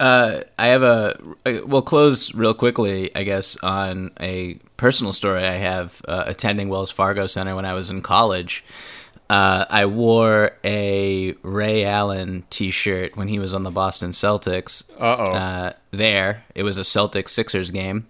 Uh, 0.00 0.40
I 0.58 0.68
have 0.68 0.82
a. 0.82 1.16
We'll 1.66 1.82
close 1.82 2.34
real 2.34 2.54
quickly, 2.54 3.14
I 3.14 3.22
guess, 3.22 3.56
on 3.62 4.12
a 4.20 4.54
personal 4.76 5.12
story 5.12 5.44
I 5.44 5.52
have 5.52 6.00
uh, 6.08 6.24
attending 6.26 6.68
Wells 6.68 6.90
Fargo 6.90 7.26
Center 7.26 7.54
when 7.54 7.64
I 7.64 7.74
was 7.74 7.90
in 7.90 8.02
college. 8.02 8.64
Uh, 9.30 9.64
I 9.70 9.86
wore 9.86 10.58
a 10.64 11.32
Ray 11.42 11.84
Allen 11.84 12.44
T-shirt 12.50 13.16
when 13.16 13.28
he 13.28 13.38
was 13.38 13.54
on 13.54 13.62
the 13.62 13.70
Boston 13.70 14.10
Celtics. 14.10 14.84
Uh-oh. 14.98 15.32
Uh 15.32 15.72
There, 15.92 16.44
it 16.54 16.62
was 16.62 16.76
a 16.76 16.82
Celtics 16.82 17.30
Sixers 17.30 17.70
game. 17.70 18.06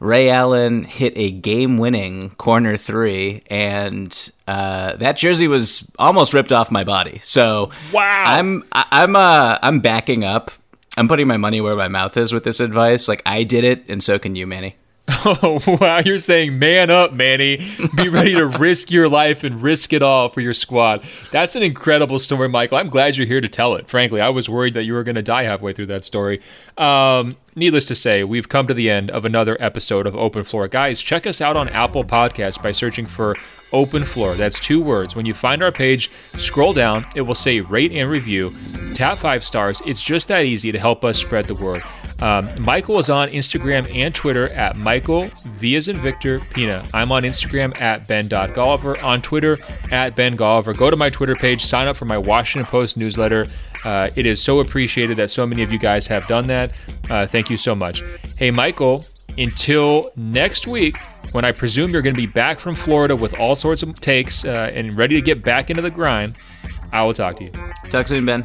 Ray 0.00 0.28
Allen 0.28 0.84
hit 0.84 1.12
a 1.16 1.30
game-winning 1.30 2.30
corner 2.30 2.76
three, 2.76 3.42
and 3.48 4.30
uh, 4.46 4.96
that 4.96 5.16
jersey 5.16 5.48
was 5.48 5.84
almost 5.98 6.34
ripped 6.34 6.52
off 6.52 6.70
my 6.70 6.84
body. 6.84 7.20
So 7.22 7.70
wow, 7.92 8.24
I'm 8.26 8.64
I'm 8.72 9.16
uh, 9.16 9.58
I'm 9.62 9.80
backing 9.80 10.24
up. 10.24 10.50
I'm 10.96 11.08
putting 11.08 11.26
my 11.26 11.36
money 11.36 11.60
where 11.60 11.76
my 11.76 11.88
mouth 11.88 12.16
is 12.16 12.32
with 12.32 12.44
this 12.44 12.60
advice. 12.60 13.08
Like 13.08 13.22
I 13.26 13.42
did 13.42 13.64
it, 13.64 13.84
and 13.88 14.02
so 14.02 14.18
can 14.18 14.34
you, 14.34 14.46
Manny. 14.46 14.76
Oh, 15.08 15.62
wow. 15.80 16.00
You're 16.04 16.18
saying, 16.18 16.58
man 16.58 16.90
up, 16.90 17.12
Manny. 17.12 17.64
Be 17.94 18.08
ready 18.08 18.34
to 18.34 18.46
risk 18.58 18.90
your 18.90 19.08
life 19.08 19.44
and 19.44 19.62
risk 19.62 19.92
it 19.92 20.02
all 20.02 20.28
for 20.28 20.40
your 20.40 20.54
squad. 20.54 21.04
That's 21.30 21.54
an 21.54 21.62
incredible 21.62 22.18
story, 22.18 22.48
Michael. 22.48 22.78
I'm 22.78 22.88
glad 22.88 23.16
you're 23.16 23.26
here 23.26 23.40
to 23.40 23.48
tell 23.48 23.76
it. 23.76 23.88
Frankly, 23.88 24.20
I 24.20 24.30
was 24.30 24.48
worried 24.48 24.74
that 24.74 24.84
you 24.84 24.94
were 24.94 25.04
going 25.04 25.14
to 25.14 25.22
die 25.22 25.44
halfway 25.44 25.72
through 25.72 25.86
that 25.86 26.04
story. 26.04 26.40
Um, 26.76 27.32
needless 27.54 27.84
to 27.86 27.94
say, 27.94 28.24
we've 28.24 28.48
come 28.48 28.66
to 28.66 28.74
the 28.74 28.90
end 28.90 29.10
of 29.10 29.24
another 29.24 29.56
episode 29.60 30.06
of 30.06 30.16
Open 30.16 30.44
Floor. 30.44 30.66
Guys, 30.68 31.00
check 31.00 31.26
us 31.26 31.40
out 31.40 31.56
on 31.56 31.68
Apple 31.68 32.04
Podcasts 32.04 32.60
by 32.60 32.72
searching 32.72 33.06
for 33.06 33.36
Open 33.76 34.04
Floor. 34.04 34.34
That's 34.34 34.58
two 34.58 34.80
words. 34.80 35.14
When 35.14 35.26
you 35.26 35.34
find 35.34 35.62
our 35.62 35.70
page, 35.70 36.10
scroll 36.38 36.72
down. 36.72 37.06
It 37.14 37.20
will 37.20 37.34
say 37.34 37.60
rate 37.60 37.92
and 37.92 38.10
review. 38.10 38.54
Tap 38.94 39.18
five 39.18 39.44
stars. 39.44 39.82
It's 39.84 40.02
just 40.02 40.28
that 40.28 40.46
easy 40.46 40.72
to 40.72 40.78
help 40.78 41.04
us 41.04 41.18
spread 41.18 41.44
the 41.44 41.54
word. 41.54 41.82
Um, 42.20 42.48
Michael 42.62 42.98
is 42.98 43.10
on 43.10 43.28
Instagram 43.28 43.94
and 43.94 44.14
Twitter 44.14 44.48
at 44.54 44.78
Michael 44.78 45.28
V 45.58 45.76
as 45.76 45.88
in 45.88 46.00
Victor 46.00 46.40
Pina. 46.54 46.82
I'm 46.94 47.12
on 47.12 47.24
Instagram 47.24 47.78
at 47.78 48.08
Ben.Golliver, 48.08 49.04
on 49.04 49.20
Twitter 49.20 49.58
at 49.92 50.16
Ben 50.16 50.34
Golliver. 50.34 50.74
Go 50.74 50.88
to 50.88 50.96
my 50.96 51.10
Twitter 51.10 51.34
page, 51.34 51.62
sign 51.62 51.86
up 51.86 51.96
for 51.98 52.06
my 52.06 52.16
Washington 52.16 52.66
Post 52.70 52.96
newsletter. 52.96 53.44
Uh, 53.84 54.08
it 54.16 54.24
is 54.24 54.42
so 54.42 54.60
appreciated 54.60 55.18
that 55.18 55.30
so 55.30 55.46
many 55.46 55.62
of 55.62 55.70
you 55.70 55.78
guys 55.78 56.06
have 56.06 56.26
done 56.26 56.46
that. 56.46 56.72
Uh, 57.10 57.26
thank 57.26 57.50
you 57.50 57.58
so 57.58 57.74
much. 57.74 58.02
Hey, 58.36 58.50
Michael, 58.50 59.04
until 59.38 60.10
next 60.16 60.66
week, 60.66 60.96
when 61.32 61.44
I 61.44 61.52
presume 61.52 61.90
you're 61.90 62.02
going 62.02 62.14
to 62.14 62.20
be 62.20 62.26
back 62.26 62.58
from 62.58 62.74
Florida 62.74 63.14
with 63.14 63.38
all 63.38 63.56
sorts 63.56 63.82
of 63.82 63.98
takes 64.00 64.44
uh, 64.44 64.70
and 64.72 64.96
ready 64.96 65.14
to 65.14 65.20
get 65.20 65.44
back 65.44 65.70
into 65.70 65.82
the 65.82 65.90
grind, 65.90 66.36
I 66.92 67.02
will 67.02 67.14
talk 67.14 67.36
to 67.36 67.44
you. 67.44 67.52
Talk 67.90 68.08
soon, 68.08 68.24
Ben. 68.24 68.44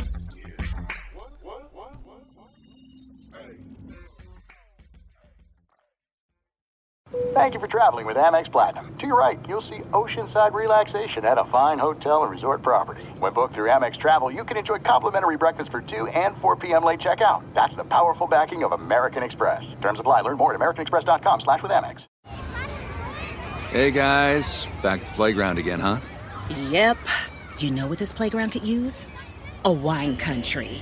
Thank 7.33 7.53
you 7.53 7.61
for 7.61 7.67
traveling 7.67 8.05
with 8.05 8.17
Amex 8.17 8.51
Platinum. 8.51 8.93
To 8.97 9.07
your 9.07 9.17
right, 9.17 9.39
you'll 9.47 9.61
see 9.61 9.79
oceanside 9.93 10.51
relaxation 10.51 11.23
at 11.23 11.37
a 11.37 11.45
fine 11.45 11.79
hotel 11.79 12.23
and 12.23 12.29
resort 12.29 12.61
property. 12.61 13.03
When 13.19 13.31
booked 13.31 13.53
through 13.53 13.69
Amex 13.69 13.95
Travel, 13.95 14.29
you 14.29 14.43
can 14.43 14.57
enjoy 14.57 14.79
complimentary 14.79 15.37
breakfast 15.37 15.71
for 15.71 15.79
2 15.79 16.07
and 16.07 16.35
4 16.39 16.57
p.m. 16.57 16.83
late 16.83 16.99
checkout. 16.99 17.41
That's 17.53 17.73
the 17.73 17.85
powerful 17.85 18.27
backing 18.27 18.65
of 18.65 18.73
American 18.73 19.23
Express. 19.23 19.77
Terms 19.79 19.99
apply. 19.99 20.21
Learn 20.21 20.35
more 20.35 20.53
at 20.53 20.59
americanexpress.com 20.59 21.39
slash 21.39 21.63
with 21.63 21.71
Amex. 21.71 22.05
Hey, 23.69 23.91
guys. 23.91 24.67
Back 24.83 24.99
at 24.99 25.07
the 25.07 25.13
playground 25.13 25.57
again, 25.57 25.79
huh? 25.79 25.99
Yep. 26.69 26.97
You 27.59 27.71
know 27.71 27.87
what 27.87 27.97
this 27.97 28.11
playground 28.11 28.49
could 28.49 28.67
use? 28.67 29.07
A 29.63 29.71
wine 29.71 30.17
country. 30.17 30.81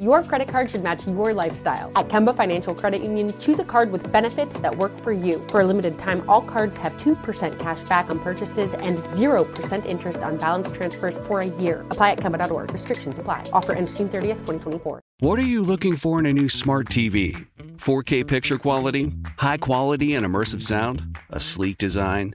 Your 0.00 0.22
credit 0.22 0.46
card 0.46 0.70
should 0.70 0.84
match 0.84 1.04
your 1.08 1.34
lifestyle. 1.34 1.90
At 1.96 2.06
Kemba 2.08 2.36
Financial 2.36 2.72
Credit 2.72 3.02
Union, 3.02 3.36
choose 3.40 3.58
a 3.58 3.64
card 3.64 3.90
with 3.90 4.10
benefits 4.12 4.60
that 4.60 4.78
work 4.78 4.96
for 5.02 5.10
you. 5.10 5.44
For 5.50 5.60
a 5.60 5.64
limited 5.64 5.98
time, 5.98 6.22
all 6.28 6.40
cards 6.40 6.76
have 6.76 6.96
2% 6.98 7.58
cash 7.58 7.82
back 7.82 8.08
on 8.08 8.20
purchases 8.20 8.74
and 8.74 8.96
0% 8.96 9.86
interest 9.86 10.20
on 10.20 10.36
balance 10.38 10.70
transfers 10.70 11.18
for 11.26 11.40
a 11.40 11.46
year. 11.46 11.84
Apply 11.90 12.12
at 12.12 12.18
Kemba.org. 12.18 12.72
Restrictions 12.72 13.18
apply. 13.18 13.42
Offer 13.52 13.72
ends 13.72 13.90
June 13.90 14.08
30th, 14.08 14.46
2024. 14.46 15.00
What 15.18 15.36
are 15.40 15.42
you 15.42 15.62
looking 15.62 15.96
for 15.96 16.20
in 16.20 16.26
a 16.26 16.32
new 16.32 16.48
smart 16.48 16.86
TV? 16.86 17.46
4K 17.78 18.24
picture 18.24 18.56
quality? 18.56 19.12
High 19.38 19.56
quality 19.56 20.14
and 20.14 20.24
immersive 20.24 20.62
sound? 20.62 21.18
A 21.30 21.40
sleek 21.40 21.76
design? 21.76 22.34